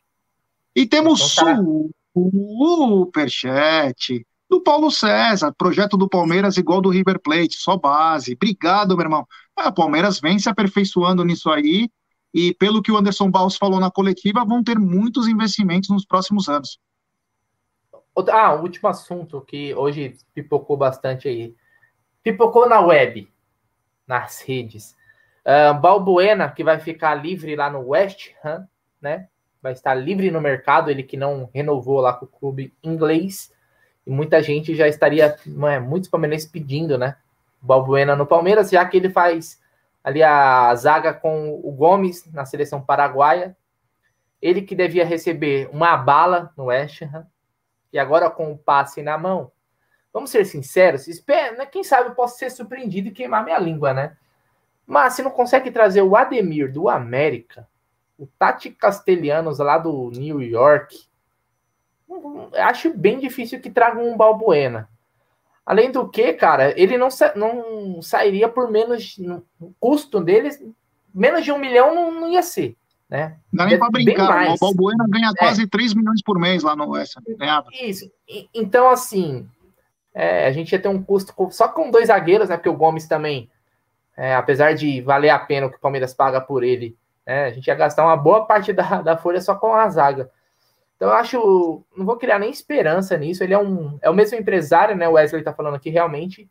E 0.75 0.85
temos 0.85 1.35
então, 1.35 1.89
superchat 2.15 4.25
do 4.49 4.61
Paulo 4.61 4.89
César, 4.89 5.53
projeto 5.57 5.97
do 5.97 6.07
Palmeiras 6.07 6.55
igual 6.55 6.79
do 6.79 6.89
River 6.89 7.19
Plate, 7.19 7.57
só 7.57 7.77
base. 7.77 8.33
Obrigado, 8.33 8.95
meu 8.95 9.05
irmão. 9.05 9.27
Ah, 9.55 9.71
Palmeiras 9.71 10.19
vem 10.19 10.39
se 10.39 10.47
aperfeiçoando 10.47 11.25
nisso 11.25 11.49
aí, 11.49 11.89
e 12.33 12.53
pelo 12.53 12.81
que 12.81 12.91
o 12.91 12.97
Anderson 12.97 13.29
Barros 13.29 13.57
falou 13.57 13.79
na 13.79 13.91
coletiva, 13.91 14.45
vão 14.45 14.63
ter 14.63 14.79
muitos 14.79 15.27
investimentos 15.27 15.89
nos 15.89 16.05
próximos 16.05 16.47
anos. 16.47 16.79
Ah, 18.29 18.53
o 18.53 18.61
último 18.61 18.87
assunto 18.87 19.41
que 19.41 19.75
hoje 19.75 20.15
pipocou 20.33 20.77
bastante 20.77 21.27
aí. 21.27 21.53
Pipocou 22.23 22.67
na 22.67 22.79
web, 22.79 23.27
nas 24.07 24.41
redes. 24.41 24.95
Uh, 25.45 25.79
Balbuena, 25.79 26.49
que 26.49 26.63
vai 26.63 26.79
ficar 26.79 27.13
livre 27.15 27.55
lá 27.55 27.69
no 27.69 27.89
West 27.89 28.31
Ham, 28.43 28.67
né? 29.01 29.27
Vai 29.65 29.73
estar 29.73 29.95
livre 29.95 30.29
no 30.29 30.39
mercado, 30.39 30.91
ele 30.91 31.01
que 31.01 31.17
não 31.17 31.49
renovou 31.51 31.99
lá 31.99 32.13
com 32.13 32.25
o 32.25 32.27
clube 32.27 32.71
inglês. 32.83 33.51
E 34.05 34.11
muita 34.11 34.39
gente 34.43 34.75
já 34.75 34.87
estaria, 34.87 35.35
é, 35.43 35.79
muitos 35.79 36.07
palmeirenses 36.07 36.47
pedindo, 36.47 36.99
né? 36.99 37.17
Balbuena 37.59 38.15
no 38.15 38.27
Palmeiras, 38.27 38.69
já 38.69 38.85
que 38.85 38.95
ele 38.95 39.09
faz 39.09 39.59
ali 40.03 40.21
a 40.21 40.75
zaga 40.75 41.15
com 41.15 41.59
o 41.63 41.71
Gomes 41.71 42.31
na 42.31 42.45
seleção 42.45 42.79
paraguaia. 42.79 43.57
Ele 44.39 44.61
que 44.61 44.75
devia 44.75 45.03
receber 45.03 45.67
uma 45.73 45.97
bala 45.97 46.53
no 46.55 46.65
West 46.65 47.01
Ham, 47.01 47.25
e 47.91 47.97
agora 47.97 48.29
com 48.29 48.51
o 48.51 48.57
passe 48.59 49.01
na 49.01 49.17
mão. 49.17 49.51
Vamos 50.13 50.29
ser 50.29 50.45
sinceros, 50.45 51.07
espera, 51.07 51.57
né? 51.57 51.65
quem 51.65 51.83
sabe 51.83 52.09
eu 52.09 52.13
posso 52.13 52.37
ser 52.37 52.51
surpreendido 52.51 53.07
e 53.07 53.11
queimar 53.11 53.43
minha 53.43 53.57
língua, 53.57 53.95
né? 53.95 54.15
Mas 54.85 55.13
se 55.13 55.23
não 55.23 55.31
consegue 55.31 55.71
trazer 55.71 56.03
o 56.03 56.15
Ademir 56.15 56.71
do 56.71 56.87
América, 56.87 57.67
o 58.17 58.27
Tati 58.39 58.69
Castelhanos 58.69 59.59
lá 59.59 59.77
do 59.77 60.09
New 60.11 60.41
York, 60.41 60.97
acho 62.53 62.93
bem 62.93 63.19
difícil 63.19 63.59
que 63.59 63.69
traga 63.69 63.99
um 63.99 64.15
Balbuena. 64.15 64.89
Além 65.65 65.91
do 65.91 66.07
que, 66.07 66.33
cara, 66.33 66.79
ele 66.79 66.97
não, 66.97 67.09
sa 67.09 67.33
não 67.35 68.01
sairia 68.01 68.47
por 68.47 68.69
menos. 68.69 69.17
O 69.59 69.73
custo 69.79 70.21
deles, 70.21 70.63
menos 71.13 71.43
de 71.43 71.51
um 71.51 71.57
milhão 71.57 71.93
não, 71.93 72.11
não 72.11 72.31
ia 72.31 72.43
ser. 72.43 72.77
Né? 73.09 73.37
Não 73.51 73.65
dá 73.65 73.69
nem 73.69 73.79
para 73.79 73.89
brincar. 73.89 74.53
O 74.53 74.59
Balbuena 74.59 75.05
ganha 75.09 75.29
é. 75.29 75.37
quase 75.37 75.67
3 75.67 75.93
milhões 75.95 76.21
por 76.23 76.39
mês 76.39 76.61
lá 76.63 76.75
no 76.75 76.89
Oeste. 76.89 77.19
Isso. 77.81 78.11
então, 78.53 78.89
assim, 78.89 79.47
é, 80.13 80.45
a 80.47 80.51
gente 80.51 80.71
ia 80.71 80.79
ter 80.79 80.87
um 80.87 81.01
custo 81.01 81.33
só 81.51 81.67
com 81.67 81.89
dois 81.91 82.07
zagueiros, 82.07 82.49
né? 82.49 82.57
Porque 82.57 82.69
o 82.69 82.77
Gomes 82.77 83.07
também, 83.07 83.49
é, 84.15 84.35
apesar 84.35 84.73
de 84.73 85.01
valer 85.01 85.29
a 85.29 85.39
pena 85.39 85.65
o 85.65 85.71
que 85.71 85.77
o 85.77 85.81
Palmeiras 85.81 86.13
paga 86.13 86.39
por 86.39 86.63
ele, 86.63 86.95
né, 87.25 87.45
a 87.45 87.51
gente 87.51 87.67
ia 87.67 87.75
gastar 87.75 88.05
uma 88.05 88.17
boa 88.17 88.45
parte 88.45 88.71
da, 88.73 89.01
da 89.01 89.17
folha 89.17 89.41
só 89.41 89.55
com 89.55 89.73
a 89.73 89.89
zaga. 89.89 90.29
Então 90.95 91.09
eu 91.09 91.15
acho, 91.15 91.83
não 91.95 92.05
vou 92.05 92.17
criar 92.17 92.39
nem 92.39 92.49
esperança 92.49 93.17
nisso. 93.17 93.43
Ele 93.43 93.53
é 93.53 93.59
um, 93.59 93.97
é 94.01 94.09
o 94.09 94.13
mesmo 94.13 94.37
empresário, 94.37 94.95
né? 94.95 95.07
O 95.07 95.13
Wesley 95.13 95.43
tá 95.43 95.53
falando 95.53 95.75
aqui 95.75 95.89
realmente. 95.89 96.49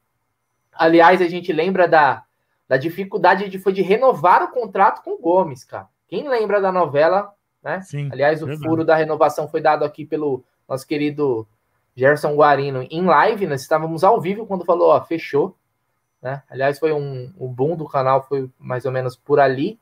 Aliás, 0.72 1.22
a 1.22 1.28
gente 1.28 1.52
lembra 1.52 1.88
da, 1.88 2.22
da 2.68 2.76
dificuldade 2.76 3.48
de 3.48 3.58
foi 3.58 3.72
de 3.72 3.82
renovar 3.82 4.42
o 4.42 4.50
contrato 4.50 5.02
com 5.02 5.12
o 5.12 5.18
Gomes, 5.18 5.64
cara. 5.64 5.88
Quem 6.08 6.28
lembra 6.28 6.60
da 6.60 6.70
novela, 6.70 7.32
né? 7.62 7.80
Sim, 7.80 8.10
Aliás, 8.12 8.42
o 8.42 8.46
verdade. 8.46 8.68
furo 8.68 8.84
da 8.84 8.94
renovação 8.94 9.48
foi 9.48 9.62
dado 9.62 9.84
aqui 9.84 10.04
pelo 10.04 10.44
nosso 10.68 10.86
querido 10.86 11.48
Gerson 11.96 12.34
Guarino 12.34 12.86
em 12.90 13.02
live. 13.02 13.46
Nós 13.46 13.62
estávamos 13.62 14.04
ao 14.04 14.20
vivo 14.20 14.46
quando 14.46 14.64
falou, 14.64 14.90
ó, 14.90 15.00
fechou. 15.02 15.56
Né? 16.20 16.42
Aliás, 16.50 16.78
foi 16.78 16.92
um 16.92 17.32
o 17.38 17.48
boom 17.48 17.76
do 17.76 17.88
canal, 17.88 18.22
foi 18.22 18.50
mais 18.58 18.84
ou 18.84 18.92
menos 18.92 19.16
por 19.16 19.40
ali. 19.40 19.78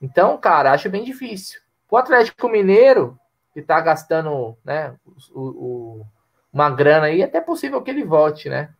Então, 0.00 0.38
cara, 0.38 0.72
acho 0.72 0.88
bem 0.88 1.04
difícil. 1.04 1.60
O 1.90 1.96
Atlético 1.96 2.48
Mineiro, 2.48 3.18
que 3.52 3.60
está 3.60 3.80
gastando 3.80 4.56
né, 4.64 4.94
o, 5.32 5.40
o, 5.40 6.06
uma 6.52 6.70
grana 6.70 7.06
aí, 7.06 7.20
é 7.20 7.24
até 7.24 7.40
possível 7.40 7.82
que 7.82 7.90
ele 7.90 8.04
volte, 8.04 8.48
né? 8.48 8.72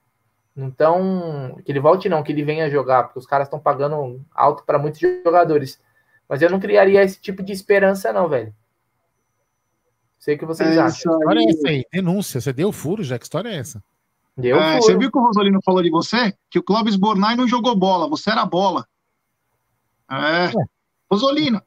Então, 0.57 1.61
que 1.65 1.71
ele 1.71 1.81
volte 1.81 2.09
não, 2.09 2.23
que 2.23 2.33
ele 2.33 2.45
venha 2.45 2.71
jogar, 2.71 3.05
porque 3.05 3.19
os 3.19 3.27
caras 3.27 3.47
estão 3.47 3.59
pagando 3.59 4.21
alto 4.35 4.65
para 4.65 4.79
muitos 4.79 5.01
jogadores. 5.01 5.81
Mas 6.29 6.43
eu 6.43 6.51
não 6.51 6.61
criaria 6.61 7.03
esse 7.03 7.21
tipo 7.21 7.43
de 7.43 7.53
esperança, 7.53 8.13
não, 8.13 8.29
velho. 8.29 8.55
Sei 10.19 10.37
o 10.37 10.39
que 10.39 10.45
vocês 10.45 10.77
é 10.77 10.81
acham. 10.81 11.19
Que 11.19 11.19
história 11.19 11.41
é 11.41 11.51
essa 11.51 11.69
aí? 11.69 11.85
Denúncia. 11.93 12.41
Você 12.41 12.53
deu 12.53 12.71
furo, 12.73 13.03
já? 13.03 13.19
Que 13.19 13.25
história 13.25 13.49
é 13.49 13.57
essa? 13.57 13.83
Deu 14.37 14.57
é, 14.57 14.73
furo. 14.73 14.83
Você 14.83 14.97
viu 14.99 15.11
que 15.11 15.19
o 15.19 15.23
Rosolino 15.23 15.61
falou 15.65 15.83
de 15.83 15.91
você? 15.91 16.35
Que 16.51 16.59
o 16.59 16.63
Clóvis 16.63 16.97
Bornai 16.97 17.37
não 17.37 17.49
jogou 17.49 17.75
bola, 17.75 18.09
você 18.09 18.31
era 18.31 18.45
bola. 18.45 18.87
É. 20.11 20.47
é. 20.47 20.80
Rosolino. 21.11 21.63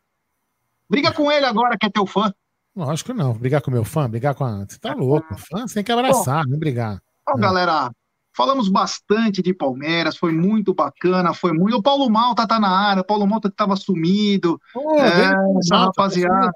Briga 0.89 1.11
com 1.11 1.31
ele 1.31 1.45
agora, 1.45 1.77
que 1.77 1.85
é 1.85 1.89
teu 1.89 2.05
fã. 2.05 2.33
Lógico 2.75 3.11
que 3.11 3.17
não. 3.17 3.33
Brigar 3.33 3.61
com 3.61 3.71
meu 3.71 3.85
fã, 3.85 4.09
brigar 4.09 4.33
com 4.33 4.43
a. 4.43 4.65
Você 4.65 4.79
tá 4.79 4.93
louco. 4.93 5.35
Fã, 5.37 5.67
você 5.67 5.75
tem 5.75 5.83
que 5.83 5.91
abraçar, 5.91 6.43
Bom, 6.43 6.51
não 6.51 6.59
brigar. 6.59 7.01
Ó, 7.27 7.37
galera, 7.37 7.91
falamos 8.35 8.67
bastante 8.67 9.41
de 9.41 9.53
Palmeiras, 9.53 10.17
foi 10.17 10.31
muito 10.31 10.73
bacana, 10.73 11.33
foi 11.33 11.53
muito. 11.53 11.77
O 11.77 11.83
Paulo 11.83 12.09
Malta 12.09 12.47
tá 12.47 12.59
na 12.59 12.69
área, 12.69 13.01
o 13.01 13.05
Paulo 13.05 13.27
Malta 13.27 13.49
que 13.49 13.55
tava 13.55 13.75
sumido. 13.75 14.59
Oh, 14.75 14.97
é, 14.97 15.33
essa 15.59 15.77
rapaziada. 15.77 16.51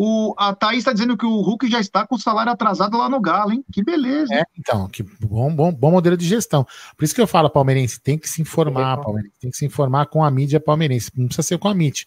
O, 0.00 0.32
a 0.38 0.54
Thaís 0.54 0.78
está 0.78 0.92
dizendo 0.92 1.16
que 1.16 1.26
o 1.26 1.40
Hulk 1.40 1.68
já 1.68 1.80
está 1.80 2.06
com 2.06 2.14
o 2.14 2.20
salário 2.20 2.52
atrasado 2.52 2.96
lá 2.96 3.08
no 3.08 3.20
Galo, 3.20 3.52
hein? 3.52 3.64
Que 3.72 3.82
beleza. 3.82 4.32
É, 4.32 4.44
então, 4.56 4.86
que 4.86 5.02
bom, 5.02 5.52
bom, 5.52 5.72
bom 5.72 5.90
modelo 5.90 6.16
de 6.16 6.24
gestão. 6.24 6.64
Por 6.96 7.04
isso 7.04 7.12
que 7.12 7.20
eu 7.20 7.26
falo, 7.26 7.50
palmeirense, 7.50 8.00
tem 8.00 8.16
que 8.16 8.28
se 8.28 8.40
informar, 8.40 8.98
palmeirense, 8.98 9.34
tem 9.40 9.50
que 9.50 9.56
se 9.56 9.66
informar 9.66 10.06
com 10.06 10.22
a 10.22 10.30
mídia 10.30 10.60
palmeirense. 10.60 11.10
Não 11.16 11.26
precisa 11.26 11.48
ser 11.48 11.58
com 11.58 11.66
a 11.66 11.74
mídia. 11.74 12.06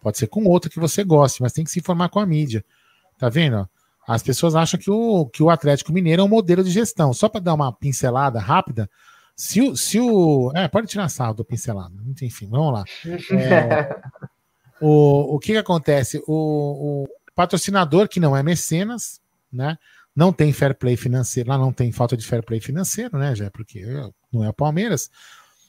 Pode 0.00 0.18
ser 0.18 0.28
com 0.28 0.44
outra 0.44 0.70
que 0.70 0.78
você 0.78 1.02
goste, 1.02 1.42
mas 1.42 1.52
tem 1.52 1.64
que 1.64 1.72
se 1.72 1.80
informar 1.80 2.10
com 2.10 2.20
a 2.20 2.26
mídia. 2.26 2.64
Tá 3.18 3.28
vendo? 3.28 3.68
As 4.06 4.22
pessoas 4.22 4.54
acham 4.54 4.78
que 4.78 4.88
o, 4.88 5.26
que 5.26 5.42
o 5.42 5.50
Atlético 5.50 5.92
Mineiro 5.92 6.22
é 6.22 6.24
um 6.24 6.28
modelo 6.28 6.62
de 6.62 6.70
gestão. 6.70 7.12
Só 7.12 7.28
para 7.28 7.40
dar 7.40 7.54
uma 7.54 7.72
pincelada 7.72 8.38
rápida, 8.38 8.88
se 9.34 9.60
o, 9.60 9.76
se 9.76 9.98
o. 9.98 10.52
É, 10.54 10.68
pode 10.68 10.86
tirar 10.86 11.08
saldo 11.08 11.38
do 11.38 11.44
pincelado. 11.44 11.92
Enfim, 12.22 12.46
vamos 12.48 12.72
lá. 12.72 12.84
É, 13.32 14.00
o, 14.80 15.34
o 15.36 15.38
que, 15.40 15.52
que 15.52 15.58
acontece? 15.58 16.22
O, 16.26 17.04
o, 17.04 17.08
patrocinador 17.34 18.08
que 18.08 18.20
não 18.20 18.36
é 18.36 18.42
mecenas, 18.42 19.20
né? 19.52 19.76
Não 20.14 20.32
tem 20.32 20.52
fair 20.52 20.74
play 20.74 20.96
financeiro, 20.96 21.48
lá 21.48 21.56
não 21.56 21.72
tem 21.72 21.90
falta 21.90 22.16
de 22.16 22.26
fair 22.26 22.44
play 22.44 22.60
financeiro, 22.60 23.16
né? 23.18 23.34
Já 23.34 23.46
é 23.46 23.50
porque 23.50 23.84
não 24.32 24.44
é 24.44 24.48
o 24.48 24.54
Palmeiras. 24.54 25.10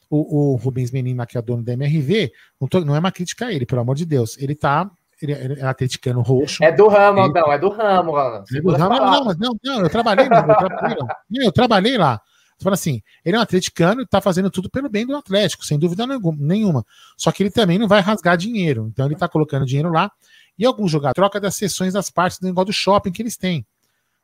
O, 0.10 0.54
o 0.54 0.56
Rubens 0.58 0.92
Menino, 0.92 1.26
que 1.26 1.38
é 1.38 1.42
dono 1.42 1.64
da 1.64 1.74
MRV, 1.74 2.32
não, 2.60 2.68
tô, 2.68 2.82
não 2.82 2.96
é 2.96 3.00
uma 3.00 3.12
crítica 3.12 3.48
a 3.48 3.54
ele, 3.54 3.66
pelo 3.66 3.82
amor 3.82 3.96
de 3.96 4.06
Deus. 4.06 4.38
Ele 4.38 4.54
tá 4.54 4.92
ele, 5.22 5.32
ele 5.32 5.60
é 5.60 5.66
atleticano 5.66 6.22
roxo. 6.22 6.64
É 6.64 6.72
do 6.72 6.88
ramo, 6.88 7.20
ele, 7.20 7.34
não, 7.34 7.52
é 7.52 7.58
do 7.58 7.70
ramo, 7.70 8.18
É 8.18 8.62
do 8.62 8.72
ramo, 8.72 8.96
não, 8.96 9.26
mas 9.26 9.38
não, 9.38 9.56
não, 9.64 9.82
eu 9.82 9.90
trabalhei, 9.90 10.26
eu 10.26 10.30
trabalhei 10.30 10.98
lá. 10.98 11.18
Eu 11.32 11.52
trabalhei 11.52 11.98
lá. 11.98 12.22
Fala 12.64 12.76
assim, 12.76 13.02
ele 13.24 13.36
é 13.36 13.40
um 13.40 13.42
atleticano 13.42 14.02
e 14.02 14.08
tá 14.08 14.22
fazendo 14.22 14.50
tudo 14.50 14.70
pelo 14.70 14.90
bem 14.90 15.06
do 15.06 15.16
Atlético, 15.16 15.66
sem 15.66 15.78
dúvida 15.78 16.06
nenhuma. 16.38 16.86
Só 17.18 17.32
que 17.32 17.44
ele 17.44 17.52
também 17.52 17.78
não 17.78 17.88
vai 17.88 18.02
rasgar 18.02 18.38
dinheiro. 18.38 18.88
Então 18.92 19.06
ele 19.06 19.16
tá 19.16 19.28
colocando 19.28 19.66
dinheiro 19.66 19.92
lá 19.92 20.12
e 20.58 20.66
alguns 20.66 20.92
jogadores 20.92 21.16
troca 21.16 21.40
das 21.40 21.56
sessões 21.56 21.94
das 21.94 22.10
partes 22.10 22.40
do 22.40 22.48
negócio 22.48 22.68
do 22.68 22.74
shopping 22.74 23.12
que 23.12 23.22
eles 23.22 23.38
têm, 23.38 23.66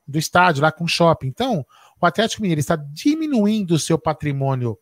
do 0.08 0.18
estádio 0.18 0.62
lá 0.62 0.72
com 0.72 0.84
o 0.84 0.88
shopping. 0.88 1.28
Então, 1.28 1.66
o 2.00 2.06
Atlético 2.06 2.42
Mineiro 2.42 2.60
está 2.60 2.76
diminuindo 2.76 3.74
o 3.74 3.80
seu 3.80 3.98
patrimônio 3.98 4.78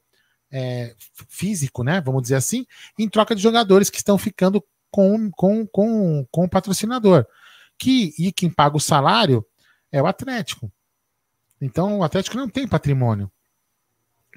é, 0.52 0.96
físico, 1.30 1.84
né? 1.84 2.02
Vamos 2.02 2.22
dizer 2.22 2.36
assim, 2.36 2.66
em 2.98 3.10
troca 3.10 3.36
de 3.36 3.42
jogadores 3.42 3.90
que 3.90 3.98
estão 3.98 4.18
ficando 4.18 4.64
com, 4.92 5.30
com, 5.32 5.66
com, 5.68 6.26
com 6.32 6.46
o 6.46 6.50
patrocinador. 6.50 7.26
Que, 7.78 8.14
e 8.18 8.32
quem 8.32 8.50
paga 8.50 8.78
o 8.78 8.82
salário 8.82 9.46
é 9.92 10.02
o 10.02 10.08
Atlético. 10.08 10.72
Então, 11.62 12.00
o 12.00 12.04
Atlético 12.04 12.38
não 12.38 12.50
tem 12.50 12.68
patrimônio. 12.68 13.32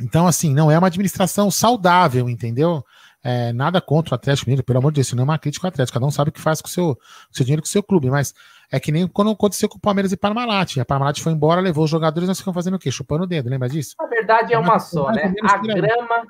Então, 0.00 0.26
assim, 0.26 0.54
não 0.54 0.70
é 0.70 0.78
uma 0.78 0.86
administração 0.86 1.50
saudável, 1.50 2.28
entendeu? 2.28 2.84
É, 3.22 3.52
nada 3.52 3.80
contra 3.80 4.14
o 4.14 4.16
Atlético 4.16 4.48
Mineiro, 4.48 4.64
pelo 4.64 4.78
amor 4.78 4.92
de 4.92 4.96
Deus, 4.96 5.08
isso 5.08 5.16
não 5.16 5.22
é 5.22 5.24
uma 5.24 5.38
crítica 5.38 5.66
ao 5.66 5.68
Atlético, 5.68 5.94
cada 5.94 6.06
um 6.06 6.10
sabe 6.10 6.30
o 6.30 6.32
que 6.32 6.40
faz 6.40 6.62
com 6.62 6.68
o 6.68 6.70
seu, 6.70 6.98
seu 7.30 7.44
dinheiro, 7.44 7.60
com 7.60 7.66
o 7.66 7.70
seu 7.70 7.82
clube, 7.82 8.08
mas 8.08 8.34
é 8.72 8.80
que 8.80 8.90
nem 8.90 9.06
quando 9.06 9.30
aconteceu 9.30 9.68
com 9.68 9.76
o 9.76 9.80
Palmeiras 9.80 10.12
e 10.12 10.16
Parmalat. 10.16 10.78
A 10.78 10.84
Parmalat 10.84 11.20
foi 11.20 11.32
embora, 11.32 11.60
levou 11.60 11.84
os 11.84 11.90
jogadores, 11.90 12.28
nós 12.28 12.38
ficamos 12.38 12.54
fazendo 12.54 12.74
o 12.74 12.78
quê? 12.78 12.90
Chupando 12.90 13.24
o 13.24 13.26
dedo, 13.26 13.50
lembra 13.50 13.68
disso? 13.68 13.94
A 13.98 14.06
verdade 14.06 14.54
é 14.54 14.58
uma 14.58 14.78
só, 14.78 15.10
né? 15.10 15.34
A 15.42 15.58
grama, 15.58 16.26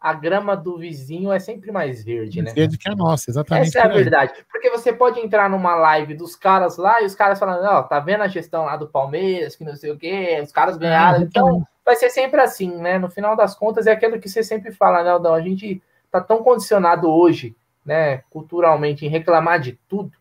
a 0.00 0.14
grama 0.14 0.56
do 0.56 0.78
vizinho 0.78 1.30
é 1.30 1.38
sempre 1.38 1.70
mais 1.70 2.02
verde, 2.02 2.40
né? 2.40 2.54
Verde 2.54 2.78
que 2.78 2.88
a 2.88 2.94
nossa, 2.94 3.30
exatamente. 3.30 3.68
Essa 3.68 3.80
é 3.80 3.82
a 3.82 3.88
verdade. 3.88 4.32
Porque 4.50 4.70
você 4.70 4.94
pode 4.94 5.20
entrar 5.20 5.50
numa 5.50 5.74
live 5.74 6.14
dos 6.14 6.34
caras 6.34 6.78
lá 6.78 7.02
e 7.02 7.06
os 7.06 7.14
caras 7.14 7.38
falando, 7.38 7.64
ó, 7.64 7.80
oh, 7.80 7.82
tá 7.82 8.00
vendo 8.00 8.22
a 8.22 8.28
gestão 8.28 8.64
lá 8.64 8.76
do 8.76 8.88
Palmeiras, 8.88 9.56
que 9.56 9.64
não 9.64 9.76
sei 9.76 9.90
o 9.90 9.98
quê, 9.98 10.40
os 10.42 10.52
caras 10.52 10.78
ganharam. 10.78 11.18
É, 11.20 11.22
então, 11.24 11.66
vai 11.84 11.96
ser 11.96 12.10
sempre 12.10 12.40
assim, 12.40 12.76
né? 12.76 12.98
No 12.98 13.10
final 13.10 13.36
das 13.36 13.54
contas, 13.54 13.86
é 13.86 13.92
aquilo 13.92 14.20
que 14.20 14.28
você 14.28 14.42
sempre 14.42 14.72
fala, 14.72 15.02
né, 15.02 15.10
Aldão? 15.10 15.34
A 15.34 15.40
gente 15.40 15.82
tá 16.10 16.20
tão 16.20 16.42
condicionado 16.42 17.08
hoje, 17.10 17.56
né, 17.84 18.18
culturalmente, 18.30 19.06
em 19.06 19.08
reclamar 19.08 19.60
de 19.60 19.78
tudo. 19.88 20.12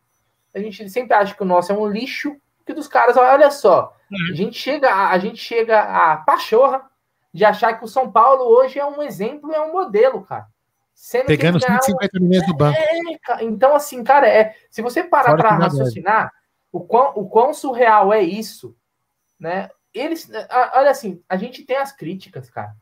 A 0.54 0.60
gente 0.60 0.90
sempre 0.90 1.14
acha 1.14 1.36
que 1.36 1.44
o 1.44 1.46
nosso 1.46 1.72
é 1.72 1.76
um 1.76 1.88
lixo, 1.88 2.36
que 2.66 2.74
dos 2.74 2.88
caras, 2.88 3.18
olha 3.18 3.50
só, 3.52 3.96
a 4.32 4.36
gente 4.36 4.58
chega, 4.58 4.94
a, 5.10 5.18
gente 5.18 5.38
chega 5.38 5.82
a 5.82 6.18
pachorra 6.18 6.90
de 7.34 7.46
achar 7.46 7.74
que 7.74 7.86
o 7.86 7.88
São 7.88 8.12
Paulo 8.12 8.44
hoje 8.44 8.80
é 8.80 8.86
um 8.86 9.02
exemplo, 9.02 9.52
é 9.52 9.62
um 9.62 9.72
modelo, 9.72 10.24
cara. 10.24 10.48
Sendo 10.94 11.28
Pegando 11.28 11.62
150 11.62 12.20
milhões 12.20 12.46
do 12.46 12.56
banco. 12.56 12.78
É, 12.78 13.44
então, 13.44 13.76
assim, 13.76 14.04
cara, 14.04 14.28
é, 14.28 14.56
se 14.70 14.82
você 14.82 15.04
parar 15.04 15.36
para 15.36 15.52
raciocinar 15.52 16.32
o 16.72 16.82
quão, 16.82 17.14
o 17.16 17.30
quão 17.30 17.54
surreal 17.54 18.12
é 18.12 18.22
isso, 18.22 18.76
né? 19.40 19.70
Eles, 19.94 20.30
olha 20.74 20.92
assim, 20.92 21.22
a 21.28 21.36
gente 21.36 21.64
tem 21.64 21.78
as 21.78 21.92
críticas, 21.92 22.50
cara. 22.50 22.76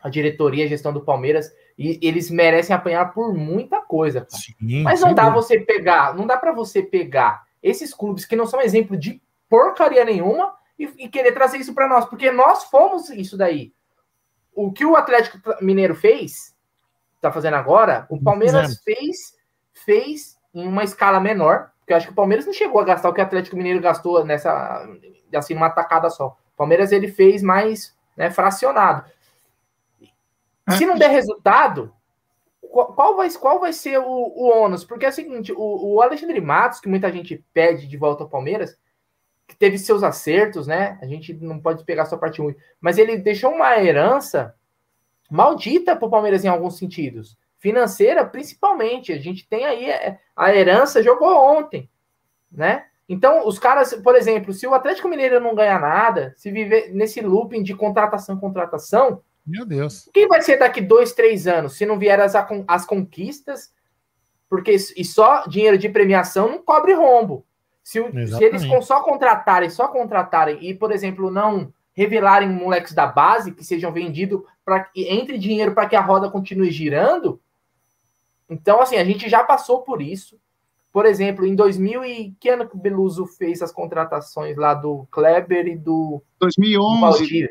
A 0.00 0.08
diretoria, 0.08 0.64
a 0.64 0.68
gestão 0.68 0.92
do 0.92 1.04
Palmeiras, 1.04 1.52
e 1.76 1.98
eles 2.02 2.30
merecem 2.30 2.74
apanhar 2.74 3.12
por 3.12 3.34
muita 3.34 3.80
coisa. 3.80 4.26
Sim, 4.28 4.82
Mas 4.82 5.00
não 5.00 5.08
sim. 5.08 5.14
dá 5.14 5.28
você 5.28 5.60
pegar, 5.60 6.14
não 6.14 6.26
dá 6.26 6.36
para 6.36 6.52
você 6.52 6.82
pegar 6.82 7.46
esses 7.62 7.92
clubes 7.92 8.24
que 8.24 8.36
não 8.36 8.46
são 8.46 8.60
exemplo 8.60 8.96
de 8.96 9.20
porcaria 9.48 10.04
nenhuma 10.04 10.54
e, 10.78 10.84
e 10.98 11.08
querer 11.08 11.32
trazer 11.32 11.58
isso 11.58 11.74
para 11.74 11.88
nós, 11.88 12.04
porque 12.04 12.30
nós 12.30 12.64
fomos 12.64 13.10
isso 13.10 13.36
daí. 13.36 13.72
O 14.54 14.72
que 14.72 14.84
o 14.84 14.96
Atlético 14.96 15.38
Mineiro 15.60 15.94
fez, 15.94 16.54
tá 17.20 17.30
fazendo 17.30 17.54
agora, 17.54 18.06
o 18.08 18.20
Palmeiras 18.20 18.80
fez, 18.82 19.36
fez 19.72 20.36
em 20.54 20.66
uma 20.66 20.84
escala 20.84 21.20
menor, 21.20 21.70
porque 21.78 21.92
eu 21.92 21.96
acho 21.96 22.06
que 22.06 22.12
o 22.12 22.16
Palmeiras 22.16 22.44
não 22.44 22.52
chegou 22.52 22.80
a 22.80 22.84
gastar 22.84 23.08
o 23.08 23.14
que 23.14 23.20
o 23.20 23.24
Atlético 23.24 23.56
Mineiro 23.56 23.80
gastou 23.80 24.24
nessa, 24.24 24.86
assim, 25.34 25.54
numa 25.54 25.70
tacada 25.70 26.10
só. 26.10 26.36
Palmeiras 26.58 26.92
ele 26.92 27.08
fez 27.08 27.42
mais 27.42 27.96
né, 28.16 28.30
fracionado. 28.30 29.10
Se 30.76 30.84
não 30.84 30.98
der 30.98 31.08
resultado, 31.08 31.94
qual 32.60 33.16
vai, 33.16 33.30
qual 33.30 33.58
vai 33.58 33.72
ser 33.72 33.98
o, 33.98 34.04
o 34.04 34.50
ônus? 34.50 34.84
Porque 34.84 35.06
é 35.06 35.08
o 35.08 35.12
seguinte, 35.12 35.52
o, 35.52 35.94
o, 35.94 36.02
Alexandre 36.02 36.40
Matos, 36.40 36.80
que 36.80 36.88
muita 36.88 37.10
gente 37.10 37.42
pede 37.54 37.86
de 37.86 37.96
volta 37.96 38.24
ao 38.24 38.28
Palmeiras, 38.28 38.76
que 39.46 39.56
teve 39.56 39.78
seus 39.78 40.02
acertos, 40.02 40.66
né? 40.66 40.98
A 41.00 41.06
gente 41.06 41.32
não 41.32 41.58
pode 41.58 41.84
pegar 41.84 42.04
só 42.04 42.18
parte 42.18 42.42
ruim, 42.42 42.54
mas 42.80 42.98
ele 42.98 43.16
deixou 43.16 43.50
uma 43.50 43.78
herança 43.78 44.54
maldita 45.30 45.96
para 45.96 46.06
o 46.06 46.10
Palmeiras 46.10 46.44
em 46.44 46.48
alguns 46.48 46.76
sentidos. 46.76 47.38
Financeira, 47.58 48.26
principalmente. 48.26 49.12
A 49.12 49.18
gente 49.18 49.48
tem 49.48 49.64
aí 49.64 49.88
é, 49.88 50.18
a 50.36 50.54
herança, 50.54 51.02
jogou 51.02 51.34
ontem, 51.34 51.88
né? 52.52 52.87
Então, 53.08 53.46
os 53.46 53.58
caras, 53.58 53.94
por 53.94 54.14
exemplo, 54.14 54.52
se 54.52 54.66
o 54.66 54.74
Atlético 54.74 55.08
Mineiro 55.08 55.40
não 55.40 55.54
ganhar 55.54 55.80
nada, 55.80 56.34
se 56.36 56.50
viver 56.50 56.92
nesse 56.92 57.20
looping 57.20 57.62
de 57.62 57.74
contratação, 57.74 58.38
contratação, 58.38 59.22
meu 59.48 59.64
Deus. 59.64 60.10
Quem 60.12 60.28
vai 60.28 60.42
ser 60.42 60.58
daqui 60.58 60.82
dois, 60.82 61.14
três 61.14 61.46
anos, 61.46 61.72
se 61.72 61.86
não 61.86 61.98
vier 61.98 62.20
as, 62.20 62.34
as 62.66 62.84
conquistas? 62.84 63.72
Porque 64.46 64.72
e 64.72 65.04
só 65.04 65.46
dinheiro 65.46 65.78
de 65.78 65.88
premiação 65.88 66.48
não 66.50 66.62
cobre 66.62 66.92
rombo. 66.92 67.46
Se, 67.82 67.98
se 68.02 68.44
eles 68.44 68.62
só 68.82 69.02
contratarem, 69.02 69.70
só 69.70 69.88
contratarem 69.88 70.58
e, 70.60 70.74
por 70.74 70.92
exemplo, 70.92 71.30
não 71.30 71.72
revelarem 71.94 72.50
moleques 72.50 72.92
da 72.92 73.06
base 73.06 73.52
que 73.52 73.64
sejam 73.64 73.90
vendidos 73.90 74.42
para 74.62 74.90
entre 74.94 75.38
dinheiro 75.38 75.72
para 75.72 75.88
que 75.88 75.96
a 75.96 76.00
roda 76.02 76.30
continue 76.30 76.70
girando. 76.70 77.40
Então, 78.50 78.82
assim, 78.82 78.96
a 78.96 79.04
gente 79.04 79.30
já 79.30 79.42
passou 79.42 79.80
por 79.80 80.02
isso. 80.02 80.38
Por 80.92 81.06
exemplo, 81.06 81.44
em 81.44 81.54
2000 81.54 82.04
e 82.04 82.36
que 82.40 82.48
ano 82.48 82.68
que 82.68 82.74
o 82.74 82.80
Beluso 82.80 83.26
fez 83.26 83.62
as 83.62 83.70
contratações 83.70 84.56
lá 84.56 84.74
do 84.74 85.06
Kleber 85.10 85.66
e 85.66 85.76
do 85.76 86.22
2011, 86.40 87.42
do 87.42 87.48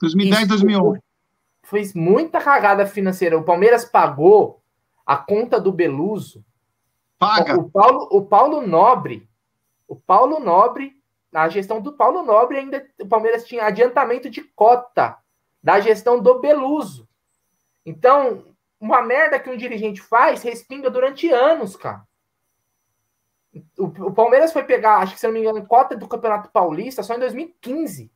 2010, 0.00 0.48
2011 0.48 1.00
fez 1.70 1.94
muita 1.94 2.40
cagada 2.40 2.84
financeira. 2.84 3.38
O 3.38 3.44
Palmeiras 3.44 3.84
pagou 3.84 4.60
a 5.06 5.16
conta 5.16 5.60
do 5.60 5.70
Beluso. 5.70 6.44
Paga. 7.16 7.56
O 7.56 7.70
Paulo, 7.70 8.08
o 8.10 8.26
Paulo 8.26 8.66
Nobre, 8.66 9.28
o 9.86 9.94
Paulo 9.94 10.40
Nobre, 10.40 10.94
na 11.30 11.48
gestão 11.48 11.80
do 11.80 11.92
Paulo 11.92 12.24
Nobre, 12.24 12.58
ainda 12.58 12.84
o 13.00 13.06
Palmeiras 13.06 13.44
tinha 13.44 13.64
adiantamento 13.64 14.28
de 14.28 14.42
cota 14.42 15.16
da 15.62 15.78
gestão 15.78 16.20
do 16.20 16.40
Beluso. 16.40 17.08
Então, 17.86 18.46
uma 18.80 19.00
merda 19.00 19.38
que 19.38 19.48
um 19.48 19.56
dirigente 19.56 20.00
faz 20.00 20.42
respinga 20.42 20.90
durante 20.90 21.30
anos, 21.30 21.76
cara. 21.76 22.02
O, 23.78 23.86
o 23.86 24.12
Palmeiras 24.12 24.52
foi 24.52 24.62
pegar, 24.62 24.98
acho 24.98 25.14
que 25.14 25.20
se 25.20 25.26
não 25.26 25.34
me 25.34 25.40
engano, 25.40 25.66
cota 25.66 25.96
do 25.96 26.06
Campeonato 26.06 26.50
Paulista 26.50 27.02
só 27.02 27.14
em 27.14 27.18
2015. 27.18 28.10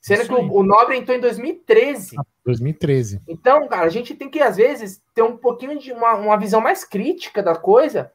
Sendo 0.00 0.26
que 0.26 0.34
o, 0.34 0.52
o, 0.54 0.62
Nobre 0.62 0.96
entrou 0.96 1.16
em 1.16 1.20
2013. 1.20 2.16
2013. 2.44 3.20
Então, 3.28 3.68
cara, 3.68 3.86
a 3.86 3.90
gente 3.90 4.14
tem 4.14 4.30
que, 4.30 4.40
às 4.40 4.56
vezes, 4.56 5.02
ter 5.14 5.22
um 5.22 5.36
pouquinho 5.36 5.78
de 5.78 5.92
uma, 5.92 6.14
uma 6.14 6.38
visão 6.38 6.60
mais 6.60 6.84
crítica 6.84 7.42
da 7.42 7.54
coisa, 7.54 8.10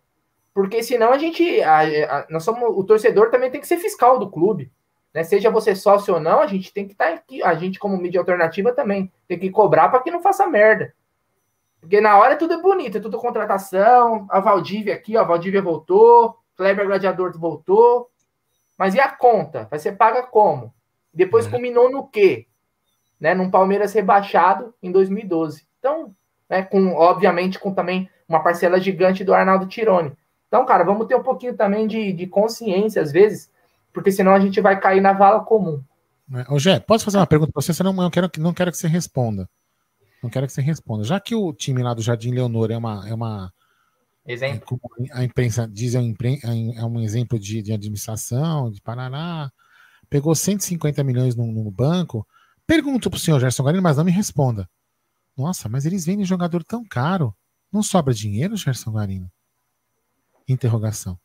porque 0.54 0.82
senão 0.82 1.12
a 1.12 1.18
gente. 1.18 1.62
A, 1.62 1.82
a, 1.82 2.28
nós 2.30 2.44
somos, 2.44 2.76
o 2.76 2.84
torcedor 2.84 3.30
também 3.30 3.52
tem 3.52 3.62
que 3.62 3.68
ser 3.68 3.78
fiscal 3.78 4.18
do 4.18 4.32
clube. 4.32 4.72
Né? 5.14 5.24
Seja 5.24 5.52
você 5.52 5.76
sócio 5.76 6.16
ou 6.16 6.20
não, 6.20 6.42
a 6.42 6.48
gente 6.48 6.74
tem 6.74 6.88
que 6.88 6.94
estar 6.94 7.10
tá 7.10 7.14
aqui. 7.14 7.44
A 7.44 7.54
gente, 7.54 7.78
como 7.78 7.98
mídia 7.98 8.20
alternativa, 8.20 8.74
também 8.74 9.12
tem 9.28 9.38
que 9.38 9.52
cobrar 9.52 9.90
para 9.90 10.02
que 10.02 10.12
não 10.12 10.22
faça 10.22 10.48
merda. 10.48 10.92
Porque 11.86 12.02
na 12.02 12.18
hora 12.18 12.36
tudo 12.36 12.56
é 12.56 12.62
bonito, 12.62 12.98
é 12.98 13.00
tudo 13.00 13.20
contratação. 13.20 14.26
A 14.32 14.40
Valdívia 14.40 14.96
aqui, 14.96 15.16
ó, 15.16 15.22
a 15.22 15.24
Valdívia 15.24 15.62
voltou, 15.62 16.36
Kleber 16.58 16.88
Gladiador 16.88 17.38
voltou. 17.38 18.10
Mas 18.76 18.96
e 18.96 19.00
a 19.00 19.08
conta? 19.08 19.68
Vai 19.70 19.78
ser 19.78 19.92
paga 19.92 20.24
como? 20.24 20.74
Depois 21.14 21.46
é. 21.46 21.50
culminou 21.52 21.92
no 21.92 22.08
quê? 22.08 22.48
Né, 23.20 23.36
num 23.36 23.52
Palmeiras 23.52 23.94
rebaixado 23.94 24.74
em 24.82 24.92
2012. 24.92 25.64
Então, 25.78 26.12
né, 26.50 26.64
com, 26.64 26.94
obviamente, 26.96 27.60
com 27.60 27.72
também 27.72 28.10
uma 28.28 28.42
parcela 28.42 28.80
gigante 28.80 29.24
do 29.24 29.34
Arnaldo 29.34 29.68
Tironi. 29.68 30.12
Então, 30.48 30.66
cara, 30.66 30.84
vamos 30.84 31.06
ter 31.06 31.16
um 31.16 31.24
pouquinho 31.24 31.56
também 31.56 31.86
de, 31.86 32.12
de 32.14 32.26
consciência, 32.26 33.00
às 33.00 33.12
vezes, 33.12 33.50
porque 33.94 34.12
senão 34.12 34.34
a 34.34 34.40
gente 34.40 34.60
vai 34.60 34.80
cair 34.80 35.02
na 35.02 35.14
vala 35.14 35.42
comum. 35.42 35.82
É, 36.34 36.52
ô, 36.52 36.58
Gé, 36.58 36.80
posso 36.80 37.06
fazer 37.06 37.18
uma 37.18 37.28
pergunta 37.28 37.52
para 37.52 37.62
você? 37.62 37.74
Você 37.74 37.84
não, 37.84 37.94
não, 37.94 38.10
quero, 38.10 38.30
não 38.40 38.54
quero 38.54 38.72
que 38.72 38.78
você 38.78 38.88
responda. 38.88 39.48
Não 40.26 40.30
quero 40.32 40.48
que 40.48 40.54
você 40.54 40.62
responda. 40.62 41.04
Já 41.04 41.20
que 41.20 41.36
o 41.36 41.54
time 41.54 41.84
lá 41.84 41.94
do 41.94 42.02
Jardim 42.02 42.32
Leonor 42.32 42.72
é 42.72 42.78
uma. 42.78 43.08
É 43.08 43.14
uma 43.14 43.54
exemplo. 44.26 44.82
É, 45.08 45.20
a 45.20 45.24
imprensa 45.24 45.68
diz 45.68 45.94
é 45.94 46.00
um, 46.00 46.16
é 46.76 46.84
um 46.84 47.00
exemplo 47.00 47.38
de, 47.38 47.62
de 47.62 47.72
administração, 47.72 48.72
de 48.72 48.82
Paraná. 48.82 49.52
Pegou 50.10 50.34
150 50.34 51.04
milhões 51.04 51.36
no, 51.36 51.46
no 51.46 51.70
banco. 51.70 52.28
Pergunto 52.66 53.08
pro 53.08 53.20
senhor 53.20 53.40
Gerson 53.40 53.62
Guarino, 53.62 53.84
mas 53.84 53.98
não 53.98 54.04
me 54.04 54.12
responda. 54.12 54.68
Nossa, 55.38 55.70
mas 55.70 55.86
eles 55.86 56.08
vendem 56.08 56.26
jogador 56.26 56.64
tão 56.64 56.84
caro. 56.84 57.32
Não 57.72 57.84
sobra 57.84 58.12
dinheiro, 58.12 58.58
Gerson 58.58 58.94
Guarino? 58.94 59.32
Interrogação. 60.48 61.20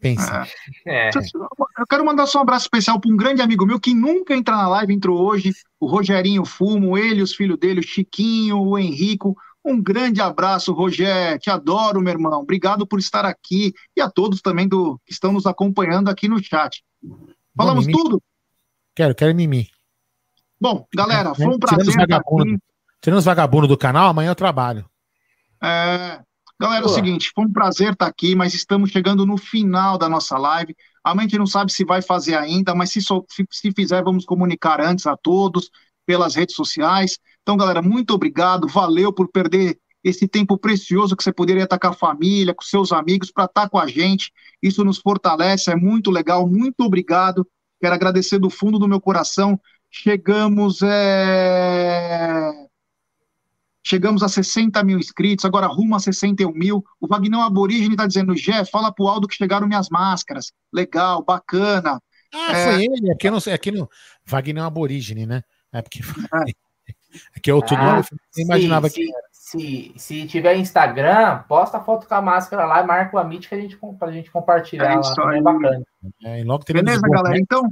Pensa. 0.00 0.46
É. 0.86 1.10
Eu 1.10 1.86
quero 1.88 2.04
mandar 2.04 2.26
só 2.26 2.38
um 2.38 2.42
abraço 2.42 2.66
especial 2.66 3.00
para 3.00 3.10
um 3.10 3.16
grande 3.16 3.42
amigo 3.42 3.66
meu 3.66 3.80
que 3.80 3.92
nunca 3.92 4.34
entra 4.34 4.56
na 4.56 4.68
live, 4.68 4.94
entrou 4.94 5.18
hoje, 5.18 5.52
o 5.80 5.86
Rogerinho 5.86 6.44
Fumo, 6.44 6.96
ele, 6.96 7.20
os 7.20 7.34
filhos 7.34 7.58
dele, 7.58 7.80
o 7.80 7.86
Chiquinho, 7.86 8.58
o 8.58 8.78
Henrico. 8.78 9.36
Um 9.64 9.82
grande 9.82 10.20
abraço, 10.20 10.72
Rogério. 10.72 11.38
Te 11.38 11.50
adoro, 11.50 12.00
meu 12.00 12.12
irmão. 12.12 12.40
Obrigado 12.40 12.86
por 12.86 12.98
estar 12.98 13.24
aqui 13.24 13.72
e 13.96 14.00
a 14.00 14.08
todos 14.08 14.40
também 14.40 14.68
do, 14.68 15.00
que 15.04 15.12
estão 15.12 15.32
nos 15.32 15.46
acompanhando 15.46 16.08
aqui 16.08 16.28
no 16.28 16.42
chat. 16.42 16.82
Falamos 17.56 17.86
Bom, 17.86 17.92
tudo? 17.92 18.22
Quero, 18.94 19.14
quero 19.14 19.34
mimimi. 19.34 19.68
Bom, 20.60 20.86
galera, 20.94 21.34
foi 21.34 21.46
um 21.46 21.58
prazer. 21.58 21.94
Tirando 23.00 23.18
os 23.18 23.24
vagabundos 23.24 23.68
do 23.68 23.76
canal, 23.76 24.08
amanhã 24.08 24.30
eu 24.30 24.34
trabalho. 24.34 24.88
É, 25.62 26.20
Galera, 26.60 26.84
é 26.84 26.86
o 26.86 26.88
seguinte, 26.88 27.30
foi 27.32 27.44
um 27.44 27.52
prazer 27.52 27.92
estar 27.92 28.06
aqui, 28.06 28.34
mas 28.34 28.52
estamos 28.52 28.90
chegando 28.90 29.24
no 29.24 29.36
final 29.36 29.96
da 29.96 30.08
nossa 30.08 30.36
live. 30.36 30.74
A 31.04 31.16
gente 31.20 31.38
não 31.38 31.46
sabe 31.46 31.72
se 31.72 31.84
vai 31.84 32.02
fazer 32.02 32.34
ainda, 32.34 32.74
mas 32.74 32.90
se, 32.90 33.00
so, 33.00 33.24
se, 33.28 33.46
se 33.48 33.72
fizer, 33.72 34.02
vamos 34.02 34.24
comunicar 34.24 34.80
antes 34.80 35.06
a 35.06 35.16
todos 35.16 35.70
pelas 36.04 36.34
redes 36.34 36.56
sociais. 36.56 37.16
Então, 37.42 37.56
galera, 37.56 37.80
muito 37.80 38.12
obrigado, 38.12 38.66
valeu 38.66 39.12
por 39.12 39.28
perder 39.30 39.78
esse 40.02 40.26
tempo 40.26 40.58
precioso 40.58 41.16
que 41.16 41.22
você 41.22 41.32
poderia 41.32 41.62
estar 41.62 41.78
com 41.78 41.88
a 41.88 41.92
família, 41.92 42.54
com 42.54 42.62
seus 42.62 42.92
amigos, 42.92 43.30
para 43.30 43.44
estar 43.44 43.68
com 43.68 43.78
a 43.78 43.86
gente. 43.86 44.32
Isso 44.60 44.84
nos 44.84 44.98
fortalece, 44.98 45.70
é 45.70 45.76
muito 45.76 46.10
legal, 46.10 46.48
muito 46.48 46.80
obrigado. 46.80 47.46
Quero 47.80 47.94
agradecer 47.94 48.38
do 48.38 48.50
fundo 48.50 48.80
do 48.80 48.88
meu 48.88 49.00
coração. 49.00 49.60
Chegamos 49.90 50.82
é... 50.82 52.67
Chegamos 53.88 54.22
a 54.22 54.28
60 54.28 54.84
mil 54.84 54.98
inscritos, 54.98 55.46
agora 55.46 55.66
rumo 55.66 55.96
a 55.96 55.98
61 55.98 56.52
mil. 56.52 56.84
O 57.00 57.08
Vagnão 57.08 57.42
Aborígene 57.42 57.94
está 57.94 58.06
dizendo, 58.06 58.34
Jeff, 58.34 58.70
fala 58.70 58.92
pro 58.92 59.08
Aldo 59.08 59.26
que 59.26 59.34
chegaram 59.34 59.66
minhas 59.66 59.88
máscaras. 59.88 60.52
Legal, 60.70 61.24
bacana. 61.24 61.98
Ah, 62.34 62.52
é... 62.52 62.64
foi 62.64 62.84
ele. 62.84 63.10
Aqui 63.10 63.30
não, 63.30 63.38
aqui 63.38 63.70
no 63.70 63.88
Vagnão 64.26 64.66
Aborígene, 64.66 65.24
né? 65.24 65.42
É 65.72 65.80
porque 65.80 66.00
é. 66.00 66.52
Aqui 67.34 67.50
é 67.50 67.54
outro 67.54 67.74
ah, 67.74 67.82
nome, 67.82 68.04
eu 68.36 68.44
imaginava 68.44 68.90
se, 68.90 68.96
que 68.96 69.10
se, 69.32 69.92
se 69.96 70.26
tiver 70.26 70.56
Instagram, 70.56 71.38
posta 71.48 71.78
a 71.78 71.80
foto 71.80 72.06
com 72.06 72.14
a 72.14 72.20
máscara 72.20 72.66
lá 72.66 72.82
e 72.82 72.86
marca 72.86 73.16
o 73.16 73.18
Amit 73.18 73.48
que 73.48 73.54
a 73.54 73.60
gente, 73.60 73.78
pra 73.98 74.12
gente 74.12 74.30
compartilhar 74.30 74.92
é 74.92 74.96
lá. 74.96 75.34
É 75.34 75.40
bacana. 75.40 75.82
É, 76.22 76.44
logo 76.44 76.64
Beleza, 76.70 77.00
galera? 77.08 77.38
Então, 77.38 77.62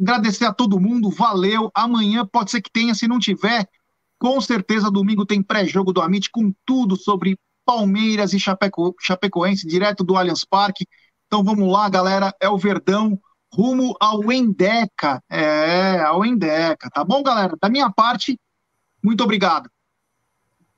agradecer 0.00 0.46
a 0.46 0.52
todo 0.52 0.80
mundo, 0.80 1.10
valeu. 1.10 1.70
Amanhã 1.74 2.24
pode 2.24 2.50
ser 2.50 2.62
que 2.62 2.70
tenha, 2.70 2.94
se 2.94 3.06
não 3.06 3.18
tiver, 3.18 3.68
com 4.18 4.40
certeza, 4.40 4.90
domingo 4.90 5.24
tem 5.24 5.42
pré-jogo 5.42 5.92
do 5.92 6.00
Amit 6.00 6.30
com 6.30 6.52
tudo 6.66 6.96
sobre 6.96 7.38
Palmeiras 7.64 8.32
e 8.32 8.40
Chapeco, 8.40 8.94
Chapecoense, 9.00 9.66
direto 9.66 10.02
do 10.02 10.16
Allianz 10.16 10.44
Parque. 10.44 10.86
Então 11.26 11.44
vamos 11.44 11.70
lá, 11.70 11.88
galera. 11.88 12.34
É 12.40 12.48
o 12.48 12.58
Verdão 12.58 13.18
rumo 13.52 13.94
ao 14.00 14.32
Endeca. 14.32 15.22
É, 15.30 16.00
ao 16.00 16.24
Endeca. 16.24 16.90
Tá 16.90 17.04
bom, 17.04 17.22
galera? 17.22 17.54
Da 17.60 17.68
minha 17.68 17.90
parte, 17.90 18.38
muito 19.04 19.22
obrigado. 19.22 19.70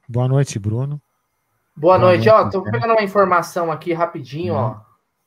Boa 0.08 0.28
noite, 0.28 0.58
Bruno. 0.58 1.00
Boa, 1.76 1.96
Boa 1.96 1.98
noite. 1.98 2.28
noite. 2.28 2.46
Ó, 2.46 2.50
tô 2.50 2.62
pegando 2.62 2.92
uma 2.92 3.02
informação 3.02 3.70
aqui 3.70 3.92
rapidinho, 3.92 4.54
ó. 4.54 4.70
Uhum. 4.70 4.80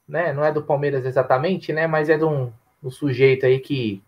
Né? 0.08 0.34
Não 0.34 0.44
é 0.44 0.52
do 0.52 0.62
Palmeiras 0.62 1.06
exatamente, 1.06 1.72
né? 1.72 1.88
Mas 1.88 2.10
é 2.10 2.18
de 2.18 2.26
um, 2.26 2.52
um 2.84 2.92
sujeito 2.92 3.46
aí 3.46 3.60
que 3.60 4.04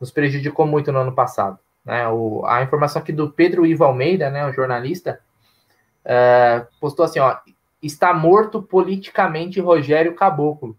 nos 0.00 0.10
prejudicou 0.10 0.66
muito 0.66 0.92
no 0.92 1.00
ano 1.00 1.12
passado. 1.12 1.58
Né? 1.86 2.08
O, 2.08 2.44
a 2.44 2.62
informação 2.62 3.00
aqui 3.00 3.12
do 3.12 3.30
Pedro 3.30 3.64
Ivo 3.64 3.84
Almeida, 3.84 4.28
né, 4.28 4.44
o 4.44 4.52
jornalista, 4.52 5.20
uh, 6.04 6.66
postou 6.80 7.04
assim: 7.04 7.20
ó, 7.20 7.38
está 7.80 8.12
morto 8.12 8.60
politicamente 8.60 9.60
Rogério 9.60 10.14
Caboclo. 10.14 10.76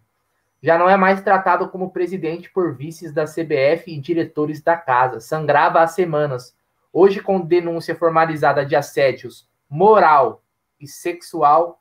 Já 0.62 0.78
não 0.78 0.90
é 0.90 0.98
mais 0.98 1.22
tratado 1.22 1.70
como 1.70 1.92
presidente 1.92 2.52
por 2.52 2.76
vices 2.76 3.14
da 3.14 3.26
CBF 3.26 3.84
e 3.88 4.00
diretores 4.00 4.62
da 4.62 4.76
casa. 4.76 5.20
Sangrava 5.20 5.82
há 5.82 5.88
semanas. 5.88 6.56
Hoje, 6.92 7.22
com 7.22 7.40
denúncia 7.40 7.96
formalizada 7.96 8.66
de 8.66 8.76
assédios 8.76 9.48
moral 9.70 10.42
e 10.80 10.88
sexual, 10.88 11.80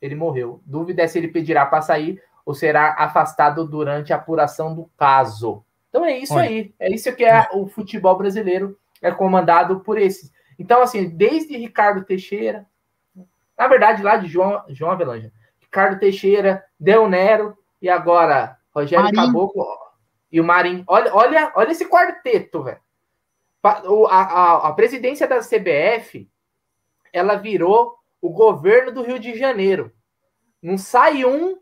ele 0.00 0.14
morreu. 0.14 0.60
Dúvida 0.64 1.02
é 1.02 1.06
se 1.06 1.18
ele 1.18 1.28
pedirá 1.28 1.64
para 1.64 1.80
sair 1.80 2.22
ou 2.44 2.54
será 2.54 2.94
afastado 2.98 3.66
durante 3.66 4.12
a 4.12 4.16
apuração 4.16 4.74
do 4.74 4.90
caso. 4.96 5.64
Então 5.88 6.04
é 6.04 6.18
isso 6.18 6.34
Olha. 6.34 6.48
aí. 6.48 6.74
É 6.78 6.90
isso 6.90 7.14
que 7.14 7.24
é 7.24 7.48
o 7.52 7.66
futebol 7.66 8.16
brasileiro, 8.16 8.78
é 9.00 9.10
comandado 9.10 9.80
por 9.80 9.98
esses. 9.98 10.32
Então, 10.58 10.82
assim, 10.82 11.08
desde 11.08 11.56
Ricardo 11.56 12.04
Teixeira, 12.04 12.66
na 13.56 13.66
verdade, 13.66 14.02
lá 14.02 14.16
de 14.16 14.28
João, 14.28 14.62
João 14.68 14.92
Avelange, 14.92 15.32
Ricardo 15.60 15.98
Teixeira, 15.98 16.64
Del 16.78 17.08
Nero 17.08 17.56
e 17.80 17.88
agora 17.88 18.58
Rogério 18.74 19.04
Marinho. 19.04 19.26
Caboclo 19.26 19.64
e 20.30 20.40
o 20.40 20.44
Marinho. 20.44 20.84
Olha, 20.86 21.14
olha, 21.14 21.52
olha 21.54 21.72
esse 21.72 21.88
quarteto, 21.88 22.62
velho. 22.62 22.80
A, 23.62 23.70
a, 23.70 24.68
a 24.68 24.72
presidência 24.72 25.26
da 25.26 25.40
CBF 25.40 26.30
ela 27.12 27.36
virou 27.36 27.96
o 28.20 28.30
governo 28.30 28.92
do 28.92 29.02
Rio 29.02 29.18
de 29.18 29.36
Janeiro. 29.36 29.92
Não 30.62 30.78
sai 30.78 31.24
um 31.24 31.58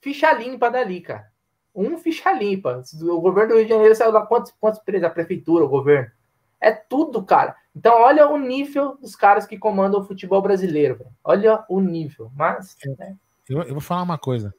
ficha 0.00 0.32
limpa 0.32 0.70
dali, 0.70 1.00
cara 1.00 1.31
um 1.74 1.96
ficha 1.98 2.32
limpa. 2.32 2.82
O 3.02 3.20
governo 3.20 3.50
do 3.50 3.56
Rio 3.56 3.66
de 3.66 3.72
Janeiro 3.72 3.94
saiu 3.94 4.12
lá 4.12 4.26
quantos, 4.26 4.52
quantos 4.60 4.80
presos? 4.80 5.04
A 5.04 5.10
prefeitura, 5.10 5.64
o 5.64 5.68
governo. 5.68 6.10
É 6.60 6.70
tudo, 6.70 7.22
cara. 7.22 7.56
Então, 7.74 7.94
olha 7.94 8.28
o 8.28 8.38
nível 8.38 8.96
dos 8.98 9.16
caras 9.16 9.46
que 9.46 9.58
comandam 9.58 10.00
o 10.00 10.04
futebol 10.04 10.40
brasileiro. 10.40 11.06
Olha 11.24 11.64
o 11.68 11.80
nível. 11.80 12.30
Mas. 12.36 12.76
Né? 12.98 13.16
Eu, 13.48 13.62
eu, 13.62 13.72
vou 13.72 13.80
falar 13.80 14.02
uma 14.02 14.18
coisa. 14.18 14.54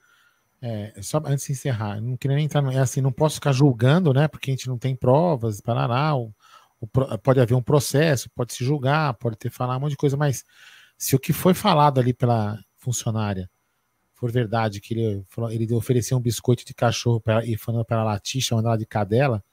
É, 0.61 0.93
só 1.01 1.21
antes 1.25 1.45
de 1.45 1.51
encerrar, 1.53 2.01
não 2.01 2.17
queria 2.17 2.35
nem 2.35 2.45
entrar. 2.45 2.63
É 2.73 2.79
assim, 2.79 3.01
não 3.01 3.11
posso 3.11 3.35
ficar 3.35 3.51
julgando, 3.51 4.13
né? 4.13 4.27
Porque 4.27 4.51
a 4.51 4.53
gente 4.53 4.67
não 4.67 4.77
tem 4.77 4.95
provas, 4.95 5.61
parará. 5.61 6.15
O, 6.15 6.33
o, 6.81 6.87
pode 6.87 7.39
haver 7.39 7.55
um 7.55 7.61
processo, 7.61 8.29
pode 8.31 8.53
se 8.53 8.65
julgar, 8.65 9.13
pode 9.13 9.37
ter 9.37 9.49
falado 9.49 9.77
um 9.77 9.81
monte 9.81 9.91
de 9.91 9.97
coisa, 9.97 10.17
mas 10.17 10.43
se 10.97 11.15
o 11.15 11.19
que 11.19 11.31
foi 11.31 11.53
falado 11.53 11.99
ali 11.99 12.13
pela 12.13 12.57
funcionária 12.77 13.49
for 14.23 14.31
verdade 14.31 14.79
que 14.79 14.93
ele, 14.93 15.25
ele 15.51 15.73
ofereceu 15.73 16.17
um 16.17 16.21
biscoito 16.21 16.63
de 16.63 16.73
cachorro 16.73 17.19
para 17.19 17.45
e 17.45 17.57
falando 17.57 17.83
para 17.83 17.99
a 17.99 18.03
latir, 18.05 18.41
chamando 18.41 18.67
ela 18.67 18.77
de 18.77 18.85
cadela, 18.85 19.43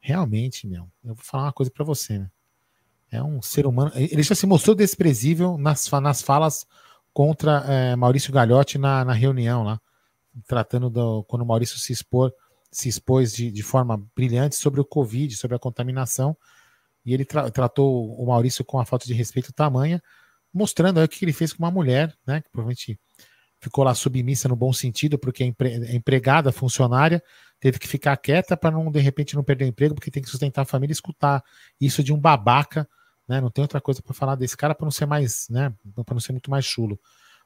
realmente, 0.00 0.66
meu, 0.66 0.88
eu 1.04 1.14
vou 1.14 1.22
falar 1.22 1.44
uma 1.44 1.52
coisa 1.52 1.70
para 1.70 1.84
você, 1.84 2.18
né? 2.18 2.30
É 3.10 3.22
um 3.22 3.42
ser 3.42 3.66
humano. 3.66 3.92
Ele 3.94 4.22
já 4.22 4.34
se 4.34 4.46
mostrou 4.46 4.74
desprezível 4.74 5.58
nas, 5.58 5.90
nas 5.90 6.22
falas 6.22 6.66
contra 7.12 7.64
é, 7.66 7.96
Maurício 7.96 8.32
Gagliotti 8.32 8.78
na, 8.78 9.04
na 9.04 9.12
reunião 9.12 9.62
lá, 9.62 9.78
tratando 10.46 10.88
do, 10.88 11.22
quando 11.24 11.42
o 11.42 11.46
Maurício 11.46 11.78
se 11.78 11.92
expor, 11.92 12.32
se 12.72 12.88
expôs 12.88 13.34
de, 13.34 13.50
de 13.50 13.62
forma 13.62 14.02
brilhante 14.16 14.56
sobre 14.56 14.80
o 14.80 14.86
Covid, 14.86 15.36
sobre 15.36 15.54
a 15.54 15.58
contaminação, 15.58 16.34
e 17.04 17.12
ele 17.12 17.26
tra 17.26 17.50
tratou 17.50 18.14
o 18.14 18.26
Maurício 18.26 18.64
com 18.64 18.80
a 18.80 18.86
falta 18.86 19.06
de 19.06 19.12
respeito 19.12 19.52
tamanha, 19.52 20.02
mostrando 20.52 20.98
aí 20.98 21.04
o 21.04 21.08
que 21.08 21.22
ele 21.26 21.32
fez 21.34 21.52
com 21.52 21.62
uma 21.62 21.70
mulher, 21.70 22.16
né? 22.26 22.40
Que 22.40 22.50
provavelmente 22.50 22.98
ficou 23.60 23.84
lá 23.84 23.94
submissa 23.94 24.48
no 24.48 24.56
bom 24.56 24.72
sentido, 24.72 25.18
porque 25.18 25.42
a 25.42 25.94
empregada, 25.94 26.52
funcionária, 26.52 27.22
teve 27.60 27.78
que 27.78 27.88
ficar 27.88 28.16
quieta 28.16 28.56
para 28.56 28.70
não, 28.70 28.90
de 28.90 29.00
repente, 29.00 29.34
não 29.34 29.42
perder 29.42 29.64
o 29.64 29.68
emprego, 29.68 29.94
porque 29.94 30.10
tem 30.10 30.22
que 30.22 30.28
sustentar 30.28 30.62
a 30.62 30.64
família 30.64 30.92
e 30.92 30.94
escutar 30.94 31.42
isso 31.80 32.02
de 32.02 32.12
um 32.12 32.18
babaca, 32.18 32.88
né? 33.26 33.40
Não 33.40 33.50
tem 33.50 33.62
outra 33.62 33.80
coisa 33.80 34.00
para 34.00 34.14
falar 34.14 34.36
desse 34.36 34.56
cara 34.56 34.74
para 34.74 34.84
não 34.84 34.90
ser 34.90 35.06
mais, 35.06 35.48
né? 35.48 35.72
Para 35.94 36.14
não 36.14 36.20
ser 36.20 36.32
muito 36.32 36.50
mais 36.50 36.64
chulo. 36.64 36.98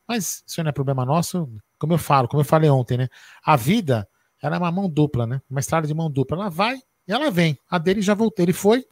Mas 0.07 0.43
isso 0.47 0.63
não 0.63 0.69
é 0.69 0.73
problema 0.73 1.05
nosso, 1.05 1.49
como 1.79 1.95
eu 1.95 1.99
falo, 1.99 2.29
como 2.29 2.41
eu 2.41 2.45
falei 2.45 2.69
ontem, 2.69 2.99
né? 2.99 3.09
A 3.45 3.57
vida, 3.57 4.07
ela 4.41 4.57
é 4.57 4.59
uma 4.59 4.71
mão 4.71 4.89
dupla, 4.89 5.27
né? 5.27 5.41
Uma 5.49 5.61
estrada 5.61 5.87
de 5.87 5.95
mão 5.95 6.11
dupla. 6.11 6.37
Ela 6.37 6.51
vai 6.51 6.77
e 7.07 7.13
ela 7.13 7.31
vem. 7.31 7.59
A 7.71 7.79
dele 7.79 8.03
já 8.03 8.15
voltou. 8.15 8.45
Ele 8.45 8.53
foi 8.53 8.85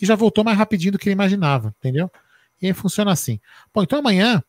e 0.00 0.06
já 0.06 0.14
voltou 0.14 0.42
mais 0.42 0.58
rapidinho 0.58 0.92
do 0.92 0.98
que 0.98 1.08
ele 1.08 1.14
imaginava, 1.14 1.74
entendeu? 1.78 2.10
E 2.60 2.66
aí 2.66 2.72
funciona 2.72 3.12
assim. 3.12 3.40
Bom, 3.72 3.82
então 3.82 3.98
amanhã 3.98 4.42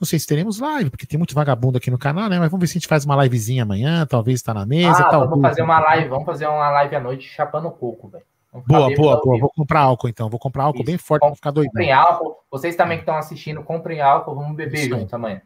não 0.00 0.06
sei 0.06 0.18
se 0.18 0.26
teremos 0.26 0.58
live, 0.58 0.88
porque 0.88 1.06
tem 1.06 1.18
muito 1.18 1.34
vagabundo 1.34 1.76
aqui 1.76 1.90
no 1.90 1.98
canal, 1.98 2.28
né? 2.30 2.38
Mas 2.38 2.50
vamos 2.50 2.62
ver 2.62 2.66
se 2.68 2.72
a 2.72 2.80
gente 2.80 2.88
faz 2.88 3.04
uma 3.04 3.22
livezinha 3.22 3.64
amanhã, 3.64 4.06
talvez 4.06 4.40
tá 4.40 4.54
na 4.54 4.64
mesa. 4.64 5.02
Ah, 5.02 5.10
tal, 5.10 5.28
vamos 5.28 5.42
fazer 5.42 5.62
uma 5.62 5.78
live, 5.78 6.08
vamos 6.08 6.24
fazer 6.24 6.46
uma 6.46 6.70
live 6.70 6.96
à 6.96 7.00
noite 7.00 7.28
chapando 7.28 7.70
coco, 7.70 8.08
velho. 8.08 8.24
Boa, 8.66 8.94
boa, 8.96 9.20
boa. 9.20 9.38
Vou 9.38 9.50
comprar 9.50 9.80
álcool 9.80 10.08
então. 10.08 10.28
Vou 10.28 10.40
comprar 10.40 10.64
álcool 10.64 10.78
Isso. 10.78 10.86
bem 10.86 10.98
forte 10.98 11.20
para 11.20 11.36
ficar 11.36 11.50
doido. 11.50 11.68
Comprem 11.68 11.92
álcool. 11.92 12.36
Vocês 12.50 12.74
também 12.74 12.96
que 12.96 13.02
estão 13.02 13.14
assistindo, 13.14 13.62
comprem 13.62 14.00
álcool. 14.00 14.34
Vamos 14.34 14.56
beber 14.56 14.80
Isso 14.80 14.88
junto 14.88 15.14
amanhã. 15.14 15.42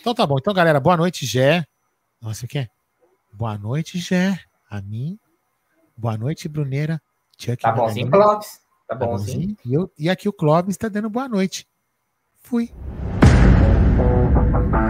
Então 0.00 0.14
tá 0.14 0.26
bom. 0.26 0.36
Então, 0.38 0.54
galera, 0.54 0.78
boa 0.78 0.96
noite, 0.96 1.26
Gé. 1.26 1.64
Nossa, 2.20 2.44
o 2.44 2.48
que 2.48 2.68
Boa 3.32 3.58
noite, 3.58 3.98
Gé. 3.98 4.38
A 4.70 4.80
mim. 4.80 5.18
Boa 5.96 6.16
noite, 6.16 6.48
Bruneira. 6.48 7.00
Chuck 7.36 7.62
tá 7.62 7.72
bonzinho, 7.72 8.10
Clóvis. 8.10 8.60
Tá, 8.86 8.94
tá 8.94 9.06
bonzinho. 9.06 9.56
E, 9.64 9.74
eu, 9.74 9.90
e 9.98 10.08
aqui 10.08 10.28
o 10.28 10.32
Clóvis 10.32 10.74
está 10.74 10.88
dando 10.88 11.10
boa 11.10 11.28
noite. 11.28 11.66
Fui. 12.40 12.70
Thank 13.98 14.74
you. 14.74 14.87